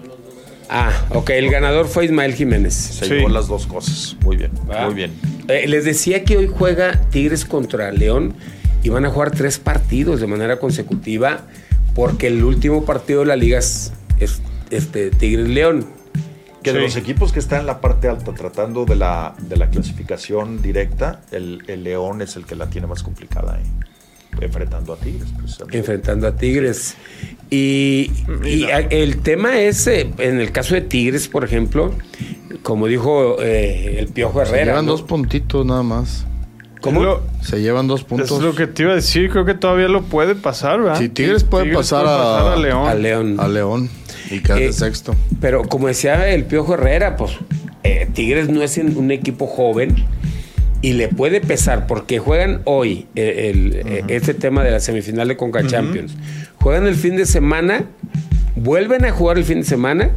Ah, 0.70 0.92
ok. 1.10 1.30
El 1.30 1.50
ganador 1.50 1.86
fue 1.88 2.04
Ismael 2.04 2.34
Jiménez. 2.34 2.74
se 2.74 3.06
Sí. 3.06 3.14
llevó 3.14 3.30
las 3.30 3.48
dos 3.48 3.66
cosas. 3.66 4.16
Muy 4.22 4.36
bien, 4.36 4.50
muy 4.84 4.94
bien. 4.94 5.12
Eh, 5.48 5.66
les 5.66 5.84
decía 5.86 6.24
que 6.24 6.36
hoy 6.36 6.46
juega 6.46 7.00
Tigres 7.10 7.46
contra 7.46 7.90
León 7.90 8.34
y 8.82 8.90
van 8.90 9.06
a 9.06 9.10
jugar 9.10 9.30
tres 9.30 9.58
partidos 9.58 10.20
de 10.20 10.26
manera 10.26 10.58
consecutiva 10.58 11.40
porque 11.94 12.26
el 12.26 12.44
último 12.44 12.84
partido 12.84 13.20
de 13.20 13.26
la 13.26 13.36
liga 13.36 13.58
es, 13.58 13.92
es, 14.20 14.42
este, 14.70 15.10
Tigres-León. 15.10 15.86
Que 16.62 16.72
de 16.74 16.80
los 16.80 16.96
equipos 16.96 17.32
que 17.32 17.38
están 17.38 17.60
en 17.60 17.66
la 17.66 17.80
parte 17.80 18.08
alta 18.08 18.34
tratando 18.34 18.84
de 18.84 18.96
la, 18.96 19.34
de 19.40 19.56
la 19.56 19.70
clasificación 19.70 20.60
directa, 20.60 21.22
el, 21.30 21.62
el 21.66 21.82
León 21.84 22.20
es 22.20 22.36
el 22.36 22.44
que 22.44 22.56
la 22.56 22.66
tiene 22.68 22.86
más 22.86 23.02
complicada 23.02 23.54
ahí. 23.54 23.62
Enfrentando 24.40 24.92
a 24.92 24.96
Tigres, 24.96 25.28
precisamente. 25.36 25.78
enfrentando 25.78 26.26
a 26.28 26.36
Tigres. 26.36 26.96
Y, 27.50 28.10
y 28.26 28.30
Mira. 28.40 28.76
a- 28.76 28.80
el 28.80 29.18
tema 29.22 29.58
es, 29.60 29.86
eh, 29.86 30.10
en 30.18 30.40
el 30.40 30.52
caso 30.52 30.74
de 30.74 30.82
Tigres, 30.82 31.28
por 31.28 31.44
ejemplo, 31.44 31.92
como 32.62 32.86
dijo 32.86 33.36
eh, 33.40 33.96
el 33.98 34.08
Piojo 34.08 34.44
Se 34.44 34.50
Herrera. 34.50 34.64
llevan 34.72 34.86
¿no? 34.86 34.92
dos 34.92 35.02
puntitos 35.02 35.64
nada 35.64 35.82
más. 35.82 36.26
¿Cómo? 36.80 37.02
Lo, 37.02 37.22
Se 37.42 37.60
llevan 37.60 37.88
dos 37.88 38.04
puntos. 38.04 38.30
es 38.30 38.38
lo 38.40 38.54
que 38.54 38.66
te 38.68 38.82
iba 38.84 38.92
a 38.92 38.94
decir. 38.96 39.30
Creo 39.30 39.44
que 39.44 39.54
todavía 39.54 39.88
lo 39.88 40.02
puede 40.02 40.34
pasar, 40.36 40.80
¿verdad? 40.80 40.98
Sí, 40.98 41.08
Tigres 41.08 41.42
puede 41.42 41.72
pasar 41.74 42.04
a- 42.06 42.54
León. 42.56 42.86
A 42.88 42.94
León. 42.94 43.36
A 43.40 43.48
León. 43.48 43.90
Y 44.30 44.40
queda 44.40 44.56
de 44.56 44.66
Eh, 44.66 44.72
sexto. 44.72 45.14
Pero 45.40 45.62
como 45.64 45.88
decía 45.88 46.28
el 46.28 46.44
Piojo 46.44 46.74
Herrera, 46.74 47.16
pues 47.16 47.32
eh, 47.82 48.08
Tigres 48.12 48.48
no 48.48 48.62
es 48.62 48.76
un 48.78 49.10
equipo 49.10 49.46
joven 49.46 49.96
y 50.82 50.92
le 50.92 51.08
puede 51.08 51.40
pesar 51.40 51.86
porque 51.86 52.18
juegan 52.18 52.60
hoy 52.64 53.06
eh, 53.16 53.50
el- 53.52 53.74
eh, 53.74 54.04
este 54.08 54.34
tema 54.34 54.62
de 54.64 54.70
la 54.70 54.80
semifinal 54.80 55.28
de 55.28 55.36
Conca 55.36 55.66
Champions. 55.66 56.14
Juegan 56.60 56.86
el 56.86 56.94
fin 56.94 57.16
de 57.16 57.26
semana, 57.26 57.84
vuelven 58.56 59.04
a 59.04 59.10
jugar 59.10 59.38
el 59.38 59.44
fin 59.44 59.58
de 59.60 59.64
semana 59.66 60.10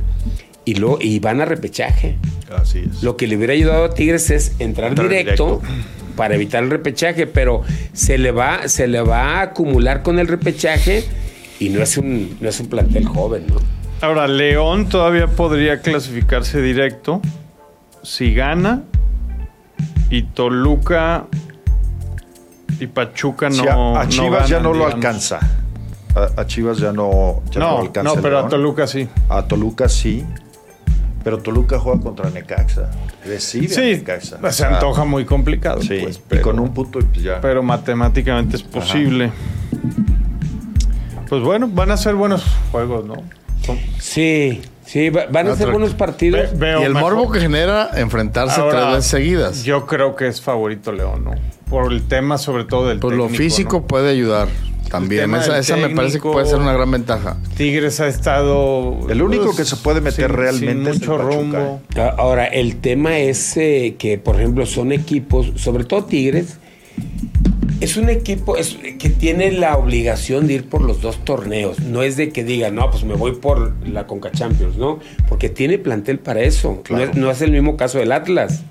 y, 0.65 0.75
lo, 0.75 0.97
y 1.01 1.19
van 1.19 1.41
a 1.41 1.45
repechaje. 1.45 2.17
Así 2.55 2.79
es. 2.89 3.01
Lo 3.03 3.17
que 3.17 3.27
le 3.27 3.37
hubiera 3.37 3.53
ayudado 3.53 3.85
a 3.85 3.93
Tigres 3.93 4.29
es 4.29 4.53
entrar, 4.59 4.89
Entrar 4.89 5.09
directo, 5.09 5.61
directo. 5.61 5.83
para 6.15 6.35
evitar 6.35 6.63
el 6.63 6.69
repechaje, 6.69 7.25
pero 7.27 7.61
se 7.93 8.17
le 8.17 8.31
va, 8.31 8.67
se 8.67 8.87
le 8.87 9.01
va 9.01 9.39
a 9.39 9.41
acumular 9.41 10.03
con 10.03 10.19
el 10.19 10.27
repechaje 10.27 11.03
y 11.59 11.69
no 11.69 11.81
es 11.81 11.97
un, 11.97 12.37
no 12.41 12.49
es 12.49 12.59
un 12.59 12.67
plantel 12.67 13.05
joven, 13.05 13.43
¿no? 13.47 13.55
Ahora, 14.01 14.27
León 14.27 14.89
todavía 14.89 15.27
podría 15.27 15.79
clasificarse 15.81 16.61
directo 16.61 17.21
si 18.03 18.33
gana 18.33 18.83
y 20.11 20.23
Toluca 20.23 21.25
y 22.79 22.87
Pachuca 22.87 23.49
no. 23.49 23.55
Si 23.55 23.67
a, 23.67 24.01
a 24.01 24.07
Chivas 24.07 24.49
ya 24.49 24.57
ganan, 24.57 24.71
no 24.73 24.77
lo 24.77 24.85
alcanza. 24.85 25.39
A, 26.15 26.41
a 26.41 26.45
Chivas 26.45 26.77
ya 26.77 26.91
no, 26.91 27.41
ya 27.49 27.59
no, 27.61 27.71
No, 27.71 27.79
alcanza. 27.79 28.15
no, 28.15 28.21
pero 28.21 28.39
a. 28.39 28.47
Toluca 28.49 28.85
sí. 28.85 29.07
A 29.29 29.43
Toluca 29.43 29.87
sí. 29.89 30.25
Pero 31.23 31.37
Toluca 31.37 31.79
juega 31.79 32.01
contra 32.01 32.29
Necaxa. 32.29 32.89
Recibe 33.25 33.73
a 33.75 33.79
Necaxa. 33.97 34.51
se 34.51 34.65
antoja 34.65 35.05
muy 35.05 35.23
complicado. 35.25 35.81
Sí, 35.81 35.99
pues, 36.01 36.17
y 36.17 36.21
pero, 36.27 36.41
con 36.41 36.59
un 36.59 36.73
punto 36.73 36.99
pues 36.99 37.21
ya. 37.23 37.39
pero 37.39 37.61
matemáticamente 37.63 38.55
es 38.57 38.63
posible. 38.63 39.31
Pues 41.29 41.43
bueno, 41.43 41.69
van 41.69 41.91
a 41.91 41.97
ser 41.97 42.15
buenos 42.15 42.43
juegos, 42.71 43.05
¿no? 43.05 43.13
Sí, 43.99 44.61
sí, 44.91 45.09
va- 45.09 45.25
van 45.31 45.47
a 45.47 45.55
ser 45.55 45.71
buenos 45.71 45.93
partidos. 45.93 46.51
Ve- 46.53 46.57
veo 46.57 46.81
Y 46.81 46.83
el 46.85 46.93
mejor- 46.93 47.15
morbo 47.15 47.31
que 47.31 47.39
genera 47.39 47.89
enfrentarse 47.95 48.59
Ahora, 48.59 48.79
tres 48.81 48.95
veces 48.95 49.05
seguidas. 49.11 49.63
Yo 49.63 49.85
creo 49.87 50.15
que 50.15 50.27
es 50.27 50.41
favorito 50.41 50.91
León, 50.91 51.23
¿no? 51.23 51.31
Por 51.69 51.91
el 51.91 52.07
tema 52.07 52.37
sobre 52.37 52.65
todo 52.65 52.87
del 52.89 52.99
Pues 52.99 53.15
lo 53.15 53.23
técnico, 53.23 53.43
físico 53.43 53.77
¿no? 53.77 53.87
puede 53.87 54.09
ayudar 54.11 54.47
también. 54.89 55.21
tema 55.21 55.39
Esa, 55.39 55.53
del 55.53 55.61
esa 55.61 55.75
me 55.77 55.83
parece 55.89 55.95
que 56.17 56.19
técnico. 56.19 56.31
puede 56.33 56.45
ser 56.47 56.59
una 56.59 56.73
gran 56.73 56.91
ventaja. 56.91 57.37
Tigres 57.55 58.01
ha 58.01 58.07
estado... 58.07 58.97
El 59.09 59.21
único 59.21 59.45
pues, 59.45 59.57
que 59.57 59.63
se 59.65 59.77
puede 59.77 60.01
meter 60.01 60.27
sin- 60.29 60.35
realmente 60.37 60.71
sin 60.73 60.81
es 60.81 61.01
el 61.01 61.07
mucho 61.09 61.17
Pachuca, 61.17 61.35
rumbo. 61.35 61.81
A- 61.95 62.09
Ahora, 62.17 62.45
el 62.45 62.81
tema 62.81 63.17
es 63.19 63.55
eh, 63.55 63.95
que, 63.97 64.17
por 64.17 64.35
ejemplo, 64.35 64.65
son 64.65 64.91
equipos, 64.91 65.53
sobre 65.55 65.85
todo 65.85 66.03
Tigres, 66.03 66.57
Es 67.81 67.97
un 67.97 68.09
equipo 68.09 68.55
es- 68.55 68.77
que 68.99 69.09
tiene 69.09 69.51
la 69.51 69.75
obligación 69.75 70.47
de 70.47 70.53
ir 70.53 70.69
por 70.69 70.81
los 70.81 71.01
dos 71.01 71.17
torneos. 71.25 71.79
No 71.79 72.03
es 72.03 72.15
de 72.15 72.29
que 72.29 72.43
diga, 72.43 72.69
no, 72.71 72.89
pues 72.91 73.03
me 73.03 73.15
voy 73.15 73.33
por 73.33 73.73
la 73.87 74.07
Conca 74.07 74.31
Champions, 74.31 74.77
¿no? 74.77 74.99
Porque 75.27 75.49
tiene 75.49 75.77
plantel 75.79 76.19
para 76.19 76.41
eso. 76.41 76.81
Claro. 76.83 77.05
No, 77.05 77.11
es, 77.11 77.17
no 77.17 77.31
es 77.31 77.41
el 77.41 77.51
mismo 77.51 77.75
caso 77.77 77.97
del 77.97 78.11
Atlas. 78.11 78.61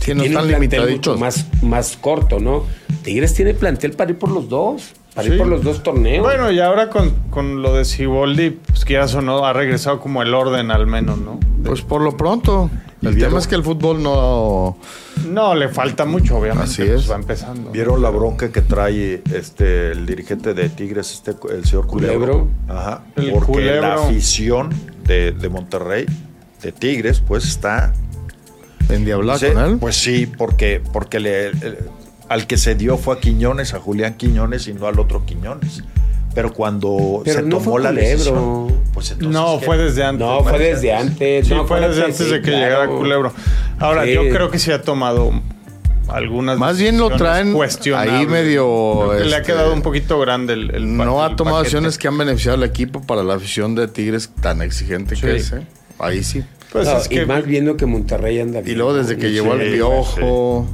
Sí, 0.00 0.14
no 0.14 0.22
tiene 0.22 0.26
están 0.36 0.44
un 0.44 0.68
plantel 0.68 0.90
mucho 0.90 1.16
más, 1.16 1.46
más 1.62 1.96
corto, 1.96 2.38
¿no? 2.38 2.64
Tigres 3.02 3.34
tiene 3.34 3.54
plantel 3.54 3.92
para 3.92 4.10
ir 4.10 4.18
por 4.18 4.30
los 4.30 4.48
dos. 4.48 4.92
Para 5.14 5.26
Sí. 5.28 5.32
ir 5.34 5.38
por 5.38 5.46
los 5.46 5.62
dos 5.62 5.82
torneos. 5.82 6.22
Bueno, 6.24 6.50
y 6.50 6.58
ahora 6.60 6.88
con, 6.88 7.10
con 7.30 7.60
lo 7.62 7.74
de 7.74 7.84
Siboldi, 7.84 8.50
pues 8.50 8.84
quieras 8.84 9.14
o 9.14 9.20
no, 9.20 9.44
ha 9.44 9.52
regresado 9.52 10.00
como 10.00 10.22
el 10.22 10.32
orden 10.34 10.70
al 10.70 10.86
menos, 10.86 11.18
¿no? 11.18 11.38
Pues 11.64 11.82
por 11.82 12.00
lo 12.00 12.16
pronto. 12.16 12.70
El 13.02 13.18
tema 13.18 13.38
es 13.38 13.46
que 13.48 13.54
el 13.56 13.64
fútbol 13.64 14.02
no. 14.02 14.76
No, 15.28 15.54
le 15.54 15.68
falta 15.68 16.04
mucho, 16.04 16.36
obviamente. 16.38 16.70
Así 16.70 16.82
pues, 16.84 17.02
es. 17.04 17.10
va 17.10 17.16
empezando. 17.16 17.70
¿Vieron 17.70 18.00
la 18.00 18.10
bronca 18.10 18.50
que 18.52 18.60
trae 18.62 19.22
este 19.32 19.90
el 19.92 20.06
dirigente 20.06 20.54
de 20.54 20.68
Tigres, 20.68 21.12
este 21.12 21.34
el 21.52 21.64
señor 21.64 21.86
Culebro? 21.86 22.18
Culebro. 22.18 22.48
Ajá. 22.68 23.04
El 23.16 23.32
porque 23.32 23.52
Culebro. 23.52 23.80
la 23.82 23.94
afición 23.94 24.70
de, 25.04 25.32
de 25.32 25.48
Monterrey, 25.48 26.06
de 26.62 26.72
Tigres, 26.72 27.20
pues 27.20 27.44
está. 27.44 27.92
Endiablado 28.88 29.38
Sí, 29.38 29.46
con 29.52 29.64
él. 29.64 29.78
Pues 29.78 29.96
sí, 29.96 30.26
porque, 30.26 30.82
porque 30.92 31.18
le, 31.20 31.46
el- 31.48 31.78
al 32.28 32.46
que 32.46 32.56
se 32.56 32.74
dio 32.74 32.96
fue 32.98 33.16
a 33.16 33.20
Quiñones, 33.20 33.74
a 33.74 33.78
Julián 33.80 34.14
Quiñones 34.14 34.66
y 34.68 34.72
no 34.74 34.86
al 34.86 34.98
otro 34.98 35.24
Quiñones. 35.26 35.82
Pero 36.34 36.52
cuando 36.52 37.20
Pero 37.24 37.40
se 37.40 37.42
no 37.46 37.58
tomó 37.58 37.78
la 37.78 37.90
Culebro. 37.90 38.10
decisión, 38.16 38.66
pues 38.94 39.10
entonces 39.10 39.34
No, 39.40 39.58
¿qué? 39.60 39.66
fue 39.66 39.76
desde 39.78 40.04
antes. 40.04 40.26
no, 40.26 40.42
fue 40.44 40.58
desde 40.58 40.92
antes. 40.94 41.46
Sí, 41.46 41.54
No, 41.54 41.66
fue 41.66 41.80
desde 41.80 42.04
antes 42.04 42.16
sí, 42.16 42.24
de 42.24 42.40
que 42.40 42.50
claro. 42.50 42.58
llegara 42.64 42.86
Culebro. 42.88 43.32
Ahora, 43.78 44.04
Sí. 44.04 44.14
yo 44.14 44.22
creo 44.30 44.50
que 44.50 44.58
sí 44.58 44.72
ha 44.72 44.80
tomado 44.80 45.30
algunas 46.08 46.58
Más 46.58 46.78
bien 46.78 46.98
lo 46.98 47.10
traen 47.10 47.54
ahí 47.96 48.26
medio, 48.26 49.10
que 49.18 49.24
le 49.24 49.34
ha 49.34 49.38
este, 49.38 49.52
quedado 49.52 49.72
un 49.72 49.82
poquito 49.82 50.18
grande 50.20 50.54
el, 50.54 50.74
el 50.74 50.96
no 50.96 51.22
ha 51.22 51.28
el 51.30 51.36
tomado 51.36 51.56
paquete. 51.58 51.68
acciones 51.76 51.98
que 51.98 52.08
han 52.08 52.18
beneficiado 52.18 52.56
al 52.56 52.64
equipo 52.64 53.00
para 53.02 53.22
la 53.22 53.34
afición 53.34 53.74
de 53.74 53.88
Tigres 53.88 54.30
tan 54.40 54.62
exigente 54.62 55.14
Sí. 55.16 55.22
que 55.22 55.36
es. 55.36 55.52
¿eh? 55.52 55.66
Ahí 55.98 56.22
sí. 56.24 56.42
Pues 56.72 56.86
No, 56.88 56.96
es 56.96 57.08
que, 57.08 57.22
y 57.22 57.26
más 57.26 57.44
viendo 57.44 57.76
que 57.76 57.84
Monterrey 57.86 58.40
anda 58.40 58.60
Y 58.60 58.62
bien. 58.62 58.78
luego 58.78 58.94
desde 58.94 59.16
que 59.18 59.28
Sí, 59.28 59.34
llegó 59.34 59.52
sí, 59.58 59.64
piojo. 59.74 60.66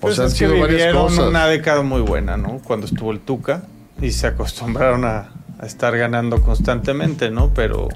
pues 0.00 0.12
o 0.12 0.16
sea, 0.16 0.24
han 0.26 0.30
que 0.30 0.36
sido 0.38 0.58
varias 0.60 0.94
cosas. 0.94 1.26
una 1.28 1.46
década 1.46 1.82
muy 1.82 2.00
buena, 2.00 2.36
¿no? 2.36 2.60
Cuando 2.64 2.86
estuvo 2.86 3.10
el 3.10 3.18
Tuca 3.20 3.64
y 4.02 4.10
se 4.10 4.26
acostumbraron 4.26 5.04
a, 5.06 5.30
a 5.58 5.64
estar 5.66 5.96
ganando 5.96 6.42
constantemente, 6.42 7.30
¿no? 7.30 7.50
Pero 7.54 7.88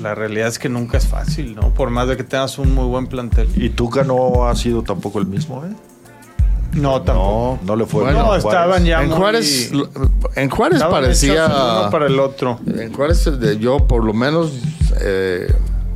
la 0.00 0.14
realidad 0.14 0.48
es 0.48 0.58
que 0.58 0.68
nunca 0.68 0.98
es 0.98 1.06
fácil, 1.06 1.54
¿no? 1.54 1.68
Por 1.74 1.90
más 1.90 2.08
de 2.08 2.16
que 2.16 2.24
tengas 2.24 2.58
un 2.58 2.74
muy 2.74 2.86
buen 2.86 3.06
plantel. 3.06 3.48
Y 3.54 3.70
Tuca 3.70 4.02
no 4.02 4.48
ha 4.48 4.56
sido 4.56 4.82
tampoco 4.82 5.18
el 5.20 5.26
mismo, 5.26 5.64
¿eh? 5.64 5.68
No, 6.72 7.02
tampoco. 7.02 7.58
No, 7.62 7.66
no 7.66 7.76
le 7.76 7.84
fue 7.84 8.04
Bueno, 8.04 8.22
no, 8.24 8.34
estaban 8.34 8.84
ya 8.86 9.02
En 9.02 9.08
muy- 9.10 9.18
Juárez, 9.18 9.70
en 10.36 10.48
Juárez 10.48 10.82
parecía. 10.82 11.46
uno 11.46 11.90
para 11.90 12.06
el 12.06 12.18
otro. 12.18 12.58
En 12.66 12.92
Juárez, 12.94 13.38
de- 13.38 13.58
yo 13.58 13.86
por 13.86 14.02
lo 14.04 14.14
menos 14.14 14.52
eh, 15.02 15.52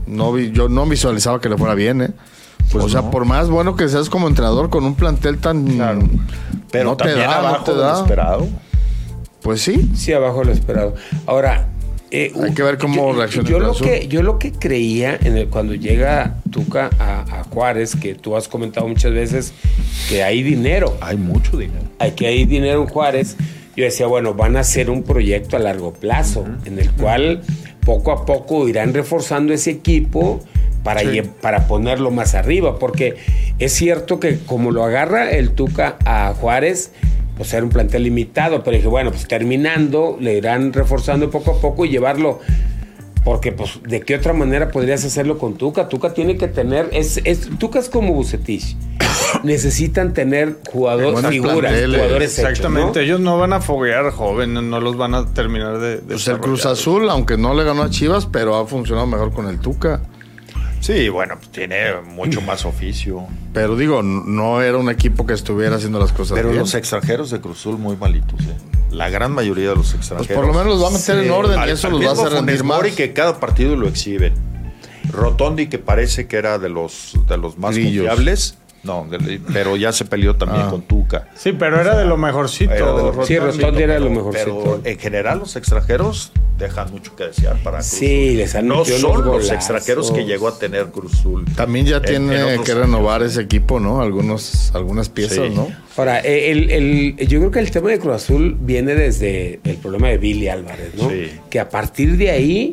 no 0.06 0.32
vi, 0.34 0.50
yo 0.52 0.68
no 0.68 0.84
visualizaba 0.84 1.40
que 1.40 1.48
le 1.48 1.56
fuera 1.56 1.74
bien, 1.74 2.02
¿eh? 2.02 2.10
Pues 2.70 2.84
o 2.84 2.88
sea, 2.90 3.00
no. 3.00 3.10
por 3.10 3.24
más 3.24 3.48
bueno 3.48 3.74
que 3.76 3.88
seas 3.88 4.10
como 4.10 4.28
entrenador 4.28 4.68
con 4.68 4.84
un 4.84 4.96
plantel 4.96 5.38
tan. 5.38 5.64
Claro. 5.66 6.00
Pero 6.70 6.90
no 6.90 6.96
te 6.98 7.14
da, 7.14 7.26
no 7.26 7.32
abajo 7.32 7.64
te 7.64 7.70
de 7.70 7.76
lo 7.78 7.82
da. 7.82 8.00
esperado. 8.00 8.46
Pues 9.46 9.62
sí. 9.62 9.88
Sí, 9.94 10.12
abajo 10.12 10.42
lo 10.42 10.50
esperado. 10.50 10.94
Ahora, 11.24 11.68
eh, 12.10 12.32
Hay 12.42 12.52
que 12.52 12.62
ver 12.64 12.78
cómo 12.78 13.12
yo- 13.12 13.18
reacciona 13.18 13.48
yo 13.48 13.56
el 13.58 13.62
lo 13.62 13.74
que 13.74 14.08
Yo 14.08 14.22
lo 14.22 14.38
que 14.40 14.50
creía 14.50 15.16
en 15.22 15.36
el, 15.36 15.46
cuando 15.46 15.74
llega 15.76 16.34
Tuca 16.50 16.90
a, 16.98 17.20
a 17.20 17.44
Juárez, 17.44 17.94
que 17.94 18.16
tú 18.16 18.34
has 18.36 18.48
comentado 18.48 18.88
muchas 18.88 19.12
veces 19.12 19.52
que 20.08 20.24
hay 20.24 20.42
dinero, 20.42 20.96
Hay 21.00 21.16
mucho 21.16 21.56
dinero. 21.56 21.84
hay 22.00 22.10
que 22.10 22.26
hay 22.26 22.44
dinero 22.44 22.82
en 22.82 22.88
Juárez. 22.88 23.36
Yo 23.76 23.84
decía, 23.84 24.06
bueno, 24.08 24.34
van 24.34 24.56
a 24.56 24.60
hacer 24.60 24.90
un 24.90 25.04
proyecto 25.04 25.56
a 25.56 25.60
largo 25.60 25.92
plazo, 25.92 26.44
en 26.64 26.80
el 26.80 26.90
cual 26.90 27.42
poco 27.84 28.10
a 28.10 28.24
poco 28.26 28.66
irán 28.68 28.92
reforzando 28.94 29.52
ese 29.52 29.70
equipo 29.70 30.40
para, 30.82 31.02
Sí. 31.02 31.22
para 31.40 31.68
ponerlo 31.68 32.10
más 32.10 32.34
arriba, 32.34 32.80
porque 32.80 33.14
es 33.60 33.72
cierto 33.72 34.18
que 34.18 34.38
como 34.40 34.72
lo 34.72 34.82
agarra 34.82 35.30
el 35.30 35.50
Tuca 35.50 35.98
a 36.04 36.34
Juárez, 36.34 36.90
pues 37.36 37.52
era 37.52 37.62
un 37.62 37.70
plantel 37.70 38.04
limitado, 38.04 38.62
pero 38.64 38.76
dije, 38.76 38.88
bueno, 38.88 39.10
pues 39.10 39.28
terminando, 39.28 40.16
le 40.20 40.34
irán 40.38 40.72
reforzando 40.72 41.30
poco 41.30 41.52
a 41.52 41.60
poco 41.60 41.84
y 41.84 41.90
llevarlo. 41.90 42.40
Porque, 43.24 43.50
pues, 43.50 43.80
¿de 43.82 44.02
qué 44.02 44.14
otra 44.14 44.32
manera 44.32 44.70
podrías 44.70 45.04
hacerlo 45.04 45.36
con 45.36 45.54
Tuca? 45.54 45.88
Tuca 45.88 46.14
tiene 46.14 46.36
que 46.36 46.46
tener. 46.46 46.88
Es, 46.92 47.20
es, 47.24 47.50
Tuca 47.58 47.80
es 47.80 47.88
como 47.88 48.12
Bucetich. 48.14 48.76
Necesitan 49.42 50.14
tener 50.14 50.58
jugadores, 50.70 51.26
figuras, 51.26 51.72
planteles. 51.72 52.00
jugadores 52.00 52.38
hechos, 52.38 52.50
Exactamente, 52.50 53.00
¿no? 53.00 53.04
ellos 53.04 53.20
no 53.20 53.36
van 53.36 53.52
a 53.52 53.60
foguear 53.60 54.12
jóvenes, 54.12 54.62
no 54.62 54.80
los 54.80 54.96
van 54.96 55.14
a 55.14 55.26
terminar 55.26 55.78
de... 55.78 55.96
de 55.96 56.02
Pues 56.02 56.28
el 56.28 56.38
Cruz. 56.38 56.66
Azul, 56.66 57.10
aunque 57.10 57.36
no 57.36 57.52
le 57.54 57.64
ganó 57.64 57.82
a 57.82 57.90
Chivas, 57.90 58.26
pero 58.26 58.54
ha 58.54 58.66
funcionado 58.66 59.08
mejor 59.08 59.32
con 59.32 59.48
el 59.48 59.58
Tuca. 59.58 60.02
Sí, 60.80 61.08
bueno, 61.08 61.34
pues 61.38 61.50
tiene 61.50 61.94
mucho 62.04 62.40
más 62.42 62.64
oficio. 62.64 63.26
Pero 63.52 63.76
digo, 63.76 64.02
no 64.02 64.62
era 64.62 64.76
un 64.78 64.88
equipo 64.90 65.26
que 65.26 65.32
estuviera 65.32 65.76
haciendo 65.76 65.98
las 65.98 66.12
cosas 66.12 66.36
Pero 66.36 66.48
bien. 66.50 66.60
los 66.60 66.74
extranjeros 66.74 67.30
de 67.30 67.40
Cruz 67.40 67.58
Azul 67.60 67.78
muy 67.78 67.96
malitos, 67.96 68.40
¿eh? 68.42 68.56
La 68.90 69.10
gran 69.10 69.32
mayoría 69.32 69.70
de 69.70 69.74
los 69.76 69.86
Pues 69.86 69.94
extranjeros. 69.96 70.36
por 70.36 70.46
lo 70.46 70.52
menos 70.52 70.66
los 70.78 70.82
va 70.84 70.88
a 70.88 70.90
meter 70.90 71.20
Sí. 71.20 71.26
en 71.26 71.30
orden 71.32 71.58
Al- 71.58 71.68
y 71.68 71.72
eso 71.72 71.90
los 71.90 72.00
va 72.02 72.10
a 72.10 72.12
hacer 72.12 72.32
rendir 72.32 72.62
más. 72.64 72.76
Mori 72.78 72.92
que 72.92 73.12
cada 73.12 73.40
partido 73.40 73.74
lo 73.74 73.88
exhiben. 73.88 74.32
Rotondi 75.10 75.68
que 75.68 75.78
parece 75.78 76.26
que 76.26 76.36
era 76.36 76.58
de 76.58 76.68
los 76.68 77.12
de 77.28 77.36
los 77.38 77.58
más 77.58 77.74
Grillos. 77.74 78.06
confiables. 78.06 78.58
No, 78.86 79.06
de- 79.10 79.40
pero 79.52 79.76
ya 79.76 79.92
se 79.92 80.04
peleó 80.04 80.36
también 80.36 80.62
Ah. 80.66 80.70
con 80.70 80.82
Tuca. 80.82 81.28
Sí, 81.34 81.52
pero 81.52 81.80
era 81.80 81.96
de 81.98 82.04
lo 82.06 82.16
mejorcito. 82.16 82.72
Era 82.72 82.86
de 82.92 83.02
lo- 83.02 83.26
Sí, 83.26 83.38
Rotondi 83.38 83.82
era 83.82 83.98
lo 83.98 84.10
mejorcito. 84.10 84.60
Pero 84.62 84.80
en 84.84 84.98
general 84.98 85.40
los 85.40 85.56
extranjeros 85.56 86.32
dejan 86.58 86.90
mucho 86.90 87.14
que 87.14 87.24
desear 87.24 87.56
para 87.62 87.78
Cruz 87.78 87.88
Sí, 87.88 88.26
Azul. 88.28 88.36
les 88.38 88.54
han 88.54 88.68
No 88.68 88.84
son 88.84 89.02
los 89.02 89.24
golazos. 89.26 89.50
extranjeros 89.52 90.10
que 90.12 90.24
llegó 90.24 90.48
a 90.48 90.58
tener 90.58 90.86
Cruz 90.86 91.12
Azul. 91.14 91.44
También 91.54 91.84
ya 91.86 91.96
En- 91.96 92.02
tiene 92.02 92.54
en 92.54 92.64
que 92.64 92.74
renovar 92.74 93.20
¿no? 93.20 93.26
ese 93.26 93.42
equipo, 93.42 93.78
¿no? 93.80 94.00
Algunos, 94.00 94.70
algunas 94.74 95.08
piezas, 95.10 95.48
Sí. 95.48 95.52
¿no? 95.54 95.68
Ahora, 95.96 96.20
el, 96.20 96.70
el- 96.70 97.16
yo 97.28 97.38
creo 97.40 97.50
que 97.50 97.58
el 97.58 97.70
tema 97.70 97.90
de 97.90 97.98
Cruz 97.98 98.14
Azul 98.14 98.56
viene 98.60 98.94
desde 98.94 99.60
el 99.64 99.76
problema 99.76 100.08
de 100.08 100.18
Billy 100.18 100.48
Álvarez, 100.48 100.94
¿no? 100.94 101.10
Sí. 101.10 101.30
Que 101.50 101.60
a 101.60 101.68
partir 101.68 102.16
de 102.16 102.30
ahí 102.30 102.70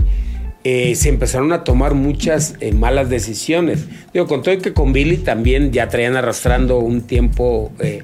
eh, 0.64 0.96
se 0.96 1.10
empezaron 1.10 1.52
a 1.54 1.64
tomar 1.64 1.94
muchas 1.94 2.56
eh, 2.62 2.72
malas 2.72 3.10
decisiones. 3.10 3.86
Digo, 4.14 4.28
con 4.28 4.42
todo 4.44 4.54
y 4.54 4.60
que 4.60 4.74
con 4.74 4.94
Billy 4.94 5.18
también 5.18 5.72
ya 5.72 5.90
traían 5.90 6.16
arrastrando 6.16 6.80
un 6.80 7.02
tiempo 7.02 7.72
eh, 7.80 8.04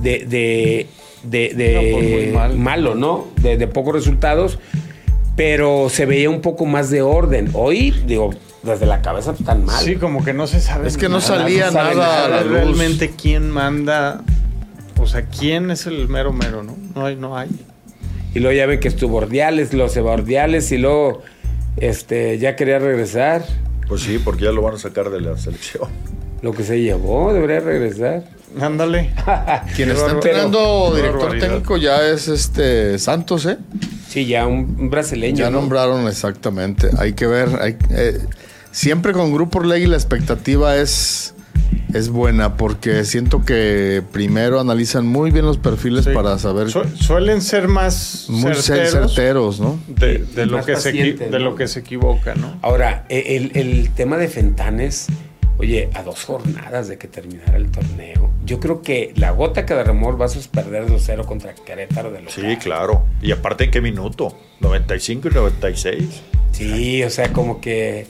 de, 0.00 0.20
de, 0.26 0.86
de- 1.24 1.54
de 1.54 1.72
No, 1.74 1.80
pues, 1.98 2.10
muy 2.24 2.26
mal. 2.34 2.58
malo, 2.58 2.94
¿no? 2.94 3.28
De, 3.42 3.56
de 3.56 3.66
pocos 3.66 3.92
resultados, 3.94 4.58
pero 5.36 5.88
se 5.90 6.06
veía 6.06 6.30
un 6.30 6.40
poco 6.40 6.64
más 6.66 6.90
de 6.90 7.02
orden. 7.02 7.50
Hoy, 7.52 7.90
digo, 8.06 8.30
desde 8.62 8.86
la 8.86 9.02
cabeza 9.02 9.32
pues, 9.34 9.44
tan 9.44 9.64
mal. 9.64 9.84
Sí, 9.84 9.96
como 9.96 10.24
que 10.24 10.32
no 10.32 10.46
se 10.46 10.60
sabe. 10.60 10.88
Es 10.88 10.96
que 10.96 11.08
no 11.08 11.20
salía 11.20 11.66
no 11.66 11.72
nada 11.72 12.42
realmente 12.42 13.10
quién 13.20 13.50
manda. 13.50 14.22
O 15.00 15.06
sea, 15.06 15.22
quién 15.26 15.70
es 15.70 15.86
el 15.86 16.08
mero 16.08 16.32
mero, 16.32 16.62
¿no? 16.64 16.76
No 16.94 17.06
hay, 17.06 17.14
no 17.16 17.36
hay. 17.36 17.48
Y 18.34 18.40
luego 18.40 18.56
ya 18.56 18.66
ven 18.66 18.80
que 18.80 18.88
estuvo 18.88 19.18
Ordiales, 19.18 19.72
los 19.72 19.92
se 19.92 20.00
va 20.00 20.12
Ordiales 20.12 20.70
y 20.72 20.78
luego 20.78 21.22
este, 21.80 22.38
ya 22.38 22.56
quería 22.56 22.78
regresar. 22.78 23.44
Pues 23.88 24.02
sí, 24.02 24.18
porque 24.18 24.44
ya 24.44 24.52
lo 24.52 24.62
van 24.62 24.74
a 24.74 24.78
sacar 24.78 25.10
de 25.10 25.20
la 25.20 25.36
selección. 25.38 25.88
Lo 26.42 26.52
que 26.52 26.62
se 26.62 26.80
llevó, 26.80 27.32
debería 27.32 27.60
regresar. 27.60 28.24
Ándale. 28.60 29.12
Quien 29.76 29.90
está 29.90 30.10
entrenando 30.10 30.92
director 30.94 31.38
técnico 31.38 31.76
ya 31.76 32.06
es 32.08 32.28
este 32.28 32.98
Santos, 32.98 33.44
¿eh? 33.46 33.58
Sí, 34.08 34.26
ya 34.26 34.46
un, 34.46 34.76
un 34.78 34.90
brasileño. 34.90 35.36
Ya 35.36 35.50
¿no? 35.50 35.60
nombraron 35.60 36.06
exactamente. 36.08 36.88
Hay 36.98 37.12
que 37.14 37.26
ver. 37.26 37.48
hay- 37.60 37.76
eh, 37.90 38.18
siempre 38.70 39.12
con 39.12 39.32
Grupo 39.32 39.58
Orlegui 39.58 39.86
la 39.86 39.96
expectativa 39.96 40.76
es, 40.76 41.34
es 41.94 42.10
buena 42.10 42.56
porque 42.56 43.04
siento 43.04 43.44
que 43.44 44.02
primero 44.12 44.60
analizan 44.60 45.06
muy 45.06 45.30
bien 45.30 45.46
los 45.46 45.56
perfiles 45.58 46.04
Sí. 46.04 46.10
para 46.12 46.38
saber 46.38 46.70
Su- 46.70 46.84
suelen 46.96 47.40
ser 47.42 47.68
más 47.68 48.26
muy 48.28 48.52
cer- 48.52 48.56
certeros 48.62 49.14
certeros, 49.14 49.60
¿no? 49.60 49.78
de, 49.88 50.18
de 50.18 50.46
lo 50.46 50.64
que 50.64 50.76
se, 50.76 50.92
de 50.92 51.28
¿no? 51.30 51.38
lo 51.38 51.54
que 51.54 51.66
se 51.68 51.80
equivoca, 51.80 52.34
¿no? 52.34 52.58
Ahora, 52.62 53.04
e- 53.08 53.36
el, 53.36 53.52
el 53.54 53.90
tema 53.94 54.16
de 54.18 54.28
Fentanes, 54.28 55.06
oye, 55.58 55.88
a 55.94 56.02
dos 56.02 56.24
jornadas 56.24 56.88
de 56.88 56.98
que 56.98 57.08
terminara 57.08 57.56
el 57.56 57.70
torneo, 57.70 58.30
yo 58.44 58.60
creo 58.60 58.80
que 58.82 59.12
la 59.16 59.30
gota 59.32 59.66
que 59.66 59.74
derramó 59.74 60.16
vas 60.16 60.36
a 60.36 60.50
perder 60.50 60.86
2-0 60.86 61.24
contra 61.26 61.54
Querétaro 61.54 62.10
de 62.10 62.20
local. 62.22 62.32
Sí, 62.34 62.56
claro. 62.56 63.04
Y 63.22 63.32
aparte, 63.32 63.64
¿en 63.64 63.70
qué 63.70 63.80
minuto? 63.80 64.36
95 64.60 65.28
y 65.28 65.34
96. 65.34 66.04
Sí, 66.52 67.02
o 67.02 67.10
sea, 67.10 67.32
como 67.32 67.60
que... 67.60 68.06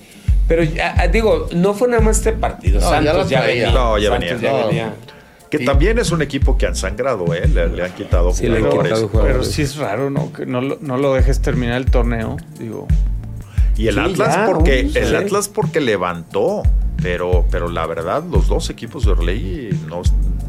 Pero 0.49 0.63
ya, 0.65 0.95
ah, 0.99 1.07
digo, 1.09 1.47
no 1.53 1.75
fue 1.75 1.89
nada 1.89 2.01
más 2.03 2.17
este 2.19 2.33
partido. 2.33 2.81
No, 2.81 2.89
Santos 2.89 3.29
ya, 3.29 3.43
venía. 3.43 3.71
No, 3.71 3.99
ya 3.99 4.09
Santos 4.11 4.31
venía. 4.41 4.51
ya 4.53 4.59
No. 4.61 4.67
venía. 4.69 4.95
Que 5.51 5.59
Sí. 5.59 5.65
también 5.65 5.99
es 5.99 6.11
un 6.11 6.21
equipo 6.23 6.59
que 6.59 6.67
han 6.67 6.75
sangrado, 6.75 7.33
¿eh? 7.35 7.47
Le, 7.49 7.69
le 7.69 7.85
han 7.85 7.93
quitado 7.93 8.33
Sí, 8.33 8.49
le 8.49 8.59
han 8.59 8.65
jugadores. 8.65 9.09
Pero 9.13 9.45
sí 9.45 9.63
es 9.63 9.77
raro, 9.77 10.11
¿no? 10.11 10.33
Que 10.33 10.45
no 10.47 10.61
lo, 10.61 10.79
no 10.81 10.97
lo 10.99 11.15
dejes 11.15 11.41
terminar 11.41 11.77
el 11.77 11.87
torneo. 11.91 12.37
Digo, 12.59 12.87
Y 13.79 13.89
el 13.89 13.95
Sí, 13.95 14.01
Atlas 14.01 14.35
ya, 14.35 14.47
porque 14.47 14.81
el. 14.95 15.17
Atlas 15.17 15.49
porque 15.49 15.81
levantó. 15.81 16.63
Pero, 17.01 17.45
pero 17.49 17.69
la 17.69 17.87
verdad, 17.87 18.25
los 18.29 18.49
dos 18.49 18.71
equipos 18.71 19.05
de 19.05 19.13
Orley 19.13 19.71
no, 19.89 20.03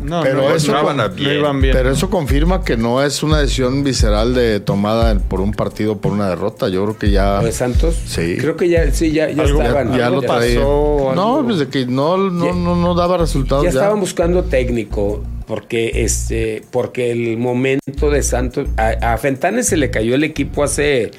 No, 0.04 0.24
Pero 0.24 0.38
no, 0.50 0.56
eso 0.56 0.72
no 0.72 1.32
iban 1.32 1.62
bien. 1.62 1.76
Pero 1.76 1.92
eso 1.92 2.10
confirma 2.10 2.64
que 2.64 2.76
no 2.76 3.04
es 3.04 3.22
una 3.22 3.38
decisión 3.38 3.84
visceral 3.84 4.34
de 4.34 4.60
tomada 4.60 5.14
por 5.20 5.42
un 5.42 5.52
partido 5.52 5.98
por 6.00 6.12
una 6.12 6.28
derrota. 6.28 6.68
Yo 6.70 6.84
creo 6.86 6.98
que 6.98 7.12
ya. 7.12 7.38
¿Lo 7.40 7.46
de 7.46 7.52
Santos? 7.52 7.96
Sí. 8.08 8.38
Creo 8.40 8.58
que 8.58 8.68
ya, 8.68 8.92
sí, 8.92 9.12
ya, 9.12 9.30
ya 9.30 9.44
Algo- 9.44 9.62
estaban. 9.62 9.96
ya 9.96 10.10
lo 10.10 10.22
pasó, 10.24 11.12
No, 11.14 11.36
algo. 11.36 11.44
pues 11.46 11.60
de 11.60 11.68
que 11.68 11.86
no, 11.86 12.18
no, 12.18 12.46
Ya- 12.46 12.54
no, 12.54 12.76
no 12.76 12.96
daba 12.96 13.18
resultados. 13.20 13.64
ya 13.66 13.70
ya. 13.70 13.80
estaban 13.82 14.00
buscando 14.00 14.44
técnico. 14.46 15.22
Porque 15.50 16.04
este, 16.04 16.62
porque 16.70 17.12
el 17.12 17.38
momento 17.38 18.12
de 18.12 18.22
Santos. 18.22 18.70
A, 18.78 19.14
a 19.14 19.18
Fentanes 19.18 19.66
se 19.66 19.78
le 19.78 19.90
cayó 19.90 20.14
el 20.14 20.24
equipo 20.24 20.64
hace, 20.64 21.10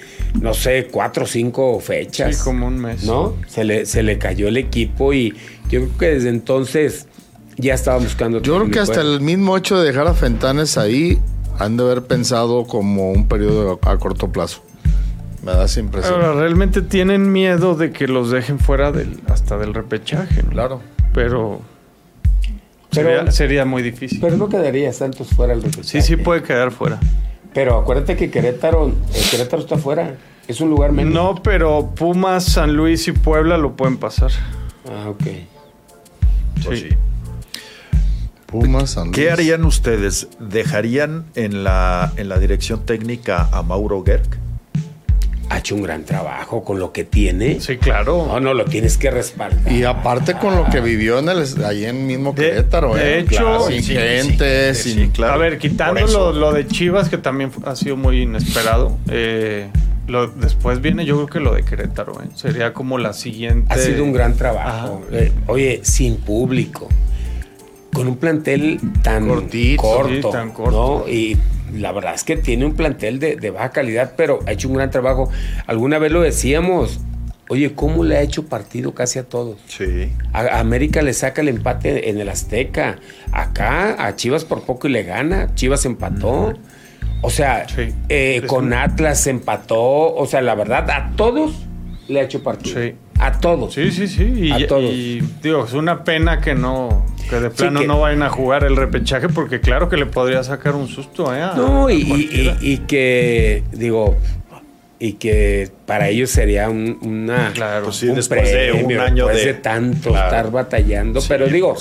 no 0.40 0.54
sé, 0.54 0.86
cuatro 0.88 1.24
o 1.24 1.26
cinco 1.26 1.80
fechas. 1.80 2.36
Sí, 2.36 2.44
como 2.44 2.68
un 2.68 2.78
mes. 2.78 3.02
¿No? 3.02 3.34
Se 3.48 3.64
le, 3.64 3.86
se 3.86 4.04
le 4.04 4.18
cayó 4.18 4.46
el 4.46 4.56
equipo 4.56 5.12
y 5.12 5.34
yo 5.68 5.80
creo 5.80 5.98
que 5.98 6.06
desde 6.10 6.28
entonces 6.28 7.08
ya 7.56 7.74
estaban 7.74 8.04
buscando 8.04 8.40
Yo 8.40 8.56
creo 8.56 8.70
que 8.70 8.78
hasta 8.78 9.00
el 9.00 9.20
mismo 9.20 9.56
hecho 9.56 9.80
de 9.80 9.88
dejar 9.88 10.06
a 10.06 10.14
Fentanes 10.14 10.78
ahí 10.78 11.18
han 11.58 11.76
de 11.76 11.82
haber 11.82 12.04
pensado 12.04 12.66
como 12.66 13.10
un 13.10 13.26
periodo 13.26 13.80
a, 13.82 13.90
a 13.90 13.98
corto 13.98 14.30
plazo. 14.30 14.62
Me 15.42 15.50
da 15.50 15.64
esa 15.64 15.80
impresión. 15.80 16.14
Ahora, 16.14 16.34
realmente 16.34 16.82
tienen 16.82 17.32
miedo 17.32 17.74
de 17.74 17.90
que 17.90 18.06
los 18.06 18.30
dejen 18.30 18.60
fuera 18.60 18.92
del, 18.92 19.20
hasta 19.26 19.58
del 19.58 19.74
repechaje. 19.74 20.44
¿no? 20.44 20.50
Claro. 20.50 20.80
Pero, 21.12 21.62
Pero- 22.93 23.09
sería, 23.18 23.30
sería 23.32 23.64
muy 23.64 23.82
difícil. 23.82 24.20
Pero 24.20 24.36
no 24.36 24.49
quedaría 24.49 24.93
Santos 24.93 25.28
fuera 25.28 25.53
el 25.53 25.62
repechaje. 25.62 25.84
sí, 25.84 26.03
sí 26.03 26.16
puede 26.16 26.43
quedar 26.43 26.70
fuera. 26.72 26.99
Pero 27.55 27.78
acuérdate 27.78 28.16
que 28.16 28.30
Querétaro, 28.30 28.86
el 28.86 29.30
Querétaro 29.30 29.62
está 29.62 29.76
fuera. 29.78 30.16
Es 30.49 30.61
un 30.61 30.70
lugar 30.70 30.93
menos. 30.93 31.12
No, 31.14 31.34
pero 31.43 31.93
Pumas, 31.95 32.45
San 32.45 32.74
Luis 32.74 33.07
y 33.09 33.12
Puebla 33.12 33.57
lo 33.57 33.76
pueden 33.76 33.97
pasar. 33.99 34.30
Ah, 34.88 35.09
ok. 35.11 35.22
Pues 36.64 36.80
Sí. 36.80 36.88
sí. 36.91 36.97
Pumas, 38.47 38.91
San 38.91 39.12
¿Qué 39.12 39.22
Luis. 39.22 39.32
harían 39.32 39.64
ustedes? 39.64 40.28
¿Dejarían 40.41 41.24
en 41.36 41.62
la, 41.62 42.12
en 42.16 42.28
la 42.28 42.38
dirección 42.38 42.84
técnica 42.84 43.49
a 43.53 43.62
Mauro 43.62 44.03
Gerg? 44.05 44.28
Ha 45.51 45.59
hecho 45.59 45.74
un 45.74 45.82
gran 45.82 46.05
trabajo 46.05 46.62
con 46.64 46.78
lo 46.78 46.92
que 46.92 47.05
tiene. 47.05 47.61
Sí, 47.61 47.76
claro. 47.76 48.24
No, 48.26 48.38
no, 48.40 48.55
lo 48.55 48.64
tienes 48.64 48.96
que 48.96 49.11
respaldar. 49.11 49.70
Y 49.72 49.82
aparte 49.84 50.34
con 50.34 50.55
lo 50.57 50.64
que 50.66 50.80
vivió 50.80 51.18
en 51.18 51.28
el, 51.28 51.44
ahí 51.64 51.84
en 51.86 52.07
mismo 52.07 52.32
De- 52.32 52.51
Querétaro, 52.51 52.94
de 52.94 53.03
¿eh? 53.03 53.18
hecho- 53.20 53.28
Claro, 53.30 53.66
sin 53.66 53.82
sí, 53.82 53.94
gente, 53.94 54.74
sí, 54.74 54.92
sin... 54.92 55.05
sí, 55.07 55.11
claro. 55.12 55.34
A 55.34 55.36
ver, 55.36 55.59
quitando 55.59 56.07
lo, 56.07 56.32
lo 56.32 56.53
de 56.53 56.66
Chivas, 56.68 57.09
que 57.09 57.18
también 57.18 57.51
ha 57.66 57.74
sido 57.76 57.96
muy 57.96 58.22
inesperado. 58.22 58.96
eh, 59.11 59.68
lo, 60.07 60.26
después 60.28 60.80
viene, 60.80 61.05
yo 61.05 61.16
creo 61.16 61.26
que 61.28 61.40
lo 61.40 61.55
de 61.55 61.62
Querétaro. 61.64 62.20
eh. 62.22 62.28
Sería 62.34 62.72
como 62.72 62.98
la 62.98 63.12
siguiente. 63.12 63.72
Ha 63.72 63.76
sido 63.78 64.03
un 64.05 64.12
gran 64.12 64.36
trabajo. 64.36 65.03
Eh, 65.12 65.32
oye, 65.48 65.80
sin 65.82 66.16
público. 66.16 66.88
Con 68.01 68.09
un 68.09 68.16
plantel 68.16 68.80
tan 69.03 69.28
Cortito, 69.28 69.82
corto. 69.82 70.09
sí, 70.14 70.20
tan 70.32 70.51
corto. 70.53 71.05
¿no? 71.07 71.09
Y 71.12 71.36
la 71.74 71.92
verdad 71.92 72.14
es 72.14 72.24
que 72.24 72.36
tiene 72.36 72.64
un 72.66 72.74
plantel 72.74 73.18
de, 73.18 73.36
de 73.36 73.51
baja 73.51 73.70
calidad, 73.70 74.14
pero 74.16 74.40
ha 74.46 74.53
hecho 74.53 74.68
un 74.68 74.74
gran 74.74 74.90
trabajo. 74.90 75.30
Alguna 75.66 75.98
vez 75.98 76.11
lo 76.12 76.20
decíamos. 76.20 77.01
Oye, 77.48 77.72
¿cómo 77.74 78.05
le 78.05 78.16
ha 78.16 78.22
hecho 78.22 78.46
partido 78.46 78.94
casi 78.94 79.18
a 79.18 79.24
todos? 79.24 79.59
Sí. 79.66 80.12
A 80.32 80.40
a 80.42 80.61
América 80.61 81.03
le 81.03 81.12
saca 81.12 81.40
el 81.40 81.48
empate 81.48 82.09
en 82.09 82.20
el 82.20 82.28
Azteca. 82.28 82.98
Acá 83.32 84.07
a 84.07 84.14
Chivas 84.14 84.44
por 84.44 84.62
poco 84.62 84.86
y 84.86 84.92
le 84.92 85.03
gana. 85.03 85.53
Chivas 85.57 85.84
empató. 85.84 86.55
O 87.22 87.28
sea, 87.30 87.68
Sí. 87.68 87.88
eh, 88.09 88.42
con 88.46 88.66
un- 88.66 88.74
Atlas 88.74 89.26
empató. 89.26 90.14
O 90.14 90.26
sea, 90.26 90.42
la 90.42 90.55
verdad, 90.55 90.88
a 90.90 91.11
todos 91.16 91.66
le 92.09 92.20
ha 92.20 92.22
hecho 92.22 92.42
partido. 92.42 92.80
Sí. 92.80 92.94
A 93.18 93.38
todos. 93.40 93.74
Sí, 93.74 93.90
sí, 93.90 94.07
sí. 94.09 94.22
Y, 94.22 94.53
A 94.53 94.66
todos. 94.68 94.90
y, 94.94 95.20
digo, 95.42 95.64
es 95.66 95.72
una 95.74 96.05
pena 96.05 96.40
que 96.40 96.55
no, 96.55 97.05
que 97.30 97.40
de 97.40 97.50
plano 97.50 97.80
que- 97.80 97.86
no 97.86 98.00
vayan 98.00 98.22
a 98.22 98.28
jugar 98.28 98.64
el 98.64 98.76
repechaje, 98.76 99.28
porque 99.28 99.60
claro 99.60 99.88
que 99.88 99.96
le 99.96 100.06
podría 100.06 100.42
sacar 100.44 100.74
un 100.74 100.88
susto, 100.88 101.34
¿eh? 101.34 101.40
a- 101.40 101.54
No, 101.54 101.86
a 101.86 101.92
y, 101.92 101.96
y- 102.02 102.04
cualquiera. 102.08 102.56
y- 102.60 102.72
y 102.72 102.78
que, 102.78 103.62
digo, 103.72 104.16
y 104.98 105.14
que 105.14 105.70
para 105.86 106.08
ellos 106.10 106.28
sería 106.28 106.68
un, 106.68 106.98
una, 107.00 107.52
Claro. 107.54 107.84
Pues 107.84 107.96
sí, 107.96 108.08
un 108.08 108.16
después 108.16 108.52
de 108.52 108.72
un 108.72 108.78
premio, 108.80 109.02
año 109.02 109.26
después 109.28 109.46
de- 109.46 109.52
de, 109.54 109.58
tanto 109.60 110.10
Claro. 110.10 110.26
estar 110.26 110.50
batallando. 110.52 111.20
Sí, 111.22 111.26
pero 111.30 111.46
digo, 111.46 111.74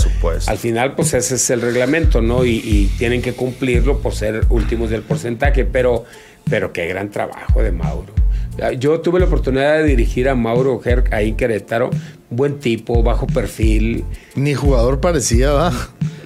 al 0.47 0.57
final, 0.57 0.95
pues 0.95 1.13
ese 1.13 1.35
es 1.35 1.49
el 1.49 1.59
reglamento, 1.61 2.21
¿no? 2.21 2.45
Y, 2.45 2.61
y 2.63 2.85
tienen 2.97 3.21
que 3.21 3.33
cumplirlo 3.33 3.99
por 3.99 4.13
ser 4.13 4.45
últimos 4.49 4.89
del 4.89 5.01
porcentaje. 5.01 5.65
Pero, 5.65 6.05
pero 6.49 6.71
qué 6.71 6.87
gran 6.87 7.09
trabajo 7.09 7.61
de 7.61 7.73
Mauro. 7.73 8.13
Yo 8.77 8.99
tuve 9.01 9.19
la 9.19 9.25
oportunidad 9.25 9.77
de 9.77 9.83
dirigir 9.83 10.29
a 10.29 10.35
Mauro 10.35 10.79
Herc 10.83 11.13
ahí 11.13 11.29
en 11.29 11.35
Querétaro. 11.37 11.89
Buen 12.29 12.59
tipo, 12.59 13.01
bajo 13.03 13.25
perfil. 13.27 14.03
Ni 14.35 14.53
jugador 14.53 14.99
parecía, 14.99 15.51
¿verdad? 15.53 15.73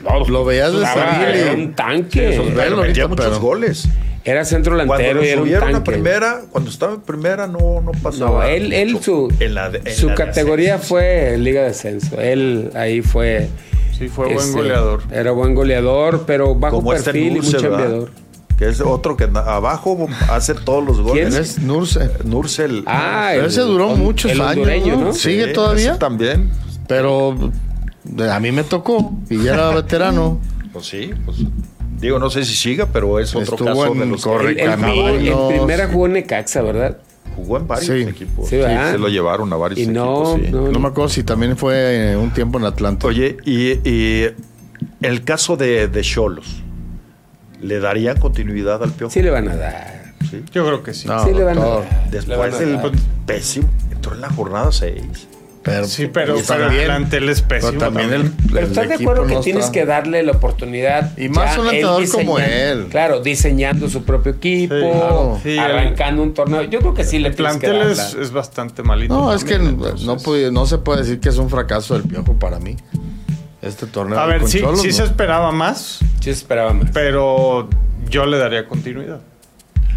No, 0.04 0.26
Lo 0.28 0.44
veías 0.44 0.74
de 0.74 0.82
salir 0.86 1.36
Era 1.36 1.54
un 1.54 1.74
tanque. 1.76 2.34
Sí, 2.34 2.52
Pero 2.56 2.78
metía 2.78 3.08
muchos 3.08 3.26
pero- 3.26 3.40
goles. 3.40 3.88
Era 4.26 4.46
centro 4.46 4.74
Cuando 4.76 4.94
delantero 4.96 5.46
y 5.46 5.52
era 5.54 5.66
un 5.66 5.84
primera, 5.84 6.44
cuando 6.50 6.70
estaba 6.70 6.94
en 6.94 7.02
primera 7.02 7.46
no, 7.46 7.82
no 7.82 7.92
pasaba. 8.02 8.44
No, 8.46 8.50
él, 8.50 8.72
él 8.72 8.98
su, 9.02 9.34
En 9.42 9.54
la 9.54 9.70
de- 9.70 9.82
en 9.84 9.94
su 9.96 10.08
la 10.08 10.16
categoría 10.16 10.78
fue 10.78 11.38
Liga 11.38 11.64
de 11.64 11.68
Ascenso. 11.72 12.20
Él 12.22 12.70
ahí 12.74 13.02
fue. 13.02 13.50
Sí, 13.98 14.08
fue 14.08 14.28
buen 14.28 14.38
este, 14.40 14.54
goleador. 14.58 15.04
Era 15.12 15.32
buen 15.32 15.54
goleador, 15.54 16.24
pero 16.26 16.56
bajo 16.56 16.78
Como 16.78 16.94
este 16.94 17.12
perfil 17.12 17.34
Nurse, 17.34 17.50
y 17.50 17.54
mucho 17.56 17.70
¿verdad? 17.70 17.86
enviador. 17.86 18.12
Que 18.64 18.70
es 18.70 18.82
otro 18.82 19.18
que 19.18 19.26
abajo 19.26 20.08
hace 20.30 20.54
todos 20.54 20.84
los 20.86 21.02
goles. 21.02 21.30
¿Quién? 21.30 21.42
Es 21.42 21.60
Nurse. 21.60 22.10
Nursel. 22.24 22.84
Ah, 22.88 23.28
Pero 23.32 23.42
el- 23.44 23.50
ese 23.50 23.62
duró 23.62 23.90
muchos 23.96 24.32
el 24.32 24.42
años, 24.42 24.68
¿no? 24.88 25.06
¿no? 25.06 25.14
Sí. 25.14 25.20
¿Sigue 25.32 25.48
todavía? 25.48 25.92
ese 25.92 26.00
también. 26.00 26.50
Pero 26.88 27.36
de- 28.04 28.32
a 28.32 28.40
mí 28.40 28.52
me 28.52 28.64
tocó 28.64 29.14
y 29.30 29.44
ya 29.44 29.54
era 29.56 29.70
veterano. 29.72 30.40
Pues 30.72 30.86
sí, 30.86 31.12
pues 31.26 31.38
digo, 32.00 32.20
no 32.20 32.30
sé 32.30 32.46
si 32.46 32.56
siga, 32.56 32.88
pero 32.92 33.20
es 33.20 33.36
otro 33.36 33.56
Estuvo 33.56 33.68
caso 33.68 33.88
en 33.94 34.00
de 34.00 34.06
los 34.06 34.26
El, 34.26 34.60
en 34.60 35.48
primera 35.50 35.88
jugó 35.90 36.06
en 36.08 36.14
Necaxa, 36.14 36.62
¿verdad? 36.62 36.98
jugó 37.36 37.58
en 37.58 37.68
varios 37.68 37.88
Sí. 37.88 38.02
equipos. 38.08 38.48
Sí, 38.48 38.58
se 38.62 38.98
lo 38.98 39.08
llevaron 39.10 39.52
a 39.52 39.56
varios 39.58 39.80
Y 39.80 39.88
no, 39.88 40.36
equipos. 40.36 40.42
sí. 40.46 40.52
no, 40.54 40.72
No 40.72 40.80
me 40.80 40.88
acuerdo 40.88 41.10
si 41.10 41.24
también 41.24 41.58
fue 41.58 42.12
eh, 42.14 42.16
un 42.18 42.32
tiempo 42.32 42.60
en 42.60 42.66
Atlanta. 42.66 43.08
Oye, 43.08 43.38
y, 43.46 43.72
y 43.90 44.28
el 45.02 45.24
caso 45.24 45.58
de 45.58 45.88
de 45.88 46.02
Cholos, 46.02 46.63
¿le 47.64 47.80
darían 47.80 48.20
continuidad 48.20 48.84
al 48.84 48.92
Piojo? 48.92 49.12
Sí 49.12 49.22
le 49.22 49.32
van 49.32 49.48
a 49.50 49.56
dar. 49.56 50.04
Sí. 50.30 50.44
Yo 50.54 50.66
creo 50.66 50.84
que 50.84 50.94
sí. 50.94 51.08
No, 51.08 51.24
sí 51.26 51.34
le 51.34 51.44
van 51.44 51.58
a 51.58 51.66
dar. 51.66 52.10
Después 52.12 52.60
del 52.60 52.80
pésimo, 53.26 53.70
entró 53.92 54.14
en 54.14 54.22
la 54.22 54.30
jornada 54.30 54.72
6. 54.72 55.28
Pero, 55.66 55.86
Sí, 55.86 56.08
pero, 56.08 56.38
y 56.38 56.42
pero 56.46 56.70
el 56.70 56.84
plantel 56.84 57.30
es 57.30 57.42
pésimo. 57.42 57.72
pero 57.72 57.86
también 57.86 58.12
el, 58.12 58.30
Pero 58.52 58.60
el 58.60 58.66
estás 58.66 58.90
de 58.90 58.96
acuerdo 58.96 59.26
que 59.26 59.36
no 59.36 59.40
tienes 59.40 59.64
está- 59.66 59.72
que 59.72 59.86
darle 59.86 60.22
la 60.22 60.34
oportunidad. 60.34 61.18
Y 61.18 61.30
más 61.30 61.58
un 61.58 61.68
entrenador 61.68 62.10
como 62.12 62.38
él. 62.38 62.88
Claro, 62.90 63.22
diseñando 63.22 63.88
su 63.90 64.04
propio 64.04 64.34
equipo, 64.34 64.76
Sí, 64.76 64.82
claro. 64.82 65.40
Sí, 65.42 65.50
el- 65.54 65.60
arrancando 65.60 66.22
un 66.22 66.34
torneo. 66.34 66.64
Yo 66.64 66.80
creo 66.80 66.94
que 66.94 67.06
sí 67.06 67.18
le 67.18 67.30
El 67.30 67.36
tienes 67.36 67.54
que 67.58 67.68
plantel 67.68 67.80
dar 67.82 67.92
es, 68.08 68.14
la- 68.16 68.22
es 68.24 68.32
bastante 68.34 68.84
malito. 68.84 69.14
No, 69.14 69.34
es 69.34 69.46
que 69.46 69.58
no, 69.58 69.70
entonces- 69.70 70.06
no 70.06 70.18
puede- 70.18 70.52
no 70.52 70.66
se 70.66 70.80
puede 70.80 71.00
decir 71.04 71.22
que 71.22 71.30
es 71.30 71.38
un 71.38 71.50
fracaso 71.50 71.94
del 71.94 72.04
piojo 72.04 72.34
para 72.34 72.60
mí. 72.60 72.76
Este 73.64 73.86
torneo. 73.88 74.20
A 74.20 74.26
ver, 74.26 74.42
con 74.42 74.50
sí, 74.50 74.60
Cholos, 74.60 74.82
sí 74.82 74.90
no. 74.90 74.94
se 74.94 75.04
esperaba 75.04 75.52
más, 75.52 76.00
Sí 76.20 76.30
esperaba 76.30 76.74
más. 76.74 76.92
pero 76.94 77.70
yo 78.10 78.26
le 78.26 78.38
daría 78.38 78.68
continuidad. 78.68 79.22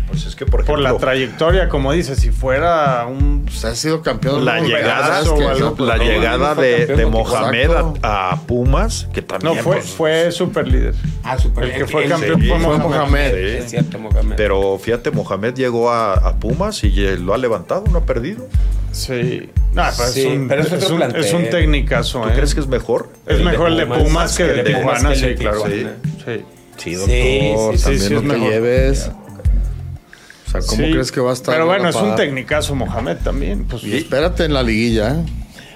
Pues 0.08 0.24
es 0.24 0.36
que, 0.36 0.46
por 0.46 0.60
ejemplo, 0.60 0.74
Por 0.84 0.92
la 0.92 0.96
trayectoria, 0.98 1.68
como 1.68 1.92
dices, 1.92 2.18
si 2.20 2.30
fuera 2.30 3.06
un... 3.06 3.42
Pues 3.44 3.64
ha 3.64 3.74
sido 3.74 4.02
campeón. 4.02 4.44
la 4.44 4.60
¿no? 4.60 4.66
llegada, 4.68 5.18
algo, 5.18 5.40
la 5.84 5.96
no, 5.96 6.04
llegada 6.04 6.54
de, 6.54 6.86
de 6.86 7.06
Mohamed 7.06 7.70
a, 8.02 8.30
a 8.32 8.40
Pumas, 8.42 9.08
que 9.12 9.20
también 9.22 9.56
No, 9.56 9.62
fue, 9.62 9.76
pues, 9.76 9.88
fue 9.90 10.32
super 10.32 10.68
líder. 10.68 10.94
Ah, 11.24 11.36
super. 11.38 11.64
El 11.64 11.72
que 11.72 11.86
fue 11.86 12.04
él- 12.04 12.08
campeón 12.10 12.40
sí, 12.40 12.48
fue 12.48 12.58
Mohamed. 12.58 12.84
Mohamed. 12.84 13.30
Sí. 13.34 13.56
Es 13.64 13.70
cierto, 13.70 13.98
Mohamed. 13.98 14.36
Pero 14.36 14.78
fíjate, 14.78 15.10
Mohamed 15.10 15.54
llegó 15.54 15.90
a, 15.90 16.14
a 16.14 16.36
Pumas 16.36 16.82
y 16.84 17.04
eh, 17.04 17.16
lo 17.18 17.34
ha 17.34 17.38
levantado, 17.38 17.84
no 17.90 17.98
ha 17.98 18.04
perdido. 18.06 18.46
Sí. 18.92 19.50
No, 19.74 19.82
pero 19.96 20.08
Sí, 20.10 20.20
es 20.20 20.26
un, 20.26 20.48
pero 20.48 20.62
es 20.62 20.72
es 20.72 20.90
un, 20.90 21.02
es 21.02 21.32
un 21.34 21.50
tecnicazo, 21.50 22.22
¿Tú 22.22 22.28
¿eh? 22.28 22.32
crees 22.34 22.54
que 22.54 22.60
es 22.60 22.66
mejor? 22.68 23.10
Es 23.26 23.40
mejor 23.42 23.68
el 23.68 23.76
de 23.76 23.86
Pumas 23.86 24.02
Pumas 24.04 24.36
que 24.36 24.42
el 24.44 24.64
de 24.64 24.70
Pumas 24.76 24.98
Tijuana, 25.00 25.12
el 25.12 25.16
sí, 25.18 25.34
claro. 25.34 25.62
Sí. 25.66 25.86
Sí, 26.24 26.44
Sí, 26.78 26.94
doctor. 26.94 27.76
sí, 27.76 27.78
sí, 27.78 27.82
también 27.82 28.00
sí, 28.02 28.14
no 28.14 28.20
es 28.20 28.26
te 28.26 28.32
mejor. 28.34 28.50
lleves. 28.50 29.10
Sea, 30.60 30.68
¿cómo 30.70 30.84
Sí, 30.86 30.92
crees 30.92 31.12
que 31.12 31.20
va 31.20 31.30
a 31.30 31.34
estar? 31.34 31.54
Pero 31.54 31.66
bueno, 31.66 31.88
es 31.88 31.96
un 31.96 32.14
tecnicazo 32.16 32.74
Mohamed 32.74 33.16
también. 33.18 33.64
Pues, 33.64 33.84
Y 33.84 33.96
espérate 33.96 34.44
en 34.44 34.54
la 34.54 34.62
liguilla, 34.62 35.10
¿eh? 35.16 35.24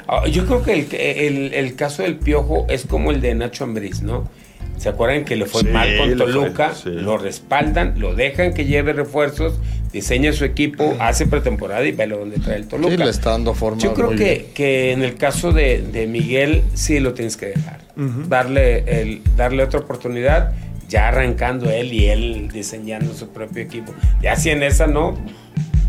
Ah, 0.08 0.26
Yo 0.26 0.44
creo 0.46 0.62
que 0.62 0.72
el, 0.74 0.88
el- 0.94 1.54
el 1.54 1.74
caso 1.76 2.02
del 2.02 2.16
Piojo 2.16 2.66
es 2.68 2.84
como 2.86 3.10
el 3.10 3.20
de 3.20 3.34
Nacho 3.34 3.64
Ambriz, 3.64 4.02
¿no? 4.02 4.28
¿Se 4.76 4.88
acuerdan 4.88 5.24
que 5.26 5.36
le 5.36 5.44
fue 5.44 5.60
Sí, 5.60 5.68
mal 5.68 5.94
con 5.98 6.06
fue, 6.08 6.16
Toluca? 6.16 6.74
sí. 6.74 6.88
Lo 6.90 7.18
respaldan, 7.18 7.94
lo 7.98 8.14
dejan 8.14 8.54
que 8.54 8.64
lleve 8.64 8.94
refuerzos, 8.94 9.54
diseña 9.92 10.32
su 10.32 10.44
equipo, 10.46 10.96
hace 10.98 11.26
pretemporada 11.26 11.84
y 11.84 11.92
velo 11.92 12.16
donde 12.18 12.38
trae 12.38 12.56
el 12.56 12.66
Toluca. 12.66 12.90
Sí, 12.90 12.96
le 12.96 13.10
está 13.10 13.30
dando 13.32 13.52
forma. 13.52 13.82
Yo 13.82 13.92
creo 13.92 14.10
que, 14.16 14.46
que 14.54 14.92
en 14.92 15.02
el 15.02 15.16
caso 15.16 15.52
de, 15.52 15.82
de 15.82 16.06
Miguel 16.06 16.62
sí 16.72 16.98
lo 16.98 17.12
tienes 17.12 17.36
que 17.36 17.46
dejar. 17.46 17.80
Darle, 18.28 19.02
el, 19.02 19.20
darle 19.36 19.62
otra 19.62 19.80
oportunidad, 19.80 20.52
ya 20.90 21.08
arrancando 21.08 21.70
él 21.70 21.92
y 21.92 22.06
él 22.06 22.50
diseñando 22.52 23.14
su 23.14 23.28
propio 23.30 23.62
equipo. 23.62 23.94
Ya 24.20 24.36
si 24.36 24.50
en 24.50 24.62
esa 24.62 24.86
no, 24.86 25.16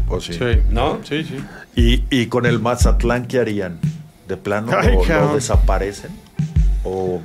Pues 0.08 0.24
sí. 0.26 0.34
sí. 0.34 0.60
¿no? 0.70 1.00
Sí, 1.04 1.24
sí. 1.26 1.38
Y, 1.76 2.04
y 2.10 2.28
con 2.28 2.46
el 2.46 2.60
Mazatlán, 2.60 3.26
¿qué 3.26 3.40
harían? 3.40 3.80
¿De 4.28 4.38
plano 4.38 4.72
Ay, 4.80 4.96
cabrón. 5.08 5.28
lo 5.30 5.36
desaparecen? 5.36 6.12
¿O 6.86 7.20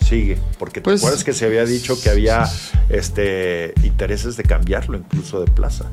sigue? 0.00 0.38
Porque 0.58 0.80
Pues- 0.80 1.00
te 1.00 1.06
acuerdas 1.06 1.24
que 1.24 1.32
se 1.32 1.46
había 1.46 1.64
dicho 1.64 2.00
que 2.00 2.10
había 2.10 2.44
este 2.88 3.72
intereses 3.82 4.36
de 4.36 4.44
cambiarlo 4.44 4.96
incluso 4.98 5.40
de 5.44 5.50
plaza. 5.50 5.86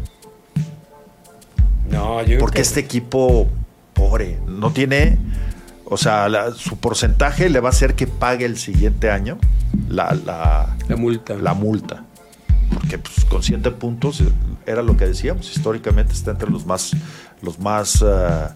No, 1.90 2.20
yo 2.22 2.26
creo 2.26 2.40
Porque 2.40 2.56
que 2.58 2.62
este 2.62 2.80
equipo, 2.80 3.48
pobre, 3.94 4.38
no 4.48 4.72
tiene. 4.72 5.18
O 5.94 5.98
sea, 5.98 6.28
la- 6.30 6.52
su 6.52 6.78
porcentaje 6.78 7.49
le 7.49 7.60
va 7.60 7.70
a 7.70 7.72
hacer 7.72 7.95
que 7.95 8.07
pague 8.07 8.45
el 8.45 8.57
siguiente 8.57 9.10
año 9.10 9.38
la, 9.90 10.15
la, 10.26 10.76
la 10.88 10.95
multa. 10.95 11.36
la 11.36 11.53
multa. 11.53 12.03
Porque 12.74 12.98
pues, 12.98 13.26
con 13.26 13.44
siete 13.44 13.72
puntos 13.72 14.22
eh, 14.22 14.26
era 14.65 14.82
lo 14.82 14.98
que 14.98 15.06
decíamos. 15.06 15.56
Históricamente 15.56 16.14
está 16.14 16.32
entre 16.32 16.49
los 16.49 16.65
más. 16.65 16.91
Los 17.41 17.60
más 17.60 18.02
eh, 18.02 18.48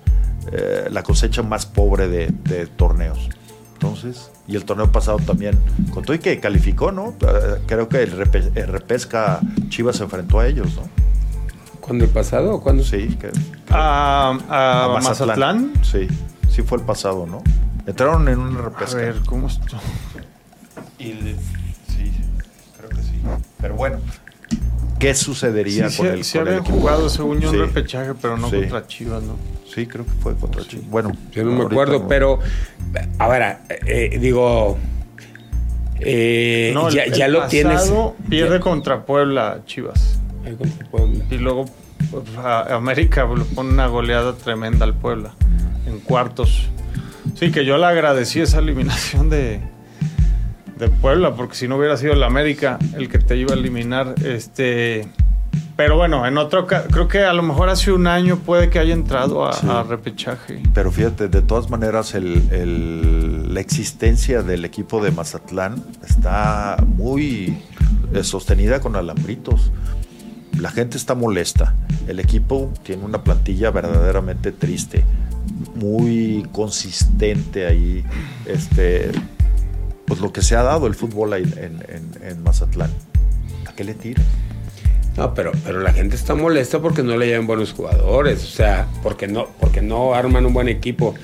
eh, 0.51 0.87
la 0.91 1.03
cosecha 1.03 1.43
más 1.43 1.65
pobre 1.65 2.07
de, 2.07 2.27
de 2.43 2.67
torneos. 2.67 3.29
Entonces, 3.73 4.31
y 4.47 4.55
el 4.55 4.65
torneo 4.65 4.91
pasado 4.91 5.17
también, 5.19 5.59
con 5.91 6.03
todo 6.03 6.15
y 6.15 6.19
que 6.19 6.39
calificó, 6.39 6.91
¿no? 6.91 7.13
Creo 7.67 7.87
que 7.89 8.01
el, 8.01 8.17
repe- 8.17 8.51
el 8.55 8.67
repesca 8.69 9.39
Chivas 9.69 9.97
se 9.97 10.03
enfrentó 10.05 10.39
a 10.39 10.47
ellos, 10.47 10.73
¿no? 10.75 10.81
¿Cuándo 11.79 12.03
el 12.05 12.09
pasado 12.09 12.55
o 12.55 12.61
cuándo? 12.63 12.83
Sí, 12.83 13.15
que, 13.21 13.29
A, 13.69 14.31
a 14.49 14.99
Mazatlán. 15.03 15.73
Sí, 15.83 16.07
sí 16.57 16.63
fue 16.63 16.79
el 16.79 16.83
pasado, 16.85 17.27
¿no? 17.27 17.43
Entraron 17.85 18.27
en 18.29 18.39
una 18.39 18.59
A 18.59 18.63
repesca. 18.63 18.97
ver, 18.97 19.15
¿cómo 19.27 19.45
esto? 19.47 19.77
Y 20.99 21.13
le- 21.13 21.35
sí, 21.35 22.11
creo 22.77 22.89
que 22.89 22.95
sí. 23.03 23.21
Pero 23.61 23.75
bueno, 23.75 23.99
¿qué 24.97 25.13
sucedería 25.13 25.87
Sí, 25.91 25.97
con 25.97 26.07
sí, 26.07 26.11
el, 26.13 26.23
sí 26.23 26.37
con 26.39 26.47
el 26.47 26.53
habían 26.55 26.71
jugado 26.71 27.09
según 27.09 27.39
yo 27.39 27.49
un 27.51 27.55
Sí. 27.55 27.61
repechaje, 27.61 28.13
pero 28.19 28.37
no 28.37 28.49
Sí. 28.49 28.55
contra 28.61 28.87
Chivas, 28.87 29.21
¿no? 29.21 29.35
Sí, 29.71 29.85
creo 29.85 30.03
que 30.05 30.11
fue 30.13 30.35
contra 30.35 30.63
Chivas. 30.63 30.89
Bueno, 30.89 31.11
Yo 31.31 31.43
no 31.43 31.51
me 31.51 31.65
acuerdo, 31.65 31.99
no. 31.99 32.07
pero 32.07 32.39
ahora, 33.19 33.61
eh, 33.85 34.17
digo, 34.19 34.79
eh, 35.99 36.71
No, 36.73 36.87
el- 36.87 36.95
ya, 36.95 37.03
el 37.03 37.13
ya 37.13 37.27
lo 37.27 37.45
tienes. 37.47 37.93
Pierde 38.29 38.55
ya- 38.57 38.59
contra 38.59 39.05
Puebla 39.05 39.59
Chivas. 39.67 40.19
Contra 40.57 40.87
Puebla. 40.89 41.23
Y 41.29 41.37
luego 41.37 41.65
pues, 42.09 42.23
a- 42.37 42.75
América 42.75 43.27
le 43.37 43.43
pone 43.45 43.69
una 43.69 43.85
goleada 43.87 44.33
tremenda 44.33 44.85
al 44.85 44.95
Puebla 44.95 45.33
en 45.97 46.03
cuartos. 46.03 46.67
Sí, 47.35 47.51
que 47.51 47.65
yo 47.65 47.77
le 47.77 47.85
agradecí 47.85 48.39
esa 48.39 48.59
eliminación 48.59 49.29
de, 49.29 49.59
de 50.79 50.87
Puebla, 50.89 51.35
porque 51.35 51.55
si 51.55 51.67
no 51.67 51.75
hubiera 51.77 51.97
sido 51.97 52.13
el 52.13 52.23
América 52.23 52.77
el 52.95 53.09
que 53.09 53.19
te 53.19 53.35
iba 53.35 53.53
a 53.53 53.57
eliminar. 53.57 54.15
Este, 54.23 55.07
pero 55.75 55.97
bueno, 55.97 56.25
en 56.25 56.37
otro 56.37 56.65
creo 56.65 57.07
que 57.07 57.23
a 57.23 57.33
lo 57.33 57.43
mejor 57.43 57.69
hace 57.69 57.91
un 57.91 58.07
año 58.07 58.37
puede 58.37 58.69
que 58.69 58.79
haya 58.79 58.93
entrado 58.93 59.45
a, 59.47 59.53
Sí. 59.53 59.67
a 59.69 59.83
repechaje. 59.83 60.63
Pero 60.73 60.91
fíjate, 60.91 61.27
de 61.27 61.41
todas 61.41 61.69
maneras, 61.69 62.15
el- 62.15 62.47
el- 62.51 63.53
la 63.53 63.59
existencia 63.59 64.41
del 64.41 64.65
equipo 64.65 65.03
de 65.03 65.11
Mazatlán 65.11 65.83
está 66.07 66.77
muy 66.85 67.57
eh, 68.13 68.23
sostenida 68.23 68.79
con 68.79 68.95
alambritos. 68.95 69.71
La 70.59 70.71
gente 70.71 70.97
está 70.97 71.13
molesta. 71.13 71.75
El 72.07 72.19
equipo 72.19 72.71
tiene 72.83 73.03
una 73.03 73.21
plantilla 73.23 73.69
verdaderamente 73.69 74.51
triste, 74.51 75.03
muy 75.75 76.45
consistente 76.51 77.65
ahí. 77.65 78.03
Este, 78.45 79.11
pues 80.05 80.19
lo 80.19 80.31
que 80.31 80.41
se 80.41 80.55
ha 80.55 80.63
dado 80.63 80.87
el 80.87 80.95
fútbol 80.95 81.33
ahí 81.33 81.43
en, 81.57 81.83
en- 81.89 82.23
en 82.23 82.43
Mazatlán. 82.43 82.91
¿A 83.67 83.73
qué 83.73 83.83
le 83.83 83.93
tiras? 83.93 84.25
No, 85.17 85.33
pero, 85.33 85.51
pero 85.65 85.79
la 85.81 85.91
gente 85.93 86.15
está 86.15 86.35
molesta 86.35 86.79
porque 86.79 87.01
no 87.01 87.17
le 87.17 87.25
llevan 87.25 87.47
buenos 87.47 87.73
jugadores, 87.73 88.43
o 88.43 88.47
sea, 88.47 88.87
porque 89.01 89.27
no, 89.27 89.47
porque 89.59 89.81
no 89.81 90.13
arman 90.13 90.45
un 90.45 90.53
buen 90.53 90.67
equipo. 90.69 91.15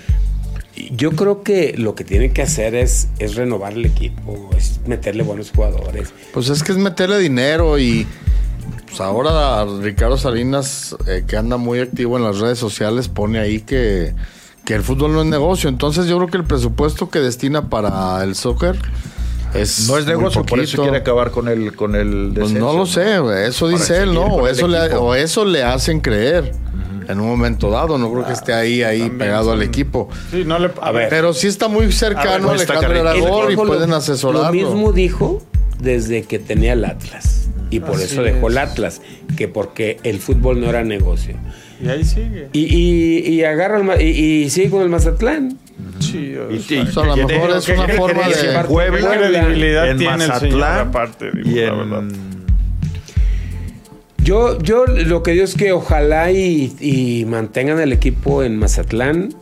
Yo 0.91 1.11
creo 1.11 1.43
que 1.43 1.75
lo 1.77 1.93
que 1.93 2.03
tienen 2.03 2.33
que 2.33 2.41
hacer 2.41 2.73
es, 2.73 3.09
es 3.19 3.35
renovar 3.35 3.73
el 3.73 3.85
equipo, 3.85 4.49
es 4.57 4.79
meterle 4.87 5.21
buenos 5.21 5.51
jugadores. 5.51 6.11
Pues 6.33 6.49
es 6.49 6.63
que 6.63 6.71
es 6.71 6.79
meterle 6.79 7.19
dinero 7.19 7.77
y 7.77 8.07
pues 8.85 9.01
ahora 9.01 9.65
Ricardo 9.81 10.17
Salinas, 10.17 10.95
eh, 11.07 11.23
que 11.27 11.37
anda 11.37 11.57
muy 11.57 11.79
activo 11.79 12.17
en 12.17 12.23
las 12.23 12.39
redes 12.39 12.59
sociales, 12.59 13.07
pone 13.07 13.39
ahí 13.39 13.61
que, 13.61 14.13
que 14.65 14.75
el 14.75 14.83
fútbol 14.83 15.13
no 15.13 15.21
es 15.21 15.27
negocio. 15.27 15.69
Entonces 15.69 16.07
yo 16.07 16.17
creo 16.17 16.29
que 16.29 16.37
el 16.37 16.45
presupuesto 16.45 17.09
que 17.09 17.19
destina 17.19 17.69
para 17.69 18.23
el 18.23 18.35
soccer 18.35 18.77
es 19.53 19.87
No 19.87 19.97
es 19.97 20.05
negocio, 20.05 20.43
por 20.43 20.59
eso 20.59 20.81
quiere 20.81 20.97
acabar 20.97 21.31
con 21.31 21.47
el, 21.47 21.75
con 21.75 21.95
el 21.95 22.31
Pues 22.33 22.49
descenso, 22.49 22.65
no 22.65 22.77
lo 22.77 22.85
sé, 22.85 23.47
eso 23.47 23.67
dice 23.67 24.03
él, 24.03 24.13
¿no? 24.13 24.25
O 24.25 24.47
eso, 24.47 24.67
le, 24.67 24.79
o 24.95 25.13
eso 25.13 25.45
le 25.45 25.63
hacen 25.63 25.99
creer 25.99 26.51
en 27.07 27.19
un 27.19 27.27
momento 27.27 27.69
dado. 27.69 27.97
No 27.97 28.11
creo 28.11 28.25
que 28.25 28.33
esté 28.33 28.53
ahí, 28.53 28.83
ahí 28.83 28.99
También 28.99 29.17
pegado 29.19 29.51
al 29.51 29.61
equipo. 29.61 30.09
Sí, 30.31 30.43
no 30.45 30.57
le, 30.59 30.71
a, 30.81 30.91
ver, 30.91 31.09
Pero 31.09 31.33
sí 31.33 31.47
está 31.47 31.67
muy 31.67 31.91
cercano 31.91 32.49
A 32.49 32.53
Alejandro. 32.53 32.99
Aragón 32.99 33.51
y 33.51 33.55
pueden 33.55 33.93
asesorarlo. 33.93 34.47
Lo 34.47 34.53
mismo 34.53 34.91
dijo 34.91 35.41
desde 35.79 36.23
que 36.23 36.39
tenía 36.39 36.73
el 36.73 36.85
Atlas. 36.85 37.49
Y 37.75 37.79
por 37.79 37.95
Así 37.95 38.05
eso 38.05 38.23
dejó 38.23 38.47
el. 38.49 38.57
Atlas, 38.57 39.01
que 39.37 39.47
porque 39.47 39.97
el 40.03 40.19
fútbol 40.19 40.59
no 40.61 40.69
era 40.69 40.83
negocio. 40.83 41.35
y 41.83 41.87
ahí 41.87 42.03
sigue. 42.03 42.49
Y, 42.53 42.61
y, 42.75 43.17
y 43.33 43.43
agarra 43.43 43.79
el 43.79 44.01
y, 44.01 44.43
y 44.43 44.49
sigue 44.49 44.69
con 44.69 44.81
el 44.83 44.89
Mazatlán. 44.89 45.57
Sí, 45.99 46.35
o 46.35 46.47
sea, 46.61 46.77
y- 46.77 46.81
O 46.81 46.91
sea, 46.91 47.03
a 47.03 47.05
lo 47.07 47.15
¿qué- 47.15 47.25
mejor 47.33 47.49
es 47.57 47.67
una 47.69 47.87
forma 47.89 48.27
de- 48.29 48.63
Puebla, 48.67 49.11
¿Qué 49.11 49.17
credibilidad 49.17 49.89
en 49.89 49.97
tiene 49.97 50.13
el 50.13 50.19
señor 50.21 50.33
Mazatlán 50.33 50.87
aparte? 50.89 51.31
Digo, 51.33 51.49
y 51.49 51.53
la 51.61 51.73
verdad. 51.73 51.99
en 51.99 52.33
Yo, 54.23 54.57
yo 54.61 54.85
lo 54.85 55.21
que 55.23 55.31
digo 55.31 55.43
es 55.43 55.55
que 55.55 55.73
ojalá 55.73 56.31
y, 56.31 56.73
y 56.79 57.25
mantengan 57.25 57.79
el 57.81 57.91
equipo 57.91 58.43
en 58.43 58.55
Mazatlán, 58.57 59.33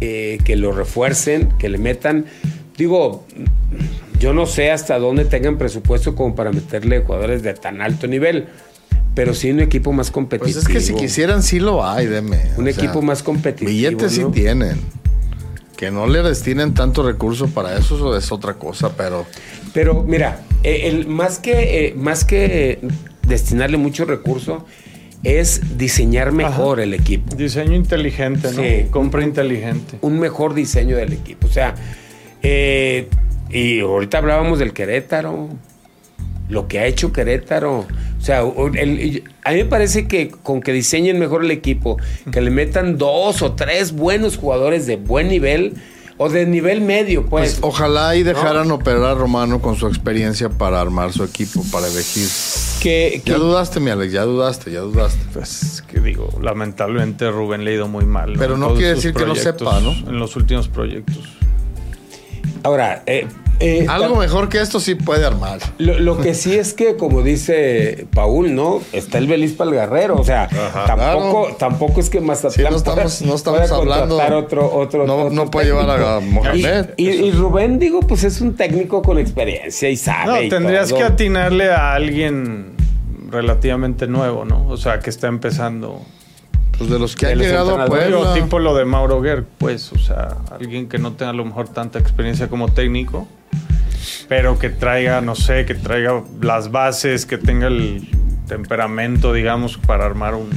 eh, 0.00 0.38
que 0.44 0.54
lo 0.56 0.70
refuercen, 0.72 1.48
que 1.58 1.68
le 1.68 1.78
metan. 1.78 2.26
Digo, 2.76 3.26
yo 4.20 4.32
no 4.32 4.46
sé 4.46 4.70
hasta 4.70 4.98
dónde 4.98 5.24
tengan 5.24 5.58
presupuesto 5.58 6.14
como 6.14 6.36
para 6.36 6.52
meterle 6.52 7.00
jugadores 7.00 7.42
de 7.42 7.54
tan 7.54 7.80
alto 7.82 8.06
nivel, 8.06 8.46
pero 9.14 9.34
sí 9.34 9.50
un 9.50 9.60
equipo 9.60 9.92
más 9.92 10.08
Pues 10.08 10.14
competitivo. 10.14 10.60
es 10.60 10.68
que 10.68 10.80
si 10.80 10.94
quisieran, 10.94 11.42
sí 11.42 11.58
lo 11.58 11.84
hay, 11.84 12.06
deme. 12.06 12.36
Un 12.56 12.68
O 12.68 12.72
sea, 12.72 12.84
equipo 12.84 13.02
más 13.02 13.22
competitivo. 13.24 13.70
Billetes 13.70 14.12
sí 14.12 14.20
¿no? 14.20 14.30
tienen. 14.30 14.78
Que 15.76 15.90
no 15.90 16.06
le 16.06 16.22
destinen 16.22 16.74
tanto 16.74 17.02
recurso 17.02 17.48
para 17.48 17.76
eso 17.76 17.96
eso 17.96 18.14
es 18.16 18.30
otra 18.30 18.54
cosa, 18.54 18.94
pero 18.96 19.24
Pero 19.72 20.04
mira, 20.04 20.42
eh, 20.62 20.82
el, 20.84 21.06
más 21.08 21.38
que, 21.38 21.86
eh, 21.86 21.94
más 21.96 22.24
que 22.26 22.72
eh, 22.72 22.78
destinarle 23.26 23.78
mucho 23.78 24.04
recurso, 24.04 24.66
es 25.22 25.78
diseñar 25.78 26.32
mejor 26.32 26.80
el 26.80 26.92
equipo. 26.92 27.34
Diseño 27.34 27.74
inteligente, 27.74 28.48
¿no? 28.52 28.62
Sí. 28.62 28.86
Compra 28.90 29.22
inteligente. 29.24 29.96
un 30.02 30.18
mejor 30.20 30.52
diseño 30.54 30.96
del 30.96 31.14
equipo. 31.14 31.46
O 31.46 31.50
sea, 31.50 31.74
eh, 32.42 33.08
y 33.50 33.80
ahorita 33.80 34.18
hablábamos 34.18 34.58
del 34.58 34.72
Querétaro, 34.72 35.48
lo 36.48 36.66
que 36.68 36.78
ha 36.80 36.86
hecho 36.86 37.12
Querétaro. 37.12 37.80
O 37.80 38.22
sea, 38.22 38.42
el- 38.74 39.24
a 39.44 39.50
mí 39.52 39.56
me 39.58 39.64
parece 39.64 40.06
que 40.08 40.30
con 40.30 40.60
que 40.60 40.72
diseñen 40.72 41.18
mejor 41.18 41.44
el 41.44 41.50
equipo, 41.50 41.96
que 42.32 42.40
le 42.40 42.50
metan 42.50 42.98
dos 42.98 43.42
o 43.42 43.52
tres 43.52 43.92
buenos 43.92 44.36
jugadores 44.36 44.86
de 44.86 44.96
buen 44.96 45.28
nivel 45.28 45.74
o 46.18 46.28
de 46.28 46.44
nivel 46.44 46.82
medio, 46.82 47.24
pues. 47.24 47.52
pues, 47.54 47.58
ojalá 47.62 48.14
y 48.14 48.22
dejaran 48.22 48.70
operar 48.72 49.04
a 49.04 49.14
Romano 49.14 49.62
con 49.62 49.76
su 49.76 49.86
experiencia 49.86 50.50
para 50.50 50.78
armar 50.80 51.12
su 51.14 51.24
equipo, 51.24 51.64
para 51.72 51.86
elegir. 51.86 52.28
que, 52.82 53.22
que- 53.24 53.30
Ya 53.32 53.38
dudaste, 53.38 53.80
mi 53.80 53.90
Alex, 53.90 54.12
ya 54.12 54.24
dudaste, 54.24 54.70
ya 54.70 54.80
dudaste. 54.80 55.18
Pues 55.32 55.82
que 55.86 56.00
digo, 56.00 56.28
lamentablemente 56.42 57.30
Rubén 57.30 57.64
le 57.64 57.70
ha 57.70 57.74
ido 57.74 57.88
muy 57.88 58.04
mal. 58.04 58.34
Pero 58.38 58.56
no 58.58 58.66
todos 58.66 58.78
quiere 58.80 58.94
decir 58.96 59.14
que 59.14 59.20
no 59.20 59.34
proyectos, 59.34 59.68
sepa, 59.74 59.80
¿no? 59.80 59.92
En 60.10 60.18
los 60.18 60.36
últimos 60.36 60.68
proyectos. 60.68 61.18
Ahora, 62.62 63.02
eh, 63.06 63.26
eh, 63.62 63.84
Algo 63.90 64.16
mejor 64.16 64.48
que 64.48 64.58
esto 64.60 64.80
sí 64.80 64.94
puede 64.94 65.26
armar. 65.26 65.58
Lo, 65.76 65.98
lo 65.98 66.18
que 66.18 66.32
sí 66.34 66.54
es 66.54 66.72
que, 66.72 66.96
como 66.96 67.22
dice 67.22 68.06
Paul, 68.14 68.54
¿no? 68.54 68.80
Está 68.92 69.18
el 69.18 69.26
Belis 69.26 69.52
para 69.52 69.68
el 69.70 69.76
Guerrero. 69.76 70.16
O 70.16 70.24
sea, 70.24 70.48
tampoco, 70.86 71.42
Claro. 71.42 71.56
tampoco 71.58 72.00
es 72.00 72.08
que 72.08 72.20
Mazatlán 72.20 72.52
Sí, 72.52 72.62
no 72.62 72.76
estamos- 72.78 73.18
pueda- 73.18 73.30
no 73.30 73.34
estamos 73.36 73.60
pueda 73.60 73.76
hablando- 73.76 74.16
Otro, 74.38 74.72
otro, 74.74 75.06
No- 75.06 75.16
otro 75.16 75.30
no 75.30 75.50
puede 75.50 75.66
llevar 75.66 75.90
a. 75.90 76.20
Mohamed. 76.20 76.90
Y, 76.96 77.10
y- 77.10 77.26
y 77.26 77.32
Rubén, 77.32 77.78
digo, 77.78 78.00
pues 78.00 78.24
es 78.24 78.40
un 78.40 78.54
técnico 78.56 79.02
con 79.02 79.18
experiencia 79.18 79.90
y 79.90 79.96
sabe. 79.96 80.26
No, 80.26 80.42
y 80.42 80.48
tendrías 80.48 80.88
todo. 80.88 80.98
que 81.00 81.04
atinarle 81.04 81.70
a 81.70 81.92
alguien 81.92 82.72
relativamente 83.30 84.06
nuevo, 84.06 84.44
¿no? 84.46 84.66
O 84.68 84.76
sea, 84.78 85.00
que 85.00 85.10
está 85.10 85.28
empezando. 85.28 86.00
Pues 86.80 86.88
de 86.90 86.98
los 86.98 87.14
que 87.14 87.26
De 87.26 87.32
han 87.32 87.38
los 87.38 87.46
llegado 87.46 87.78
a 87.78 87.84
Puebla. 87.84 88.32
tipo 88.32 88.58
lo 88.58 88.74
de 88.74 88.86
Mauro 88.86 89.20
Guerr, 89.20 89.44
pues, 89.58 89.92
o 89.92 89.98
sea, 89.98 90.38
alguien 90.50 90.88
que 90.88 90.96
no 90.98 91.12
tenga 91.12 91.30
a 91.30 91.34
lo 91.34 91.44
mejor 91.44 91.68
tanta 91.68 91.98
experiencia 91.98 92.48
como 92.48 92.72
técnico, 92.72 93.28
pero 94.28 94.58
que 94.58 94.70
traiga, 94.70 95.20
no 95.20 95.34
sé, 95.34 95.66
que 95.66 95.74
traiga 95.74 96.22
las 96.40 96.70
bases, 96.70 97.26
que 97.26 97.36
tenga 97.36 97.66
el 97.66 98.08
temperamento, 98.48 99.34
digamos, 99.34 99.76
para 99.76 100.06
armar 100.06 100.34
un... 100.34 100.48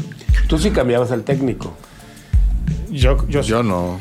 Tú 0.48 0.58
sí 0.58 0.72
cambiabas 0.72 1.12
al 1.12 1.24
técnico. 1.24 1.76
Yo, 2.90 3.28
yo, 3.28 3.42
Yo 3.42 3.62
no. 3.62 4.00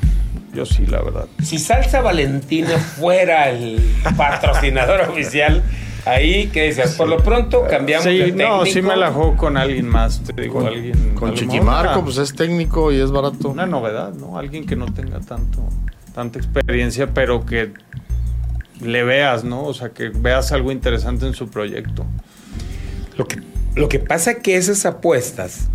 yo 0.54 0.64
sí, 0.64 0.86
la 0.86 1.02
verdad. 1.02 1.26
Si 1.42 1.58
Salsa 1.58 2.02
Valentina 2.02 2.78
fuera 2.78 3.50
el 3.50 3.80
patrocinador 4.16 5.00
oficial, 5.10 5.60
Ahí, 6.04 6.48
¿qué 6.52 6.64
dices? 6.64 6.96
Por 6.96 7.08
lo 7.08 7.18
pronto 7.18 7.64
cambiamos 7.68 8.04
de 8.04 8.18
técnico. 8.18 8.48
no, 8.48 8.66
sí 8.66 8.82
me 8.82 8.96
la 8.96 9.12
juego 9.12 9.36
con 9.36 9.56
alguien 9.56 9.88
más, 9.88 10.22
te 10.22 10.40
digo, 10.40 10.66
alguien. 10.66 11.12
a 11.12 11.18
Con 11.18 11.34
Chiquimarco, 11.34 12.02
pues 12.02 12.18
es 12.18 12.34
técnico 12.34 12.90
y 12.92 13.00
es 13.00 13.10
barato. 13.10 13.50
Una, 13.50 13.66
novedad, 13.66 14.12
¿no? 14.14 14.36
Alguien 14.36 14.66
que 14.66 14.74
no 14.74 14.86
tenga 14.86 15.20
tanto, 15.20 15.68
tanta 16.14 16.38
experiencia, 16.38 17.14
pero 17.14 17.46
que 17.46 17.72
le 18.80 19.04
veas, 19.04 19.44
¿no? 19.44 19.64
O 19.64 19.74
sea, 19.74 19.90
que 19.90 20.08
veas 20.08 20.50
algo 20.50 20.72
interesante 20.72 21.26
en 21.26 21.34
su 21.34 21.48
proyecto. 21.48 22.04
Lo 23.16 23.26
que, 23.26 23.40
lo 23.76 23.88
que 23.88 24.00
pasa 24.00 24.40
que 24.40 24.56
esas 24.56 24.84
apuestas 24.86 25.68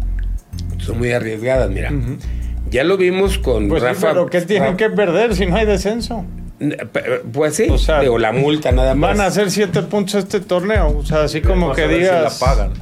son 0.79 0.97
muy 0.97 1.11
arriesgadas, 1.11 1.69
mira. 1.69 1.91
Ya 2.69 2.83
lo 2.83 2.97
vimos 2.97 3.37
con 3.37 3.69
Pues 3.69 3.81
sí, 3.81 3.87
Rafa. 3.87 4.09
pero 4.09 4.25
¿qué 4.25 4.41
tienen 4.41 4.75
que 4.75 4.89
perder 4.89 5.35
si 5.35 5.45
no 5.45 5.55
hay 5.55 5.65
descenso? 5.65 6.25
Pues 7.31 7.55
sí, 7.55 7.67
O 7.69 7.77
sea, 7.77 8.01
digo, 8.01 8.17
la 8.17 8.31
multa 8.31 8.71
nada 8.71 8.95
más. 8.95 9.11
Van 9.11 9.21
a 9.21 9.25
hacer 9.27 9.51
siete 9.51 9.83
puntos 9.83 10.15
este 10.15 10.39
torneo. 10.39 10.97
O 10.97 11.05
sea, 11.05 11.23
así 11.23 11.41
como 11.41 11.73
que 11.73 11.83
a 11.83 11.87
ver 11.87 11.95
si 11.97 12.01
digas. 12.03 12.41
la 12.41 12.47
pagan. 12.47 12.73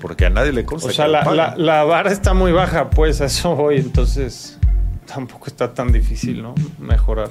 Porque 0.00 0.26
a 0.26 0.30
nadie 0.30 0.52
le 0.52 0.64
consta. 0.64 0.88
O 0.88 0.92
sea, 0.92 1.06
que 1.06 1.12
la, 1.12 1.24
la, 1.24 1.34
la, 1.34 1.46
paguen. 1.50 1.66
la 1.66 1.84
vara 1.84 2.12
está 2.12 2.34
muy 2.34 2.52
baja, 2.52 2.90
pues 2.90 3.20
a 3.20 3.26
eso 3.26 3.54
voy. 3.56 3.76
Entonces, 3.76 4.58
tampoco 5.06 5.46
está 5.46 5.72
tan 5.72 5.92
difícil, 5.92 6.42
¿no? 6.42 6.54
Mejorar. 6.78 7.30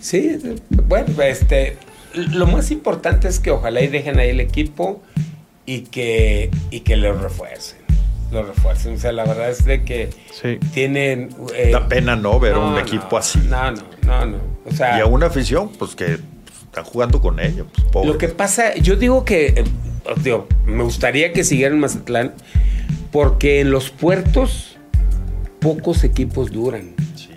Sí, 0.00 0.38
bueno, 0.70 1.20
este, 1.22 1.76
lo 2.14 2.46
más 2.46 2.70
importante 2.70 3.28
es 3.28 3.40
que 3.40 3.50
ojalá 3.50 3.80
y 3.80 3.88
dejen 3.88 4.18
ahí 4.18 4.30
el 4.30 4.40
equipo 4.40 5.02
y 5.66 5.82
que, 5.82 6.50
y 6.70 6.80
que 6.80 6.96
lo 6.96 7.12
refuercen. 7.14 7.78
Lo 8.30 8.42
refuercen. 8.42 8.94
O 8.94 8.98
sea, 8.98 9.12
la 9.12 9.24
verdad 9.24 9.50
es 9.50 9.64
de 9.64 9.82
que 9.84 10.10
Sí. 10.32 10.58
tienen... 10.74 11.30
eh, 11.54 11.70
Da 11.72 11.88
pena 11.88 12.14
no 12.16 12.38
ver 12.38 12.54
no, 12.54 12.66
un 12.68 12.72
no, 12.74 12.78
equipo 12.78 13.16
así. 13.16 13.38
No, 13.48 13.70
no, 13.72 13.82
no, 14.06 14.26
no. 14.26 14.38
O 14.66 14.72
sea, 14.72 14.98
Y 14.98 15.00
a 15.00 15.06
una 15.06 15.26
afición, 15.26 15.70
pues 15.78 15.94
que 15.94 16.18
pues, 16.44 16.58
están 16.64 16.84
jugando 16.84 17.20
con 17.20 17.40
ellos. 17.40 17.66
Pues, 17.74 17.86
pobre. 17.88 18.08
Lo 18.08 18.18
que 18.18 18.28
pasa, 18.28 18.74
yo 18.74 18.96
digo 18.96 19.24
que, 19.24 19.46
eh, 19.46 19.64
digo, 20.22 20.46
me 20.66 20.82
gustaría 20.82 21.32
que 21.32 21.42
siguieran 21.42 21.80
Mazatlán, 21.80 22.34
porque 23.10 23.60
en 23.60 23.70
los 23.70 23.88
puertos 23.90 24.76
pocos 25.60 26.04
equipos 26.04 26.52
duran. 26.52 26.94
Sí. 27.16 27.30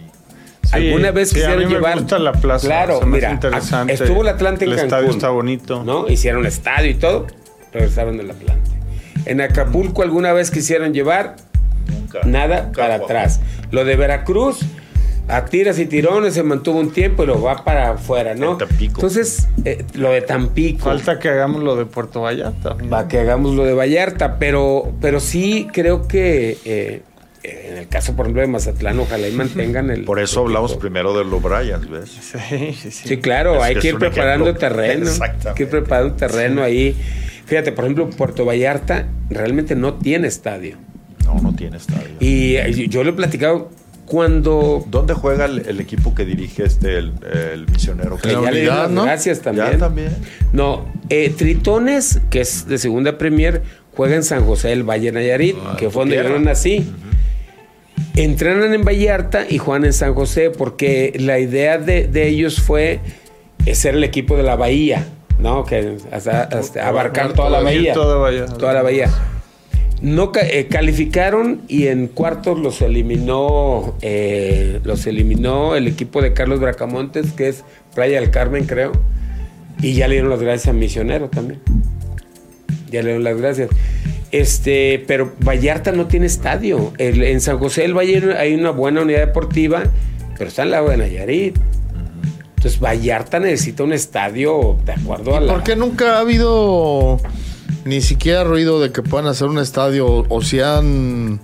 Sí, 0.63 0.69
Alguna 0.73 1.11
vez 1.11 1.29
sí, 1.29 1.35
a 1.35 1.39
quisieron 1.39 1.59
mí 1.59 1.65
me 1.65 1.71
llevar. 1.75 1.97
gusta 1.99 2.19
la 2.19 2.33
plaza. 2.33 2.67
Claro, 2.67 2.97
hace 2.97 3.05
mira, 3.05 3.31
interesante. 3.31 3.93
estuvo 3.93 4.21
el 4.21 4.27
Atlante 4.29 4.65
en 4.65 4.71
El 4.71 4.77
Cancún. 4.77 4.93
estadio 4.93 5.09
está 5.11 5.29
bonito. 5.29 5.83
¿no? 5.83 6.07
Hicieron 6.09 6.45
estadio 6.45 6.91
y 6.91 6.95
todo, 6.95 7.27
regresaron 7.73 8.17
del 8.17 8.31
Atlante. 8.31 8.60
En 9.25 9.41
Acapulco 9.41 10.01
alguna 10.03 10.33
vez 10.33 10.51
quisieron 10.51 10.93
llevar, 10.93 11.35
Nunca. 11.87 12.19
nada 12.25 12.63
nunca 12.63 12.81
para 12.81 12.95
atrás. 12.95 13.39
Lo 13.71 13.85
de 13.85 13.95
Veracruz, 13.95 14.59
a 15.27 15.45
tiras 15.45 15.79
y 15.79 15.85
tirones 15.85 16.33
se 16.33 16.43
mantuvo 16.43 16.79
un 16.79 16.91
tiempo 16.91 17.23
y 17.23 17.27
lo 17.27 17.41
va 17.41 17.63
para 17.63 17.91
afuera, 17.91 18.33
¿no? 18.35 18.57
Entonces, 18.79 19.47
eh, 19.63 19.85
lo 19.93 20.11
de 20.11 20.21
Tampico. 20.21 20.85
Falta 20.85 21.19
que 21.19 21.29
hagamos 21.29 21.63
lo 21.63 21.75
de 21.75 21.85
Puerto 21.85 22.21
Vallarta. 22.21 22.75
Va 22.91 23.07
que 23.07 23.19
hagamos 23.19 23.55
lo 23.55 23.63
de 23.63 23.73
Vallarta, 23.73 24.37
pero, 24.39 24.91
pero 24.99 25.19
sí 25.19 25.67
creo 25.71 26.07
que 26.07 26.57
eh, 26.65 27.01
en 27.43 27.77
el 27.77 27.87
caso, 27.87 28.15
por 28.15 28.25
ejemplo, 28.25 28.41
de 28.41 28.47
Mazatlán, 28.49 28.99
ojalá 28.99 29.27
y 29.27 29.31
mantengan 29.31 29.89
el. 29.89 30.03
Por 30.03 30.19
eso 30.19 30.41
hablamos 30.41 30.75
primero 30.75 31.17
de 31.17 31.23
los 31.25 31.41
Bryans, 31.41 31.89
¿ves? 31.89 32.09
Sí, 32.09 32.73
sí, 32.73 32.91
sí. 32.91 33.07
Sí, 33.09 33.17
claro, 33.17 33.55
Es 33.55 33.61
hay 33.63 33.75
que 33.75 33.87
ir 33.89 33.97
preparando 33.97 34.45
ejemplo. 34.49 34.67
terreno. 34.69 35.03
Exactamente. 35.07 35.49
Hay 35.49 35.55
que 35.55 35.63
ir 35.63 35.69
preparando 35.69 36.13
terreno 36.15 36.61
ahí. 36.63 36.95
Fíjate, 37.45 37.71
por 37.71 37.85
ejemplo, 37.85 38.09
Puerto 38.09 38.45
Vallarta 38.45 39.07
realmente 39.29 39.75
no 39.75 39.95
tiene 39.95 40.27
estadio. 40.27 40.77
No, 41.25 41.39
no 41.41 41.55
tiene 41.55 41.77
estadio. 41.77 42.09
Y 42.19 42.55
eh, 42.55 42.87
yo 42.89 43.03
lo 43.03 43.11
he 43.11 43.13
platicado 43.13 43.69
cuando. 44.05 44.83
¿Dónde 44.89 45.13
juega 45.13 45.45
el, 45.45 45.59
el 45.67 45.79
equipo 45.79 46.13
que 46.15 46.25
dirige 46.25 46.63
este, 46.65 46.97
el, 46.97 47.13
el 47.53 47.67
misionero? 47.69 48.17
Que 48.17 48.33
La 48.33 48.41
ya 48.41 48.51
le 48.51 48.65
¿no? 48.89 49.03
gracias 49.03 49.41
también. 49.41 49.71
Ya 49.71 49.77
también. 49.77 50.09
No, 50.53 50.85
eh, 51.09 51.29
Tritones, 51.35 52.21
que 52.29 52.41
es 52.41 52.67
de 52.67 52.77
segunda 52.77 53.17
Premier, 53.17 53.61
juega 53.95 54.15
en 54.15 54.23
San 54.23 54.45
José 54.45 54.69
del 54.69 54.83
Valle 54.83 55.11
Nayarit, 55.11 55.55
Ah, 55.65 55.75
que 55.77 55.89
fue 55.89 56.01
donde 56.03 56.17
yo 56.17 56.39
nací. 56.39 56.85
Entrenan 58.15 58.73
en 58.73 58.83
Vallarta 58.83 59.45
y 59.49 59.57
juegan 59.57 59.85
en 59.85 59.93
San 59.93 60.13
José 60.13 60.49
porque 60.49 61.13
la 61.17 61.39
idea 61.39 61.77
de, 61.77 62.07
de 62.07 62.27
ellos 62.27 62.59
fue 62.59 62.99
ser 63.73 63.95
el 63.95 64.03
equipo 64.03 64.35
de 64.35 64.43
la 64.43 64.55
bahía, 64.57 65.05
¿no? 65.39 65.65
Que 65.65 65.97
hasta, 66.11 66.43
hasta 66.51 66.87
abarcar 66.87 67.33
toda 67.33 67.49
la 67.49 67.61
bahía. 67.61 67.93
Toda. 67.93 68.45
Toda 68.57 68.73
la 68.73 68.81
bahía. 68.81 69.09
No 70.01 70.31
eh, 70.41 70.67
calificaron 70.67 71.61
y 71.67 71.87
en 71.87 72.07
cuartos 72.07 72.57
los 72.59 72.81
eliminó 72.81 73.95
eh, 74.01 74.79
los 74.83 75.05
eliminó 75.05 75.75
el 75.75 75.87
equipo 75.87 76.21
de 76.23 76.33
Carlos 76.33 76.59
Bracamontes, 76.59 77.33
que 77.33 77.49
es 77.49 77.63
Playa 77.93 78.19
del 78.19 78.31
Carmen, 78.31 78.65
creo. 78.65 78.91
Y 79.79 79.93
ya 79.93 80.07
le 80.07 80.15
dieron 80.15 80.31
las 80.31 80.41
gracias 80.41 80.69
a 80.69 80.73
Misionero 80.73 81.29
también. 81.29 81.59
Ya 82.89 83.01
le 83.03 83.09
dieron 83.09 83.23
las 83.23 83.37
gracias. 83.37 83.69
Este, 84.31 85.03
pero 85.07 85.33
Vallarta 85.45 85.91
no 85.91 86.07
tiene 86.07 86.25
estadio. 86.25 86.93
El- 86.97 87.23
en 87.23 87.39
San 87.41 87.59
José 87.59 87.81
del 87.81 87.95
Valle 87.95 88.35
hay 88.37 88.53
una 88.55 88.71
buena 88.71 89.01
unidad 89.01 89.19
deportiva, 89.19 89.83
pero 90.37 90.47
está 90.49 90.63
al 90.63 90.71
lado 90.71 90.89
de 90.89 90.97
Nayarit. 90.97 91.57
Entonces 92.61 92.79
Vallarta 92.79 93.39
necesita 93.39 93.83
un 93.83 93.91
estadio 93.91 94.77
de 94.85 94.91
acuerdo 94.91 95.35
a 95.35 95.39
la. 95.41 95.51
¿Por 95.51 95.63
qué 95.63 95.75
nunca 95.75 96.17
ha 96.17 96.19
habido 96.19 97.17
ni 97.85 98.01
siquiera 98.01 98.43
ruido 98.43 98.79
de 98.79 98.91
que 98.91 99.01
puedan 99.01 99.25
hacer 99.25 99.47
un 99.47 99.57
estadio 99.57 100.25
o, 100.29 100.41
si 100.43 100.59
han 100.59 101.39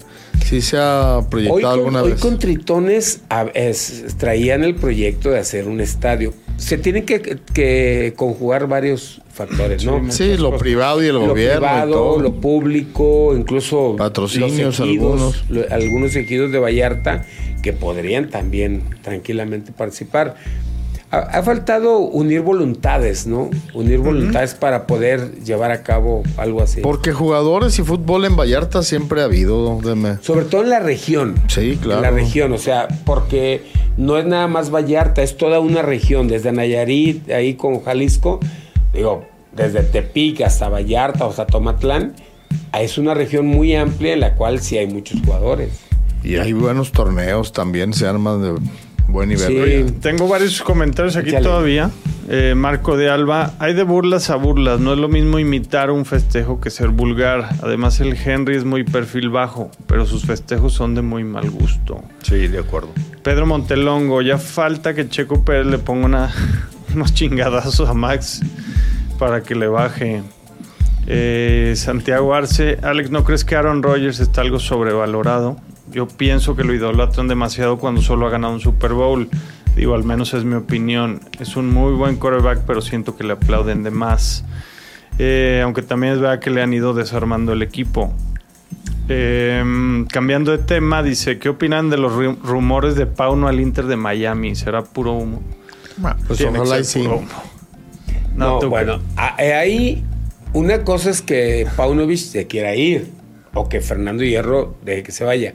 si 0.46 0.62
se 0.62 0.78
ha 0.80 1.22
proyectado 1.28 1.56
Hoy 1.56 1.64
con, 1.64 1.72
alguna 1.74 2.04
hoy 2.04 2.12
vez? 2.12 2.22
con 2.22 2.38
Tritones 2.38 3.22
a- 3.30 3.48
es- 3.56 4.16
traían 4.20 4.64
el 4.64 4.76
proyecto 4.76 5.32
de 5.32 5.40
hacer 5.40 5.68
un 5.68 5.82
estadio. 5.82 6.36
Se 6.58 6.78
tienen 6.78 7.04
que, 7.04 7.40
que 7.52 8.14
conjugar 8.16 8.68
varios 8.68 9.20
factores, 9.34 9.84
¿no? 9.86 10.12
Sí, 10.12 10.38
lo 10.38 10.56
privado 10.58 11.04
y 11.04 11.08
el 11.08 11.14
lo 11.16 11.30
gobierno 11.30 11.56
y 11.66 11.70
privado, 11.70 11.92
todo. 11.94 12.20
lo 12.20 12.36
público, 12.36 13.36
incluso 13.36 13.96
Patrocinios 13.98 14.78
los 14.78 14.88
ejidos, 14.88 15.10
algunos. 15.10 15.46
lo- 15.50 15.66
algunos 15.74 16.16
ejidos 16.16 16.52
de 16.52 16.60
Vallarta 16.60 17.26
que 17.64 17.74
podrían 17.74 18.30
también 18.30 18.84
tranquilamente 19.02 19.72
participar. 19.72 20.36
Ha, 21.10 21.20
ha 21.20 21.44
faltado 21.44 22.00
unir 22.00 22.42
voluntades, 22.42 23.28
¿no? 23.28 23.50
Unir 23.74 24.00
voluntades 24.00 24.54
para 24.54 24.86
poder 24.88 25.40
llevar 25.44 25.72
a 25.72 25.84
cabo 25.84 26.24
algo 26.36 26.62
así. 26.62 26.82
Porque 26.82 27.14
jugadores 27.14 27.80
y 27.80 27.84
fútbol 27.84 28.26
en 28.26 28.36
Vallarta 28.36 28.84
siempre 28.84 29.22
ha 29.22 29.26
habido, 29.26 29.80
deme. 29.82 30.18
Sobre 30.22 30.46
todo 30.46 30.64
en 30.64 30.70
la 30.70 30.80
región. 30.80 31.36
Sí, 31.48 31.78
claro. 31.82 31.98
En 31.98 32.02
la 32.04 32.12
región, 32.12 32.52
o 32.52 32.58
sea, 32.58 32.88
porque 33.06 33.64
no 33.96 34.18
es 34.18 34.26
nada 34.26 34.48
más 34.48 34.70
Vallarta, 34.70 35.24
es 35.24 35.38
toda 35.38 35.60
una 35.60 35.82
región, 35.82 36.28
desde 36.28 36.52
Nayarit, 36.52 37.30
ahí 37.32 37.56
con 37.56 37.84
Jalisco, 37.84 38.40
digo, 38.94 39.26
desde 39.54 39.84
Tepic 39.84 40.42
hasta 40.42 40.70
Vallarta 40.70 41.26
o 41.26 41.30
hasta 41.30 41.48
Tomatlán, 41.48 42.14
es 42.80 42.98
una 42.98 43.14
región 43.14 43.48
muy 43.48 43.76
amplia 43.76 44.14
en 44.14 44.20
la 44.20 44.36
cual 44.36 44.62
sí 44.62 44.78
hay 44.78 44.88
muchos 44.88 45.22
jugadores. 45.22 45.72
Y 46.24 46.36
hay 46.36 46.54
buenos 46.54 46.92
torneos 46.92 47.54
también, 47.54 47.94
se 47.94 48.06
arman 48.08 48.42
de 48.42 48.60
buen 49.08 49.30
nivel. 49.30 49.88
Sí. 49.90 49.96
Tengo 50.02 50.28
varios 50.28 50.62
comentarios 50.62 51.16
aquí 51.16 51.32
todavía. 51.42 51.90
Eh, 52.30 52.56
Marco 52.58 52.98
de 52.98 53.10
Alba, 53.10 53.54
hay 53.58 53.74
de 53.74 53.84
burlas 53.84 54.30
a 54.30 54.36
burlas. 54.36 54.82
No 54.82 54.92
es 54.94 55.00
lo 55.00 55.08
mismo 55.08 55.40
imitar 55.40 55.92
un 55.92 56.06
festejo 56.06 56.60
que 56.60 56.70
ser 56.70 56.90
vulgar. 56.90 57.48
Además, 57.62 58.02
el 58.02 58.18
Henry 58.18 58.58
es 58.58 58.66
muy 58.66 58.84
perfil 58.84 59.30
bajo, 59.30 59.72
pero 59.88 60.06
sus 60.06 60.26
festejos 60.26 60.74
son 60.74 60.94
de 60.94 61.02
muy 61.02 61.24
mal 61.24 61.50
gusto. 61.50 62.04
Sí, 62.24 62.48
de 62.48 62.60
acuerdo. 62.60 62.90
Pedro 63.24 63.46
Montelongo, 63.46 64.22
ya 64.22 64.38
falta 64.38 64.94
que 64.94 65.08
Checo 65.08 65.46
Pérez 65.46 65.68
le 65.68 65.78
ponga 65.78 66.06
una- 66.06 66.34
unos 66.94 67.14
chingadazos 67.14 67.88
a 67.88 67.94
Max 67.94 68.42
para 69.18 69.42
que 69.42 69.56
le 69.56 69.68
baje. 69.68 70.22
Eh, 71.10 71.74
Santiago 71.78 72.34
Arce, 72.34 72.78
Alex, 72.84 73.10
¿no 73.12 73.24
crees 73.24 73.46
que 73.46 73.56
Aaron 73.56 73.82
Rodgers 73.82 74.20
está 74.20 74.42
algo 74.42 74.60
sobrevalorado? 74.60 75.56
Yo 75.92 76.08
pienso 76.08 76.56
que 76.56 76.64
lo 76.64 76.74
idolatran 76.74 77.28
demasiado 77.28 77.78
cuando 77.78 78.02
solo 78.02 78.28
ha 78.28 78.30
ganado 78.30 78.54
un 78.54 78.60
Super 78.60 78.94
Bowl. 78.94 79.30
Digo, 79.76 79.94
al 79.96 80.04
menos 80.04 80.34
es 80.34 80.44
mi 80.44 80.56
opinión. 80.56 81.20
Es 81.40 81.56
un 81.56 81.72
muy 81.74 81.94
buen 81.94 82.16
quarterback, 82.18 82.64
pero 82.66 82.82
siento 82.82 83.16
que 83.16 83.24
le 83.24 83.34
aplauden 83.34 83.84
de 83.84 83.92
más. 83.92 84.44
Eh, 85.20 85.62
aunque 85.64 85.82
también 85.82 86.14
es 86.14 86.20
verdad 86.20 86.40
que 86.40 86.50
le 86.50 86.62
han 86.62 86.74
ido 86.74 86.94
desarmando 86.94 87.54
el 87.54 87.62
equipo. 87.62 88.14
Eh, 89.10 89.64
cambiando 90.12 90.52
de 90.52 90.58
tema, 90.58 91.02
dice, 91.04 91.40
¿qué 91.40 91.50
opinan 91.50 91.90
de 91.90 91.98
los 91.98 92.12
ru- 92.12 92.38
rumores 92.44 92.96
de 92.96 93.06
Pauno 93.06 93.48
al 93.48 93.60
Inter 93.60 93.86
de 93.86 93.96
Miami? 93.96 94.56
¿Será 94.56 94.84
puro 94.84 95.14
humo? 95.14 95.42
Pues 96.28 96.40
Tiene 96.40 96.54
que 96.54 96.60
ojalá 96.60 96.84
sí. 96.84 97.00
puro 97.04 97.18
humo. 97.20 97.28
No, 98.36 98.60
¿tú 98.60 98.70
bueno, 98.70 99.00
eh, 99.40 99.54
ahí 99.54 100.04
una 100.54 100.84
cosa 100.84 101.10
es 101.10 101.22
que 101.22 101.66
Paunovic 101.76 102.18
se 102.20 102.46
quiera 102.48 102.76
ir 102.76 103.10
o 103.60 103.70
que 103.70 103.82
Fernando 103.82 104.24
Hierro 104.24 104.76
deje 104.84 105.04
que 105.04 105.12
se 105.12 105.24
vaya. 105.24 105.54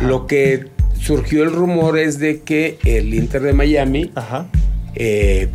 Lo 0.00 0.26
que 0.26 0.66
surgió 0.98 1.42
el 1.42 1.52
rumor 1.52 1.98
es 1.98 2.18
de 2.18 2.40
que 2.42 2.78
el 2.84 3.12
Inter 3.14 3.42
de 3.42 3.52
Miami 3.52 4.10
Ajá. 4.14 4.46
eh, 4.94 5.48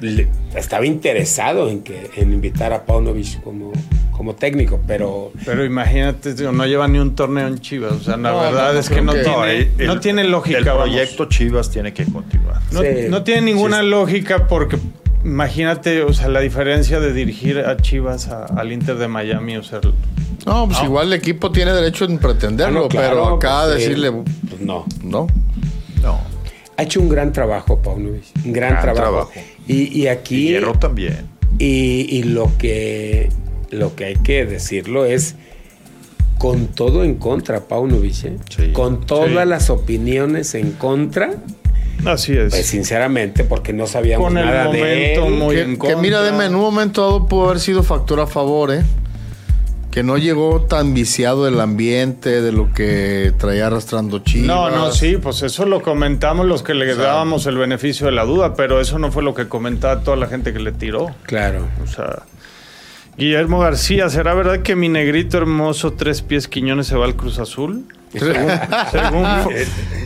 le- 0.00 0.28
estaba 0.56 0.86
interesado 0.86 1.68
en 1.68 1.82
que 1.82 2.10
en 2.16 2.32
invitar 2.32 2.72
a 2.72 2.84
Paunovic 2.86 3.42
como, 3.42 3.72
como 4.12 4.34
técnico, 4.36 4.80
pero 4.86 5.32
Pero 5.44 5.64
imagínate, 5.64 6.34
digo, 6.34 6.52
no 6.52 6.64
lleva 6.66 6.86
ni 6.86 6.98
un 6.98 7.14
torneo 7.16 7.48
en 7.48 7.58
Chivas. 7.58 7.92
O 7.92 8.00
sea, 8.00 8.16
la 8.16 8.30
No, 8.30 8.40
verdad 8.40 8.72
no, 8.72 8.78
es 8.78 8.88
que 8.88 9.02
no, 9.02 9.12
que- 9.12 9.20
tiene, 9.24 9.70
el- 9.78 9.86
no 9.88 10.00
tiene 10.00 10.24
lógica. 10.24 10.58
El 10.58 10.64
vamos. 10.64 10.82
proyecto 10.84 11.24
Chivas 11.26 11.70
tiene 11.70 11.92
que 11.92 12.04
continuar. 12.04 12.60
No, 12.70 12.80
Sí. 12.82 12.88
no 13.10 13.22
tiene 13.24 13.40
ninguna 13.42 13.80
Sí. 13.80 13.86
lógica 13.88 14.46
porque 14.46 14.78
imagínate, 15.24 16.02
o 16.02 16.12
sea, 16.12 16.28
la 16.28 16.40
diferencia 16.40 17.00
de 17.00 17.12
dirigir 17.12 17.58
a 17.58 17.76
Chivas 17.76 18.28
a- 18.28 18.44
al 18.44 18.72
Inter 18.72 18.96
de 18.96 19.08
Miami, 19.08 19.56
o 19.56 19.62
sea, 19.62 19.80
No, 20.46 20.66
pues 20.68 20.82
igual 20.82 21.06
el 21.06 21.12
equipo 21.14 21.50
tiene 21.50 21.72
derecho 21.72 22.04
en 22.04 22.18
pretenderlo, 22.18 22.80
Ah, 22.80 22.82
no, 22.82 22.88
claro, 22.88 23.10
pero 23.10 23.34
acá 23.36 23.62
pues, 23.66 23.78
decirle, 23.78 24.12
Pues 24.12 24.60
no. 24.60 24.84
no. 25.02 25.26
No. 26.02 26.20
Ha 26.76 26.82
hecho 26.82 27.00
un 27.00 27.08
gran 27.08 27.32
trabajo, 27.32 27.80
Paunovic. 27.80 28.24
Un 28.44 28.52
gran, 28.52 28.70
Gran 28.72 28.82
trabajo. 28.82 29.30
trabajo. 29.32 29.32
Y, 29.66 29.98
y 30.02 30.08
aquí. 30.08 30.34
Y 30.36 30.48
Hierro 30.48 30.74
también. 30.78 31.28
Y, 31.58 32.06
y 32.10 32.24
lo 32.24 32.50
que 32.58 33.28
lo 33.70 33.94
que 33.96 34.04
hay 34.06 34.16
que 34.16 34.44
decirlo 34.44 35.04
es 35.04 35.36
con 36.38 36.66
todo 36.66 37.04
en 37.04 37.14
contra, 37.14 37.60
Paunovic, 37.68 38.24
¿eh? 38.24 38.36
Sí. 38.54 38.72
con 38.72 39.00
todas 39.06 39.28
Sí. 39.30 39.48
las 39.48 39.70
opiniones 39.70 40.54
en 40.56 40.72
contra, 40.72 41.30
así 42.04 42.36
es. 42.36 42.50
pues 42.52 42.66
sinceramente, 42.66 43.44
porque 43.44 43.72
no 43.72 43.86
sabíamos 43.86 44.26
Con 44.28 44.36
el 44.38 44.44
nada 44.46 44.64
de 44.70 44.78
momento 44.78 45.26
él. 45.26 45.32
muy- 45.34 45.54
Que, 45.54 45.62
en 45.62 45.78
que 45.78 45.96
mira. 45.96 46.22
Deme, 46.22 46.46
en 46.46 46.54
un 46.54 46.60
momento 46.60 47.02
dado 47.02 47.26
pudo 47.28 47.46
haber 47.46 47.60
sido 47.60 47.82
factor 47.82 48.20
a 48.20 48.26
favor, 48.26 48.72
¿eh? 48.72 48.82
Que 49.94 50.02
no 50.02 50.18
llegó 50.18 50.62
tan 50.62 50.92
viciado 50.92 51.46
el 51.46 51.60
ambiente 51.60 52.42
de 52.42 52.50
lo 52.50 52.72
que 52.72 53.32
traía 53.38 53.68
arrastrando 53.68 54.18
Chivas. 54.18 54.48
No, 54.48 54.68
no, 54.68 54.90
sí, 54.90 55.18
pues 55.18 55.42
eso 55.42 55.66
lo 55.66 55.82
comentamos 55.82 56.46
los 56.46 56.64
que 56.64 56.74
le 56.74 56.96
dábamos 56.96 57.46
el 57.46 57.56
beneficio 57.56 58.06
de 58.06 58.10
la 58.10 58.24
duda, 58.24 58.56
pero 58.56 58.80
eso 58.80 58.98
no 58.98 59.12
fue 59.12 59.22
lo 59.22 59.34
que 59.34 59.46
comentaba 59.46 60.00
toda 60.00 60.16
la 60.16 60.26
gente 60.26 60.52
que 60.52 60.58
le 60.58 60.72
tiró. 60.72 61.14
Claro. 61.22 61.68
O 61.84 61.86
sea, 61.86 62.24
Guillermo 63.16 63.60
García, 63.60 64.08
¿será 64.08 64.34
verdad 64.34 64.60
que 64.62 64.74
mi 64.74 64.88
negrito 64.88 65.36
hermoso 65.38 65.92
tres 65.92 66.20
pies 66.22 66.48
Quiñones 66.48 66.86
se 66.88 66.96
va 66.96 67.04
al 67.04 67.14
Cruz 67.14 67.38
Azul? 67.38 67.84
Según, 68.14 68.46
según- 68.92 69.52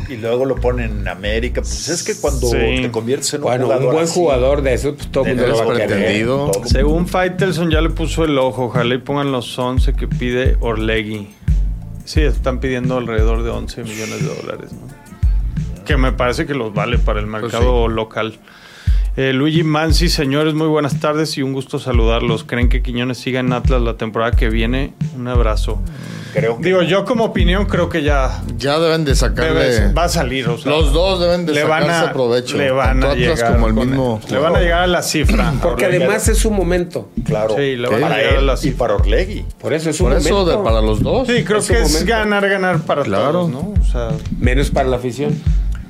y 0.09 0.16
luego 0.16 0.47
lo 0.47 0.56
ponen 0.56 1.01
en 1.01 1.09
América. 1.09 1.60
Pues 1.60 1.89
es 1.90 2.02
que 2.02 2.14
cuando 2.18 2.47
Sí. 2.48 2.80
te 2.82 2.90
conviertes 2.90 3.35
en 3.35 3.40
un 3.40 3.44
Bueno, 3.48 3.64
jugador 3.66 3.86
un 3.89 3.93
buen 3.93 4.05
así, 4.05 4.14
jugador 4.14 4.62
de 4.62 4.72
eso, 4.74 4.94
pues 4.94 5.10
todo 5.12 5.26
el 5.26 5.36
mundo 5.36 5.47
lo 5.52 5.56
va 5.66 5.72
a 5.74 5.76
querer. 5.76 5.89
pretendido. 5.89 6.51
todo- 6.51 6.64
según 6.66 7.06
Faitelson 7.06 7.70
ya 7.70 7.82
le 7.82 7.90
puso 7.90 8.24
el 8.24 8.39
ojo, 8.39 8.64
ojalá 8.66 8.94
y 8.94 8.98
pongan 8.98 9.30
los 9.30 9.59
11 9.59 9.93
que 9.93 10.09
pide 10.09 10.56
Orlegui. 10.60 11.28
Sí, 12.06 12.22
están 12.22 12.60
pidiendo 12.60 12.97
alrededor 12.97 13.43
de 13.43 13.51
11 13.51 13.82
millones 13.85 14.22
de 14.26 14.35
dólares, 14.43 14.72
¿no? 14.72 15.85
Que 15.85 15.98
me 15.98 16.12
parece 16.12 16.47
que 16.47 16.55
los 16.55 16.72
vale 16.72 16.97
para 16.98 17.20
el 17.20 17.26
mercado 17.26 17.89
local. 17.89 18.39
Eh, 19.20 19.32
Luigi 19.32 19.65
Mansi, 19.65 20.09
señores, 20.09 20.55
muy 20.55 20.69
buenas 20.69 21.01
tardes 21.01 21.36
y 21.39 21.43
un 21.43 21.53
gusto 21.53 21.81
saludarlos. 21.81 22.45
¿Creen 22.45 22.69
que 22.69 22.82
Quiñones 22.82 23.19
siga 23.19 23.40
en 23.40 23.53
Atlas 23.53 23.82
la 23.82 23.95
temporada 23.97 24.31
que 24.31 24.49
viene? 24.49 24.93
Un 25.16 25.27
abrazo. 25.27 25.81
Creo 26.35 26.59
que 26.59 26.62
Digo, 26.62 26.82
yo 26.82 27.05
como 27.05 27.24
opinión 27.24 27.66
creo 27.66 27.89
que 27.89 28.05
ya 28.05 28.40
Ya 28.57 28.78
deben 28.78 29.05
de 29.05 29.16
sacarle. 29.16 29.59
debe- 29.59 29.93
va 29.93 30.05
a 30.05 30.09
salir. 30.09 30.47
O 30.49 30.57
sea, 30.57 30.70
los 30.70 30.93
dos 30.93 31.19
deben 31.20 31.47
de 31.47 31.53
le 31.55 31.65
van 31.65 31.82
sacarse 31.82 32.07
a, 32.11 32.12
provecho. 32.12 32.57
Le 32.59 32.70
van 32.70 33.03
a 33.03 33.07
Atlas 33.11 33.16
llegar 33.19 33.53
como 33.55 33.66
el 33.66 33.74
mismo. 33.74 34.20
Le 34.31 34.39
van 34.39 34.55
a 34.55 34.61
llegar 34.61 34.82
a 34.82 34.86
la 34.86 35.03
cifra. 35.03 35.53
Porque 35.62 35.86
Orlegui. 35.86 36.05
además 36.05 36.28
es 36.28 36.39
su 36.39 36.53
momento. 36.53 37.09
claro. 37.24 37.57
Sí, 37.57 37.74
le 37.74 37.89
van 37.89 37.97
a 38.05 38.09
para 38.09 38.16
llegar 38.19 38.35
a 38.36 38.39
él 38.39 38.47
la 38.47 38.55
y 38.55 38.57
cifra. 38.59 38.78
para 38.78 38.95
Orlegui. 38.95 39.45
Por 39.61 39.73
eso 39.73 39.90
es 39.90 39.97
su 39.97 40.05
Por 40.05 40.12
eso, 40.12 40.45
de- 40.45 40.59
para 40.59 40.81
los 40.81 41.03
dos. 41.03 41.27
Sí, 41.27 41.43
creo 41.43 41.59
Es 41.59 41.66
que 41.66 41.81
es 41.82 41.90
momento. 41.90 42.09
ganar, 42.09 42.49
ganar 42.49 42.78
para 42.82 43.03
Claro. 43.03 43.32
todos, 43.32 43.51
¿no? 43.51 43.74
O 43.81 43.85
sea, 43.90 44.11
Menos 44.39 44.70
para 44.70 44.89
la 44.89 44.97
afición. 44.99 45.35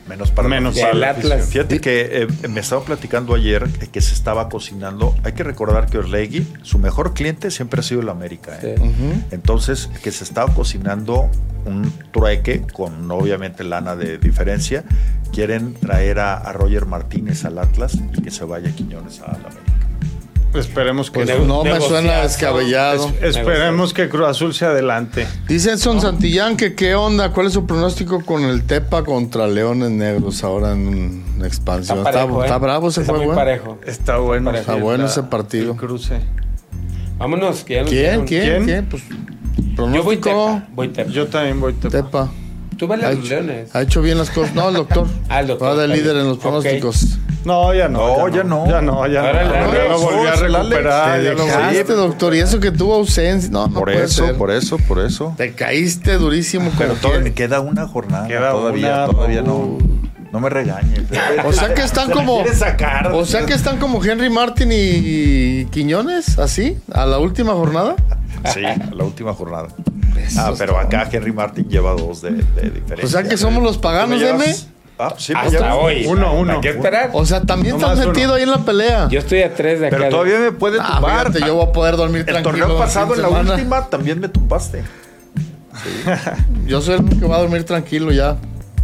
Menos 0.09 0.31
para 0.31 0.49
Menos 0.49 0.79
para 0.79 0.93
el 0.93 1.01
la 1.01 1.11
Atlas. 1.11 1.49
Fíjate 1.49 1.81
que 1.81 2.23
eh, 2.23 2.49
me 2.49 2.61
estaba 2.61 2.83
platicando 2.83 3.35
ayer 3.35 3.69
que 3.69 4.01
se 4.01 4.15
estaba 4.15 4.49
cocinando. 4.49 5.15
Hay 5.23 5.33
que 5.33 5.45
recordar 5.45 5.87
que 5.87 5.99
Orlegui, 5.99 6.47
su 6.63 6.79
mejor 6.79 7.15
cliente 7.15 7.51
siempre 7.51 7.81
ha 7.81 7.83
sido 7.83 8.01
el 8.01 8.09
América. 8.09 8.59
¿eh? 8.63 8.77
Sí. 8.79 9.25
Entonces, 9.31 9.91
que 10.03 10.11
se 10.11 10.25
estaba 10.25 10.53
cocinando 10.55 11.31
un 11.65 11.93
trueque 12.13 12.63
con 12.63 13.11
obviamente 13.11 13.65
lana 13.65 13.97
de 13.97 14.19
diferencia. 14.19 14.85
Quieren 15.33 15.75
traer 15.75 16.21
a, 16.21 16.35
a 16.37 16.53
Roger 16.53 16.87
Martínez 16.87 17.45
al 17.45 17.59
Atlas 17.59 17.99
y 18.17 18.23
que 18.23 18.31
se 18.31 18.45
vaya 18.45 18.71
Quiñones 18.75 19.21
al 19.21 19.37
América. 19.37 19.78
Esperemos 20.59 21.11
que 21.11 21.21
Pues 21.25 21.47
no 21.47 21.65
me 21.65 21.81
suena 21.81 22.23
descabellado. 22.23 23.11
Es- 23.21 23.37
esperemos 23.37 23.95
que 23.95 24.09
Cruz 24.09 24.27
Azul 24.29 24.53
se 24.55 24.67
adelante. 24.67 25.27
Dice 25.49 25.73
Edson 25.73 26.01
Santillán 26.01 26.57
que 26.57 26.75
qué 26.75 26.95
onda, 26.95 27.33
cuál 27.33 27.47
es 27.47 27.53
su 27.55 27.67
pronóstico 27.67 28.25
con 28.25 28.43
el 28.43 28.65
Tepa 28.65 29.05
contra 29.05 29.47
Leones 29.47 29.91
Negros 29.91 30.45
ahora 30.45 30.73
en 30.73 31.25
expansión. 31.45 31.99
Está, 31.99 32.11
Está, 32.11 32.21
parejo, 32.23 32.43
¿eh? 32.43 32.45
está 32.47 32.59
bravo 32.59 32.89
ese 32.89 33.01
Está 33.01 33.13
juego. 33.13 33.25
muy 33.27 33.33
¿eh? 33.33 33.37
parejo. 33.37 33.79
Está 33.87 34.19
bueno. 34.19 34.51
Está 34.55 34.75
bueno 34.75 35.07
ese 35.07 35.23
partido. 35.23 35.77
cruce. 35.77 36.21
Vámonos, 37.19 37.65
que 37.65 37.75
ya 37.75 37.81
nos 37.83 37.91
¿Quién? 37.91 38.25
¿Quién? 38.27 38.43
¿Quién? 38.43 38.65
¿Quién? 38.65 38.87
Pues 38.89 39.03
Yo 39.09 39.15
voy 40.03 40.17
pronóstico. 40.19 40.21
Tepa. 40.55 40.69
Voy 40.75 40.89
Tepa. 40.89 41.11
Yo 41.11 41.27
también 41.27 41.61
voy 41.61 41.73
Tepa. 41.73 41.91
Tepa. 41.91 42.31
Tú 42.79 42.87
vale 42.87 43.05
a 43.05 43.09
Ha 43.09 43.13
los 43.13 43.25
hecho, 43.25 43.35
leones. 43.35 43.75
ha 43.75 43.83
hecho 43.83 44.01
bien 44.03 44.17
las 44.19 44.31
cosas. 44.31 44.55
No, 44.55 44.69
el 44.71 44.77
doctor. 44.77 45.07
Ah, 45.29 45.41
el 45.41 45.49
doctor, 45.49 45.77
Va 45.77 45.83
de 45.83 45.89
líder 45.89 46.17
en 46.17 46.29
los 46.29 46.39
pronósticos. 46.39 47.19
No, 47.45 47.73
ya 47.75 47.89
no. 47.89 48.19
No, 48.19 48.29
ya 48.29 48.43
no. 48.45 48.67
Ya 48.69 48.81
no, 48.81 49.07
ya 49.07 49.21
Ahora 49.21 49.45
no. 49.45 49.55
el 49.55 49.61
Ya 49.61 49.65
Alex. 49.65 49.89
lo 49.91 49.99
volví 50.01 50.27
a 50.27 50.35
recuperar. 50.35 51.19
te 51.19 51.25
ya 51.25 51.31
lo 51.33 51.39
volví 51.39 51.51
a- 51.53 51.69
Dejaste, 51.69 51.93
doctor, 51.95 52.35
y 52.35 52.39
eso 52.41 52.61
que 52.61 52.71
tuvo 52.71 52.95
ausencia. 52.95 53.51
No, 53.51 53.67
no 53.69 53.75
por 53.75 53.85
puede 53.93 54.05
eso, 54.05 54.27
ser. 54.27 54.37
por 54.37 54.51
eso, 54.51 54.79
por 54.89 54.99
eso. 55.01 55.35
Te 55.37 55.53
caíste 55.55 56.15
durísimo 56.19 56.71
Pero 56.79 56.91
como 56.91 57.01
todavía 57.01 57.23
quien. 57.23 57.35
queda 57.35 57.61
una 57.61 57.87
jornada. 57.87 58.27
Queda 58.27 58.51
todavía, 58.53 59.05
una, 59.05 59.13
todavía 59.13 59.43
no. 59.43 59.79
No 60.33 60.41
me 60.41 60.49
regañes. 60.51 61.03
O 61.45 61.53
sea 61.53 61.73
que 61.75 61.83
están 61.83 62.09
Se 62.09 62.13
como. 62.13 62.45
sacar. 62.55 63.13
O 63.13 63.25
sea 63.25 63.47
que 63.47 63.55
están 63.55 63.79
como 63.79 64.05
Henry 64.05 64.29
Martin 64.31 64.69
y 64.73 65.65
Quiñones, 65.67 66.39
así, 66.39 66.79
a 66.93 67.07
la 67.07 67.19
última 67.19 67.53
jornada. 67.55 67.97
Sí, 68.53 68.61
la 68.63 69.05
última 69.05 69.33
jornada. 69.35 69.69
Ah, 70.37 70.53
pero 70.59 70.79
acá 70.79 71.09
Henry 71.11 71.33
Martin 71.33 71.69
lleva 71.69 71.93
dos 71.93 72.23
de, 72.23 72.31
de 72.33 72.71
diferencia. 72.71 73.05
O 73.05 73.09
sea 73.09 73.23
que 73.23 73.37
somos 73.37 73.63
los 73.63 73.79
paganos, 73.79 74.19
¿Tú 74.19 74.25
me 74.25 74.31
M. 74.45 74.55
Ah, 75.01 75.15
sí, 75.17 75.33
Hasta 75.35 75.49
llevas. 75.51 75.77
hoy. 75.81 76.07
Uno, 76.07 76.35
uno. 76.35 76.55
Hay 76.55 76.61
que 76.61 76.71
esperar. 76.71 77.11
O 77.13 77.25
sea, 77.25 77.43
también 77.43 77.79
No 77.79 77.87
estás 77.87 77.99
uno. 78.05 78.09
metido 78.13 78.35
ahí 78.35 78.43
en 78.43 78.51
la 78.51 78.59
pelea. 78.59 79.09
Yo 79.09 79.21
estoy 79.21 79.43
a 79.43 79.55
tres 79.55 79.79
de 79.81 79.87
acá. 79.87 79.97
Pero 79.97 80.11
todavía 80.11 80.39
me 80.41 80.51
puede 80.53 80.79
Ah, 80.81 80.95
tumbar. 80.95 81.29
fíjate, 81.33 81.47
yo 81.47 81.55
voy 81.55 81.67
a 81.69 81.73
poder 81.73 81.97
dormir 81.97 82.21
el 82.21 82.27
tranquilo. 82.27 82.51
torneo 82.51 82.73
el 82.73 82.83
pasado, 82.83 83.07
fin 83.07 83.17
en 83.17 83.23
la 83.23 83.29
semana. 83.29 83.55
última, 83.55 83.87
también 83.89 84.21
me 84.21 84.29
tumbaste. 84.29 84.83
Yo 86.67 86.81
soy 86.81 86.95
el 86.97 87.01
único 87.03 87.21
que 87.21 87.27
va 87.27 87.37
a 87.37 87.41
dormir 87.41 87.65
tranquilo 87.65 88.11
ya, 88.11 88.37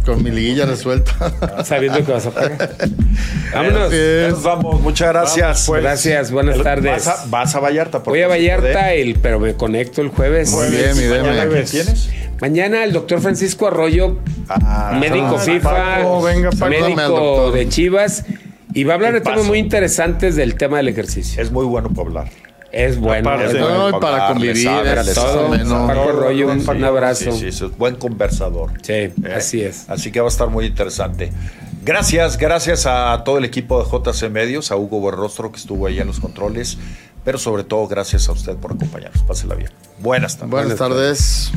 con 0.05 0.23
mi 0.23 0.31
liguilla 0.31 0.65
resuelta. 0.65 1.63
Sabiendo 1.65 2.05
que 2.05 2.11
vas 2.11 2.25
a 2.27 2.31
pagar. 2.31 2.75
Vámonos. 3.53 3.91
Nos 4.29 4.43
vamos, 4.43 4.81
muchas 4.81 5.09
gracias. 5.09 5.65
pues. 5.67 5.81
Gracias, 5.81 6.31
buenas 6.31 6.55
El- 6.57 6.63
tardes. 6.63 7.05
Vas 7.05 7.07
a, 7.07 7.25
vas 7.29 7.55
a 7.55 7.59
Vallarta. 7.59 8.03
por 8.03 8.11
Voy 8.13 8.21
a 8.21 8.27
Vallarta, 8.27 8.93
¿eh? 8.93 9.01
el, 9.01 9.15
pero 9.15 9.39
me 9.39 9.55
conecto 9.55 10.01
el 10.01 10.09
jueves. 10.09 10.51
Muy 10.51 10.67
bien, 10.69 10.97
mi 10.97 11.05
Mañana, 11.07 11.45
Deme. 11.45 11.53
¿quién 11.63 11.65
tienes? 11.65 12.09
Mañana 12.41 12.83
el 12.83 12.91
doctor 12.93 13.21
Francisco 13.21 13.67
Arroyo, 13.67 14.17
Ah, 14.49 14.97
médico 14.99 15.35
ah, 15.37 15.39
FIFA, 15.39 15.69
Paco, 15.97 16.21
venga, 16.21 16.49
Paco. 16.51 16.57
Salúdame 16.59 16.85
al 16.85 16.95
médico 16.95 17.13
doctor. 17.19 17.53
de 17.53 17.69
Chivas, 17.69 18.25
y 18.73 18.83
va 18.83 18.93
a 18.93 18.95
hablar 18.95 19.13
de 19.13 19.21
temas 19.21 19.45
muy 19.45 19.57
interesantes 19.57 20.35
del 20.35 20.55
tema 20.55 20.77
del 20.77 20.89
ejercicio. 20.89 21.41
Es 21.41 21.49
muy 21.51 21.65
bueno 21.65 21.89
para 21.89 22.07
hablar. 22.07 22.27
Es 22.75 22.99
bueno. 22.99 23.29
Aparte. 23.29 23.45
es 23.57 23.61
bueno. 23.61 23.89
No, 23.89 23.99
para 24.01 24.27
convivir, 24.27 24.67
es 24.67 25.13
todo 25.13 25.45
sabe. 25.45 25.59
menos. 25.59 25.87
Paco 25.87 26.09
Arroyo, 26.09 26.49
un, 26.49 26.69
un 26.69 26.83
abrazo. 26.83 27.31
Sí, 27.31 27.49
sí, 27.53 27.65
es 27.65 27.77
buen 27.77 27.95
conversador. 27.95 28.71
Sí, 28.81 28.91
¿eh? 28.91 29.13
así 29.33 29.61
es. 29.61 29.89
Así 29.89 30.11
que 30.11 30.19
va 30.19 30.25
a 30.25 30.29
estar 30.29 30.49
muy 30.49 30.65
interesante. 30.65 31.31
Gracias, 31.85 32.37
gracias 32.37 32.85
a 32.85 33.23
todo 33.23 33.37
el 33.37 33.45
equipo 33.45 33.81
de 33.81 33.89
JC 33.89 34.29
Medios, 34.29 34.71
a 34.71 34.75
Hugo 34.75 34.99
Buenrostro 34.99 35.53
que 35.53 35.57
estuvo 35.57 35.87
ahí 35.87 35.99
en 35.99 36.07
los 36.07 36.19
controles, 36.19 36.77
pero 37.23 37.37
sobre 37.37 37.63
todo 37.63 37.87
gracias 37.87 38.27
a 38.27 38.33
usted 38.33 38.57
por 38.57 38.73
acompañarnos. 38.73 39.23
Pásela 39.23 39.55
bien. 39.55 39.71
Buenas 39.99 40.35
tardes. 40.35 40.51
Buenas 40.51 40.75
tardes. 40.77 41.51